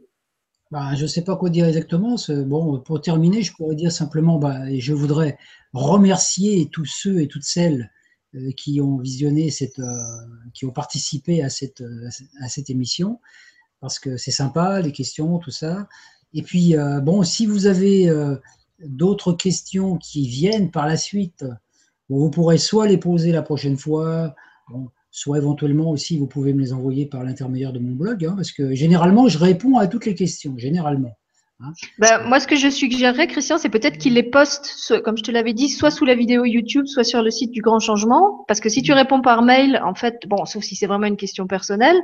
Bah, 0.72 0.96
Je 0.96 1.02
ne 1.02 1.08
sais 1.08 1.26
pas 1.26 1.36
quoi 1.36 1.50
dire 1.50 1.66
exactement. 1.66 2.16
Bon, 2.46 2.80
pour 2.80 3.02
terminer, 3.02 3.42
je 3.42 3.52
pourrais 3.52 3.76
dire 3.76 3.92
simplement, 3.92 4.40
bah, 4.40 4.62
je 4.80 4.94
voudrais 4.94 5.38
remercier 5.74 6.70
tous 6.72 6.86
ceux 6.86 7.20
et 7.20 7.28
toutes 7.28 7.44
celles 7.44 7.92
euh, 8.36 8.52
qui 8.56 8.80
ont 8.80 8.98
visionné 8.98 9.50
cette, 9.50 9.80
euh, 9.80 9.86
qui 10.54 10.66
ont 10.66 10.72
participé 10.72 11.44
à 11.44 11.50
cette 11.50 11.82
émission, 12.70 13.20
parce 13.82 14.00
que 14.00 14.16
c'est 14.16 14.32
sympa, 14.32 14.80
les 14.80 14.94
questions, 14.94 15.38
tout 15.40 15.52
ça. 15.52 15.90
Et 16.34 16.44
puis, 16.44 16.76
bon, 17.02 17.24
si 17.24 17.46
vous 17.46 17.66
avez 17.66 18.10
d'autres 18.80 19.34
questions 19.34 19.98
qui 19.98 20.28
viennent 20.28 20.72
par 20.72 20.88
la 20.88 20.96
suite, 20.96 21.46
vous 22.08 22.30
pourrez 22.30 22.58
soit 22.58 22.88
les 22.88 22.98
poser 22.98 23.32
la 23.32 23.42
prochaine 23.42 23.78
fois, 23.78 24.36
soit 25.12 25.38
éventuellement 25.38 25.90
aussi 25.90 26.18
vous 26.18 26.28
pouvez 26.28 26.54
me 26.54 26.62
les 26.62 26.74
envoyer 26.74 27.06
par 27.06 27.24
l'intermédiaire 27.24 27.74
de 27.74 27.80
mon 27.80 27.96
blog, 27.96 28.24
hein, 28.26 28.34
parce 28.36 28.52
que 28.52 28.74
généralement 28.74 29.28
je 29.28 29.38
réponds 29.38 29.78
à 29.78 29.88
toutes 29.88 30.06
les 30.06 30.16
questions, 30.16 30.58
généralement. 30.58 31.18
Ben, 32.00 32.24
moi, 32.26 32.40
ce 32.40 32.48
que 32.48 32.56
je 32.56 32.70
suggérerais, 32.70 33.28
Christian, 33.28 33.58
c'est 33.58 33.70
peut-être 33.70 33.98
qu'il 33.98 34.14
les 34.14 34.24
poste, 34.24 34.94
comme 35.04 35.18
je 35.18 35.24
te 35.24 35.32
l'avais 35.32 35.54
dit, 35.54 35.70
soit 35.70 35.92
sous 35.92 36.06
la 36.06 36.16
vidéo 36.16 36.46
YouTube, 36.46 36.86
soit 36.86 37.04
sur 37.04 37.22
le 37.22 37.30
site 37.30 37.52
du 37.52 37.62
Grand 37.62 37.80
Changement. 37.80 38.44
Parce 38.48 38.60
que 38.60 38.70
si 38.70 38.82
tu 38.82 38.94
réponds 38.94 39.22
par 39.22 39.42
mail, 39.42 39.80
en 39.84 39.94
fait, 39.94 40.20
bon, 40.28 40.46
sauf 40.46 40.64
si 40.64 40.76
c'est 40.76 40.88
vraiment 40.88 41.08
une 41.08 41.18
question 41.18 41.48
personnelle, 41.48 42.00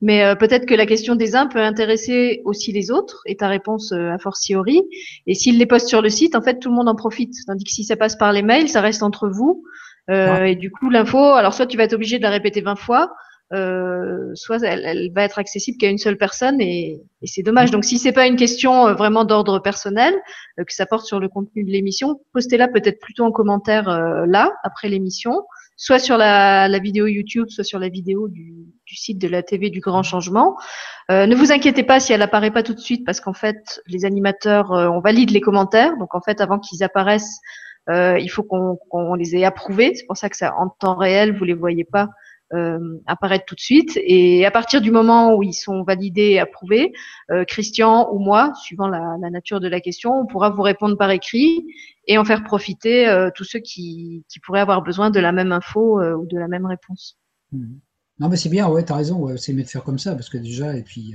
mais 0.00 0.24
euh, 0.24 0.34
peut-être 0.34 0.66
que 0.66 0.74
la 0.74 0.86
question 0.86 1.14
des 1.14 1.36
uns 1.36 1.46
peut 1.46 1.62
intéresser 1.62 2.42
aussi 2.44 2.72
les 2.72 2.90
autres 2.90 3.22
et 3.26 3.36
ta 3.36 3.48
réponse 3.48 3.92
euh, 3.92 4.12
a 4.12 4.18
fortiori. 4.18 4.82
Et 5.26 5.34
s'il 5.34 5.58
les 5.58 5.66
poste 5.66 5.88
sur 5.88 6.02
le 6.02 6.10
site, 6.10 6.36
en 6.36 6.42
fait, 6.42 6.58
tout 6.58 6.68
le 6.68 6.76
monde 6.76 6.88
en 6.88 6.96
profite. 6.96 7.34
Tandis 7.46 7.64
que 7.64 7.70
si 7.70 7.84
ça 7.84 7.96
passe 7.96 8.16
par 8.16 8.32
les 8.32 8.42
mails, 8.42 8.68
ça 8.68 8.80
reste 8.80 9.02
entre 9.02 9.28
vous. 9.28 9.64
Euh, 10.10 10.44
et 10.44 10.54
du 10.54 10.70
coup, 10.70 10.88
l'info, 10.90 11.18
alors 11.18 11.54
soit 11.54 11.66
tu 11.66 11.76
vas 11.76 11.84
être 11.84 11.92
obligé 11.92 12.18
de 12.18 12.22
la 12.22 12.30
répéter 12.30 12.60
20 12.60 12.76
fois, 12.76 13.12
euh, 13.54 14.34
soit 14.34 14.62
elle, 14.62 15.10
va 15.14 15.24
être 15.24 15.38
accessible 15.38 15.78
qu'à 15.78 15.88
une 15.88 15.96
seule 15.96 16.18
personne 16.18 16.60
et, 16.60 17.00
c'est 17.24 17.42
dommage. 17.42 17.70
Donc 17.70 17.84
si 17.84 17.98
c'est 17.98 18.12
pas 18.12 18.26
une 18.26 18.36
question 18.36 18.88
euh, 18.88 18.92
vraiment 18.92 19.24
d'ordre 19.24 19.58
personnel 19.58 20.14
euh, 20.58 20.64
que 20.64 20.74
ça 20.74 20.84
porte 20.84 21.06
sur 21.06 21.18
le 21.18 21.30
contenu 21.30 21.64
de 21.64 21.70
l'émission, 21.70 22.20
postez-la 22.34 22.68
peut-être 22.68 23.00
plutôt 23.00 23.24
en 23.24 23.32
commentaire 23.32 23.88
là 24.26 24.52
après 24.64 24.90
l'émission, 24.90 25.44
soit 25.76 25.98
sur 25.98 26.18
la, 26.18 26.78
vidéo 26.78 27.06
YouTube, 27.06 27.46
soit 27.48 27.64
sur 27.64 27.78
la 27.78 27.88
vidéo 27.88 28.28
du, 28.28 28.54
site 28.86 29.18
de 29.18 29.28
la 29.28 29.42
TV 29.42 29.70
du 29.70 29.80
Grand 29.80 30.02
Changement. 30.02 30.56
ne 31.08 31.34
vous 31.34 31.50
inquiétez 31.50 31.84
pas 31.84 32.00
si 32.00 32.12
elle 32.12 32.22
apparaît 32.22 32.50
pas 32.50 32.62
tout 32.62 32.74
de 32.74 32.80
suite 32.80 33.04
parce 33.06 33.20
qu'en 33.20 33.32
fait 33.34 33.80
les 33.86 34.04
animateurs 34.04 34.70
on 34.70 35.00
valide 35.00 35.30
les 35.30 35.40
commentaires, 35.40 35.96
donc 35.96 36.14
en 36.14 36.20
fait 36.20 36.40
avant 36.40 36.58
qu'ils 36.58 36.82
apparaissent 36.84 37.40
il 37.90 38.28
faut 38.28 38.42
qu'on 38.42 39.14
les 39.14 39.36
ait 39.36 39.44
approuvés. 39.44 39.94
C'est 39.94 40.06
pour 40.06 40.18
ça 40.18 40.28
que 40.28 40.36
ça 40.36 40.54
en 40.58 40.68
temps 40.68 40.96
réel 40.96 41.36
vous 41.36 41.44
les 41.44 41.54
voyez 41.54 41.84
pas 41.84 42.02
euh, 42.04 42.06
apparaître 43.06 43.44
tout 43.44 43.54
de 43.54 43.60
suite. 43.60 43.98
Et 44.02 44.46
à 44.46 44.50
partir 44.50 44.80
du 44.80 44.90
moment 44.90 45.34
où 45.34 45.42
ils 45.42 45.54
sont 45.54 45.82
validés 45.82 46.30
et 46.30 46.40
approuvés, 46.40 46.92
euh, 47.30 47.44
Christian 47.44 48.10
ou 48.12 48.18
moi, 48.18 48.52
suivant 48.62 48.88
la, 48.88 49.16
nature 49.30 49.60
de 49.60 49.68
la 49.68 49.80
question, 49.80 50.12
on 50.12 50.26
pourra 50.26 50.50
vous 50.50 50.62
répondre 50.62 50.96
par 50.96 51.10
écrit 51.10 51.66
et 52.06 52.16
en 52.18 52.24
faire 52.24 52.42
profiter 52.44 53.08
euh, 53.08 53.30
tous 53.34 53.44
ceux 53.44 53.60
qui, 53.60 54.24
pourraient 54.44 54.60
avoir 54.60 54.82
besoin 54.82 55.10
de 55.10 55.20
la 55.20 55.32
même 55.32 55.52
info 55.52 56.00
ou 56.00 56.26
de 56.26 56.38
la 56.38 56.48
même 56.48 56.66
réponse. 56.66 57.18
Mmh. 57.52 57.78
Non, 58.20 58.28
mais 58.28 58.36
c'est 58.36 58.48
bien, 58.48 58.68
ouais, 58.68 58.84
tu 58.84 58.92
as 58.92 58.96
raison, 58.96 59.36
c'est 59.36 59.52
mieux 59.52 59.62
de 59.62 59.68
faire 59.68 59.84
comme 59.84 59.98
ça, 59.98 60.14
parce 60.14 60.28
que 60.28 60.38
déjà, 60.38 60.76
et 60.76 60.82
puis, 60.82 61.14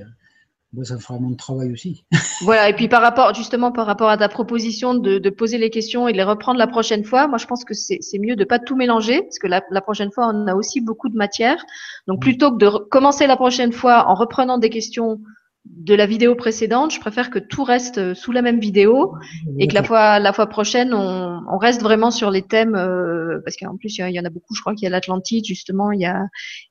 ça 0.82 0.98
fera 0.98 1.20
moins 1.20 1.32
de 1.32 1.38
travail 1.38 1.72
aussi. 1.72 2.04
voilà, 2.42 2.70
et 2.70 2.74
puis 2.74 2.88
par 2.88 3.02
rapport, 3.02 3.34
justement, 3.36 3.72
par 3.72 3.86
rapport 3.86 4.10
à 4.10 4.18
ta 4.18 4.28
proposition 4.28 4.96
de, 4.96 5.20
de, 5.20 5.30
poser 5.30 5.58
les 5.58 5.70
questions 5.70 6.08
et 6.08 6.14
de 6.14 6.18
les 6.18 6.24
reprendre 6.24 6.58
la 6.58 6.68
prochaine 6.68 7.04
fois, 7.04 7.28
moi 7.28 7.38
je 7.38 7.46
pense 7.46 7.64
que 7.64 7.74
c'est 7.74 8.00
mieux 8.20 8.36
de 8.36 8.44
pas 8.44 8.60
tout 8.60 8.76
mélanger, 8.76 9.22
parce 9.22 9.38
que 9.38 9.48
la, 9.48 9.62
la, 9.70 9.82
prochaine 9.82 10.12
fois, 10.12 10.32
on 10.34 10.48
a 10.48 10.56
aussi 10.56 10.82
beaucoup 10.82 11.10
de 11.10 11.16
matière. 11.16 11.64
Donc 12.08 12.22
plutôt 12.22 12.52
que 12.52 12.58
de 12.58 12.70
commencer 12.90 13.28
la 13.28 13.36
prochaine 13.36 13.72
fois 13.72 14.08
en 14.08 14.16
reprenant 14.16 14.58
des 14.58 14.70
questions 14.70 15.20
de 15.66 15.96
la 15.96 16.06
vidéo 16.06 16.36
précédente, 16.36 16.92
je 16.92 17.00
préfère 17.00 17.30
que 17.30 17.40
tout 17.40 17.64
reste 17.64 18.14
sous 18.16 18.32
la 18.32 18.42
même 18.42 18.60
vidéo 18.60 19.16
et 19.60 19.68
que 19.68 19.74
la 19.74 19.84
fois, 19.84 20.20
la 20.20 20.34
fois 20.34 20.48
prochaine, 20.48 20.94
on, 20.94 21.42
on 21.50 21.58
reste 21.58 21.82
vraiment 21.82 22.12
sur 22.12 22.32
les 22.32 22.42
thèmes, 22.42 22.76
euh, 22.76 23.40
parce 23.46 23.56
qu'en 23.56 23.78
plus, 23.78 23.98
il 23.98 24.10
y, 24.10 24.20
en 24.20 24.26
a 24.26 24.30
beaucoup, 24.30 24.56
je 24.56 24.62
crois 24.62 24.74
qu'il 24.74 24.84
y 24.84 24.88
a 24.88 24.90
l'Atlantide, 24.90 25.46
justement, 25.46 25.92
il 25.92 26.02
y 26.02 26.06
a, 26.06 26.26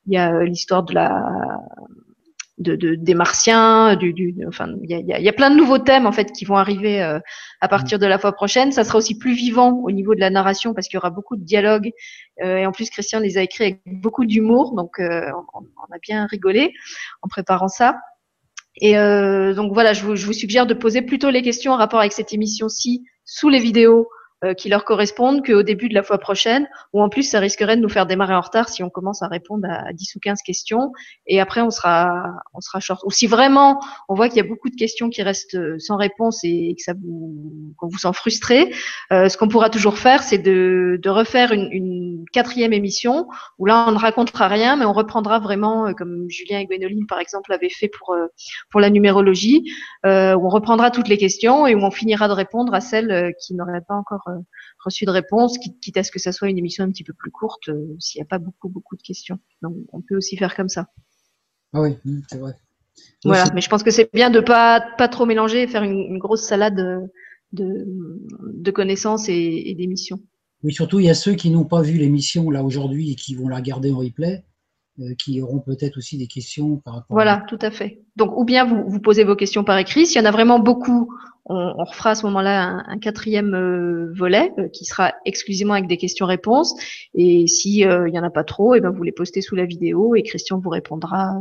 il 0.06 0.12
y 0.12 0.18
a 0.18 0.44
l'histoire 0.44 0.82
de 0.82 0.92
la 0.92 1.24
de, 2.62 2.76
de, 2.76 2.94
des 2.94 3.14
martiens, 3.14 3.96
du, 3.96 4.12
du 4.12 4.34
enfin 4.46 4.68
il 4.82 5.04
y 5.06 5.28
a, 5.28 5.32
plein 5.32 5.50
de 5.50 5.56
nouveaux 5.56 5.78
thèmes 5.78 6.06
en 6.06 6.12
fait 6.12 6.32
qui 6.32 6.44
vont 6.44 6.56
arriver 6.56 7.02
euh, 7.02 7.18
à 7.60 7.68
partir 7.68 7.98
de 7.98 8.06
la 8.06 8.18
fois 8.18 8.32
prochaine. 8.32 8.72
Ça 8.72 8.84
sera 8.84 8.98
aussi 8.98 9.18
plus 9.18 9.34
vivant 9.34 9.80
au 9.82 9.90
niveau 9.90 10.14
de 10.14 10.20
la 10.20 10.30
narration 10.30 10.74
parce 10.74 10.88
qu'il 10.88 10.96
y 10.96 10.98
aura 10.98 11.10
beaucoup 11.10 11.36
de 11.36 11.44
dialogues 11.44 11.90
euh, 12.42 12.56
et 12.56 12.66
en 12.66 12.72
plus 12.72 12.90
Christian 12.90 13.20
les 13.20 13.38
a 13.38 13.42
écrits 13.42 13.64
avec 13.64 13.80
beaucoup 13.86 14.24
d'humour, 14.24 14.74
donc 14.74 14.98
euh, 14.98 15.30
on, 15.54 15.94
a 15.94 15.98
bien 16.00 16.26
rigolé 16.26 16.72
en 17.22 17.28
préparant 17.28 17.68
ça. 17.68 17.98
Et 18.80 18.94
donc 18.94 19.74
voilà, 19.74 19.92
je 19.92 20.02
vous, 20.02 20.16
je 20.16 20.24
vous 20.24 20.32
suggère 20.32 20.64
de 20.64 20.72
poser 20.72 21.02
plutôt 21.02 21.28
les 21.28 21.42
questions 21.42 21.72
en 21.72 21.76
rapport 21.76 22.00
avec 22.00 22.12
cette 22.12 22.32
émission-ci 22.32 23.04
sous 23.26 23.50
les 23.50 23.58
vidéos 23.58 24.08
euh, 24.44 24.54
qui 24.54 24.68
leur 24.68 24.84
correspondent 24.84 25.46
qu'au 25.46 25.62
début 25.62 25.88
de 25.88 25.94
la 25.94 26.02
fois 26.02 26.18
prochaine, 26.18 26.66
ou 26.92 27.00
en 27.00 27.08
plus 27.08 27.22
ça 27.22 27.38
risquerait 27.38 27.76
de 27.76 27.80
nous 27.80 27.88
faire 27.88 28.06
démarrer 28.06 28.34
en 28.34 28.40
retard 28.40 28.68
si 28.68 28.82
on 28.82 28.90
commence 28.90 29.22
à 29.22 29.28
répondre 29.28 29.68
à 29.70 29.92
10 29.92 30.16
ou 30.16 30.18
15 30.18 30.42
questions, 30.42 30.90
et 31.28 31.40
après 31.40 31.60
on 31.60 31.70
sera, 31.70 32.24
on 32.52 32.60
sera 32.60 32.80
short. 32.80 33.04
Ou 33.04 33.12
si 33.12 33.28
vraiment 33.28 33.80
on 34.08 34.14
voit 34.14 34.28
qu'il 34.28 34.38
y 34.38 34.40
a 34.40 34.48
beaucoup 34.48 34.68
de 34.68 34.74
questions 34.74 35.10
qui 35.10 35.22
restent 35.22 35.54
euh, 35.54 35.78
sans 35.78 35.96
réponse 35.96 36.40
et 36.42 36.74
que 36.76 36.82
ça 36.82 36.92
vous, 36.92 37.72
qu'on 37.76 37.86
vous 37.86 37.98
sent 37.98 38.12
frustré, 38.14 38.74
euh, 39.12 39.28
ce 39.28 39.36
qu'on 39.36 39.46
pourra 39.46 39.70
toujours 39.70 39.96
faire, 39.96 40.24
c'est 40.24 40.38
de, 40.38 40.98
de 41.00 41.08
refaire 41.08 41.52
une, 41.52 41.68
une, 41.70 42.02
quatrième 42.32 42.72
émission 42.72 43.28
où 43.58 43.66
là 43.66 43.84
on 43.88 43.92
ne 43.92 43.98
racontera 43.98 44.48
rien, 44.48 44.76
mais 44.76 44.86
on 44.86 44.92
reprendra 44.92 45.38
vraiment, 45.38 45.92
comme 45.92 46.30
Julien 46.30 46.60
et 46.60 46.66
Gwénoline 46.66 47.06
par 47.06 47.18
exemple 47.18 47.52
avaient 47.52 47.68
fait 47.68 47.88
pour, 47.88 48.16
pour 48.70 48.80
la 48.80 48.88
numérologie, 48.88 49.70
où 50.04 50.08
on 50.08 50.48
reprendra 50.48 50.90
toutes 50.90 51.08
les 51.08 51.18
questions 51.18 51.66
et 51.66 51.74
où 51.74 51.80
on 51.80 51.90
finira 51.90 52.28
de 52.28 52.32
répondre 52.32 52.72
à 52.72 52.80
celles 52.80 53.34
qui 53.44 53.54
n'auraient 53.54 53.82
pas 53.86 53.94
encore 53.94 54.31
euh, 54.31 54.31
reçu 54.84 55.04
de 55.04 55.10
réponse, 55.10 55.58
quitte 55.58 55.96
à 55.96 56.02
ce 56.02 56.10
que 56.10 56.18
ça 56.18 56.32
soit 56.32 56.48
une 56.48 56.58
émission 56.58 56.84
un 56.84 56.90
petit 56.90 57.04
peu 57.04 57.12
plus 57.12 57.30
courte, 57.30 57.68
euh, 57.68 57.96
s'il 57.98 58.18
n'y 58.18 58.22
a 58.22 58.26
pas 58.26 58.38
beaucoup, 58.38 58.68
beaucoup 58.68 58.96
de 58.96 59.02
questions. 59.02 59.38
Donc, 59.62 59.74
on 59.92 60.00
peut 60.00 60.16
aussi 60.16 60.36
faire 60.36 60.54
comme 60.54 60.68
ça. 60.68 60.88
Ah 61.72 61.80
oui, 61.80 61.96
c'est 62.28 62.38
vrai. 62.38 62.54
Voilà, 63.24 63.44
mais 63.54 63.62
je 63.62 63.70
pense 63.70 63.82
que 63.82 63.90
c'est 63.90 64.10
bien 64.12 64.28
de 64.28 64.40
pas 64.40 64.84
pas 64.98 65.08
trop 65.08 65.24
mélanger 65.24 65.62
et 65.62 65.66
faire 65.66 65.82
une, 65.82 66.18
grosse 66.18 66.42
salade 66.42 66.76
de, 67.52 67.86
de 67.86 68.70
connaissances 68.70 69.28
et, 69.28 69.62
et 69.66 69.74
d'émissions. 69.74 70.20
Oui, 70.62 70.72
surtout 70.72 71.00
il 71.00 71.06
y 71.06 71.10
a 71.10 71.14
ceux 71.14 71.34
qui 71.34 71.50
n'ont 71.50 71.64
pas 71.64 71.82
vu 71.82 71.98
l'émission 71.98 72.50
là 72.50 72.62
aujourd'hui 72.62 73.12
et 73.12 73.14
qui 73.14 73.34
vont 73.34 73.48
la 73.48 73.56
regarder 73.56 73.92
en 73.92 73.98
replay. 73.98 74.44
qui 75.18 75.40
auront 75.40 75.60
peut-être 75.60 75.96
aussi 75.96 76.18
des 76.18 76.26
questions 76.26 76.76
par 76.76 76.94
rapport 76.94 77.14
Voilà, 77.14 77.44
tout 77.48 77.58
à 77.60 77.70
fait. 77.70 78.02
Donc, 78.16 78.36
ou 78.36 78.44
bien 78.44 78.64
vous, 78.64 78.84
vous 78.88 79.00
posez 79.00 79.24
vos 79.24 79.36
questions 79.36 79.64
par 79.64 79.78
écrit. 79.78 80.06
S'il 80.06 80.20
y 80.20 80.24
en 80.24 80.28
a 80.28 80.30
vraiment 80.30 80.60
beaucoup, 80.60 81.12
on, 81.44 81.74
on 81.76 81.84
refera 81.84 82.10
à 82.10 82.14
ce 82.14 82.26
moment-là 82.26 82.84
un, 82.86 82.98
quatrième 82.98 83.54
euh, 83.54 84.12
volet 84.14 84.52
euh, 84.58 84.68
qui 84.68 84.84
sera 84.84 85.12
exclusivement 85.24 85.74
avec 85.74 85.88
des 85.88 85.96
questions-réponses. 85.96 86.74
Et 87.14 87.46
si 87.46 87.84
euh, 87.84 88.08
il 88.08 88.14
y 88.14 88.18
en 88.18 88.24
a 88.24 88.30
pas 88.30 88.44
trop, 88.44 88.74
et 88.74 88.78
eh 88.78 88.80
ben 88.80 88.90
vous 88.90 89.02
les 89.02 89.12
postez 89.12 89.42
sous 89.42 89.56
la 89.56 89.66
vidéo 89.66 90.14
et 90.14 90.22
Christian 90.22 90.58
vous 90.58 90.70
répondra 90.70 91.34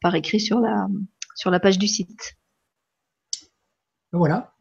par 0.00 0.14
écrit 0.14 0.40
sur 0.40 0.60
la 0.60 0.86
sur 1.34 1.50
la 1.50 1.60
page 1.60 1.78
du 1.78 1.86
site. 1.86 2.36
Voilà 4.12 4.57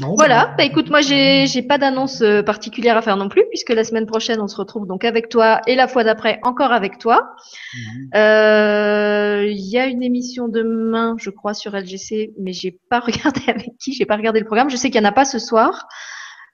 voilà, 0.00 0.54
bah, 0.56 0.64
écoute, 0.64 0.90
moi 0.90 1.00
j'ai 1.00 1.46
j'ai 1.46 1.62
pas 1.62 1.78
d'annonce 1.78 2.20
euh, 2.22 2.42
particulière 2.42 2.96
à 2.96 3.02
faire 3.02 3.16
non 3.16 3.28
plus, 3.28 3.44
puisque 3.48 3.70
la 3.70 3.84
semaine 3.84 4.06
prochaine 4.06 4.40
on 4.40 4.46
se 4.46 4.56
retrouve 4.56 4.86
donc 4.86 5.04
avec 5.04 5.28
toi 5.28 5.60
et 5.66 5.74
la 5.74 5.88
fois 5.88 6.04
d'après 6.04 6.38
encore 6.42 6.72
avec 6.72 6.98
toi. 6.98 7.30
Mhm. 7.74 8.10
Euh, 8.14 9.46
il 9.48 9.68
y 9.68 9.78
a 9.78 9.86
une 9.86 10.02
émission 10.02 10.48
demain, 10.48 11.16
je 11.18 11.30
crois, 11.30 11.54
sur 11.54 11.74
LGC, 11.74 12.32
mais 12.40 12.52
j'ai 12.52 12.78
pas 12.90 13.00
regardé 13.06 13.40
avec 13.48 13.70
qui, 13.80 13.92
j'ai 13.92 14.06
pas 14.06 14.16
regardé 14.16 14.40
le 14.40 14.46
programme. 14.46 14.70
Je 14.70 14.76
sais 14.76 14.90
qu'il 14.90 15.00
y 15.00 15.04
en 15.04 15.08
a 15.08 15.12
pas 15.12 15.24
ce 15.24 15.38
soir. 15.38 15.86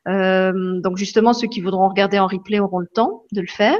Euh, 0.06 0.80
donc 0.82 0.98
justement, 0.98 1.32
ceux 1.32 1.48
qui 1.48 1.60
voudront 1.60 1.88
regarder 1.88 2.18
en 2.18 2.26
replay 2.26 2.60
auront 2.60 2.78
le 2.78 2.88
temps 2.94 3.24
de 3.32 3.40
le 3.40 3.46
faire. 3.46 3.78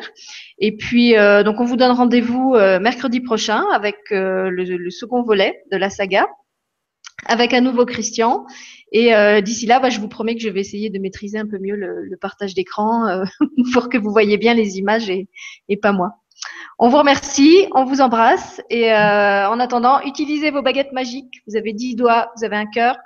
Et 0.59 0.77
puis, 0.77 1.15
donc 1.45 1.61
on 1.61 1.65
vous 1.65 1.77
donne 1.77 1.93
rendez-vous 1.93 2.55
mercredi 2.81 3.21
prochain 3.21 3.65
avec 3.73 3.97
le, 4.11 4.51
le, 4.51 4.91
second 4.91 5.23
volet 5.23 5.63
de 5.71 5.77
la 5.77 5.91
saga, 5.91 6.27
avec 7.27 7.53
un 7.55 7.61
nouveau 7.61 7.87
Christian 7.87 8.47
et 8.95 9.13
euh, 9.13 9.41
d'ici 9.41 9.67
là, 9.67 9.81
bah, 9.81 9.91
je 9.91 9.99
vous 9.99 10.09
promets 10.09 10.37
que 10.37 10.41
je 10.41 10.49
vais 10.49 10.61
essayer 10.61 10.89
de 10.89 11.01
maîtriser 11.01 11.37
un 11.37 11.49
peu 11.49 11.59
mieux 11.59 11.75
le, 11.75 12.17
partage 12.21 12.55
d'écran 12.55 13.09
euh, 13.09 13.25
pour 13.73 13.89
que 13.89 13.99
vous 13.99 14.11
voyez 14.11 14.39
bien 14.39 14.55
les 14.55 14.79
images 14.79 15.11
et, 15.11 15.29
pas 15.83 15.91
moi. 15.91 16.13
On 16.79 16.89
vous 16.89 16.99
remercie, 16.99 17.67
on 17.73 17.85
vous 17.85 18.01
embrasse 18.01 18.63
et 18.71 18.93
euh, 18.93 19.49
en 19.49 19.59
attendant, 19.59 20.01
utilisez 20.03 20.53
vos 20.53 20.63
baguettes 20.63 20.93
magiques. 20.93 21.43
Vous 21.49 21.57
avez 21.57 21.73
dix 21.73 21.97
doigts, 21.97 22.31
vous 22.37 22.45
avez 22.45 22.57
un 22.57 22.67
cœur. 22.67 22.97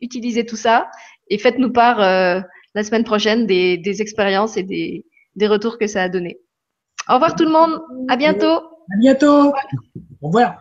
Utilisez 0.00 0.46
tout 0.46 0.56
ça 0.56 0.90
et 1.28 1.36
faites-nous 1.36 1.72
part 1.72 1.98
la 1.98 2.82
semaine 2.82 3.04
prochaine 3.04 3.46
des, 3.46 4.00
expériences 4.00 4.56
et 4.56 4.62
des, 4.62 5.04
des 5.34 5.46
retours 5.46 5.78
que 5.78 5.86
ça 5.86 6.02
a 6.02 6.08
donné. 6.08 6.38
Au 7.08 7.14
revoir 7.14 7.34
tout 7.34 7.44
le 7.44 7.52
monde, 7.52 7.80
à 8.08 8.16
bientôt. 8.16 8.46
À 8.46 8.98
bientôt. 8.98 9.52
Au 10.22 10.28
revoir. 10.28 10.56